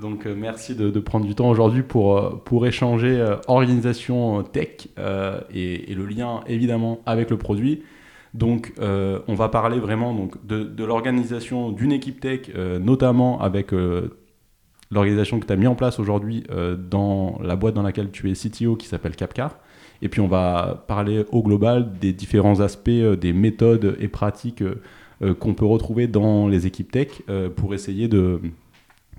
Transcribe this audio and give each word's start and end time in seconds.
Donc 0.00 0.26
euh, 0.26 0.34
merci 0.36 0.74
de, 0.74 0.90
prendre 1.00 1.26
du 1.26 1.34
temps 1.34 1.48
aujourd'hui 1.48 1.82
pour, 1.82 2.18
euh, 2.18 2.42
pour 2.44 2.66
échanger 2.66 3.18
euh, 3.18 3.36
organisation 3.48 4.42
tech 4.42 4.88
et, 5.54 5.94
le 5.94 6.06
lien 6.06 6.42
évidemment 6.46 7.00
avec 7.06 7.30
le 7.30 7.38
produit. 7.38 7.82
Donc 8.34 8.74
on 8.78 9.34
va 9.34 9.48
parler 9.48 9.78
vraiment 9.78 10.12
donc, 10.12 10.46
de, 10.46 10.62
de 10.62 10.84
l'organisation 10.84 11.70
d'une 11.70 11.92
équipe 11.92 12.20
tech, 12.20 12.50
notamment 12.54 13.40
avec 13.40 13.72
l'organisation 14.90 15.40
que 15.40 15.46
tu 15.46 15.52
as 15.54 15.56
mis 15.56 15.66
en 15.66 15.74
place 15.74 15.98
aujourd'hui 15.98 16.44
dans 16.90 17.38
la 17.42 17.56
boîte 17.56 17.72
dans 17.72 17.82
laquelle 17.82 18.10
tu 18.10 18.30
es 18.30 18.34
CTO 18.34 18.76
qui 18.76 18.88
s'appelle 18.88 19.16
Capcar. 19.16 19.56
Et 20.02 20.10
puis 20.10 20.20
on 20.20 20.28
va 20.28 20.84
parler 20.86 21.24
au 21.32 21.42
global 21.42 21.98
des 21.98 22.12
différents 22.12 22.60
aspects, 22.60 22.90
des 22.90 23.32
méthodes 23.32 23.96
et 24.00 24.08
pratiques 24.08 24.62
qu'on 25.40 25.54
peut 25.54 25.64
retrouver 25.64 26.06
dans 26.06 26.46
les 26.46 26.66
équipes 26.66 26.92
tech 26.92 27.22
pour 27.56 27.72
essayer 27.72 28.06
de 28.06 28.42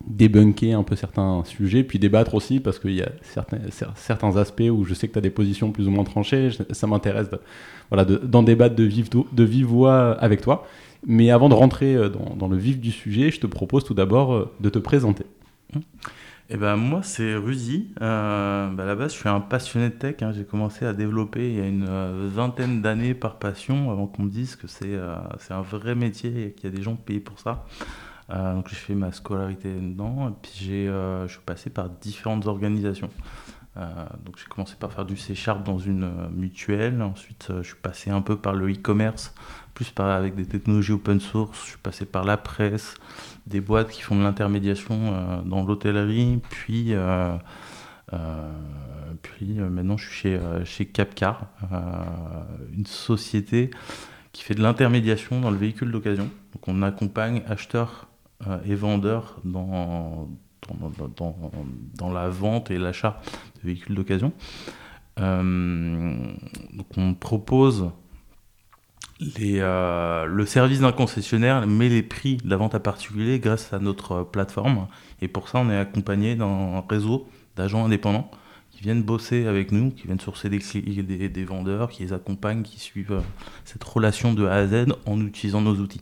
débunker 0.07 0.73
un 0.73 0.83
peu 0.83 0.95
certains 0.95 1.43
sujets, 1.45 1.83
puis 1.83 1.99
débattre 1.99 2.35
aussi, 2.35 2.59
parce 2.59 2.79
qu'il 2.79 2.93
y 2.93 3.01
a 3.01 3.09
certains, 3.21 3.59
certains 3.95 4.37
aspects 4.37 4.69
où 4.71 4.83
je 4.83 4.93
sais 4.93 5.07
que 5.07 5.13
tu 5.13 5.19
as 5.19 5.21
des 5.21 5.29
positions 5.29 5.71
plus 5.71 5.87
ou 5.87 5.91
moins 5.91 6.03
tranchées, 6.03 6.49
ça 6.71 6.87
m'intéresse 6.87 7.27
voilà, 7.89 8.05
d'en 8.05 8.43
débattre 8.43 8.75
de 8.75 8.83
vive, 8.83 9.09
de 9.09 9.43
vive 9.43 9.65
voix 9.65 10.13
avec 10.19 10.41
toi. 10.41 10.67
Mais 11.05 11.29
avant 11.31 11.49
de 11.49 11.53
rentrer 11.53 11.95
euh, 11.95 12.09
dans, 12.09 12.47
le 12.47 12.57
vif 12.57 12.79
du 12.79 12.91
sujet, 12.91 13.31
je 13.31 13.39
te 13.39 13.47
propose 13.47 13.83
tout 13.83 13.93
d'abord 13.93 14.33
euh, 14.33 14.53
de 14.59 14.69
te 14.69 14.79
présenter. 14.79 15.25
Eh 16.49 16.57
ben, 16.57 16.75
moi, 16.75 17.01
c'est 17.03 17.35
Rudy. 17.35 17.87
Euh, 18.01 18.69
bah, 18.71 18.83
à 18.83 18.85
la 18.85 18.95
base, 18.95 19.13
je 19.13 19.19
suis 19.19 19.29
un 19.29 19.39
passionné 19.39 19.89
de 19.89 19.93
tech. 19.93 20.15
Hein. 20.21 20.31
J'ai 20.35 20.45
commencé 20.45 20.85
à 20.85 20.93
développer 20.93 21.49
il 21.49 21.57
y 21.57 21.61
a 21.61 21.67
une 21.67 21.85
vingtaine 22.27 22.81
d'années 22.81 23.13
par 23.13 23.37
passion, 23.37 23.91
avant 23.91 24.07
qu'on 24.07 24.23
me 24.23 24.29
dise 24.29 24.55
que 24.55 24.67
c'est 24.67 24.97
c'est 25.39 25.53
un 25.53 25.61
vrai 25.61 25.93
métier 25.93 26.47
et 26.47 26.51
qu'il 26.51 26.69
y 26.69 26.73
a 26.73 26.75
des 26.75 26.83
gens 26.83 26.95
payés 26.95 27.19
pour 27.19 27.39
ça. 27.39 27.65
Euh, 28.29 28.55
donc 28.55 28.67
j'ai 28.69 28.75
fait 28.75 28.95
ma 28.95 29.11
scolarité 29.11 29.73
dedans, 29.73 30.29
et 30.29 30.33
puis 30.41 30.51
j'ai, 30.55 30.87
euh, 30.87 31.27
je 31.27 31.33
suis 31.33 31.41
passé 31.45 31.69
par 31.69 31.89
différentes 31.89 32.45
organisations. 32.45 33.09
Euh, 33.77 34.05
donc 34.25 34.37
j'ai 34.37 34.47
commencé 34.47 34.75
par 34.75 34.91
faire 34.91 35.05
du 35.05 35.15
C 35.15 35.35
Sharp 35.35 35.63
dans 35.63 35.77
une 35.77 36.11
mutuelle, 36.31 37.01
ensuite 37.01 37.49
je 37.61 37.67
suis 37.67 37.75
passé 37.75 38.09
un 38.09 38.21
peu 38.21 38.35
par 38.35 38.53
le 38.53 38.71
e-commerce, 38.71 39.33
plus 39.75 39.91
par, 39.91 40.09
avec 40.09 40.35
des 40.35 40.45
technologies 40.45 40.93
open 40.93 41.19
source, 41.19 41.63
je 41.63 41.69
suis 41.69 41.77
passé 41.77 42.05
par 42.05 42.25
la 42.25 42.37
presse, 42.37 42.95
des 43.45 43.61
boîtes 43.61 43.91
qui 43.91 44.01
font 44.01 44.15
de 44.15 44.23
l'intermédiation 44.23 45.43
dans 45.45 45.63
l'hôtellerie, 45.63 46.41
puis, 46.49 46.95
puis 49.21 49.53
maintenant 49.53 49.95
je 49.95 50.09
suis 50.09 50.15
chez, 50.15 50.39
chez 50.65 50.85
Capcar, 50.87 51.45
une 52.75 52.87
société 52.87 53.69
qui 54.31 54.43
fait 54.43 54.55
de 54.55 54.63
l'intermédiation 54.63 55.39
dans 55.39 55.51
le 55.51 55.57
véhicule 55.57 55.91
d'occasion. 55.91 56.29
Donc 56.53 56.67
on 56.67 56.81
accompagne 56.81 57.43
acheteurs 57.47 58.06
et 58.65 58.75
vendeurs 58.75 59.39
dans, 59.43 60.29
dans, 61.95 62.11
la 62.11 62.29
vente 62.29 62.71
et 62.71 62.77
l'achat 62.77 63.21
de 63.55 63.67
véhicules 63.67 63.95
d'occasion. 63.95 64.31
Euh, 65.19 66.15
donc 66.73 66.85
on 66.95 67.13
propose 67.13 67.89
euh, 69.39 70.25
le 70.25 70.45
service 70.45 70.79
d'un 70.79 70.91
concessionnaire, 70.91 71.65
mais 71.65 71.89
les 71.89 72.03
prix 72.03 72.37
de 72.37 72.49
la 72.49 72.57
vente 72.57 72.75
à 72.75 72.79
particulier 72.79 73.39
grâce 73.39 73.73
à 73.73 73.79
notre 73.79 74.23
plateforme. 74.23 74.87
Et 75.21 75.27
pour 75.27 75.49
ça, 75.49 75.59
on 75.59 75.69
est 75.69 75.77
accompagné 75.77 76.35
d'un 76.35 76.83
réseau 76.87 77.27
d'agents 77.55 77.85
indépendants 77.85 78.29
qui 78.71 78.83
viennent 78.83 79.01
bosser 79.01 79.47
avec 79.47 79.71
nous, 79.71 79.89
qui 79.89 80.05
viennent 80.05 80.19
sourcer 80.19 80.49
des, 80.49 81.43
vendeurs, 81.45 81.89
qui 81.89 82.03
les 82.03 82.13
accompagnent, 82.13 82.61
qui 82.61 82.79
suivent 82.79 83.23
cette 83.65 83.83
relation 83.83 84.33
de 84.33 84.45
A 84.45 84.53
à 84.53 84.67
Z 84.67 84.85
en 85.07 85.19
utilisant 85.25 85.61
nos 85.61 85.75
outils. 85.77 86.01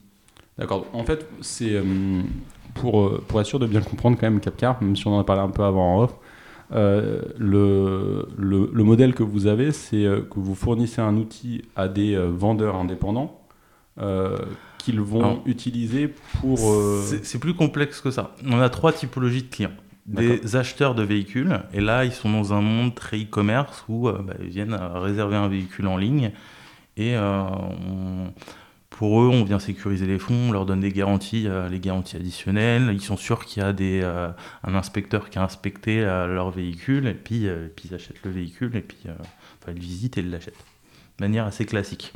D'accord. 0.57 0.85
En 0.93 1.03
fait, 1.03 1.27
c'est 1.41 1.73
euh, 1.73 2.21
pour, 2.73 3.01
euh, 3.01 3.23
pour 3.27 3.41
être 3.41 3.47
sûr 3.47 3.59
de 3.59 3.67
bien 3.67 3.81
comprendre 3.81 4.17
quand 4.19 4.29
même 4.29 4.39
Capcar, 4.39 4.81
même 4.81 4.95
si 4.95 5.05
on 5.07 5.15
en 5.15 5.19
a 5.19 5.23
parlé 5.23 5.41
un 5.41 5.49
peu 5.49 5.63
avant 5.63 5.95
en 5.95 6.03
off, 6.03 6.15
euh, 6.71 7.21
le, 7.37 8.27
le, 8.37 8.71
le, 8.73 8.83
modèle 8.83 9.13
que 9.13 9.23
vous 9.23 9.47
avez, 9.47 9.71
c'est 9.71 10.03
que 10.03 10.39
vous 10.39 10.55
fournissez 10.55 11.01
un 11.01 11.15
outil 11.17 11.63
à 11.75 11.87
des 11.87 12.17
vendeurs 12.17 12.75
indépendants 12.75 13.39
qu'ils 14.79 14.99
vont 14.99 15.41
utiliser 15.45 16.13
pour... 16.41 16.59
C'est 17.23 17.39
plus 17.39 17.53
complexe 17.53 18.01
que 18.01 18.11
ça. 18.11 18.35
On 18.45 18.59
a 18.59 18.69
trois 18.69 18.93
typologies 18.93 19.43
de 19.43 19.47
clients. 19.47 19.71
Des 20.07 20.55
acheteurs 20.55 20.95
de 20.95 21.01
véhicules, 21.03 21.61
et 21.73 21.81
là 21.81 22.05
ils 22.05 22.11
sont 22.11 22.31
dans 22.31 22.53
un 22.53 22.61
monde 22.61 22.93
très 22.93 23.17
e-commerce 23.17 23.85
où 23.87 24.09
bah, 24.11 24.33
ils 24.39 24.49
viennent 24.49 24.75
réserver 24.75 25.35
un 25.35 25.47
véhicule 25.47 25.87
en 25.87 25.97
ligne 25.97 26.31
et 26.97 27.15
on 27.17 28.31
pour 28.95 29.21
eux, 29.21 29.27
on 29.27 29.43
vient 29.43 29.59
sécuriser 29.59 30.05
les 30.05 30.17
fonds, 30.17 30.49
on 30.49 30.51
leur 30.53 30.65
donne 30.65 30.79
des 30.79 30.93
garanties, 30.93 31.49
euh, 31.49 31.67
les 31.67 31.81
garanties 31.81 32.15
additionnelles. 32.15 32.91
Ils 32.93 33.01
sont 33.01 33.17
sûrs 33.17 33.43
qu'il 33.43 33.61
y 33.61 33.65
a 33.65 33.73
euh, 33.77 34.29
un 34.63 34.73
inspecteur 34.73 35.29
qui 35.29 35.37
a 35.37 35.43
inspecté 35.43 36.01
euh, 36.01 36.27
leur 36.27 36.49
véhicule, 36.49 37.05
et 37.07 37.13
puis, 37.13 37.49
ils 37.83 37.93
achètent 37.93 38.23
le 38.23 38.31
véhicule, 38.31 38.73
et 38.77 38.81
puis 38.81 38.99
enfin, 39.05 39.73
ils 39.75 39.81
visitent 39.81 40.17
et 40.17 40.21
ils 40.21 40.31
l'achètent. 40.31 40.53
De 41.19 41.25
manière 41.25 41.45
assez 41.45 41.65
classique. 41.65 42.13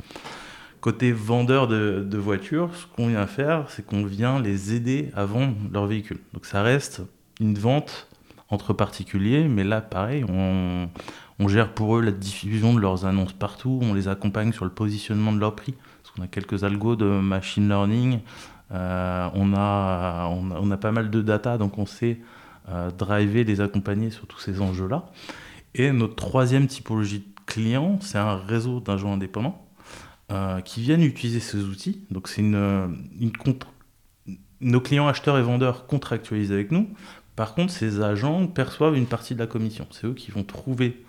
Côté 0.80 1.12
vendeur 1.12 1.68
de, 1.68 2.02
de 2.02 2.18
voitures, 2.18 2.70
ce 2.74 2.86
qu'on 2.96 3.08
vient 3.08 3.26
faire, 3.26 3.66
c'est 3.68 3.84
qu'on 3.84 4.06
vient 4.06 4.40
les 4.40 4.72
aider 4.72 5.10
à 5.14 5.26
vendre 5.26 5.54
leur 5.70 5.84
véhicule. 5.84 6.20
Donc 6.32 6.46
ça 6.46 6.62
reste 6.62 7.02
une 7.40 7.58
vente 7.58 8.08
entre 8.48 8.72
particuliers, 8.72 9.48
mais 9.48 9.64
là, 9.64 9.82
pareil, 9.82 10.24
on, 10.30 10.88
on 11.38 11.48
gère 11.48 11.74
pour 11.74 11.98
eux 11.98 12.00
la 12.00 12.10
diffusion 12.10 12.72
de 12.72 12.80
leurs 12.80 13.04
annonces 13.04 13.34
partout, 13.34 13.80
on 13.82 13.92
les 13.92 14.08
accompagne 14.08 14.52
sur 14.54 14.64
le 14.64 14.70
positionnement 14.70 15.32
de 15.32 15.38
leur 15.38 15.54
prix 15.54 15.74
on 16.18 16.22
a 16.22 16.26
quelques 16.26 16.64
algos 16.64 16.96
de 16.96 17.06
machine 17.06 17.68
learning, 17.68 18.20
euh, 18.72 19.28
on, 19.34 19.52
a, 19.54 20.76
pas 20.76 20.92
mal 20.92 21.10
de 21.10 21.22
data, 21.22 21.58
donc 21.58 21.78
on 21.78 21.86
sait 21.86 22.20
euh, 22.68 22.90
driver, 22.90 23.44
les 23.44 23.60
accompagner 23.60 24.10
sur 24.10 24.26
tous 24.26 24.38
ces 24.38 24.60
enjeux-là. 24.60 25.06
Et 25.74 25.92
notre 25.92 26.16
troisième 26.16 26.66
typologie 26.66 27.20
de 27.20 27.24
clients, 27.46 27.98
c'est 28.00 28.18
un 28.18 28.36
réseau 28.36 28.80
d'agents 28.80 29.14
indépendants 29.14 29.66
euh, 30.30 30.60
qui 30.60 30.82
viennent 30.82 31.02
utiliser 31.02 31.40
ces 31.40 31.64
outils. 31.64 32.04
Donc 32.10 32.30
nos 34.60 34.80
clients 34.80 35.08
acheteurs 35.08 35.38
et 35.38 35.42
vendeurs 35.42 35.86
contractualisent 35.86 36.52
avec 36.52 36.70
nous. 36.70 36.88
Par 37.34 37.54
contre, 37.54 37.72
ces 37.72 38.02
agents 38.02 38.46
perçoivent 38.46 38.96
une 38.96 39.06
partie 39.06 39.34
de 39.34 39.40
la 39.40 39.46
commission. 39.46 39.86
C'est 39.90 40.06
eux 40.06 40.14
qui 40.14 40.30
vont 40.30 40.44
trouver 40.44 41.04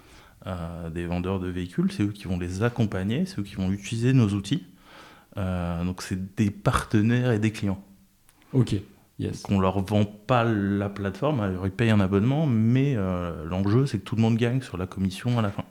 des 0.91 1.05
vendeurs 1.05 1.39
de 1.39 1.47
véhicules, 1.47 1.91
c'est 1.91 2.01
eux 2.01 2.11
qui 2.11 2.23
vont 2.23 2.39
les 2.39 2.63
accompagner, 2.63 3.27
c'est 3.27 3.39
eux 3.39 3.43
qui 3.43 3.53
vont 3.53 3.71
utiliser 3.71 4.11
nos 4.13 4.29
outils. 4.29 4.65
Euh, 5.37 5.83
donc 5.83 6.01
c'est 6.01 6.35
des 6.35 6.49
partenaires 6.49 7.31
et 7.31 7.39
des 7.39 7.51
clients. 7.51 7.81
Ok. 8.53 8.75
Yes. 9.19 9.43
Qu'on 9.43 9.59
leur 9.59 9.79
vend 9.81 10.03
pas 10.03 10.43
la 10.43 10.89
plateforme, 10.89 11.41
alors 11.41 11.67
ils 11.67 11.71
payent 11.71 11.91
un 11.91 11.99
abonnement, 11.99 12.47
mais 12.47 12.95
euh, 12.95 13.45
l'enjeu 13.45 13.85
c'est 13.85 13.99
que 13.99 14.03
tout 14.03 14.15
le 14.15 14.21
monde 14.21 14.35
gagne 14.35 14.61
sur 14.61 14.77
la 14.77 14.87
commission 14.87 15.37
à 15.37 15.43
la 15.43 15.51
fin. 15.51 15.63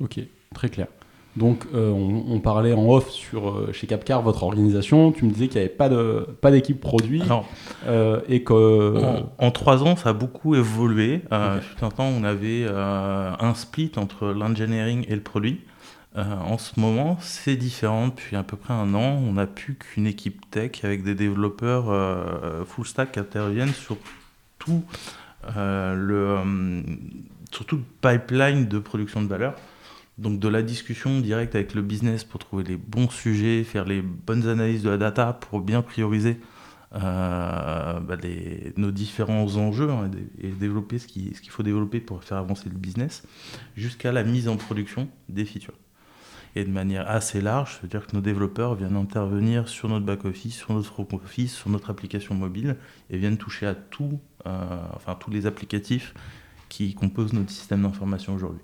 Ok, 0.00 0.18
très 0.52 0.68
clair. 0.68 0.88
Donc 1.36 1.66
euh, 1.72 1.90
on, 1.90 2.40
parlait 2.40 2.72
en 2.72 2.88
off 2.88 3.10
sur 3.10 3.72
chez 3.72 3.86
Capcar 3.86 4.22
votre 4.22 4.42
organisation. 4.42 5.12
Tu 5.12 5.24
me 5.24 5.30
disais 5.30 5.46
qu'il 5.46 5.60
n'y 5.60 5.66
avait 5.66 5.74
pas 5.74 5.88
de 5.88 6.26
pas 6.40 6.50
d'équipe 6.50 6.80
produit 6.80 7.22
et 8.28 8.42
que 8.42 8.94
en, 9.38 9.50
trois 9.52 9.84
ans 9.84 9.94
ça 9.94 10.10
a 10.10 10.12
beaucoup 10.12 10.56
évolué. 10.56 11.22
Okay. 11.30 11.84
un 11.84 11.90
temps 11.90 12.08
on 12.08 12.24
avait 12.24 12.66
un 12.66 13.54
split 13.54 13.92
entre 13.96 14.26
l'engineering 14.26 15.06
et 15.08 15.14
le 15.14 15.22
produit. 15.22 15.60
Euh, 16.18 16.36
en 16.40 16.58
ce 16.58 16.78
moment, 16.80 17.16
c'est 17.20 17.56
différent. 17.56 18.08
Depuis 18.08 18.34
à 18.34 18.42
peu 18.42 18.56
près 18.56 18.74
un 18.74 18.94
an, 18.94 19.22
on 19.22 19.34
n'a 19.34 19.46
plus 19.46 19.76
qu'une 19.76 20.06
équipe 20.06 20.50
tech 20.50 20.72
avec 20.82 21.04
des 21.04 21.14
développeurs 21.14 21.90
euh, 21.90 22.64
full 22.64 22.86
stack 22.86 23.12
qui 23.12 23.20
interviennent 23.20 23.72
sur 23.72 23.96
tout, 24.58 24.82
euh, 25.56 25.94
le, 25.94 26.84
sur 27.52 27.64
tout 27.66 27.76
le 27.76 27.84
pipeline 28.00 28.66
de 28.66 28.78
production 28.80 29.22
de 29.22 29.28
valeur. 29.28 29.54
Donc 30.18 30.40
de 30.40 30.48
la 30.48 30.62
discussion 30.62 31.20
directe 31.20 31.54
avec 31.54 31.74
le 31.74 31.82
business 31.82 32.24
pour 32.24 32.40
trouver 32.40 32.64
les 32.64 32.76
bons 32.76 33.08
sujets, 33.08 33.62
faire 33.62 33.84
les 33.84 34.02
bonnes 34.02 34.48
analyses 34.48 34.82
de 34.82 34.90
la 34.90 34.96
data 34.96 35.32
pour 35.32 35.60
bien 35.60 35.82
prioriser 35.82 36.40
bah, 36.90 38.00
nos 38.76 38.90
différents 38.90 39.54
enjeux 39.54 39.90
hein, 39.90 40.10
et 40.42 40.48
développer 40.48 40.98
ce 40.98 41.06
qu'il 41.06 41.50
faut 41.50 41.62
développer 41.62 42.00
pour 42.00 42.24
faire 42.24 42.38
avancer 42.38 42.68
le 42.68 42.76
business, 42.76 43.22
jusqu'à 43.76 44.10
la 44.10 44.24
mise 44.24 44.48
en 44.48 44.56
production 44.56 45.08
des 45.28 45.44
features 45.44 45.74
et 46.56 46.64
de 46.64 46.70
manière 46.70 47.08
assez 47.08 47.40
large, 47.40 47.78
c'est-à-dire 47.78 48.06
que 48.06 48.16
nos 48.16 48.22
développeurs 48.22 48.74
viennent 48.74 48.96
intervenir 48.96 49.68
sur 49.68 49.88
notre 49.88 50.06
back-office, 50.06 50.56
sur 50.56 50.74
notre 50.74 50.86
front-office, 50.86 51.54
sur 51.54 51.70
notre 51.70 51.90
application 51.90 52.34
mobile, 52.34 52.76
et 53.10 53.18
viennent 53.18 53.36
toucher 53.36 53.66
à 53.66 53.74
tout, 53.74 54.18
euh, 54.46 54.78
enfin 54.94 55.14
tous 55.14 55.30
les 55.30 55.46
applicatifs 55.46 56.14
qui 56.68 56.94
composent 56.94 57.32
notre 57.32 57.50
système 57.50 57.82
d'information 57.82 58.34
aujourd'hui. 58.34 58.60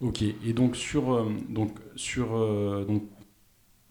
Ok, 0.00 0.22
et 0.22 0.52
donc 0.54 0.76
sur, 0.76 1.12
euh, 1.12 1.30
donc, 1.48 1.72
sur 1.94 2.34
euh, 2.34 2.84
donc, 2.86 3.02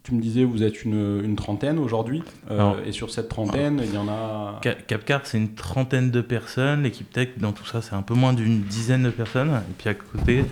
tu 0.01 0.15
me 0.15 0.21
disais, 0.21 0.43
vous 0.43 0.63
êtes 0.63 0.83
une, 0.83 1.21
une 1.23 1.35
trentaine 1.35 1.77
aujourd'hui, 1.77 2.23
euh, 2.49 2.83
et 2.83 2.91
sur 2.91 3.11
cette 3.11 3.29
trentaine, 3.29 3.81
il 3.83 3.93
y 3.93 3.97
en 3.97 4.07
a... 4.07 4.59
Capcar, 4.87 5.25
c'est 5.25 5.37
une 5.37 5.53
trentaine 5.53 6.09
de 6.09 6.21
personnes, 6.21 6.83
l'équipe 6.83 7.11
tech, 7.11 7.29
dans 7.37 7.51
tout 7.51 7.65
ça, 7.65 7.81
c'est 7.81 7.93
un 7.93 8.01
peu 8.01 8.15
moins 8.15 8.33
d'une 8.33 8.61
dizaine 8.61 9.03
de 9.03 9.11
personnes, 9.11 9.49
et 9.49 9.73
puis 9.77 9.89
à 9.89 9.93
côté... 9.93 10.45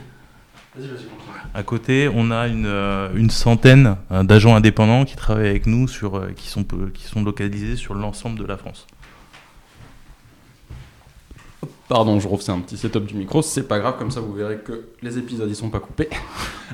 À 1.53 1.63
côté, 1.63 2.09
on 2.13 2.29
a 2.31 2.47
une, 2.47 2.67
une 3.15 3.29
centaine 3.29 3.95
d'agents 4.11 4.55
indépendants 4.55 5.05
qui 5.05 5.15
travaillent 5.15 5.49
avec 5.49 5.65
nous, 5.65 5.87
sur, 5.87 6.21
qui, 6.35 6.47
sont, 6.49 6.65
qui 6.93 7.03
sont 7.03 7.23
localisés 7.23 7.75
sur 7.75 7.93
l'ensemble 7.93 8.37
de 8.37 8.45
la 8.45 8.57
France. 8.57 8.85
Pardon, 11.87 12.19
je 12.19 12.27
refais 12.27 12.51
un 12.51 12.59
petit 12.59 12.75
setup 12.75 13.05
du 13.05 13.15
micro, 13.15 13.41
c'est 13.41 13.65
pas 13.65 13.79
grave, 13.79 13.95
comme 13.97 14.11
ça 14.11 14.19
vous 14.19 14.33
verrez 14.33 14.57
que 14.57 14.87
les 15.01 15.17
épisodes 15.17 15.47
ils 15.49 15.55
sont 15.55 15.69
pas 15.69 15.79
coupés. 15.79 16.09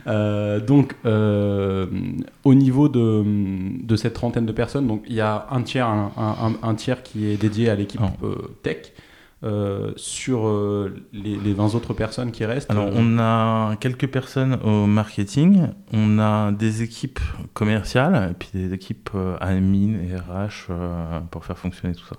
Euh, 0.07 0.59
donc, 0.59 0.95
euh, 1.05 1.85
au 2.44 2.55
niveau 2.55 2.89
de, 2.89 3.23
de, 3.83 3.95
cette 3.95 4.15
trentaine 4.15 4.47
de 4.47 4.51
personnes, 4.51 4.88
donc 4.88 5.03
il 5.07 5.13
y 5.13 5.21
a 5.21 5.45
un 5.51 5.61
tiers, 5.61 5.88
un, 5.88 6.55
un, 6.63 6.73
tiers 6.73 7.03
qui 7.03 7.27
est 7.27 7.38
dédié 7.38 7.69
à 7.69 7.75
l'équipe 7.75 8.01
euh, 8.23 8.35
tech. 8.63 8.91
Sur 9.95 10.50
les, 11.12 11.36
les, 11.36 11.54
20 11.54 11.75
autres 11.75 11.94
personnes 11.94 12.31
qui 12.31 12.45
restent 12.45 12.72
Alors, 12.72 12.90
on 12.94 13.19
a 13.19 13.75
quelques 13.78 14.07
personnes 14.07 14.57
au 14.63 14.86
marketing, 14.86 15.68
on 15.92 16.19
a 16.19 16.51
des 16.51 16.81
équipes 16.81 17.19
commerciales, 17.54 18.31
et 18.31 18.34
puis 18.34 18.50
des 18.54 18.74
équipes 18.74 19.10
admin 19.42 20.00
et 20.00 20.16
RH 20.16 20.72
pour 21.30 21.45
faire 21.45 21.57
fonctionner 21.57 21.94
tout 21.94 22.06
ça. 22.06 22.16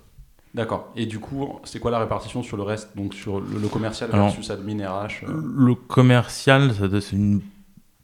D'accord. 0.54 0.92
Et 0.94 1.06
du 1.06 1.18
coup, 1.18 1.58
c'est 1.64 1.80
quoi 1.80 1.90
la 1.90 1.98
répartition 1.98 2.44
sur 2.44 2.56
le 2.56 2.62
reste 2.62 2.96
Donc 2.96 3.12
sur 3.12 3.40
le, 3.40 3.68
commercial 3.68 4.10
versus 4.10 4.50
admin 4.50 4.88
RH 4.88 5.24
euh 5.24 5.42
Le 5.56 5.74
commercial, 5.74 6.70
c'est 7.00 7.16
une 7.16 7.40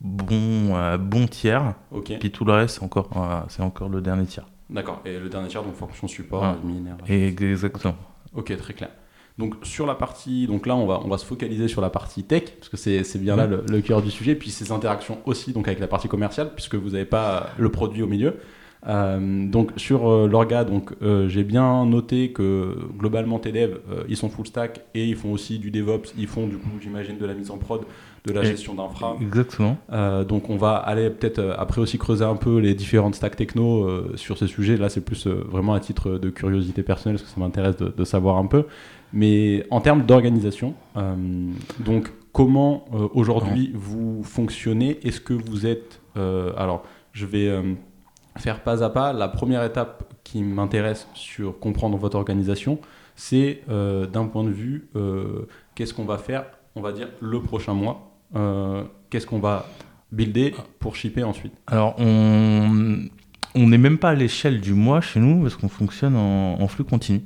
bon, 0.00 0.74
euh, 0.74 0.98
bon 0.98 1.28
tiers. 1.28 1.74
Ok. 1.92 2.12
Puis 2.18 2.32
tout 2.32 2.44
le 2.44 2.52
reste, 2.52 2.76
c'est 2.76 2.84
encore, 2.84 3.08
euh, 3.16 3.40
c'est 3.48 3.62
encore 3.62 3.88
le 3.88 4.00
dernier 4.00 4.26
tiers. 4.26 4.48
D'accord. 4.68 5.00
Et 5.04 5.18
le 5.18 5.28
dernier 5.28 5.48
tiers, 5.48 5.62
donc 5.62 5.76
fonction 5.76 6.08
support, 6.08 6.44
admin, 6.44 6.96
RH. 7.06 7.10
exactement. 7.10 7.94
ok, 8.34 8.56
très 8.56 8.74
clair. 8.74 8.90
Donc 9.40 9.54
sur 9.64 9.86
la 9.86 9.96
partie, 9.96 10.46
donc 10.46 10.66
là 10.66 10.76
on 10.76 10.86
va, 10.86 11.00
on 11.04 11.08
va 11.08 11.18
se 11.18 11.26
focaliser 11.26 11.66
sur 11.66 11.80
la 11.80 11.90
partie 11.90 12.22
tech, 12.22 12.44
parce 12.58 12.68
que 12.68 12.76
c'est 12.76 13.18
bien 13.18 13.34
là 13.34 13.46
le, 13.46 13.64
le, 13.68 13.80
cœur 13.80 14.02
du 14.02 14.10
sujet, 14.10 14.36
puis 14.36 14.50
ces 14.50 14.70
interactions 14.70 15.18
aussi 15.24 15.52
donc 15.52 15.66
avec 15.66 15.80
la 15.80 15.88
partie 15.88 16.06
commerciale, 16.06 16.52
puisque 16.54 16.76
vous 16.76 16.90
n'avez 16.90 17.06
pas 17.06 17.50
le 17.58 17.70
produit 17.70 18.02
au 18.02 18.06
milieu. 18.06 18.36
Euh, 18.86 19.46
donc 19.46 19.72
sur 19.76 20.10
euh, 20.10 20.26
l'orga, 20.26 20.64
donc 20.64 20.92
euh, 21.02 21.28
j'ai 21.28 21.44
bien 21.44 21.84
noté 21.84 22.32
que 22.32 22.78
globalement 22.96 23.38
tes 23.38 23.52
devs, 23.52 23.78
ils 24.08 24.16
sont 24.16 24.30
full 24.30 24.46
stack 24.46 24.80
et 24.94 25.04
ils 25.04 25.16
font 25.16 25.32
aussi 25.32 25.58
du 25.58 25.70
DevOps, 25.70 26.14
ils 26.16 26.26
font 26.26 26.46
du 26.46 26.56
coup 26.56 26.70
j'imagine 26.80 27.18
de 27.18 27.26
la 27.26 27.34
mise 27.34 27.50
en 27.50 27.58
prod, 27.58 27.82
de 28.24 28.32
la 28.32 28.42
gestion 28.42 28.74
d'infra. 28.74 29.16
Exactement. 29.20 29.76
donc 30.26 30.48
on 30.48 30.56
va 30.56 30.76
aller 30.76 31.10
peut-être 31.10 31.54
après 31.58 31.80
aussi 31.80 31.98
creuser 31.98 32.24
un 32.24 32.36
peu 32.36 32.58
les 32.58 32.74
différentes 32.74 33.14
stacks 33.14 33.36
techno 33.36 34.16
sur 34.16 34.38
ce 34.38 34.46
sujet. 34.46 34.76
Là 34.76 34.88
c'est 34.88 35.04
plus 35.04 35.26
vraiment 35.26 35.74
à 35.74 35.80
titre 35.80 36.12
de 36.18 36.30
curiosité 36.30 36.82
personnelle 36.82 37.16
parce 37.18 37.28
que 37.28 37.34
ça 37.34 37.40
m'intéresse 37.40 37.76
de, 37.76 37.92
de, 37.94 38.04
savoir 38.04 38.38
un 38.38 38.46
peu. 38.46 38.64
Mais 39.12 39.66
en 39.70 39.80
termes 39.80 40.02
d'organisation, 40.02 40.74
donc 41.80 42.12
comment 42.32 42.84
aujourd'hui 43.14 43.72
vous 43.74 44.22
fonctionnez? 44.22 44.98
Est-ce 45.06 45.20
que 45.20 45.34
vous 45.34 45.66
êtes 45.66 46.00
alors 46.14 46.84
je 47.12 47.26
vais 47.26 47.50
faire 48.38 48.62
pas 48.62 48.82
à 48.82 48.90
pas. 48.90 49.12
La 49.12 49.28
première 49.28 49.62
étape 49.64 50.12
qui 50.24 50.42
m'intéresse 50.42 51.08
sur 51.14 51.58
comprendre 51.58 51.96
votre 51.96 52.16
organisation, 52.16 52.78
c'est 53.14 53.62
euh, 53.68 54.06
d'un 54.06 54.26
point 54.26 54.44
de 54.44 54.50
vue, 54.50 54.88
euh, 54.96 55.46
qu'est-ce 55.74 55.94
qu'on 55.94 56.04
va 56.04 56.18
faire, 56.18 56.46
on 56.74 56.80
va 56.80 56.92
dire, 56.92 57.08
le 57.20 57.40
prochain 57.40 57.74
mois? 57.74 58.16
Euh, 58.36 58.84
Qu'est-ce 59.10 59.26
qu'on 59.26 59.40
va 59.40 59.66
builder 60.12 60.54
pour 60.78 60.94
shipper 60.94 61.24
ensuite? 61.24 61.52
Alors, 61.66 61.96
on 61.98 63.08
n'est 63.56 63.78
même 63.78 63.98
pas 63.98 64.10
à 64.10 64.14
l'échelle 64.14 64.60
du 64.60 64.72
mois 64.72 65.00
chez 65.00 65.18
nous 65.18 65.42
parce 65.42 65.56
qu'on 65.56 65.68
fonctionne 65.68 66.14
en, 66.14 66.68
flux 66.68 66.84
continu. 66.84 67.22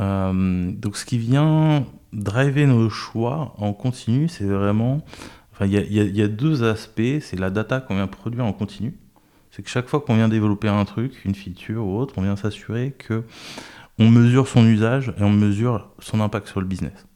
Donc, 0.00 0.96
ce 0.96 1.04
qui 1.04 1.18
vient 1.18 1.86
driver 2.12 2.66
nos 2.66 2.88
choix 2.90 3.54
en 3.58 3.72
continu, 3.72 4.28
c'est 4.28 4.44
vraiment. 4.44 5.04
Il 5.62 5.68
y, 5.68 5.76
y, 5.76 6.22
a 6.22 6.28
deux 6.28 6.64
aspects. 6.64 7.20
C'est 7.20 7.38
la 7.38 7.50
data 7.50 7.80
qu'on 7.80 7.96
vient 7.96 8.06
produire 8.06 8.46
en 8.46 8.52
continu 8.54 8.94
c'est 9.50 9.62
que 9.62 9.70
chaque 9.70 9.88
fois 9.88 10.00
qu'on 10.00 10.16
vient 10.16 10.28
développer 10.28 10.68
un 10.68 10.84
truc, 10.84 11.24
une 11.24 11.34
feature 11.34 11.84
ou 11.84 11.98
autre, 11.98 12.14
on 12.16 12.22
vient 12.22 12.36
s'assurer 12.36 12.92
que 12.96 13.24
on 13.98 14.08
mesure 14.08 14.48
son 14.48 14.64
usage 14.66 15.12
et 15.18 15.22
on 15.22 15.30
mesure 15.30 15.90
son 15.98 16.20
impact 16.20 16.48
sur 16.48 16.60
le 16.60 16.66
business. 16.66 17.06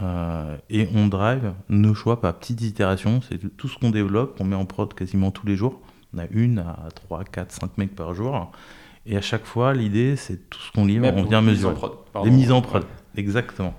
Euh, 0.00 0.56
et 0.70 0.88
on 0.94 1.06
drive 1.06 1.52
nos 1.68 1.94
choix 1.94 2.20
par 2.20 2.34
petites 2.34 2.62
itérations. 2.62 3.20
C'est 3.28 3.56
tout 3.56 3.68
ce 3.68 3.78
qu'on 3.78 3.90
développe, 3.90 4.36
on 4.40 4.44
met 4.44 4.56
en 4.56 4.64
prod 4.64 4.92
quasiment 4.94 5.30
tous 5.30 5.46
les 5.46 5.56
jours. 5.56 5.80
On 6.14 6.18
a 6.18 6.26
une 6.30 6.60
à 6.60 6.88
3, 6.94 7.24
4, 7.24 7.52
5 7.52 7.78
mecs 7.78 7.94
par 7.94 8.14
jour. 8.14 8.50
Et 9.08 9.16
à 9.16 9.22
chaque 9.22 9.46
fois, 9.46 9.72
l'idée, 9.72 10.16
c'est 10.16 10.50
tout 10.50 10.60
ce 10.60 10.70
qu'on 10.70 10.84
livre, 10.84 11.10
on 11.16 11.24
vient 11.24 11.40
mesurer. 11.40 11.74
Les 12.24 12.30
mises 12.30 12.52
en 12.52 12.60
prod, 12.60 12.84
exactement. 13.16 13.74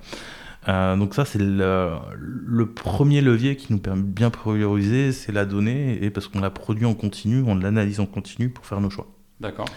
Euh, 0.68 0.98
donc 0.98 1.14
ça, 1.14 1.24
c'est 1.24 1.40
le, 1.40 2.66
premier 2.66 3.22
levier 3.22 3.56
qui 3.56 3.72
nous 3.72 3.80
permet 3.80 4.02
de 4.02 4.08
bien 4.08 4.32
prioriser, 4.32 5.12
c'est 5.12 5.32
la 5.32 5.46
donnée, 5.46 6.04
et 6.04 6.10
parce 6.10 6.28
qu'on 6.28 6.40
la 6.40 6.50
produit 6.50 6.86
en 6.86 6.96
continu, 6.96 7.44
on 7.46 7.56
l'analyse 7.56 8.00
en 8.00 8.08
continu 8.08 8.50
pour 8.50 8.66
faire 8.66 8.82
nos 8.82 8.90
choix. 8.90 9.08
D'accord. 9.40 9.70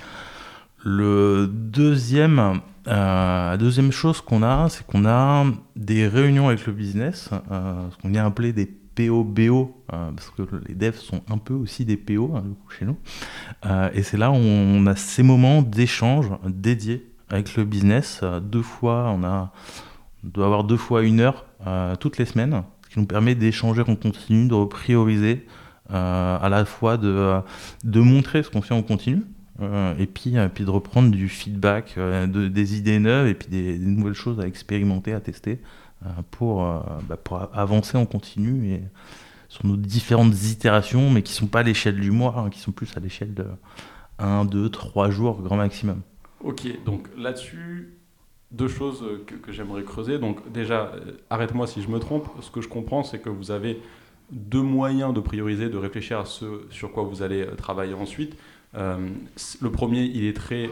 Le 0.84 1.48
deuxième, 1.52 2.60
euh, 2.88 3.50
la 3.50 3.56
deuxième 3.56 3.92
chose 3.92 4.22
qu'on 4.22 4.42
a, 4.42 4.68
c'est 4.70 4.84
qu'on 4.86 5.06
a 5.06 5.44
des 5.76 6.08
réunions 6.08 6.48
avec 6.48 6.66
le 6.66 6.72
business, 6.72 7.28
euh, 7.52 7.88
ce 7.90 7.96
qu'on 7.98 8.08
vient 8.08 8.26
appeler 8.26 8.52
des 8.52 8.66
POBO, 8.94 9.84
parce 9.88 10.30
que 10.30 10.42
les 10.66 10.74
devs 10.74 10.96
sont 10.96 11.22
un 11.30 11.38
peu 11.38 11.54
aussi 11.54 11.84
des 11.84 11.96
PO 11.96 12.32
hein, 12.34 12.44
chez 12.78 12.84
nous. 12.84 12.96
et 13.94 14.02
c'est 14.02 14.16
là 14.16 14.30
où 14.30 14.34
on 14.34 14.86
a 14.86 14.96
ces 14.96 15.22
moments 15.22 15.62
d'échange 15.62 16.26
dédiés 16.46 17.06
avec 17.30 17.56
le 17.56 17.64
business. 17.64 18.22
deux 18.42 18.62
fois, 18.62 19.10
on 19.16 19.24
a 19.24 19.52
doit 20.22 20.46
avoir 20.46 20.64
deux 20.64 20.76
fois 20.76 21.02
une 21.02 21.20
heure 21.20 21.46
euh, 21.66 21.96
toutes 21.96 22.18
les 22.18 22.24
semaines, 22.24 22.62
ce 22.84 22.94
qui 22.94 23.00
nous 23.00 23.06
permet 23.06 23.34
d'échanger 23.34 23.82
en 23.86 23.96
continu, 23.96 24.48
de 24.48 24.64
prioriser, 24.64 25.46
euh, 25.92 26.38
à 26.40 26.48
la 26.48 26.64
fois 26.64 26.96
de, 26.96 27.40
de 27.84 28.00
montrer 28.00 28.42
ce 28.42 28.50
qu'on 28.50 28.62
fait 28.62 28.74
en 28.74 28.82
continu, 28.82 29.22
euh, 29.60 29.94
et 29.98 30.06
puis, 30.06 30.34
puis 30.54 30.64
de 30.64 30.70
reprendre 30.70 31.10
du 31.10 31.28
feedback, 31.28 31.96
de, 31.96 32.48
des 32.48 32.76
idées 32.76 32.98
neuves 32.98 33.26
et 33.26 33.34
puis 33.34 33.48
des, 33.48 33.78
nouvelles 33.78 34.14
choses 34.14 34.40
à 34.40 34.46
expérimenter, 34.46 35.12
à 35.12 35.20
tester 35.20 35.60
pour, 36.30 36.62
bah, 37.08 37.16
pour 37.16 37.48
avancer 37.52 37.96
en 37.96 38.06
continu 38.06 38.72
et 38.72 38.82
sur 39.48 39.66
nos 39.66 39.76
différentes 39.76 40.34
itérations, 40.44 41.10
mais 41.10 41.22
qui 41.22 41.32
ne 41.32 41.36
sont 41.36 41.46
pas 41.46 41.60
à 41.60 41.62
l'échelle 41.62 42.00
du 42.00 42.10
mois, 42.10 42.34
hein, 42.38 42.48
qui 42.50 42.58
sont 42.58 42.72
plus 42.72 42.96
à 42.96 43.00
l'échelle 43.00 43.34
de 43.34 43.44
1, 44.18 44.46
2, 44.46 44.70
3 44.70 45.10
jours 45.10 45.42
grand 45.42 45.56
maximum. 45.56 46.00
Ok, 46.42 46.66
donc 46.84 47.08
là-dessus, 47.18 47.98
deux 48.50 48.68
choses 48.68 49.04
que, 49.26 49.52
j'aimerais 49.52 49.82
creuser. 49.82 50.18
Donc 50.18 50.50
déjà, 50.50 50.92
euh, 50.94 51.18
arrête-moi 51.30 51.66
si 51.66 51.82
je 51.82 51.88
me 51.88 51.98
trompe, 51.98 52.28
ce 52.40 52.50
que 52.50 52.60
je 52.60 52.68
comprends, 52.68 53.02
c'est 53.02 53.18
que 53.18 53.28
vous 53.28 53.50
avez 53.50 53.80
deux 54.30 54.62
moyens 54.62 55.12
de 55.12 55.20
prioriser, 55.20 55.68
de 55.68 55.76
réfléchir 55.76 56.18
à 56.18 56.24
ce 56.24 56.62
sur 56.70 56.92
quoi 56.92 57.02
vous 57.02 57.22
allez 57.22 57.42
euh, 57.42 57.54
travailler 57.54 57.94
ensuite. 57.94 58.36
Euh, 58.74 58.96
le 59.60 59.70
premier, 59.70 60.04
il 60.04 60.24
est 60.24 60.36
très 60.36 60.70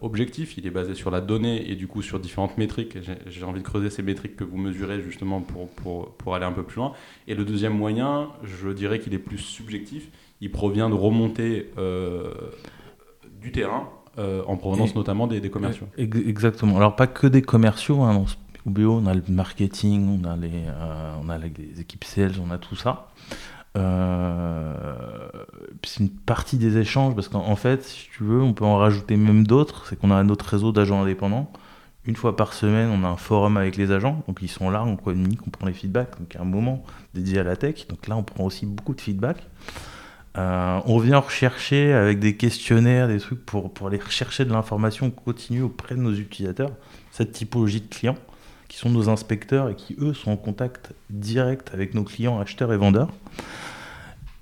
objectif, 0.00 0.58
il 0.58 0.66
est 0.66 0.70
basé 0.70 0.94
sur 0.94 1.10
la 1.10 1.20
donnée 1.20 1.70
et 1.70 1.76
du 1.76 1.86
coup 1.86 2.02
sur 2.02 2.20
différentes 2.20 2.58
métriques. 2.58 2.98
J'ai 3.26 3.44
envie 3.44 3.60
de 3.60 3.64
creuser 3.64 3.90
ces 3.90 4.02
métriques 4.02 4.36
que 4.36 4.44
vous 4.44 4.58
mesurez 4.58 5.00
justement 5.00 5.40
pour, 5.40 5.68
pour, 5.70 6.12
pour 6.16 6.34
aller 6.34 6.44
un 6.44 6.52
peu 6.52 6.62
plus 6.62 6.76
loin. 6.76 6.92
Et 7.26 7.34
le 7.34 7.44
deuxième 7.44 7.76
moyen, 7.76 8.28
je 8.42 8.68
dirais 8.68 8.98
qu'il 9.00 9.14
est 9.14 9.18
plus 9.18 9.38
subjectif, 9.38 10.08
il 10.40 10.50
provient 10.50 10.90
de 10.90 10.94
remonter 10.94 11.70
du 13.40 13.52
terrain 13.52 13.88
euh, 14.18 14.42
en 14.46 14.56
provenance 14.56 14.96
notamment 14.96 15.28
des, 15.28 15.40
commerciaux. 15.48 15.86
Exactement. 15.96 16.76
Alors 16.76 16.96
pas 16.96 17.06
que 17.06 17.26
des 17.26 17.42
commerciaux. 17.42 18.02
Hein, 18.02 18.14
dans 18.14 18.26
on 18.66 19.06
a 19.06 19.14
le 19.14 19.22
marketing, 19.28 20.20
on 20.20 20.28
a 20.28 20.36
les, 20.36 20.50
euh, 20.66 21.12
on 21.22 21.28
a 21.28 21.38
les 21.38 21.80
équipes 21.80 22.04
sales, 22.04 22.34
on 22.44 22.50
a 22.50 22.58
tout 22.58 22.74
ça. 22.74 23.07
Euh, 23.78 24.74
c'est 25.84 26.00
une 26.00 26.10
partie 26.10 26.56
des 26.56 26.78
échanges 26.78 27.14
parce 27.14 27.28
qu'en 27.28 27.56
fait, 27.56 27.84
si 27.84 28.08
tu 28.10 28.24
veux, 28.24 28.42
on 28.42 28.52
peut 28.52 28.64
en 28.64 28.76
rajouter 28.76 29.16
même 29.16 29.46
d'autres. 29.46 29.86
C'est 29.88 29.98
qu'on 29.98 30.10
a 30.10 30.22
notre 30.24 30.46
réseau 30.46 30.72
d'agents 30.72 31.02
indépendants. 31.02 31.50
Une 32.04 32.16
fois 32.16 32.36
par 32.36 32.54
semaine, 32.54 32.90
on 32.90 33.04
a 33.04 33.08
un 33.08 33.16
forum 33.16 33.56
avec 33.56 33.76
les 33.76 33.92
agents. 33.92 34.22
Donc 34.26 34.38
ils 34.42 34.48
sont 34.48 34.70
là, 34.70 34.82
on 34.84 34.96
communique, 34.96 35.40
on 35.46 35.50
prend 35.50 35.66
les 35.66 35.72
feedbacks. 35.72 36.18
Donc 36.18 36.28
il 36.32 36.34
y 36.34 36.38
a 36.38 36.42
un 36.42 36.46
moment 36.46 36.84
dédié 37.14 37.38
à 37.38 37.42
la 37.44 37.56
tech. 37.56 37.86
Donc 37.88 38.06
là, 38.08 38.16
on 38.16 38.22
prend 38.22 38.44
aussi 38.44 38.66
beaucoup 38.66 38.94
de 38.94 39.00
feedback. 39.00 39.38
Euh, 40.36 40.80
on 40.86 40.98
vient 40.98 41.18
rechercher 41.18 41.92
avec 41.92 42.20
des 42.20 42.36
questionnaires, 42.36 43.08
des 43.08 43.18
trucs 43.18 43.44
pour, 43.44 43.72
pour 43.72 43.88
aller 43.88 43.98
rechercher 43.98 44.44
de 44.44 44.52
l'information 44.52 45.10
continue 45.10 45.62
auprès 45.62 45.94
de 45.94 46.00
nos 46.00 46.12
utilisateurs, 46.12 46.70
cette 47.10 47.32
typologie 47.32 47.80
de 47.80 47.88
clients 47.88 48.16
qui 48.68 48.76
sont 48.76 48.90
nos 48.90 49.08
inspecteurs 49.08 49.70
et 49.70 49.74
qui, 49.74 49.96
eux, 49.98 50.14
sont 50.14 50.30
en 50.30 50.36
contact 50.36 50.92
direct 51.10 51.70
avec 51.72 51.94
nos 51.94 52.04
clients 52.04 52.38
acheteurs 52.38 52.72
et 52.72 52.76
vendeurs. 52.76 53.08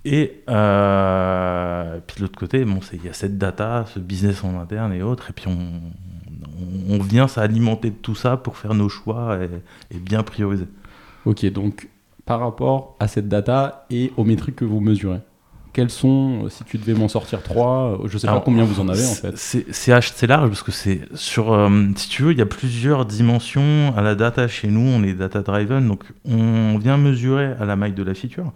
Et 0.08 0.44
euh, 0.48 1.98
puis 2.06 2.18
de 2.18 2.22
l'autre 2.22 2.38
côté, 2.38 2.64
bon, 2.64 2.78
il 2.92 3.04
y 3.04 3.08
a 3.08 3.12
cette 3.12 3.38
data, 3.38 3.86
ce 3.92 3.98
business 3.98 4.44
en 4.44 4.56
interne 4.60 4.92
et 4.92 5.02
autres, 5.02 5.30
et 5.30 5.32
puis 5.32 5.46
on, 5.48 6.94
on, 6.94 7.02
vient 7.02 7.26
s'alimenter 7.26 7.90
de 7.90 7.96
tout 7.96 8.14
ça 8.14 8.36
pour 8.36 8.56
faire 8.56 8.75
nos 8.75 8.88
choix 8.88 9.36
et, 9.90 9.98
bien 9.98 10.22
prioriser. 10.22 10.68
Ok, 11.25 11.44
donc 11.46 11.88
par 12.25 12.38
rapport 12.38 12.94
à 13.00 13.08
cette 13.08 13.26
data 13.26 13.84
et 13.90 14.12
aux 14.16 14.22
métriques 14.22 14.54
que 14.54 14.64
vous 14.64 14.78
mesurez 14.78 15.18
quels 15.72 15.90
sont, 15.90 16.48
si 16.48 16.64
tu 16.64 16.78
devais 16.78 16.94
m'en 16.94 17.08
sortir 17.08 17.42
trois, 17.42 18.00
je 18.06 18.14
ne 18.14 18.18
sais 18.18 18.26
pas 18.26 18.40
combien 18.40 18.64
vous 18.64 18.80
en 18.80 18.88
avez 18.88 19.04
en 19.04 19.12
fait. 19.12 19.36
C'est 19.36 19.92
assez 19.92 20.26
large 20.26 20.48
parce 20.48 20.62
que 20.62 20.72
c'est 20.72 21.00
sur, 21.14 21.70
si 21.96 22.08
tu 22.08 22.22
veux, 22.22 22.32
il 22.32 22.38
y 22.38 22.42
a 22.42 22.46
plusieurs 22.46 23.04
dimensions 23.04 23.92
à 23.94 24.00
la 24.00 24.14
data 24.14 24.48
chez 24.48 24.68
nous, 24.68 24.80
on 24.80 25.02
est 25.02 25.12
data 25.12 25.42
driven, 25.42 25.86
donc 25.86 26.04
on 26.25 26.78
vient 26.78 26.96
mesurer 26.96 27.52
à 27.60 27.66
la 27.66 27.76
maille 27.76 27.92
de 27.92 28.02
la 28.02 28.14
feature 28.14 28.52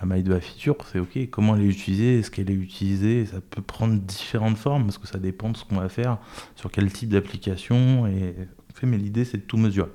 la 0.00 0.06
maille 0.06 0.22
de 0.22 0.32
la 0.32 0.40
feature, 0.40 0.76
c'est 0.90 0.98
ok, 0.98 1.28
comment 1.30 1.56
elle 1.56 1.62
est 1.62 1.68
utilisée, 1.68 2.18
est-ce 2.18 2.30
qu'elle 2.30 2.50
est 2.50 2.54
utilisée, 2.54 3.26
ça 3.26 3.40
peut 3.40 3.62
prendre 3.62 3.94
différentes 3.94 4.56
formes 4.56 4.84
parce 4.84 4.98
que 4.98 5.06
ça 5.06 5.18
dépend 5.18 5.50
de 5.50 5.56
ce 5.56 5.64
qu'on 5.64 5.76
va 5.76 5.88
faire, 5.88 6.18
sur 6.56 6.70
quel 6.70 6.90
type 6.90 7.10
d'application, 7.10 8.06
et 8.06 8.34
mais 8.82 8.96
l'idée 8.96 9.26
c'est 9.26 9.36
de 9.36 9.42
tout 9.42 9.58
mesurer. 9.58 9.90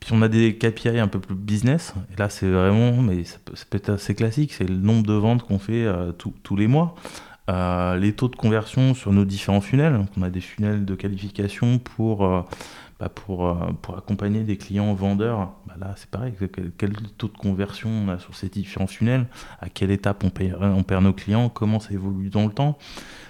Puis 0.00 0.10
on 0.12 0.20
a 0.22 0.28
des 0.28 0.56
KPI 0.56 0.98
un 0.98 1.06
peu 1.06 1.20
plus 1.20 1.36
business, 1.36 1.94
et 2.12 2.18
là 2.18 2.28
c'est 2.28 2.50
vraiment, 2.50 3.00
mais 3.02 3.22
ça 3.24 3.38
peut, 3.44 3.54
être 3.76 3.90
assez 3.90 4.14
classique, 4.16 4.52
c'est 4.52 4.68
le 4.68 4.76
nombre 4.76 5.06
de 5.06 5.12
ventes 5.12 5.44
qu'on 5.44 5.60
fait 5.60 5.84
euh, 5.84 6.12
tous 6.12 6.56
les 6.56 6.66
mois. 6.66 6.96
Euh, 7.48 7.96
les 7.96 8.12
taux 8.12 8.28
de 8.28 8.36
conversion 8.36 8.92
sur 8.92 9.12
nos 9.12 9.24
différents 9.24 9.62
funnels. 9.62 10.04
on 10.18 10.22
a 10.22 10.28
des 10.28 10.42
funnels 10.42 10.84
de 10.84 10.94
qualification 10.94 11.78
pour 11.78 12.26
euh, 12.26 12.42
pour, 13.08 13.46
euh, 13.46 13.54
pour 13.80 13.96
accompagner 13.96 14.42
des 14.42 14.56
clients 14.56 14.92
vendeurs, 14.92 15.52
bah 15.66 15.74
là 15.78 15.94
c'est 15.96 16.10
pareil, 16.10 16.34
quel, 16.76 16.92
taux 17.16 17.28
de 17.28 17.36
conversion 17.36 17.88
on 17.88 18.08
a 18.08 18.18
sur 18.18 18.34
ces 18.34 18.48
différents 18.48 18.88
funnels, 18.88 19.28
à 19.60 19.68
quelle 19.68 19.92
étape 19.92 20.24
on 20.24 20.30
perd, 20.30 20.64
on 20.64 20.82
perd 20.82 21.04
nos 21.04 21.12
clients, 21.12 21.48
comment 21.48 21.78
ça 21.78 21.92
évolue 21.92 22.28
dans 22.28 22.44
le 22.44 22.52
temps? 22.52 22.76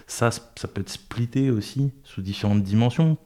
Ça, 0.06 0.30
ça 0.30 0.68
peut 0.68 0.80
être 0.80 0.88
splitté 0.88 1.50
aussi 1.50 1.92
sous 2.02 2.22
différentes 2.22 2.62
dimensions. 2.62 3.18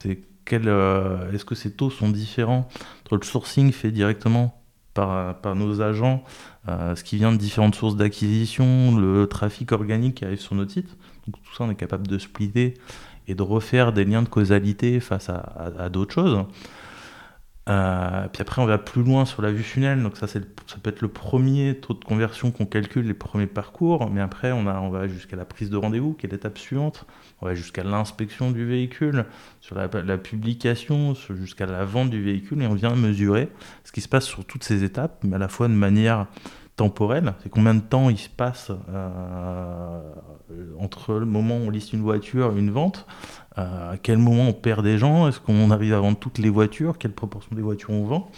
Euh, 0.52 1.32
est-ce 1.32 1.44
que 1.44 1.54
ces 1.54 1.70
taux 1.70 1.90
sont 1.90 2.10
différents? 2.10 2.68
Entre 3.04 3.16
le 3.16 3.22
sourcing 3.22 3.70
fait 3.70 3.92
directement 3.92 4.60
par, 4.94 5.40
par 5.40 5.54
nos 5.54 5.80
agents, 5.80 6.24
euh, 6.68 6.94
ce 6.96 7.04
qui 7.04 7.16
vient 7.16 7.32
de 7.32 7.36
différentes 7.36 7.74
sources 7.76 7.96
d'acquisition, 7.96 8.96
le 8.96 9.26
trafic 9.26 9.72
organique 9.72 10.16
qui 10.16 10.24
arrive 10.24 10.40
sur 10.40 10.54
notre 10.56 10.72
site. 10.72 10.96
Donc 11.26 11.36
tout 11.42 11.54
ça, 11.54 11.64
on 11.64 11.70
est 11.70 11.76
capable 11.76 12.06
de 12.08 12.18
splitter 12.18 12.74
et 13.28 13.34
de 13.34 13.42
refaire 13.42 13.92
des 13.92 14.04
liens 14.04 14.22
de 14.22 14.28
causalité 14.28 15.00
face 15.00 15.28
à, 15.28 15.88
d'autres 15.88 16.14
choses. 16.14 16.44
Euh, 17.68 18.26
puis 18.32 18.42
après, 18.42 18.60
on 18.60 18.66
va 18.66 18.78
plus 18.78 19.04
loin 19.04 19.24
sur 19.24 19.40
la 19.40 19.52
vue 19.52 19.62
funnel. 19.62 20.02
Donc 20.02 20.16
ça, 20.16 20.26
ça 20.26 20.40
peut 20.82 20.90
être 20.90 21.00
le 21.00 21.08
premier 21.08 21.76
taux 21.76 21.94
de 21.94 22.04
conversion 22.04 22.50
qu'on 22.50 22.66
calcule, 22.66 23.06
les 23.06 23.14
premiers 23.14 23.46
parcours. 23.46 24.10
Mais 24.10 24.20
après, 24.20 24.50
on, 24.50 24.66
a, 24.66 24.80
on 24.80 24.90
va 24.90 25.06
jusqu'à 25.06 25.36
la 25.36 25.44
prise 25.44 25.70
de 25.70 25.76
rendez-vous, 25.76 26.12
qui 26.14 26.26
est 26.26 26.30
l'étape 26.30 26.58
suivante. 26.58 27.06
On 27.40 27.46
va 27.46 27.54
jusqu'à 27.54 27.84
l'inspection 27.84 28.50
du 28.50 28.64
véhicule, 28.64 29.26
sur 29.60 29.76
la, 29.76 29.88
la 30.04 30.18
publication, 30.18 31.14
jusqu'à 31.14 31.66
la 31.66 31.84
vente 31.84 32.10
du 32.10 32.20
véhicule. 32.20 32.62
Et 32.62 32.66
on 32.66 32.74
vient 32.74 32.96
mesurer 32.96 33.48
ce 33.84 33.92
qui 33.92 34.00
se 34.00 34.08
passe 34.08 34.24
sur 34.24 34.44
toutes 34.44 34.64
ces 34.64 34.82
étapes, 34.82 35.22
mais 35.22 35.36
à 35.36 35.38
la 35.38 35.48
fois 35.48 35.68
de 35.68 35.74
manière 35.74 36.26
temporel, 36.76 37.34
c'est 37.42 37.48
combien 37.48 37.74
de 37.74 37.80
temps 37.80 38.08
il 38.10 38.18
se 38.18 38.28
passe 38.28 38.72
euh, 38.88 40.00
entre 40.78 41.14
le 41.14 41.26
moment 41.26 41.56
où 41.58 41.66
on 41.66 41.70
liste 41.70 41.92
une 41.92 42.02
voiture 42.02 42.52
et 42.56 42.58
une 42.58 42.70
vente, 42.70 43.06
euh, 43.58 43.92
à 43.92 43.96
quel 43.98 44.18
moment 44.18 44.48
on 44.48 44.52
perd 44.52 44.82
des 44.82 44.98
gens, 44.98 45.28
est-ce 45.28 45.40
qu'on 45.40 45.70
arrive 45.70 45.94
à 45.94 46.00
vendre 46.00 46.18
toutes 46.18 46.38
les 46.38 46.48
voitures, 46.48 46.98
quelle 46.98 47.12
proportion 47.12 47.54
des 47.54 47.62
voitures 47.62 47.90
on 47.90 48.04
vend, 48.04 48.30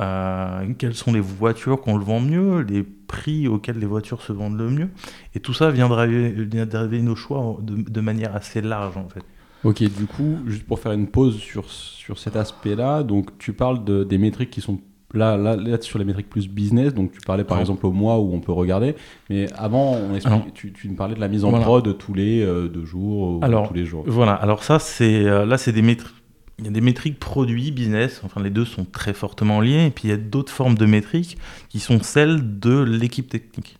euh, 0.00 0.72
quelles 0.76 0.94
sont 0.94 1.12
les 1.12 1.20
voitures 1.20 1.80
qu'on 1.80 1.96
le 1.96 2.04
vend 2.04 2.20
mieux, 2.20 2.60
les 2.60 2.82
prix 2.82 3.48
auxquels 3.48 3.78
les 3.78 3.86
voitures 3.86 4.22
se 4.22 4.32
vendent 4.32 4.58
le 4.58 4.70
mieux, 4.70 4.88
et 5.34 5.40
tout 5.40 5.54
ça 5.54 5.70
vient 5.70 5.88
driver, 5.88 7.02
nos 7.02 7.16
choix 7.16 7.58
de, 7.60 8.00
manière 8.00 8.34
assez 8.34 8.60
large 8.60 8.96
en 8.96 9.08
fait. 9.08 9.22
Ok, 9.64 9.82
du 9.82 10.06
coup, 10.06 10.38
juste 10.46 10.64
pour 10.64 10.78
faire 10.78 10.92
une 10.92 11.08
pause 11.08 11.36
sur, 11.36 11.68
sur 11.68 12.18
cet 12.18 12.36
aspect-là, 12.36 13.02
donc 13.02 13.38
tu 13.38 13.52
parles 13.52 13.84
de, 13.84 14.04
des 14.04 14.18
métriques 14.18 14.50
qui 14.50 14.60
sont 14.60 14.80
là, 15.14 15.36
là, 15.36 15.56
là, 15.56 15.80
sur 15.80 15.98
les 15.98 16.04
métriques 16.04 16.28
plus 16.28 16.48
business, 16.48 16.94
donc 16.94 17.12
tu 17.12 17.20
parlais 17.20 17.44
par 17.44 17.58
exemple 17.60 17.86
au 17.86 17.92
mois 17.92 18.18
où 18.18 18.34
on 18.34 18.40
peut 18.40 18.52
regarder, 18.52 18.94
mais 19.30 19.46
avant, 19.54 19.94
on 19.94 20.18
tu, 20.54 20.72
tu, 20.72 20.88
me 20.88 20.96
parlais 20.96 21.14
de 21.14 21.20
la 21.20 21.28
mise 21.28 21.44
en 21.44 21.52
prod 21.52 21.96
tous 21.96 22.14
les 22.14 22.42
euh, 22.42 22.68
deux 22.68 22.84
jours, 22.84 23.42
alors, 23.42 23.68
tous 23.68 23.74
les 23.74 23.86
jours. 23.86 24.04
Voilà, 24.06 24.34
alors 24.34 24.62
ça, 24.62 24.78
c'est 24.78 25.24
euh, 25.24 25.46
là, 25.46 25.58
c'est 25.58 25.72
des 25.72 25.82
métriques. 25.82 26.14
Il 26.58 26.64
y 26.64 26.68
a 26.68 26.72
des 26.72 26.80
métriques 26.80 27.20
produits, 27.20 27.70
business, 27.70 28.20
enfin 28.24 28.42
les 28.42 28.50
deux 28.50 28.64
sont 28.64 28.84
très 28.84 29.14
fortement 29.14 29.60
liés, 29.60 29.86
et 29.86 29.90
puis 29.90 30.08
il 30.08 30.10
y 30.10 30.14
a 30.14 30.16
d'autres 30.16 30.52
formes 30.52 30.74
de 30.74 30.86
métriques 30.86 31.38
qui 31.68 31.78
sont 31.78 32.02
celles 32.02 32.58
de 32.58 32.82
l'équipe 32.82 33.28
technique. 33.28 33.78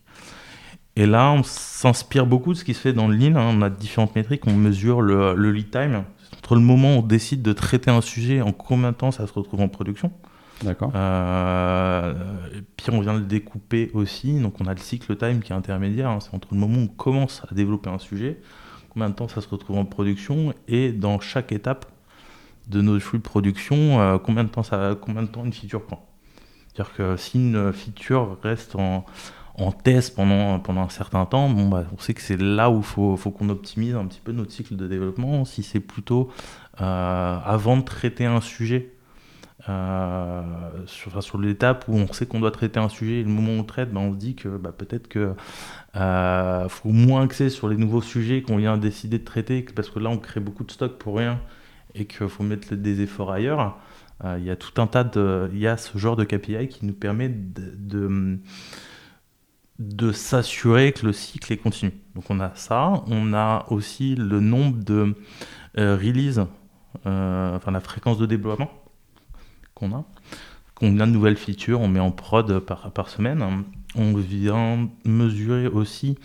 Et 0.94 1.06
là, 1.06 1.32
on 1.32 1.42
s'inspire 1.42 2.24
beaucoup 2.26 2.52
de 2.52 2.58
ce 2.58 2.64
qui 2.64 2.74
se 2.74 2.80
fait 2.80 2.92
dans 2.92 3.08
le 3.08 3.16
lean. 3.16 3.36
Hein. 3.36 3.52
On 3.52 3.62
a 3.62 3.70
différentes 3.70 4.14
métriques, 4.14 4.46
on 4.46 4.52
mesure 4.52 5.00
le, 5.00 5.34
le 5.34 5.50
lead 5.50 5.70
time, 5.70 6.04
entre 6.36 6.54
le 6.54 6.60
moment 6.60 6.94
où 6.94 6.98
on 6.98 7.02
décide 7.02 7.42
de 7.42 7.52
traiter 7.52 7.90
un 7.90 8.00
sujet, 8.00 8.40
en 8.40 8.52
combien 8.52 8.92
de 8.92 8.96
temps 8.96 9.10
ça 9.10 9.26
se 9.26 9.32
retrouve 9.32 9.60
en 9.60 9.68
production. 9.68 10.12
D'accord. 10.62 10.90
Euh, 10.94 12.14
puis 12.76 12.90
on 12.90 13.00
vient 13.00 13.14
le 13.14 13.22
découper 13.22 13.90
aussi. 13.94 14.40
Donc 14.40 14.60
on 14.60 14.66
a 14.66 14.74
le 14.74 14.80
cycle 14.80 15.16
time 15.16 15.40
qui 15.40 15.52
est 15.52 15.56
intermédiaire. 15.56 16.10
Hein. 16.10 16.18
c'est 16.20 16.34
entre 16.34 16.48
le 16.52 16.58
moment 16.58 16.78
où 16.78 16.84
on 16.84 16.86
commence 16.88 17.42
à 17.50 17.54
développer 17.54 17.90
un 17.90 17.98
sujet, 17.98 18.40
combien 18.90 19.08
de 19.08 19.14
temps 19.14 19.28
ça 19.28 19.40
se 19.40 19.48
retrouve 19.48 19.78
en 19.78 19.84
production, 19.84 20.52
et 20.66 20.92
dans 20.92 21.20
chaque 21.20 21.52
étape 21.52 21.86
de 22.68 22.82
nos 22.82 22.98
flux 23.00 23.18
de 23.18 23.22
production, 23.22 24.00
euh, 24.00 24.18
combien, 24.18 24.44
de 24.44 24.50
temps 24.50 24.62
ça, 24.62 24.96
combien 25.00 25.22
de 25.22 25.28
temps 25.28 25.44
une 25.44 25.52
feature 25.52 25.82
prend. 25.82 26.06
C'est-à-dire 26.72 26.94
que 26.94 27.16
si 27.16 27.38
une 27.38 27.72
feature 27.72 28.36
reste 28.42 28.76
en, 28.76 29.06
en 29.58 29.72
test 29.72 30.14
pendant, 30.14 30.60
pendant 30.60 30.82
un 30.82 30.88
certain 30.88 31.24
temps, 31.26 31.48
bon, 31.48 31.68
bah, 31.68 31.84
on 31.92 31.98
sait 31.98 32.14
que 32.14 32.20
c'est 32.20 32.40
là 32.40 32.70
où 32.70 32.78
il 32.78 32.84
faut, 32.84 33.16
faut 33.16 33.30
qu'on 33.30 33.48
optimise 33.48 33.94
un 33.94 34.06
petit 34.06 34.20
peu 34.22 34.32
notre 34.32 34.52
cycle 34.52 34.76
de 34.76 34.86
développement. 34.86 35.44
Si 35.44 35.62
c'est 35.62 35.80
plutôt 35.80 36.30
euh, 36.80 37.38
avant 37.44 37.76
de 37.76 37.82
traiter 37.82 38.26
un 38.26 38.40
sujet, 38.40 38.92
euh, 39.68 40.42
sur, 40.86 41.38
l'étape 41.38 41.84
où 41.88 41.96
on 41.96 42.10
sait 42.12 42.26
qu'on 42.26 42.40
doit 42.40 42.50
traiter 42.50 42.80
un 42.80 42.88
sujet 42.88 43.20
et 43.20 43.22
le 43.22 43.28
moment 43.28 43.52
où 43.52 43.60
on 43.60 43.64
traite, 43.64 43.92
ben 43.92 44.00
on 44.00 44.12
se 44.12 44.18
dit 44.18 44.34
que 44.34 44.48
bah, 44.48 44.72
peut-être 44.72 45.08
que 45.08 45.34
euh, 45.96 46.68
faut 46.68 46.90
moins 46.90 47.24
axer 47.24 47.50
sur 47.50 47.68
les 47.68 47.76
nouveaux 47.76 48.00
sujets 48.00 48.40
qu'on 48.40 48.56
vient 48.56 48.78
décider 48.78 49.18
de 49.18 49.24
traiter 49.24 49.62
parce 49.74 49.90
que 49.90 49.98
là 49.98 50.08
on 50.10 50.18
crée 50.18 50.40
beaucoup 50.40 50.64
de 50.64 50.70
stock 50.70 50.96
pour 50.96 51.18
rien 51.18 51.40
et 51.94 52.06
qu'il 52.06 52.28
faut 52.28 52.44
mettre 52.44 52.74
des 52.74 53.02
efforts 53.02 53.30
ailleurs. 53.30 53.76
Euh, 54.24 54.36
il 54.38 54.44
y 54.44 54.50
a 54.50 54.56
tout 54.56 54.80
un 54.80 54.86
tas 54.86 55.04
de, 55.04 55.50
il 55.52 55.58
y 55.58 55.66
a 55.66 55.76
ce 55.76 55.98
genre 55.98 56.16
de 56.16 56.24
KPI 56.24 56.68
qui 56.68 56.86
nous 56.86 56.94
permet 56.94 57.28
de, 57.28 58.38
de, 59.78 60.12
s'assurer 60.12 60.92
que 60.92 61.04
le 61.04 61.12
cycle 61.12 61.52
est 61.52 61.58
continu. 61.58 61.92
Donc 62.14 62.24
on 62.30 62.40
a 62.40 62.52
ça, 62.54 63.04
on 63.06 63.34
a 63.34 63.66
aussi 63.68 64.14
le 64.16 64.40
nombre 64.40 64.82
de 64.82 65.14
releases, 65.76 66.46
enfin 67.04 67.70
la 67.70 67.80
fréquence 67.80 68.18
de 68.18 68.26
développement 68.26 68.70
qu'on 69.78 69.92
a. 69.92 70.04
Combien 70.74 71.06
de 71.06 71.12
nouvelles 71.12 71.36
features 71.36 71.80
on 71.80 71.88
met 71.88 72.00
en 72.00 72.10
prod 72.10 72.60
par, 72.60 73.08
semaine. 73.08 73.64
On 73.96 74.14
vient 74.14 74.88
mesurer 75.04 75.66
aussi 75.66 76.16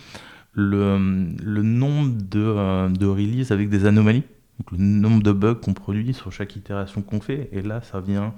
le, 0.53 0.97
nombre 0.97 2.11
de, 2.11 2.39
euh, 2.39 2.89
de 2.89 3.07
releases 3.07 3.51
avec 3.51 3.69
des 3.69 3.85
anomalies, 3.85 4.23
donc 4.59 4.71
le 4.71 4.77
nombre 4.77 5.23
de 5.23 5.31
bugs 5.31 5.55
qu'on 5.55 5.73
produit 5.73 6.13
sur 6.13 6.31
chaque 6.31 6.55
itération 6.55 7.01
qu'on 7.01 7.19
fait. 7.19 7.49
Et 7.51 7.61
là, 7.61 7.81
ça 7.81 7.99
vient 7.99 8.33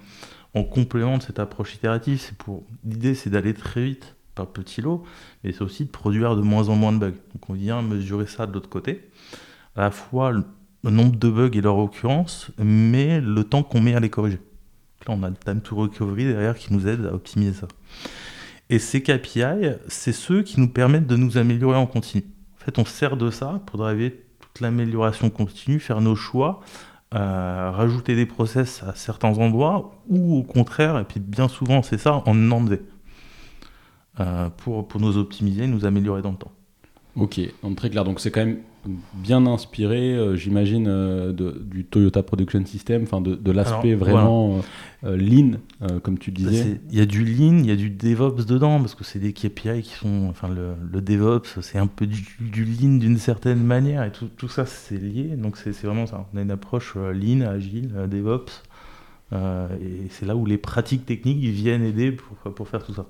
en 0.54 0.64
complément 0.64 1.18
de 1.18 1.24
cette 1.24 1.40
approche 1.40 1.76
itérative. 1.76 2.32
L'idée, 2.86 3.14
c'est 3.14 3.30
d'aller 3.30 3.54
très 3.54 3.84
vite 3.84 4.16
par 4.36 4.48
petits 4.48 4.82
lots, 4.82 5.04
mais 5.44 5.52
c'est 5.52 5.64
aussi 5.64 5.86
de 5.86 5.90
produire 5.90 6.36
de 6.36 6.42
moins 6.42 6.70
en 6.70 6.76
moins 6.76 6.92
de 6.92 7.00
bugs. 7.00 7.20
Donc 7.34 7.50
on 7.50 7.54
vient 7.54 7.82
mesurer 7.82 8.28
ça 8.28 8.46
de 8.46 8.54
l'autre 8.54 8.70
côté, 8.70 9.10
à 9.76 9.82
la 9.82 9.92
fois 9.92 10.32
le 10.32 10.44
nombre 10.84 11.18
de 11.18 11.30
bugs 11.30 11.52
et 11.54 11.62
leur 11.62 11.78
occurrence, 11.78 12.52
mais 12.58 13.20
le 13.22 13.44
temps 13.44 13.64
qu'on 13.64 13.82
met 13.82 13.96
à 13.96 14.00
les 14.00 14.10
corriger. 14.10 14.40
On 15.08 15.24
a 15.24 15.30
le 15.30 15.36
time 15.36 15.62
to 15.62 15.76
recovery 15.76 16.26
derrière 16.26 16.56
qui 16.56 16.74
nous 16.74 16.88
aide 16.88 17.06
à 17.06 17.14
optimiser 17.14 17.54
ça. 17.54 17.68
Et 18.70 18.80
ces 18.80 19.02
KPI, 19.02 19.74
c'est 19.88 20.12
ceux 20.12 20.42
qui 20.42 20.60
nous 20.60 20.70
permettent 20.70 21.08
de 21.08 21.16
nous 21.16 21.38
améliorer 21.38 21.78
en 21.78 21.86
continu. 21.86 22.24
En 22.62 22.66
fait, 22.66 22.80
on 22.80 22.86
sert 22.86 23.16
de 23.16 23.30
ça 23.30 23.62
pour 23.68 23.78
driver 23.78 24.12
toute 24.40 24.60
l'amélioration 24.62 25.30
continue, 25.30 25.80
faire 25.80 26.02
nos 26.02 26.16
choix, 26.16 26.62
euh, 27.14 27.72
rajouter 27.72 28.16
des 28.16 28.26
process 28.26 28.82
à 28.84 28.96
certains 28.96 29.38
endroits, 29.38 29.94
ou 30.10 30.38
au 30.38 30.44
contraire, 30.44 30.98
et 30.98 31.04
puis 31.04 31.20
bien 31.20 31.48
souvent 31.48 31.84
c'est 31.84 32.00
ça, 32.00 32.24
en 32.26 32.52
enlever, 32.52 32.82
euh, 34.20 34.50
pour, 34.50 34.88
pour 34.88 35.00
nous 35.00 35.18
optimiser, 35.18 35.68
nous 35.68 35.86
améliorer 35.86 36.22
dans 36.22 36.32
le 36.32 36.38
temps. 36.38 36.52
Ok, 37.16 37.40
donc 37.64 37.78
très 37.78 37.90
clair. 37.90 38.04
Donc 38.04 38.20
c'est 38.20 38.32
quand 38.32 38.46
même 38.46 38.60
bien 39.14 39.46
inspiré, 39.46 40.14
euh, 40.14 40.36
j'imagine, 40.36 40.88
euh, 40.88 41.34
du 41.34 41.86
Toyota 41.86 42.24
Production 42.24 42.66
System, 42.66 43.04
enfin 43.04 43.22
de, 43.22 43.52
l'aspect 43.52 43.96
vraiment 43.96 44.62
euh, 45.04 45.18
lean, 45.18 45.60
comme 46.04 46.18
tu 46.18 46.32
disais. 46.32 46.80
Il 46.90 46.98
y 46.98 47.02
a 47.02 47.06
du 47.06 47.24
lean, 47.24 47.60
il 47.60 47.66
y 47.66 47.72
a 47.72 47.76
du 47.76 47.90
DevOps 47.90 48.46
dedans, 48.46 48.80
parce 48.80 48.96
que 48.96 49.04
c'est 49.04 49.20
des 49.20 49.34
KPI 49.34 49.82
qui 49.82 49.94
sont. 49.94 50.28
Enfin, 50.30 50.50
le, 50.50 51.02
DevOps, 51.02 51.62
c'est 51.62 51.78
un 51.78 51.88
peu 51.88 52.08
du, 52.08 52.66
lean 52.66 52.98
d'une 52.98 53.18
certaine 53.18 53.64
manière, 53.64 54.04
et 54.04 54.12
tout, 54.12 54.30
tout 54.38 54.50
ça, 54.50 54.66
c'est 54.66 54.98
lié. 54.98 55.36
Donc 55.36 55.58
c'est 55.58 55.72
vraiment 55.84 56.06
ça. 56.06 56.28
On 56.34 56.38
a 56.38 56.42
une 56.42 56.52
approche 56.52 56.96
lean, 56.96 57.42
agile, 57.42 57.92
DevOps. 58.10 58.64
et 59.32 60.08
c'est 60.10 60.26
là 60.26 60.36
où 60.36 60.46
les 60.46 60.58
pratiques 60.58 61.06
techniques 61.06 61.44
viennent 61.44 61.84
aider 61.84 62.12
pour, 62.12 62.54
pour 62.54 62.68
faire 62.68 62.84
tout 62.84 62.94
ça. 62.94 63.06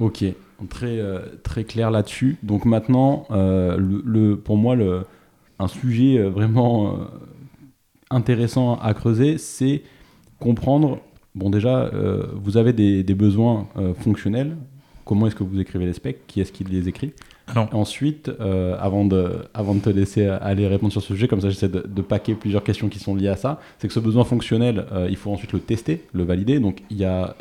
Ok, 0.00 0.24
très, 0.68 0.98
euh, 0.98 1.20
très 1.42 1.64
clair 1.64 1.90
là-dessus. 1.90 2.36
Donc 2.42 2.64
maintenant, 2.64 3.26
euh, 3.30 3.76
le, 3.78 4.36
pour 4.36 4.56
moi, 4.56 4.76
le, 4.76 5.02
un 5.58 5.68
sujet 5.68 6.18
euh, 6.18 6.30
vraiment 6.30 6.98
intéressant 8.10 8.76
à 8.76 8.94
creuser, 8.94 9.38
c'est 9.38 9.82
comprendre, 10.38 10.98
bon 11.34 11.50
déjà, 11.50 11.90
vous 12.34 12.56
avez 12.56 12.72
des, 12.72 13.14
besoins 13.14 13.66
fonctionnels, 13.98 14.56
comment 15.04 15.26
est-ce 15.26 15.34
que 15.34 15.42
vous 15.44 15.60
écrivez 15.60 15.84
les 15.84 15.92
specs, 15.92 16.26
qui 16.26 16.40
est-ce 16.40 16.52
qui 16.52 16.64
les 16.64 16.88
écrit? 16.88 17.12
Ensuite, 17.72 18.30
euh, 18.40 18.76
avant, 18.78 19.04
de, 19.04 19.44
avant 19.52 19.74
de 19.74 19.80
te 19.80 19.90
laisser 19.90 20.26
aller 20.26 20.66
répondre 20.66 20.92
sur 20.92 21.02
ce 21.02 21.08
sujet, 21.08 21.28
comme 21.28 21.40
ça 21.40 21.50
j'essaie 21.50 21.68
de, 21.68 21.84
de 21.86 22.02
paquer 22.02 22.34
plusieurs 22.34 22.62
questions 22.62 22.88
qui 22.88 22.98
sont 22.98 23.14
liées 23.14 23.28
à 23.28 23.36
ça, 23.36 23.60
c'est 23.78 23.88
que 23.88 23.94
ce 23.94 24.00
besoin 24.00 24.24
fonctionnel, 24.24 24.86
il 25.10 25.16
faut 25.16 25.30
ensuite 25.30 25.52
le 25.52 25.60
tester, 25.60 26.04
le 26.12 26.22
valider. 26.22 26.60
Donc 26.60 26.82
il 26.88 26.96
y 26.96 27.04
a 27.04 27.36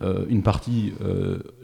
une 0.00 0.42
partie 0.42 0.92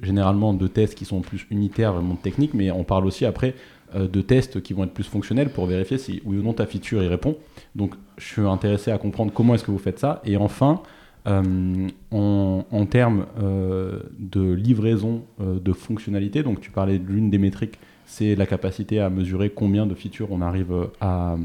généralement 0.03 0.55
de 0.55 0.67
tests 0.67 0.95
qui 0.95 1.05
sont 1.05 1.21
plus 1.21 1.47
unitaires, 1.51 1.93
vraiment 1.93 2.17
techniques, 2.17 2.55
mais 2.55 2.71
on 2.71 2.85
parle 2.85 3.07
aussi 3.07 3.25
après 3.25 3.55
euh, 3.97 4.07
de 4.07 4.21
tests 4.21 4.63
qui 4.63 4.73
vont 4.73 4.85
être 4.85 4.93
plus 4.93 5.09
fonctionnels 5.09 5.51
pour 5.51 5.67
vérifier 5.67 5.99
si 5.99 6.23
oui 6.25 6.39
ou 6.39 6.43
non 6.43 6.53
ta 6.53 6.67
feature 6.67 7.03
y 7.03 7.09
répond. 7.09 7.37
Donc 7.75 7.95
je 8.19 8.25
suis 8.25 8.43
intéressé 8.43 8.93
à 8.93 8.99
comprendre 8.99 9.33
comment 9.33 9.55
est-ce 9.55 9.65
que 9.65 9.73
vous 9.73 9.79
faites 9.79 9.99
ça. 9.99 10.23
Et 10.25 10.37
enfin, 10.37 10.83
euh, 11.27 11.89
en, 12.13 12.87
termes 12.87 13.27
euh, 13.43 14.01
de 14.19 14.53
livraison 14.53 15.25
de 15.41 15.73
fonctionnalités, 15.73 16.43
donc 16.45 16.61
tu 16.61 16.71
parlais 16.71 16.99
de 16.99 17.07
l'une 17.07 17.31
des 17.31 17.39
métriques, 17.39 17.79
c'est 18.07 18.37
la 18.37 18.47
capacité 18.47 19.01
à 19.01 19.11
mesurer 19.11 19.51
combien 19.51 19.87
de 19.87 19.95
features 19.95 20.31
on 20.31 20.41
arrive 20.41 20.73
à, 21.01 21.37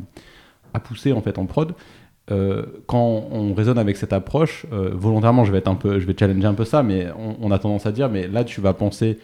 à 0.73 0.79
pousser 0.79 1.13
en 1.13 1.21
fait 1.21 1.39
en 1.39 1.45
prod. 1.45 1.73
Quand 2.27 3.27
on 3.31 3.53
raisonne 3.53 3.77
avec 3.77 3.97
cette 3.97 4.13
approche, 4.13 4.65
volontairement, 4.71 5.43
je 5.45 5.51
vais 5.51 5.59
être 5.59 5.67
un 5.67 5.75
peu, 5.75 5.99
je 5.99 6.07
vais 6.07 6.15
challenger 6.17 6.47
un 6.47 6.53
peu 6.53 6.65
ça, 6.65 6.81
mais 6.81 7.07
on, 7.17 7.35
on 7.39 7.51
a 7.51 7.59
tendance 7.59 7.85
à 7.85 7.91
dire, 7.91 8.09
mais 8.09 8.27
là, 8.27 8.43
tu 8.43 8.61
vas 8.61 8.73
penser 8.73 9.19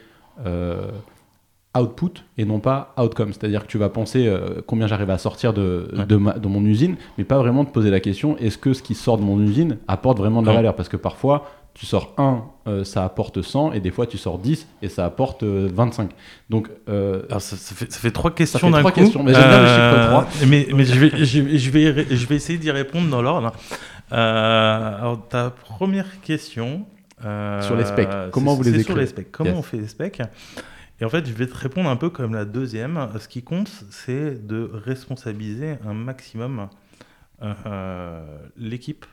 output 1.77 2.24
et 2.38 2.46
non 2.46 2.60
pas 2.60 2.93
outcome. 2.98 3.34
C'est-à-dire 3.34 3.63
que 3.63 3.67
tu 3.67 3.77
vas 3.77 3.89
penser 3.89 4.27
euh, 4.27 4.62
combien 4.65 4.88
j'arrive 4.88 5.10
à 5.10 5.17
sortir 5.17 5.53
de, 5.53 5.89
de, 6.08 6.17
mon 6.17 6.65
usine, 6.65 6.96
mais 7.17 7.24
pas 7.24 7.38
vraiment 7.38 7.65
te 7.65 7.72
poser 7.72 7.89
la 7.89 8.00
question 8.00 8.38
est-ce 8.38 8.58
que 8.58 8.74
ce 8.74 8.84
qui 8.84 8.96
sort 8.96 9.17
de 9.17 9.24
mon 9.24 9.39
usine 9.39 9.77
apporte 9.88 10.17
vraiment 10.17 10.41
de 10.41 10.48
la 10.48 10.53
valeur? 10.53 10.75
Parce 10.75 10.89
que 10.89 10.98
parfois, 10.98 11.50
tu 11.74 11.86
sors 11.86 12.13
1, 12.18 12.44
euh, 12.68 12.84
ça 12.84 13.04
apporte 13.06 13.42
100, 13.42 13.74
et 13.74 13.80
des 13.80 13.92
fois, 13.92 14.06
tu 14.06 14.18
sors 14.18 14.38
10 14.40 14.68
et 14.82 14.90
ça 14.90 15.06
apporte 15.06 15.44
25. 15.44 16.10
Euh, 16.10 16.13
Donc, 16.50 16.70
Alors 17.30 17.42
ça, 17.42 17.56
fait, 17.56 17.92
ça, 17.92 18.00
fait, 18.00 18.12
trois 18.12 18.32
questions 18.32 18.70
d'un 18.70 18.84
coup. 18.84 18.92
Questions, 18.92 19.24
mais 19.24 19.34
j'aime 19.34 19.50
bien 19.50 19.62
le 19.62 19.68
chiffre 19.68 20.08
3. 20.10 20.28
Mais, 20.48 20.68
mais 20.74 20.84
je, 20.84 21.00
vais, 21.00 21.25
je, 21.25 21.70
vais, 21.70 22.06
je 22.16 22.28
vais 22.28 22.36
essayer 22.36 22.60
d'y 22.60 22.72
répondre 22.72 23.10
dans 23.10 23.22
l'ordre. 23.22 23.54
alors, 24.12 25.28
ta 25.28 25.50
première 25.50 26.22
question. 26.22 26.86
sur 27.22 27.75
les 27.75 27.86
specs. 27.86 28.10
Comment 28.32 28.56
vous 28.56 28.63
les 28.63 28.70
écrivez 28.70 28.84
sur 28.84 28.98
les 28.98 29.08
specs. 29.08 29.32
Comment 29.32 29.60
on 29.60 29.63
fait 29.63 29.78
les 29.78 29.88
specs 29.88 30.22
et 31.00 31.04
en 31.04 31.10
fait, 31.10 31.25
je 31.25 31.34
vais 31.34 31.48
te 31.48 31.58
répondre 31.58 31.90
un 31.90 31.96
peu 31.96 32.12
comme 32.12 32.36
la 32.36 32.46
deuxième. 32.46 33.10
Ce 33.20 33.28
qui 33.28 33.42
compte, 33.42 33.72
c'est 33.90 34.46
de 34.46 34.70
responsabiliser 34.72 35.78
un 35.84 35.96
maximum 35.96 36.70
euh, 37.42 38.38
l'équipe 38.56 39.06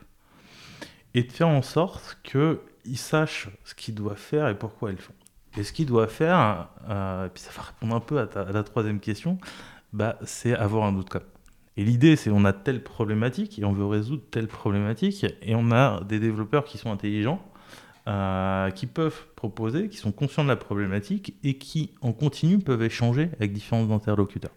et 1.13 1.23
de 1.23 1.31
faire 1.31 1.47
en 1.47 1.61
sorte 1.61 2.19
qu'ils 2.23 2.97
sachent 2.97 3.49
ce 3.63 3.73
qu'ils 3.75 3.95
doivent 3.95 4.17
faire 4.17 4.47
et 4.47 4.57
pourquoi 4.57 4.91
ils 4.91 4.95
le 4.95 5.01
font. 5.01 5.13
Et 5.57 5.63
ce 5.63 5.73
qu'ils 5.73 5.87
doivent 5.87 6.11
faire, 6.11 6.69
euh, 6.89 7.25
et 7.25 7.29
puis 7.29 7.41
ça 7.41 7.51
va 7.55 7.63
répondre 7.63 7.95
un 7.95 7.99
peu 7.99 8.19
à, 8.19 8.27
ta, 8.27 8.45
la 8.51 8.63
troisième 8.63 8.99
question, 8.99 9.39
bah, 9.93 10.17
c'est 10.23 10.53
avoir 10.53 10.85
un 10.85 10.95
outcome. 10.95 11.23
Et 11.77 11.83
l'idée, 11.83 12.15
c'est 12.15 12.29
on 12.29 12.45
a 12.45 12.53
telle 12.53 12.83
problématique 12.83 13.57
et 13.57 13.65
on 13.65 13.71
veut 13.71 13.85
résoudre 13.85 14.21
telle 14.29 14.47
problématique 14.47 15.25
et 15.41 15.55
on 15.55 15.71
a 15.71 16.03
des 16.03 16.19
développeurs 16.19 16.65
qui 16.65 16.77
sont 16.77 16.91
intelligents 16.91 17.41
euh, 18.07 18.69
qui 18.71 18.85
peuvent 18.85 19.27
proposer, 19.35 19.87
qui 19.89 19.97
sont 19.97 20.11
conscients 20.11 20.43
de 20.43 20.49
la 20.49 20.55
problématique 20.55 21.35
et 21.43 21.57
qui, 21.57 21.91
en 22.01 22.11
continu, 22.11 22.59
peuvent 22.59 22.83
échanger 22.83 23.29
avec 23.37 23.53
différents 23.53 23.91
interlocuteurs. 23.91 24.51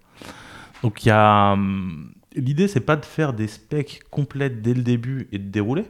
Donc. 0.82 1.06
Hum, 1.06 2.12
l'idée, 2.34 2.68
c'est 2.68 2.80
pas 2.80 2.96
de 2.96 3.04
faire 3.04 3.32
des 3.32 3.48
specs 3.48 4.02
complètes 4.10 4.62
dès 4.62 4.74
le 4.74 4.82
début 4.82 5.28
et 5.32 5.38
de 5.38 5.48
dérouler. 5.48 5.84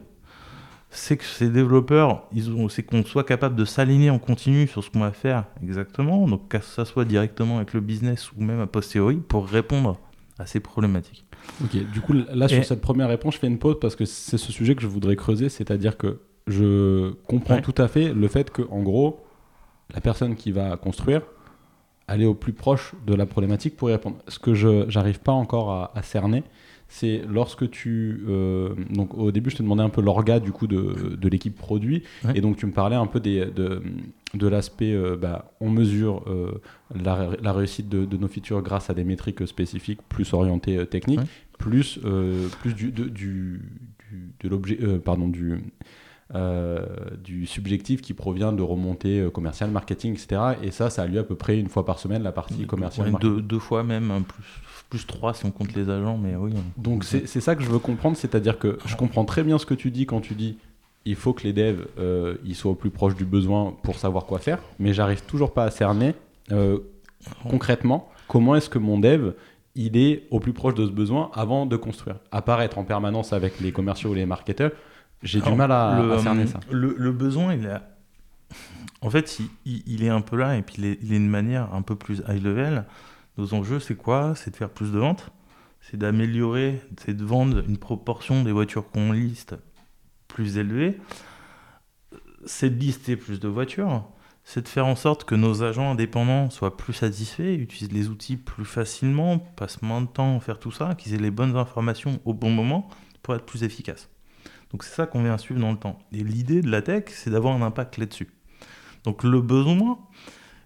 C'est 0.95 1.17
que 1.17 1.25
ces 1.25 1.49
développeurs, 1.49 2.25
ils 2.35 2.51
ont, 2.51 2.69
c'est 2.69 2.83
qu'on 2.83 3.03
soit 3.05 3.25
capable 3.25 3.57
de 3.57 3.65
s'aligner 3.65 4.11
en 4.11 4.19
continu 4.19 4.67
sur 4.67 4.85
ce 4.85 4.91
qu'on 4.91 5.01
va 5.01 5.13
faire 5.13 5.45
exactement, 5.63 6.29
donc 6.29 6.49
que 6.49 6.61
ça 6.61 6.85
soit 6.85 7.07
directement 7.07 7.57
avec 7.57 7.73
le 7.73 7.81
business 7.81 8.31
ou 8.33 8.43
même 8.43 8.61
a 8.61 8.67
posteriori 8.67 9.17
pour 9.17 9.49
répondre 9.49 9.99
à 10.39 10.47
ces 10.47 10.61
problématiques. 10.61 11.25
Ok, 11.65 11.77
du 11.91 12.01
coup, 12.01 12.13
là, 12.13 12.47
sur 12.47 12.65
cette 12.65 12.81
première 12.81 13.09
réponse, 13.09 13.35
je 13.35 13.41
fais 13.41 13.47
une 13.47 13.59
pause 13.59 13.79
parce 13.81 13.97
que 13.97 14.05
c'est 14.05 14.39
ce 14.39 14.53
sujet 14.53 14.75
que 14.75 14.83
je 14.83 14.87
voudrais 14.87 15.17
creuser, 15.17 15.49
c'est-à-dire 15.49 15.97
que 15.97 16.21
je 16.47 17.13
comprends 17.27 17.61
tout 17.61 17.75
à 17.79 17.89
fait 17.89 18.13
le 18.13 18.29
fait 18.29 18.51
que, 18.51 18.63
en 18.71 18.83
gros, 18.83 19.25
la 19.95 20.01
personne 20.01 20.35
qui 20.35 20.53
va 20.53 20.77
construire, 20.77 21.23
aller 22.09 22.27
au 22.27 22.35
plus 22.35 22.53
proche 22.53 22.95
de 23.07 23.15
la 23.15 23.27
problématique 23.27 23.77
pour 23.77 23.91
y 23.91 23.93
répondre. 23.93 24.17
Ce 24.29 24.39
que 24.39 24.55
je 24.55 24.93
n'arrive 24.93 25.21
pas 25.21 25.33
encore 25.33 25.91
à, 25.95 26.03
cerner, 26.03 26.43
c'est 26.93 27.23
lorsque 27.27 27.71
tu... 27.71 28.23
Euh, 28.29 28.75
donc 28.91 29.17
au 29.17 29.33
début, 29.33 29.49
je 29.49 29.57
te 29.57 29.63
demandais 29.63 29.83
un 29.83 29.89
peu 29.89 30.03
l'orga 30.03 30.41
du 30.41 30.53
coup 30.53 30.67
de, 30.67 31.17
de 31.19 31.29
l'équipe 31.29 31.57
produit, 31.57 32.03
et 32.35 32.43
donc 32.43 32.59
tu 32.59 32.67
me 32.67 32.73
parlais 32.73 32.97
un 32.97 33.07
peu 33.07 33.19
des, 33.19 33.47
de, 33.47 33.83
de 34.35 34.47
l'aspect, 34.47 34.93
euh, 34.93 35.17
bah, 35.17 35.53
on 35.61 35.71
mesure 35.71 36.23
euh, 36.27 36.61
la, 36.95 37.31
la, 37.41 37.53
réussite 37.55 37.89
de, 37.89 38.05
de, 38.05 38.17
nos 38.19 38.29
features 38.29 38.61
grâce 38.61 38.91
à 38.91 38.95
des 38.95 39.05
métriques 39.05 39.49
spécifiques 39.49 40.01
plus 40.11 40.35
orientées 40.35 40.87
techniques, 40.87 41.21
plus, 41.59 41.99
plus 42.61 42.75
du, 42.75 42.93
du, 42.93 43.11
du, 43.11 43.63
de 44.41 44.49
l'objet, 44.51 44.77
pardon, 45.03 45.29
du 45.29 45.63
euh, 46.35 46.87
du 47.23 47.47
subjectif 47.47 48.01
qui 48.01 48.15
provient 48.15 48.53
de 48.53 48.63
remontées 48.63 49.21
euh, 49.21 49.31
commerciales, 49.31 49.71
marketing, 49.71 50.15
etc. 50.15 50.41
Et 50.63 50.71
ça, 50.71 50.89
ça 50.89 51.03
a 51.03 51.07
lieu 51.07 51.19
à 51.19 51.25
peu 51.25 51.35
près 51.35 51.59
une 51.59 51.69
fois 51.69 51.85
par 51.85 51.99
semaine, 51.99 52.23
la 52.23 52.33
partie 52.33 52.67
commerciale. 52.67 53.13
deux, 53.21 53.43
deux, 53.43 53.59
fois 53.59 53.83
même, 53.83 54.25
plus, 54.27 54.45
plus 54.89 55.07
trois 55.07 55.35
si 55.35 55.45
on 55.45 55.51
compte 55.51 55.75
les 55.75 55.91
agents, 55.91 56.17
mais 56.17 56.35
oui. 56.37 56.55
Donc 56.79 57.05
c'est 57.05 57.27
ça 57.27 57.55
que 57.55 57.63
je 57.63 57.69
veux 57.69 57.79
comprendre, 57.79 58.17
c'est-à-dire 58.17 58.59
que 58.59 58.79
je 58.87 58.97
comprends 58.97 59.25
très 59.25 59.43
bien 59.43 59.59
ce 59.59 59.67
que 59.67 59.75
tu 59.75 59.91
dis 59.91 60.07
quand 60.07 60.21
tu 60.21 60.35
dis 60.35 60.57
il 61.05 61.17
faut 61.17 61.33
que 61.33 61.43
les 61.43 61.53
devs 61.53 61.85
euh, 61.99 62.37
ils 62.45 62.55
soient 62.55 62.71
au 62.71 62.77
plus 62.77 62.91
proche 62.91 63.17
du 63.17 63.25
besoin 63.25 63.75
pour 63.83 63.97
savoir 63.97 64.25
quoi 64.25 64.39
faire, 64.39 64.61
mais 64.79 64.95
j'arrive 64.95 65.23
toujours 65.25 65.53
pas 65.53 65.65
à 65.65 65.71
cerner 65.71 66.15
concrètement 67.49 68.09
comment 68.29 68.55
est-ce 68.55 68.69
que 68.69 68.79
mon 68.79 68.99
dev 68.99 69.33
il 69.75 69.97
est 69.97 70.25
au 70.31 70.41
plus 70.41 70.53
proche 70.53 70.75
de 70.75 70.87
ce 70.87 70.91
besoin 70.91 71.31
avant 71.35 71.67
de 71.67 71.77
construire. 71.77 72.17
Apparaître 72.31 72.79
en 72.79 72.85
permanence 72.85 73.33
avec 73.33 73.61
les 73.61 73.73
commerciaux 73.73 74.11
ou 74.11 74.15
les 74.15 74.27
marketeurs, 74.27 74.73
j'ai 75.23 75.41
du 75.41 75.53
mal 75.53 75.73
à, 75.73 76.19
cerner 76.21 76.47
ça. 76.47 76.61
Le, 76.71 77.13
besoin, 77.13 77.55
il 77.55 77.67
est. 77.67 77.81
En 79.01 79.11
fait, 79.11 79.41
il, 79.65 80.05
est 80.05 80.09
un 80.09 80.21
peu 80.21 80.37
là, 80.37 80.57
et 80.57 80.63
puis 80.63 80.77
il 80.79 80.85
est, 80.85 80.99
il 81.03 81.13
est, 81.13 81.17
une 81.17 81.29
manière 81.29 81.75
un 81.75 81.83
peu 81.83 81.97
plus 81.97 82.23
high 82.29 82.43
level. 82.43 82.85
Nos 83.39 83.55
enjeux, 83.55 83.81
c'est 83.81 83.97
quoi? 83.97 84.35
C'est 84.37 84.51
de 84.51 84.57
faire 84.57 84.71
plus 84.71 84.93
de 84.93 84.99
ventes, 84.99 85.33
c'est 85.81 85.97
d'améliorer, 85.97 86.81
c'est 87.05 87.17
de 87.17 87.25
vendre 87.25 87.65
une 87.67 87.79
proportion 87.79 88.45
des 88.45 88.53
voitures 88.53 88.91
qu'on 88.91 89.13
liste 89.13 89.57
plus 90.29 90.59
élevée, 90.59 90.99
c'est 92.45 92.71
de 92.71 92.79
lister 92.79 93.17
plus 93.17 93.41
de 93.41 93.49
voitures, 93.49 94.05
c'est 94.45 94.63
de 94.63 94.69
faire 94.69 94.87
en 94.87 94.97
sorte 94.97 95.25
que 95.25 95.35
nos 95.35 95.63
agents 95.63 95.93
indépendants 95.93 96.51
soient 96.51 96.77
plus 96.77 96.93
satisfaits, 96.93 97.55
utilisent 97.55 97.93
les 97.93 98.09
outils 98.09 98.37
plus 98.37 98.65
facilement, 98.65 99.39
passent 99.39 99.83
moins 99.83 100.03
de 100.03 100.07
temps 100.07 100.37
à 100.37 100.41
faire 100.41 100.59
tout 100.59 100.73
ça, 100.73 100.95
qu'ils 100.95 101.15
aient 101.15 101.19
les 101.19 101.31
bonnes 101.31 101.57
informations 101.57 102.21
au 102.25 102.35
bon 102.35 102.51
moment 102.51 102.89
pour 103.23 103.35
être 103.35 103.45
plus 103.45 103.63
efficaces. 103.63 104.12
Donc 104.73 104.85
c'est 104.85 104.95
ça 104.95 105.07
qu'on 105.07 105.23
vient 105.23 105.39
suivre 105.39 105.61
dans 105.61 105.71
le 105.71 105.79
temps. 105.79 105.99
Et 106.13 106.25
l'idée 106.25 106.63
de 106.63 106.71
la 106.71 106.83
tech, 106.83 107.05
c'est 107.09 107.31
d'avoir 107.31 107.55
un 107.55 107.63
impact 107.63 107.99
là-dessus. 107.99 108.31
Donc 109.05 109.23
le 109.23 109.41
besoin, 109.41 109.99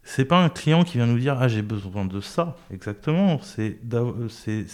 c'est 0.05 0.25
pas 0.25 0.39
un 0.39 0.49
client 0.49 0.85
qui 0.85 0.99
vient 0.99 1.07
nous 1.07 1.19
dire 1.19 1.37
ah 1.41 1.49
j'ai 1.49 1.63
besoin 1.63 2.05
de 2.05 2.21
ça 2.21 2.57
exactement. 2.71 3.41
C'est 3.43 3.79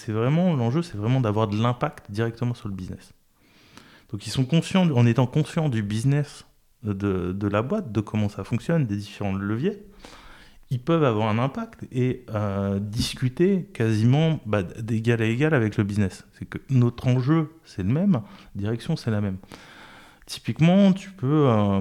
vraiment 0.08 0.54
l'enjeu, 0.54 0.82
c'est 0.82 0.96
vraiment 0.96 1.20
d'avoir 1.20 1.48
de 1.48 1.60
l'impact 1.60 2.10
directement 2.10 2.54
sur 2.54 2.68
le 2.68 2.74
business. 2.74 3.12
Donc 4.10 4.26
ils 4.26 4.30
sont 4.30 4.44
conscients, 4.44 4.90
en 4.90 5.06
étant 5.06 5.26
conscients 5.26 5.70
du 5.70 5.82
business 5.82 6.44
de, 6.82 7.32
de, 7.32 7.48
la 7.48 7.62
boîte, 7.62 7.92
de 7.92 8.00
comment 8.00 8.28
ça 8.28 8.44
fonctionne, 8.44 8.86
des 8.86 8.96
différents 8.96 9.32
leviers, 9.32 9.82
ils 10.72 10.80
peuvent 10.80 11.04
avoir 11.04 11.28
un 11.28 11.38
impact 11.38 11.84
et 11.92 12.24
euh, 12.34 12.78
discuter 12.80 13.68
quasiment 13.74 14.40
bah, 14.46 14.62
d'égal 14.62 15.20
à 15.20 15.26
égal 15.26 15.52
avec 15.52 15.76
le 15.76 15.84
business. 15.84 16.24
C'est 16.38 16.46
que 16.46 16.56
notre 16.70 17.08
enjeu, 17.08 17.52
c'est 17.66 17.82
le 17.82 17.92
même, 17.92 18.22
direction, 18.54 18.96
c'est 18.96 19.10
la 19.10 19.20
même. 19.20 19.36
Typiquement, 20.24 20.94
tu 20.94 21.10
peux, 21.10 21.46
euh, 21.46 21.80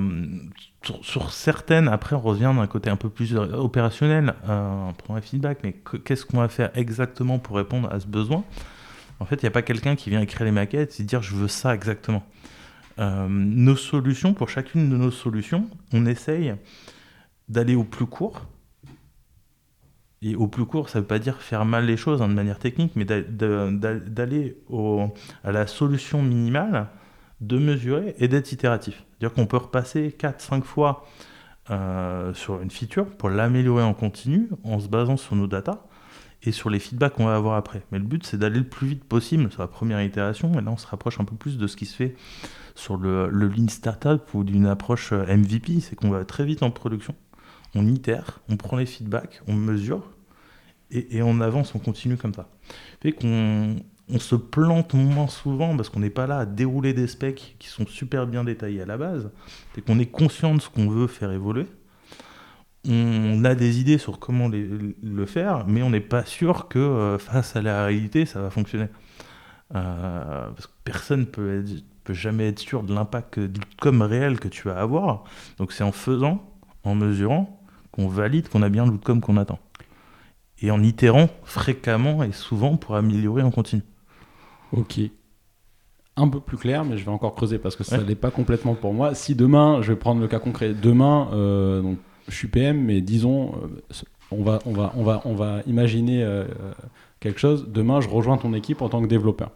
sur, 1.03 1.31
certaines, 1.31 1.87
après 1.87 2.17
on 2.17 2.19
revient 2.19 2.51
d'un 2.53 2.67
côté 2.67 2.89
un 2.89 2.97
peu 2.97 3.07
plus 3.07 3.33
opérationnel, 3.37 4.33
euh, 4.49 4.89
on 4.89 4.93
prend 4.93 5.15
un 5.15 5.21
feedback, 5.21 5.59
mais 5.63 5.73
qu'est-ce 6.03 6.25
qu'on 6.25 6.39
va 6.39 6.49
faire 6.49 6.71
exactement 6.75 7.39
pour 7.39 7.55
répondre 7.55 7.89
à 7.93 8.01
ce 8.01 8.07
besoin? 8.07 8.43
En 9.21 9.25
fait, 9.25 9.35
il 9.35 9.45
n'y 9.45 9.49
a 9.49 9.51
pas 9.51 9.61
quelqu'un 9.61 9.95
qui 9.95 10.09
vient 10.09 10.19
écrire 10.19 10.43
les 10.43 10.51
maquettes 10.51 10.99
et 10.99 11.03
dire 11.03 11.21
je 11.21 11.33
veux 11.33 11.47
ça 11.47 11.73
exactement. 11.73 12.23
nos 12.97 13.77
solutions, 13.77 14.33
pour 14.33 14.49
chacune 14.49 14.89
de 14.89 14.97
nos 14.97 15.11
solutions, 15.11 15.69
on 15.93 16.05
essaye 16.05 16.55
d'aller 17.47 17.75
au 17.75 17.85
plus 17.85 18.05
court, 18.05 18.47
et 20.21 20.35
au 20.35 20.47
plus 20.47 20.65
court, 20.65 20.89
ça 20.89 20.99
ne 20.99 21.01
veut 21.01 21.07
pas 21.07 21.19
dire 21.19 21.37
faire 21.41 21.65
mal 21.65 21.85
les 21.85 21.97
choses 21.97 22.21
hein, 22.21 22.27
de 22.27 22.33
manière 22.33 22.59
technique, 22.59 22.93
mais 22.95 23.05
d'aller 23.05 24.57
à 25.43 25.51
la 25.51 25.67
solution 25.67 26.21
minimale, 26.21 26.87
de 27.39 27.57
mesurer 27.57 28.15
et 28.19 28.27
d'être 28.27 28.51
itératif. 28.51 29.03
C'est-à-dire 29.17 29.33
qu'on 29.33 29.47
peut 29.47 29.57
repasser 29.57 30.15
4-5 30.17 30.61
fois 30.61 31.07
euh, 31.71 32.33
sur 32.35 32.61
une 32.61 32.69
feature 32.69 33.05
pour 33.05 33.29
l'améliorer 33.29 33.83
en 33.83 33.95
continu 33.95 34.49
en 34.63 34.79
se 34.79 34.87
basant 34.87 35.17
sur 35.17 35.35
nos 35.35 35.47
datas 35.47 35.79
et 36.43 36.51
sur 36.51 36.69
les 36.69 36.79
feedbacks 36.79 37.13
qu'on 37.13 37.25
va 37.25 37.35
avoir 37.35 37.55
après. 37.55 37.83
Mais 37.91 37.97
le 37.97 38.05
but, 38.05 38.25
c'est 38.25 38.37
d'aller 38.37 38.59
le 38.59 38.67
plus 38.67 38.87
vite 38.87 39.03
possible 39.03 39.51
sur 39.51 39.61
la 39.61 39.67
première 39.67 40.01
itération. 40.03 40.51
Et 40.53 40.61
là, 40.61 40.71
on 40.71 40.77
se 40.77 40.87
rapproche 40.87 41.19
un 41.19 41.25
peu 41.25 41.35
plus 41.35 41.57
de 41.57 41.65
ce 41.65 41.75
qui 41.75 41.87
se 41.87 41.95
fait 41.95 42.15
sur 42.75 42.97
le, 42.97 43.27
le 43.29 43.47
Lean 43.47 43.67
Startup 43.69 44.21
ou 44.33 44.43
d'une 44.43 44.67
approche 44.67 45.13
euh, 45.13 45.25
MVP. 45.35 45.79
C'est 45.81 45.95
qu'on 45.95 46.09
va 46.09 46.25
très 46.25 46.45
vite 46.45 46.61
en 46.61 46.69
production. 46.69 47.15
On 47.75 47.87
itère, 47.87 48.39
on 48.49 48.57
prend 48.57 48.77
les 48.77 48.85
feedbacks, 48.85 49.41
on 49.47 49.53
mesure 49.53 50.11
et, 50.93 51.21
on 51.21 51.39
avance, 51.39 51.73
on 51.73 51.79
continue 51.79 52.17
comme 52.17 52.33
ça. 52.33 52.49
Fait 53.01 53.13
qu'on 53.13 53.77
on 54.09 54.19
se 54.19 54.35
plante 54.35 54.93
moins 54.93 55.29
souvent 55.29 55.77
parce 55.77 55.87
qu'on 55.89 56.01
n'est 56.01 56.09
pas 56.09 56.27
là 56.27 56.39
à 56.39 56.45
dérouler 56.45 56.93
des 56.93 57.07
specs 57.07 57.55
qui 57.59 57.69
sont 57.69 57.87
super 57.87 58.27
bien 58.27 58.43
détaillés 58.43 58.81
à 58.81 58.85
la 58.85 58.97
base. 58.97 59.31
C'est 59.73 59.81
qu'on 59.81 59.99
est 59.99 60.11
conscient 60.11 60.53
de 60.53 60.59
ce 60.59 60.67
qu'on 60.67 60.89
veut 60.89 61.07
faire 61.07 61.31
évoluer 61.31 61.65
on 62.87 63.43
a 63.45 63.55
des 63.55 63.79
idées 63.79 63.97
sur 63.97 64.19
comment 64.19 64.49
le 64.49 65.25
faire, 65.25 65.65
mais 65.67 65.83
on 65.83 65.89
n'est 65.89 65.99
pas 65.99 66.25
sûr 66.25 66.67
que 66.67 66.79
euh, 66.79 67.17
face 67.17 67.55
à 67.55 67.61
la 67.61 67.85
réalité, 67.85 68.25
ça 68.25 68.41
va 68.41 68.49
fonctionner. 68.49 68.87
Euh, 69.75 70.49
parce 70.49 70.67
que 70.67 70.71
personne 70.83 71.25
peut, 71.27 71.63
peut 72.03 72.13
jamais 72.13 72.47
être 72.49 72.59
sûr 72.59 72.83
de 72.83 72.93
l'impact 72.93 73.39
comme 73.79 74.01
réel 74.01 74.39
que 74.39 74.47
tu 74.47 74.67
vas 74.67 74.79
avoir. 74.79 75.25
Donc 75.57 75.71
c'est 75.71 75.83
en 75.83 75.91
faisant, 75.91 76.43
en 76.83 76.95
mesurant, 76.95 77.60
qu'on 77.91 78.07
valide 78.07 78.49
qu'on 78.49 78.61
a 78.61 78.69
bien 78.69 78.85
l'outcome 78.85 79.21
qu'on 79.21 79.37
attend. 79.37 79.59
Et 80.61 80.71
en 80.71 80.81
itérant 80.83 81.29
fréquemment 81.43 82.23
et 82.23 82.31
souvent 82.31 82.77
pour 82.77 82.95
améliorer 82.95 83.41
en 83.41 83.51
continu. 83.51 83.81
Ok. 84.73 84.99
Un 86.17 86.27
peu 86.27 86.39
plus 86.39 86.57
clair, 86.57 86.83
mais 86.85 86.97
je 86.97 87.05
vais 87.05 87.11
encore 87.11 87.35
creuser 87.35 87.57
parce 87.57 87.75
que 87.75 87.83
ça 87.83 87.97
n'est 87.97 88.15
pas 88.15 88.31
complètement 88.31 88.75
pour 88.75 88.93
moi. 88.93 89.15
Si 89.15 89.33
demain, 89.33 89.81
je 89.81 89.93
vais 89.93 89.97
prendre 89.97 90.19
le 90.21 90.27
cas 90.27 90.39
concret, 90.39 90.73
demain, 90.73 91.29
euh, 91.33 91.81
donc 91.81 91.97
je 92.27 92.35
suis 92.35 92.47
PM, 92.47 92.83
mais 92.83 93.01
disons, 93.01 93.53
euh, 93.55 93.95
on 94.29 94.43
va, 94.43 94.59
on 94.65 94.73
va, 94.73 94.93
on 94.95 95.03
va, 95.03 95.21
on 95.25 95.33
va 95.33 95.61
imaginer 95.67 96.21
euh, 96.23 96.45
quelque 97.21 97.39
chose. 97.39 97.69
Demain, 97.69 98.01
je 98.01 98.09
rejoins 98.09 98.37
ton 98.37 98.53
équipe 98.53 98.81
en 98.81 98.89
tant 98.89 99.01
que 99.01 99.07
développeur. 99.07 99.51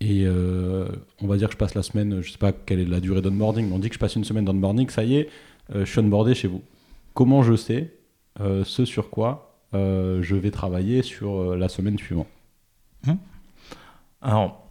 Et 0.00 0.26
on 0.28 1.26
va 1.26 1.36
dire 1.36 1.48
que 1.48 1.54
je 1.54 1.58
passe 1.58 1.74
la 1.74 1.82
semaine, 1.82 2.20
je 2.20 2.32
sais 2.32 2.38
pas 2.38 2.52
quelle 2.52 2.80
est 2.80 2.84
la 2.84 3.00
durée 3.00 3.22
d'onboarding, 3.22 3.68
mais 3.68 3.74
on 3.74 3.78
dit 3.78 3.88
que 3.88 3.94
je 3.94 4.00
passe 4.00 4.16
une 4.16 4.24
semaine 4.24 4.44
d'onboarding, 4.44 4.90
ça 4.90 5.04
y 5.04 5.16
est, 5.16 5.28
je 5.72 5.84
suis 5.84 6.00
onboardé 6.00 6.34
chez 6.34 6.48
vous. 6.48 6.62
Comment 7.14 7.42
je 7.42 7.54
sais 7.54 7.92
ce 8.38 8.84
sur 8.84 9.10
quoi 9.10 9.60
je 9.72 10.34
vais 10.34 10.50
travailler 10.50 11.02
sur 11.02 11.56
la 11.56 11.68
semaine 11.68 11.98
suivante 11.98 12.28
hum. 13.06 13.18
Alors, 14.22 14.66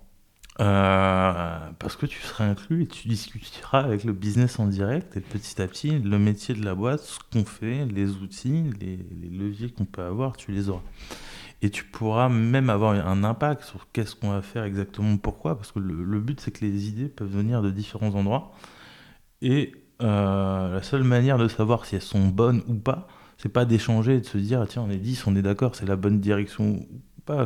euh, 0.61 1.59
parce 1.79 1.97
que 1.97 2.05
tu 2.05 2.21
seras 2.21 2.45
inclus 2.45 2.83
et 2.83 2.87
tu 2.87 3.09
discuteras 3.09 3.81
avec 3.81 4.05
le 4.05 4.13
business 4.13 4.57
en 4.57 4.67
direct 4.67 5.17
et 5.17 5.19
petit 5.19 5.61
à 5.61 5.67
petit, 5.67 5.99
le 5.99 6.17
métier 6.17 6.55
de 6.55 6.63
la 6.63 6.75
boîte, 6.75 7.01
ce 7.01 7.19
qu'on 7.31 7.43
fait, 7.43 7.85
les 7.85 8.11
outils, 8.11 8.63
les, 8.79 8.97
leviers 9.29 9.69
qu'on 9.69 9.83
peut 9.83 10.03
avoir, 10.03 10.37
tu 10.37 10.51
les 10.51 10.69
auras. 10.69 10.83
Et 11.61 11.69
tu 11.69 11.83
pourras 11.83 12.29
même 12.29 12.69
avoir 12.69 12.93
un 12.93 13.23
impact 13.23 13.63
sur 13.63 13.87
qu'est-ce 13.91 14.15
qu'on 14.15 14.29
va 14.29 14.41
faire 14.41 14.63
exactement, 14.63 15.17
pourquoi, 15.17 15.57
parce 15.57 15.71
que 15.71 15.79
le, 15.79 16.19
but 16.19 16.39
c'est 16.39 16.51
que 16.51 16.63
les 16.63 16.87
idées 16.87 17.09
peuvent 17.09 17.31
venir 17.31 17.61
de 17.61 17.71
différents 17.71 18.15
endroits. 18.15 18.53
Et 19.41 19.73
euh, 20.01 20.73
la 20.73 20.83
seule 20.83 21.03
manière 21.03 21.37
de 21.37 21.47
savoir 21.47 21.85
si 21.85 21.95
elles 21.95 22.01
sont 22.01 22.27
bonnes 22.27 22.61
ou 22.67 22.75
pas, 22.75 23.07
c'est 23.37 23.49
pas 23.49 23.65
d'échanger 23.65 24.15
et 24.15 24.21
de 24.21 24.25
se 24.25 24.37
dire 24.37 24.65
tiens 24.67 24.83
on 24.83 24.89
est 24.89 24.97
10, 24.97 25.27
on 25.27 25.35
est 25.35 25.41
d'accord, 25.41 25.75
c'est 25.75 25.85
la 25.85 25.95
bonne 25.95 26.19
direction 26.19 26.65
ou 26.65 27.21
pas, 27.25 27.45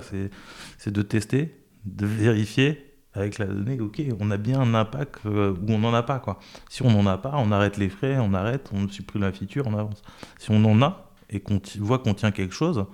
c'est 0.77 0.91
de 0.91 1.01
tester, 1.01 1.63
de 1.85 2.05
vérifier 2.05 2.85
avec 3.13 3.38
la 3.38 3.45
donnée, 3.45 3.79
ok, 3.79 4.01
on 4.19 4.31
a 4.31 4.38
bien 4.38 4.59
un 4.59 4.73
impact 4.73 5.21
euh, 5.25 5.53
ou 5.53 5.71
on 5.71 5.79
n'en 5.79 5.93
a 5.93 6.03
pas. 6.03 6.19
Quoi. 6.19 6.39
Si 6.69 6.83
on 6.83 6.91
n'en 6.91 7.05
a 7.07 7.17
pas, 7.17 7.33
on 7.38 7.51
arrête 7.51 7.77
les 7.77 7.89
frais, 7.89 8.17
on 8.19 8.33
arrête, 8.33 8.69
on 8.73 8.88
supprime 8.88 9.23
la 9.23 9.31
feature, 9.31 9.65
on 9.67 9.77
avance. 9.77 10.01
Si 10.38 10.51
on 10.51 10.63
en 10.65 10.81
a 10.81 11.12
et 11.29 11.39
qu'on 11.39 11.62
voit 11.79 11.99
qu'on 11.99 12.13
tient 12.13 12.31
quelque 12.31 12.53
chose, 12.53 12.85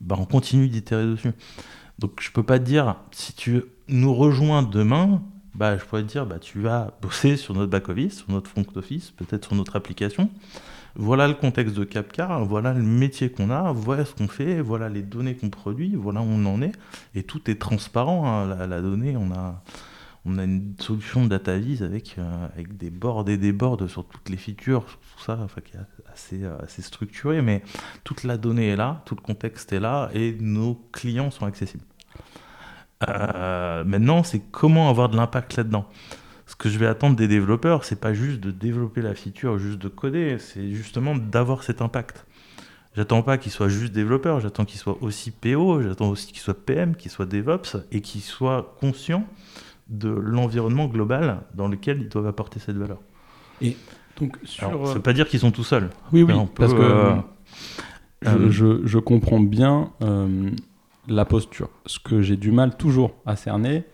bah, 0.00 0.16
on 0.18 0.26
continue 0.26 0.68
d'itérer 0.68 1.06
dessus. 1.06 1.32
Donc 1.98 2.20
je 2.20 2.30
peux 2.30 2.42
pas 2.42 2.58
te 2.58 2.64
dire, 2.64 2.96
si 3.10 3.32
tu 3.34 3.62
nous 3.88 4.14
rejoins 4.14 4.62
demain, 4.62 5.22
bah, 5.54 5.78
je 5.78 5.84
pourrais 5.84 6.02
te 6.02 6.08
dire, 6.08 6.26
bah, 6.26 6.38
tu 6.38 6.60
vas 6.60 6.96
bosser 7.00 7.36
sur 7.36 7.54
notre 7.54 7.70
back-office, 7.70 8.18
sur 8.18 8.30
notre 8.30 8.50
front 8.50 8.66
office, 8.74 9.10
peut-être 9.12 9.46
sur 9.46 9.54
notre 9.54 9.76
application. 9.76 10.30
Voilà 10.96 11.26
le 11.26 11.34
contexte 11.34 11.74
de 11.74 11.84
Capcar, 11.84 12.44
voilà 12.44 12.72
le 12.72 12.82
métier 12.82 13.30
qu'on 13.30 13.50
a, 13.50 13.72
voilà 13.72 14.04
ce 14.04 14.14
qu'on 14.14 14.28
fait, 14.28 14.60
voilà 14.60 14.88
les 14.88 15.02
données 15.02 15.34
qu'on 15.34 15.50
produit, 15.50 15.94
voilà 15.96 16.20
où 16.20 16.26
on 16.26 16.44
en 16.46 16.62
est. 16.62 16.72
Et 17.14 17.24
tout 17.24 17.50
est 17.50 17.60
transparent. 17.60 18.26
Hein. 18.26 18.66
La, 18.66 18.80
donnée, 18.80 19.16
on 19.16 19.32
a, 19.32 19.62
on 20.24 20.38
a 20.38 20.44
une 20.44 20.74
solution 20.78 21.26
DataVis 21.26 21.82
avec, 21.82 22.16
euh, 22.18 22.48
avec 22.52 22.76
des 22.76 22.90
boards 22.90 23.28
et 23.28 23.36
des 23.36 23.52
boards 23.52 23.88
sur 23.88 24.04
toutes 24.04 24.28
les 24.28 24.36
features, 24.36 24.84
tout 24.84 25.22
ça, 25.24 25.38
enfin, 25.42 25.60
qui 25.60 25.76
est 25.76 26.12
assez, 26.12 26.44
euh, 26.44 26.56
assez 26.62 26.82
structuré. 26.82 27.42
Mais 27.42 27.62
toute 28.04 28.22
la 28.22 28.36
donnée 28.36 28.68
est 28.68 28.76
là, 28.76 29.02
tout 29.04 29.16
le 29.16 29.22
contexte 29.22 29.72
est 29.72 29.80
là 29.80 30.10
et 30.14 30.36
nos 30.40 30.74
clients 30.92 31.32
sont 31.32 31.46
accessibles. 31.46 31.84
Euh, 33.08 33.84
maintenant, 33.84 34.22
c'est 34.22 34.40
comment 34.50 34.88
avoir 34.88 35.08
de 35.08 35.16
l'impact 35.16 35.56
là-dedans 35.56 35.86
ce 36.46 36.56
que 36.56 36.68
je 36.68 36.78
vais 36.78 36.86
attendre 36.86 37.16
des 37.16 37.28
développeurs, 37.28 37.84
c'est 37.84 38.00
pas 38.00 38.12
juste 38.12 38.40
de 38.40 38.50
développer 38.50 39.00
la 39.00 39.14
feature, 39.14 39.58
juste 39.58 39.78
de 39.78 39.88
coder, 39.88 40.36
c'est 40.38 40.70
justement 40.72 41.16
d'avoir 41.16 41.62
cet 41.62 41.80
impact. 41.80 42.26
J'attends 42.94 43.22
pas 43.22 43.38
qu'ils 43.38 43.50
soient 43.50 43.68
juste 43.68 43.92
développeurs, 43.92 44.40
j'attends 44.40 44.64
qu'ils 44.64 44.78
soient 44.78 44.98
aussi 45.00 45.30
PO, 45.30 45.82
j'attends 45.82 46.10
aussi 46.10 46.28
qu'ils 46.28 46.42
soient 46.42 46.54
PM, 46.54 46.94
qu'ils 46.94 47.10
soient 47.10 47.26
DevOps 47.26 47.78
et 47.90 48.00
qu'ils 48.00 48.20
soient 48.20 48.76
conscients 48.78 49.26
de 49.88 50.08
l'environnement 50.08 50.86
global 50.86 51.40
dans 51.54 51.66
lequel 51.66 52.02
ils 52.02 52.08
doivent 52.08 52.26
apporter 52.26 52.60
cette 52.60 52.76
valeur. 52.76 53.00
Et 53.60 53.76
donc, 54.20 54.36
sur... 54.44 54.68
Alors, 54.68 54.86
ça 54.88 54.94
veut 54.94 55.00
pas 55.00 55.12
dire 55.12 55.26
qu'ils 55.28 55.40
sont 55.40 55.50
tout 55.50 55.64
seuls. 55.64 55.90
Oui, 56.12 56.22
oui, 56.22 56.34
parce 56.54 56.72
que 56.72 56.80
euh, 56.80 57.14
euh, 58.26 58.50
je, 58.50 58.86
je, 58.86 58.98
comprends 58.98 59.40
bien 59.40 59.90
euh, 60.02 60.50
la 61.08 61.24
posture. 61.24 61.68
Ce 61.86 61.98
que 61.98 62.22
j'ai 62.22 62.36
du 62.36 62.52
mal 62.52 62.76
toujours 62.76 63.14
à 63.26 63.36
cerner, 63.36 63.84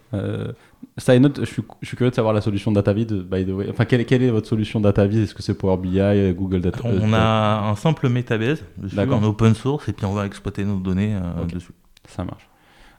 ça 0.96 1.14
est 1.14 1.20
note, 1.20 1.40
je 1.40 1.44
suis, 1.44 1.62
je 1.80 1.88
suis, 1.88 1.96
curieux 1.96 2.10
de 2.10 2.14
savoir 2.14 2.34
la 2.34 2.40
solution 2.40 2.72
DataVis, 2.72 3.06
by 3.06 3.44
the 3.44 3.50
way. 3.50 3.66
Enfin, 3.70 3.84
quelle, 3.84 4.04
quelle 4.04 4.22
est 4.22 4.30
votre 4.30 4.46
solution 4.46 4.80
DataVis 4.80 5.22
Est-ce 5.22 5.34
que 5.34 5.42
c'est 5.42 5.54
Power 5.54 5.76
BI, 5.76 6.00
Google 6.34 6.60
Data 6.60 6.80
On 6.84 7.12
a 7.12 7.70
un 7.70 7.76
simple 7.76 8.08
Metabase 8.08 8.64
en 8.96 9.22
open 9.22 9.54
source 9.54 9.88
et 9.88 9.92
puis 9.92 10.06
on 10.06 10.12
va 10.12 10.26
exploiter 10.26 10.64
nos 10.64 10.78
données 10.78 11.16
euh, 11.16 11.44
dessus. 11.46 11.72
Ça 12.06 12.24
marche. 12.24 12.48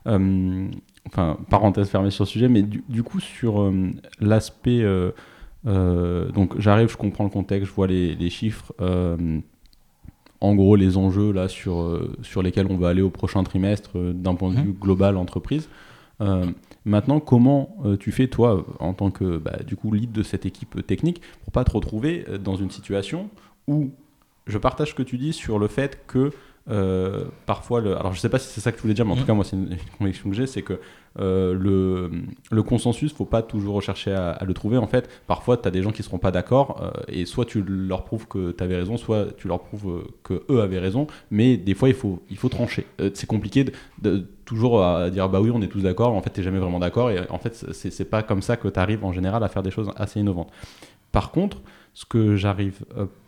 Euh, 0.06 0.68
enfin, 1.06 1.38
parenthèse 1.48 1.88
fermée 1.88 2.10
sur 2.10 2.24
le 2.24 2.28
sujet, 2.28 2.48
mais 2.48 2.62
du, 2.62 3.02
coup, 3.02 3.20
sur 3.20 3.62
euh, 3.62 3.90
l'aspect. 4.20 4.84
donc, 5.64 6.58
j'arrive, 6.58 6.90
je 6.90 6.96
comprends 6.96 7.24
le 7.24 7.30
contexte, 7.30 7.68
je 7.68 7.74
vois 7.74 7.86
les, 7.86 8.14
les 8.14 8.30
chiffres. 8.30 8.72
En 10.42 10.54
gros, 10.54 10.76
les 10.76 10.96
enjeux 10.96 11.32
là, 11.32 11.48
sur, 11.48 12.00
sur 12.22 12.42
lesquels 12.42 12.66
on 12.68 12.76
va 12.76 12.88
aller 12.88 13.02
au 13.02 13.10
prochain 13.10 13.42
trimestre 13.44 13.96
d'un 13.96 14.34
point 14.34 14.50
de 14.50 14.58
mmh. 14.58 14.62
vue 14.62 14.72
global 14.72 15.16
entreprise. 15.16 15.68
Maintenant, 16.84 17.20
comment 17.20 17.76
euh, 17.84 17.96
tu 17.96 18.10
fais, 18.10 18.26
toi, 18.26 18.64
en 18.80 18.92
tant 18.92 19.10
que 19.10 19.38
bah, 19.38 19.58
du 19.64 19.76
coup, 19.76 19.92
lead 19.92 20.10
de 20.10 20.22
cette 20.22 20.46
équipe 20.46 20.84
technique, 20.84 21.20
pour 21.44 21.52
pas 21.52 21.64
te 21.64 21.70
retrouver 21.70 22.24
euh, 22.28 22.38
dans 22.38 22.56
une 22.56 22.70
situation 22.70 23.30
où 23.68 23.90
je 24.48 24.58
partage 24.58 24.90
ce 24.90 24.94
que 24.94 25.04
tu 25.04 25.16
dis 25.16 25.32
sur 25.32 25.60
le 25.60 25.68
fait 25.68 26.04
que 26.08 26.32
euh, 26.68 27.24
parfois, 27.46 27.80
le... 27.80 27.96
alors 27.96 28.12
je 28.12 28.20
sais 28.20 28.28
pas 28.28 28.40
si 28.40 28.48
c'est 28.48 28.60
ça 28.60 28.72
que 28.72 28.76
tu 28.76 28.82
voulais 28.82 28.94
dire, 28.94 29.04
mais 29.04 29.12
en 29.12 29.16
tout 29.16 29.22
mm. 29.22 29.26
cas, 29.26 29.34
moi, 29.34 29.44
c'est 29.44 29.56
une, 29.56 29.76
conviction 29.96 30.28
que 30.28 30.34
j'ai, 30.34 30.46
c'est 30.48 30.62
que 30.62 30.80
euh, 31.18 31.54
le, 31.54 32.10
le, 32.50 32.62
consensus, 32.62 33.12
faut 33.12 33.24
pas 33.24 33.42
toujours 33.42 33.74
rechercher 33.74 34.12
à, 34.12 34.38
le 34.44 34.54
trouver. 34.54 34.78
En 34.78 34.86
fait, 34.86 35.08
parfois, 35.26 35.56
tu 35.56 35.68
as 35.68 35.70
des 35.70 35.82
gens 35.82 35.92
qui 35.92 36.02
seront 36.02 36.18
pas 36.18 36.30
d'accord, 36.30 36.80
euh, 36.82 36.90
et 37.08 37.26
soit 37.26 37.44
tu 37.44 37.62
leur 37.62 38.04
prouves 38.04 38.26
que 38.26 38.52
tu 38.52 38.64
avais 38.64 38.76
raison, 38.76 38.96
soit 38.96 39.26
tu 39.36 39.48
leur 39.48 39.60
prouves 39.60 40.04
que 40.22 40.42
eux 40.50 40.60
avaient 40.60 40.78
raison, 40.78 41.06
mais 41.30 41.56
des 41.56 41.74
fois, 41.74 41.88
il 41.88 41.94
faut, 41.94 42.22
il 42.30 42.36
faut 42.36 42.48
trancher. 42.48 42.86
c'est 43.14 43.26
compliqué 43.26 43.66
de, 44.00 44.26
toujours 44.44 44.82
à 44.82 45.10
dire 45.10 45.28
bah 45.28 45.40
oui, 45.40 45.50
on 45.52 45.60
est 45.62 45.68
tous 45.68 45.82
d'accord, 45.82 46.14
en 46.14 46.22
fait, 46.22 46.30
tu 46.30 46.42
jamais 46.42 46.58
vraiment 46.58 46.78
d'accord, 46.78 47.10
et 47.10 47.20
en 47.30 47.38
fait, 47.38 47.54
c'est 47.72 48.04
pas 48.10 48.22
comme 48.22 48.42
ça 48.42 48.56
que 48.56 48.68
tu 48.68 48.78
arrives 48.78 49.04
en 49.04 49.12
général 49.12 49.42
à 49.44 49.48
faire 49.48 49.62
des 49.62 49.70
choses 49.70 49.90
assez 49.96 50.20
innovantes. 50.20 50.50
Par 51.10 51.30
contre, 51.30 51.60
ce 51.94 52.06
que 52.06 52.36
j'arrive 52.36 52.84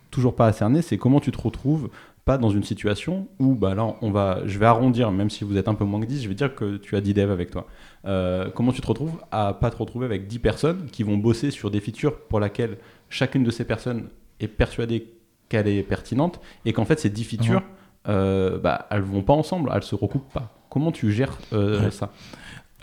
toujours 0.09 0.35
pas 0.35 0.47
à 0.47 0.53
cerner, 0.53 0.81
c'est 0.81 0.97
comment 0.97 1.19
tu 1.19 1.31
te 1.31 1.39
retrouves 1.39 1.89
pas 2.25 2.39
dans 2.39 2.49
une 2.49 2.63
situation 2.63 3.27
où 3.39 3.53
bah 3.53 3.75
là 3.75 3.95
on 4.01 4.09
va 4.09 4.39
je 4.45 4.57
vais 4.57 4.65
arrondir 4.65 5.11
même 5.11 5.29
si 5.29 5.43
vous 5.43 5.57
êtes 5.57 5.67
un 5.67 5.75
peu 5.75 5.85
moins 5.85 6.01
que 6.01 6.07
10 6.07 6.23
je 6.23 6.27
vais 6.27 6.33
dire 6.33 6.55
que 6.55 6.77
tu 6.77 6.95
as 6.95 7.01
10 7.01 7.13
devs 7.13 7.31
avec 7.31 7.51
toi. 7.51 7.67
Euh, 8.05 8.49
comment 8.53 8.71
tu 8.71 8.81
te 8.81 8.87
retrouves 8.87 9.21
à 9.31 9.53
pas 9.53 9.69
te 9.69 9.77
retrouver 9.77 10.05
avec 10.05 10.27
10 10.27 10.39
personnes 10.39 10.85
qui 10.91 11.03
vont 11.03 11.17
bosser 11.17 11.51
sur 11.51 11.69
des 11.69 11.79
features 11.79 12.17
pour 12.17 12.39
lesquelles 12.39 12.77
chacune 13.09 13.43
de 13.43 13.51
ces 13.51 13.63
personnes 13.63 14.09
est 14.39 14.47
persuadée 14.47 15.13
qu'elle 15.49 15.67
est 15.67 15.83
pertinente 15.83 16.41
et 16.65 16.73
qu'en 16.73 16.85
fait 16.85 16.99
ces 16.99 17.11
10 17.11 17.23
features 17.23 17.59
uh-huh. 17.59 18.09
euh, 18.09 18.57
bah, 18.57 18.87
elles 18.89 19.01
vont 19.01 19.21
pas 19.21 19.33
ensemble 19.33 19.71
elles 19.73 19.83
se 19.83 19.95
recoupent 19.95 20.33
pas. 20.33 20.51
Comment 20.69 20.91
tu 20.91 21.11
gères 21.11 21.37
euh, 21.53 21.91
ça? 21.91 22.11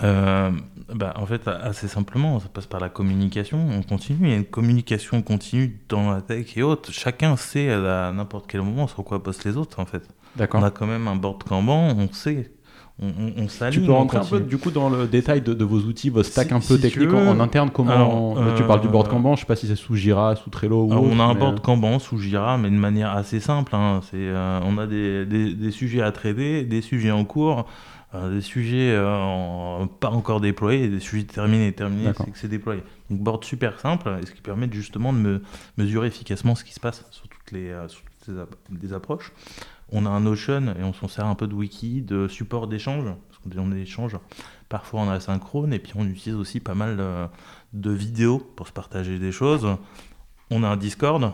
Euh, 0.02 0.50
bah, 0.94 1.14
en 1.16 1.26
fait, 1.26 1.46
assez 1.48 1.88
simplement, 1.88 2.40
ça 2.40 2.48
passe 2.48 2.66
par 2.66 2.80
la 2.80 2.88
communication. 2.88 3.58
On 3.70 3.82
continue. 3.82 4.28
Il 4.28 4.30
y 4.30 4.34
a 4.34 4.36
une 4.36 4.44
communication 4.44 5.22
continue 5.22 5.80
dans 5.88 6.10
la 6.10 6.20
tech 6.20 6.56
et 6.56 6.62
autres. 6.62 6.92
Chacun 6.92 7.36
sait 7.36 7.70
à 7.70 8.12
n'importe 8.12 8.46
quel 8.48 8.62
moment 8.62 8.86
sur 8.86 9.04
quoi 9.04 9.18
bossent 9.18 9.44
les 9.44 9.56
autres, 9.56 9.80
en 9.80 9.86
fait. 9.86 10.02
D'accord. 10.36 10.60
On 10.60 10.64
a 10.64 10.70
quand 10.70 10.86
même 10.86 11.08
un 11.08 11.16
board 11.16 11.44
Kanban, 11.44 11.94
on 11.96 12.08
sait. 12.12 12.52
on, 13.00 13.46
Tu 13.70 13.80
peux 13.80 13.92
rentrer 13.92 14.18
un 14.18 14.24
peu 14.24 14.40
du 14.40 14.58
coup 14.58 14.70
dans 14.70 14.88
le 14.88 15.06
détail 15.06 15.42
de, 15.42 15.64
vos 15.64 15.80
outils, 15.80 16.08
vos 16.08 16.22
stacks 16.22 16.52
un 16.52 16.60
peu 16.60 16.78
techniques 16.78 17.12
en, 17.12 17.38
interne. 17.40 17.70
Comment 17.70 18.34
tu 18.56 18.62
parles 18.64 18.80
du 18.80 18.88
board 18.88 19.08
euh, 19.08 19.10
Kanban 19.10 19.36
Je 19.36 19.40
sais 19.40 19.46
pas 19.46 19.56
si 19.56 19.66
c'est 19.66 19.76
sous 19.76 19.94
Jira, 19.94 20.36
sous 20.36 20.50
Trello 20.50 20.84
ou 20.84 20.92
On 20.92 21.20
a 21.20 21.24
un 21.24 21.34
board 21.34 21.60
Kanban 21.60 21.98
sous 21.98 22.18
Jira, 22.18 22.56
mais 22.58 22.70
de 22.70 22.76
manière 22.76 23.12
assez 23.14 23.40
simple. 23.40 23.74
Hein. 23.74 24.00
C'est, 24.10 24.16
euh, 24.16 24.60
on 24.64 24.78
a 24.78 24.86
des, 24.86 25.26
des, 25.26 25.70
sujets 25.70 26.02
à 26.02 26.12
traiter, 26.12 26.64
des 26.64 26.80
sujets 26.80 27.10
en 27.10 27.24
cours. 27.24 27.66
Euh, 28.14 28.35
des 28.35 28.42
sujets 28.42 28.94
pas 30.01 30.11
encore 30.11 30.40
déployés 30.40 30.85
et 30.85 30.88
des 30.88 31.01
sujets 31.01 31.25
terminés. 31.25 31.72
Terminés, 31.72 32.12
c'est 32.16 32.31
que 32.31 32.38
c'est 32.38 32.48
déployé. 32.48 32.83
Donc, 33.09 33.20
board 33.20 33.44
super 33.44 33.81
simple, 33.81 34.18
et 34.22 34.27
ce 34.27 34.33
qui 34.33 34.42
permet 34.42 34.68
justement 34.70 35.12
de 35.12 35.18
me 35.18 35.42
mesurer 35.77 36.09
efficacement 36.09 36.55
ce 36.55 36.64
qui 36.64 36.75
se 36.75 36.81
passe 36.81 37.05
sur 37.11 37.29
toutes 37.29 37.53
les, 37.53 37.75
sur 37.88 38.03
toutes 38.25 38.83
les 38.83 38.92
approches 38.92 39.33
on 39.92 40.07
a 40.07 40.09
un 40.11 40.20
Notion 40.20 40.75
et 40.79 40.83
on 40.83 40.92
s'en 40.92 41.07
sert 41.07 41.27
un 41.27 41.35
peu 41.35 41.46
de 41.46 41.55
wiki, 41.55 42.01
de 42.01 42.27
support 42.27 42.66
d'échange, 42.66 43.05
parce 43.05 43.57
qu'on 43.57 43.72
échange 43.72 44.16
parfois 44.68 45.01
en 45.01 45.09
asynchrone, 45.11 45.72
et 45.75 45.79
puis 45.79 45.92
on 45.96 46.07
utilise 46.07 46.38
aussi 46.38 46.59
pas 46.61 46.75
mal 46.75 46.96
de, 47.72 47.90
vidéos 47.90 48.38
pour 48.38 48.66
se 48.66 48.72
partager 48.72 49.18
des 49.18 49.33
choses. 49.33 49.68
On 50.51 50.62
a 50.64 50.68
un 50.68 50.77
Discord, 50.77 51.33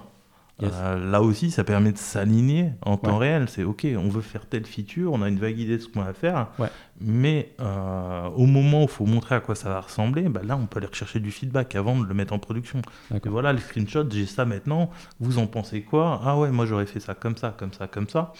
euh, 0.62 1.10
là 1.10 1.22
aussi, 1.22 1.50
ça 1.50 1.62
permet 1.62 1.92
de 1.92 1.98
s'aligner 1.98 2.72
en 2.82 2.96
temps 2.96 3.18
réel. 3.18 3.46
C'est 3.48 3.62
OK, 3.62 3.86
on 3.96 4.08
veut 4.08 4.22
faire 4.22 4.46
telle 4.46 4.66
feature, 4.66 5.12
on 5.12 5.22
a 5.22 5.28
une 5.28 5.38
vague 5.38 5.58
idée 5.58 5.76
de 5.76 5.82
ce 5.82 5.88
qu'on 5.88 6.02
va 6.02 6.12
faire, 6.12 6.48
mais 7.00 7.54
euh, 7.60 8.28
au 8.30 8.46
moment 8.46 8.80
où 8.80 8.86
il 8.86 8.88
faut 8.88 9.06
montrer 9.06 9.36
à 9.36 9.40
quoi 9.40 9.54
ça 9.54 9.68
va 9.68 9.80
ressembler, 9.80 10.22
bah 10.28 10.40
là, 10.44 10.56
on 10.56 10.66
peut 10.66 10.78
aller 10.78 10.88
rechercher 10.88 11.20
du 11.20 11.30
feedback 11.30 11.76
avant 11.76 11.96
de 11.96 12.04
le 12.04 12.14
mettre 12.14 12.32
en 12.32 12.38
production. 12.38 12.82
Et 13.12 13.28
voilà, 13.28 13.52
le 13.52 13.58
screenshot, 13.58 14.04
j'ai 14.10 14.26
ça 14.26 14.44
maintenant, 14.44 14.90
vous 15.20 15.38
en 15.38 15.46
pensez 15.46 15.82
quoi? 15.82 16.20
Ah 16.24 16.36
ouais, 16.36 16.50
moi 16.50 16.66
j'aurais 16.66 16.86
fait 16.86 17.00
ça 17.00 17.14
comme 17.14 17.36
ça, 17.36 17.54
comme 17.56 17.72
ça, 17.72 17.86
comme 17.86 18.08
ça. 18.08 18.32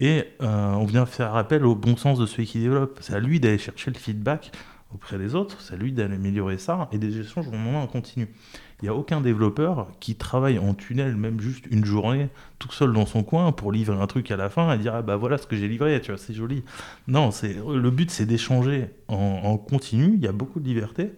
Et 0.00 0.24
euh, 0.42 0.72
on 0.72 0.84
vient 0.84 1.06
faire 1.06 1.34
appel 1.36 1.64
au 1.64 1.74
bon 1.74 1.96
sens 1.96 2.18
de 2.18 2.26
celui 2.26 2.46
qui 2.46 2.58
développe. 2.58 2.98
C'est 3.00 3.14
à 3.14 3.20
lui 3.20 3.40
d'aller 3.40 3.58
chercher 3.58 3.90
le 3.90 3.98
feedback 3.98 4.50
auprès 4.92 5.18
des 5.18 5.34
autres, 5.34 5.60
c'est 5.60 5.74
à 5.74 5.76
lui 5.76 5.92
d'aller 5.92 6.14
améliorer 6.14 6.58
ça, 6.58 6.88
et 6.92 6.98
des 6.98 7.18
échanges, 7.18 7.46
on 7.52 7.74
en 7.74 7.80
a 7.80 7.82
en 7.82 7.86
continu. 7.86 8.28
Il 8.80 8.86
n'y 8.86 8.88
a 8.88 8.94
aucun 8.94 9.20
développeur 9.20 9.88
qui 10.00 10.14
travaille 10.14 10.58
en 10.58 10.74
tunnel, 10.74 11.16
même 11.16 11.40
juste 11.40 11.66
une 11.70 11.84
journée, 11.84 12.28
tout 12.58 12.72
seul 12.72 12.92
dans 12.92 13.06
son 13.06 13.22
coin, 13.22 13.52
pour 13.52 13.72
livrer 13.72 13.96
un 14.00 14.06
truc 14.06 14.30
à 14.30 14.36
la 14.36 14.50
fin 14.50 14.72
et 14.72 14.78
dire 14.78 14.94
ah 14.94 15.02
bah 15.02 15.16
voilà 15.16 15.38
ce 15.38 15.46
que 15.46 15.56
j'ai 15.56 15.68
livré, 15.68 16.00
tu 16.00 16.10
vois, 16.10 16.18
c'est 16.18 16.34
joli. 16.34 16.64
Non, 17.06 17.30
c'est 17.30 17.54
le 17.54 17.90
but, 17.90 18.10
c'est 18.10 18.26
d'échanger 18.26 18.90
en, 19.08 19.56
continu. 19.56 20.14
Il 20.14 20.20
y 20.22 20.28
a 20.28 20.32
beaucoup 20.32 20.60
de 20.60 20.66
liberté, 20.66 21.12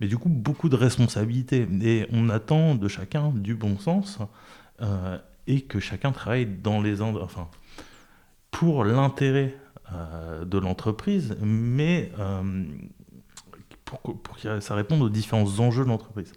mais 0.00 0.08
du 0.08 0.18
coup 0.18 0.28
beaucoup 0.28 0.68
de 0.68 0.76
responsabilité. 0.76 1.66
Et 1.82 2.06
on 2.12 2.28
attend 2.28 2.74
de 2.74 2.88
chacun 2.88 3.30
du 3.30 3.54
bon 3.54 3.78
sens 3.78 4.18
euh, 4.82 5.18
et 5.46 5.62
que 5.62 5.80
chacun 5.80 6.12
travaille 6.12 6.46
dans 6.46 6.80
les 6.80 7.02
enfin 7.02 7.48
pour 8.50 8.84
l'intérêt 8.84 9.54
euh, 9.92 10.44
de 10.44 10.58
l'entreprise, 10.58 11.36
mais 11.42 12.12
euh, 12.20 12.64
pour, 13.98 14.36
que 14.36 14.60
ça 14.60 14.74
réponde 14.74 15.02
aux 15.02 15.08
différents 15.08 15.58
enjeux 15.58 15.84
de 15.84 15.88
l'entreprise. 15.88 16.32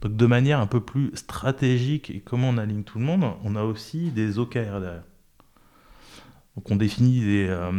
Donc 0.00 0.16
de 0.16 0.26
manière 0.26 0.60
un 0.60 0.66
peu 0.66 0.80
plus 0.80 1.10
stratégique 1.14 2.10
et 2.10 2.20
comment 2.20 2.48
on 2.48 2.58
aligne 2.58 2.84
tout 2.84 2.98
le 2.98 3.04
monde, 3.04 3.24
on 3.42 3.56
a 3.56 3.62
aussi 3.62 4.10
des 4.10 4.38
OKR 4.38 4.80
derrière. 4.80 5.04
Donc 6.56 6.70
on 6.70 6.76
définit 6.76 7.20
des, 7.20 7.46
euh, 7.48 7.72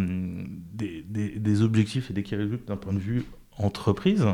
des, 0.73 1.62
objectifs 1.62 2.12
et 2.12 2.13
des 2.13 2.23
key 2.23 2.38
d'un 2.67 2.75
point 2.75 2.93
de 2.93 2.99
vue 2.99 3.23
entreprise 3.58 4.25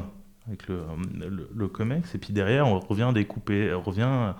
avec 0.48 0.68
le, 0.68 0.82
le, 1.54 1.68
COMEX, 1.68 2.16
et 2.16 2.18
puis 2.18 2.34
derrière 2.34 2.68
on 2.68 2.80
revient 2.80 3.12
découper, 3.14 3.72
on 3.76 3.82
revient 3.82 4.34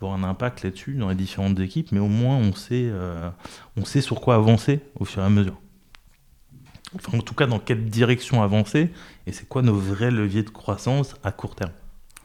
avoir 0.00 0.14
un 0.14 0.22
impact 0.22 0.62
là-dessus 0.62 0.94
dans 0.94 1.08
les 1.08 1.16
différentes 1.16 1.58
équipes, 1.58 1.90
mais 1.90 1.98
au 1.98 2.06
moins 2.06 2.36
on 2.36 2.52
sait, 2.52 2.88
euh, 2.88 3.28
on 3.76 3.84
sait 3.84 4.00
sur 4.00 4.20
quoi 4.20 4.36
avancer 4.36 4.80
au 5.00 5.04
fur 5.04 5.20
et 5.20 5.26
à 5.26 5.30
mesure 5.30 5.60
en 7.12 7.18
tout 7.18 7.34
cas, 7.34 7.46
dans 7.46 7.58
quelle 7.58 7.84
direction 7.84 8.42
avancer 8.42 8.90
et 9.26 9.32
c'est 9.32 9.48
quoi 9.48 9.62
nos 9.62 9.74
vrais 9.74 10.10
leviers 10.10 10.42
de 10.42 10.50
croissance 10.50 11.16
à 11.22 11.32
court 11.32 11.54
terme 11.54 11.72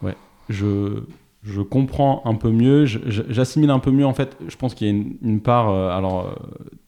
Ouais, 0.02 0.16
je, 0.48 1.02
je 1.44 1.60
comprends 1.60 2.22
un 2.24 2.34
peu 2.34 2.50
mieux, 2.50 2.86
j'assimile 2.86 3.70
un 3.70 3.78
peu 3.78 3.90
mieux 3.90 4.06
en 4.06 4.14
fait. 4.14 4.36
Je 4.48 4.56
pense 4.56 4.74
qu'il 4.74 4.86
y 4.86 4.90
a 4.90 4.92
une, 5.22 5.40
part 5.40 5.68
euh, 5.68 5.90
alors 5.90 6.26
euh, 6.26 6.34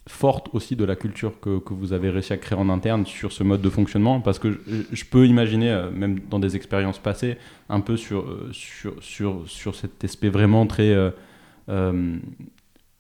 forte 0.09 0.49
aussi 0.55 0.77
de 0.77 0.85
la 0.85 0.97
culture 0.97 1.39
que, 1.41 1.59
que, 1.59 1.75
vous 1.75 1.93
avez 1.93 2.09
réussi 2.09 2.33
à 2.33 2.39
créer 2.39 2.59
en 2.59 2.71
interne 2.71 3.05
sur 3.05 3.33
ce 3.33 3.43
mode 3.43 3.61
de 3.61 3.69
fonctionnement, 3.69 4.21
parce 4.21 4.39
que 4.39 4.59
je, 4.93 5.05
peux 5.05 5.27
imaginer, 5.27 5.71
euh, 5.71 5.91
même 5.91 6.21
dans 6.31 6.39
des 6.39 6.57
expériences 6.57 6.99
passées, 6.99 7.37
un 7.69 7.81
peu 7.81 7.99
sur, 7.99 8.25
sur, 8.53 8.95
sur, 9.03 9.43
sur 9.47 9.75
cet 9.75 10.03
aspect 10.05 10.31
vraiment 10.31 10.67
très 10.67 11.13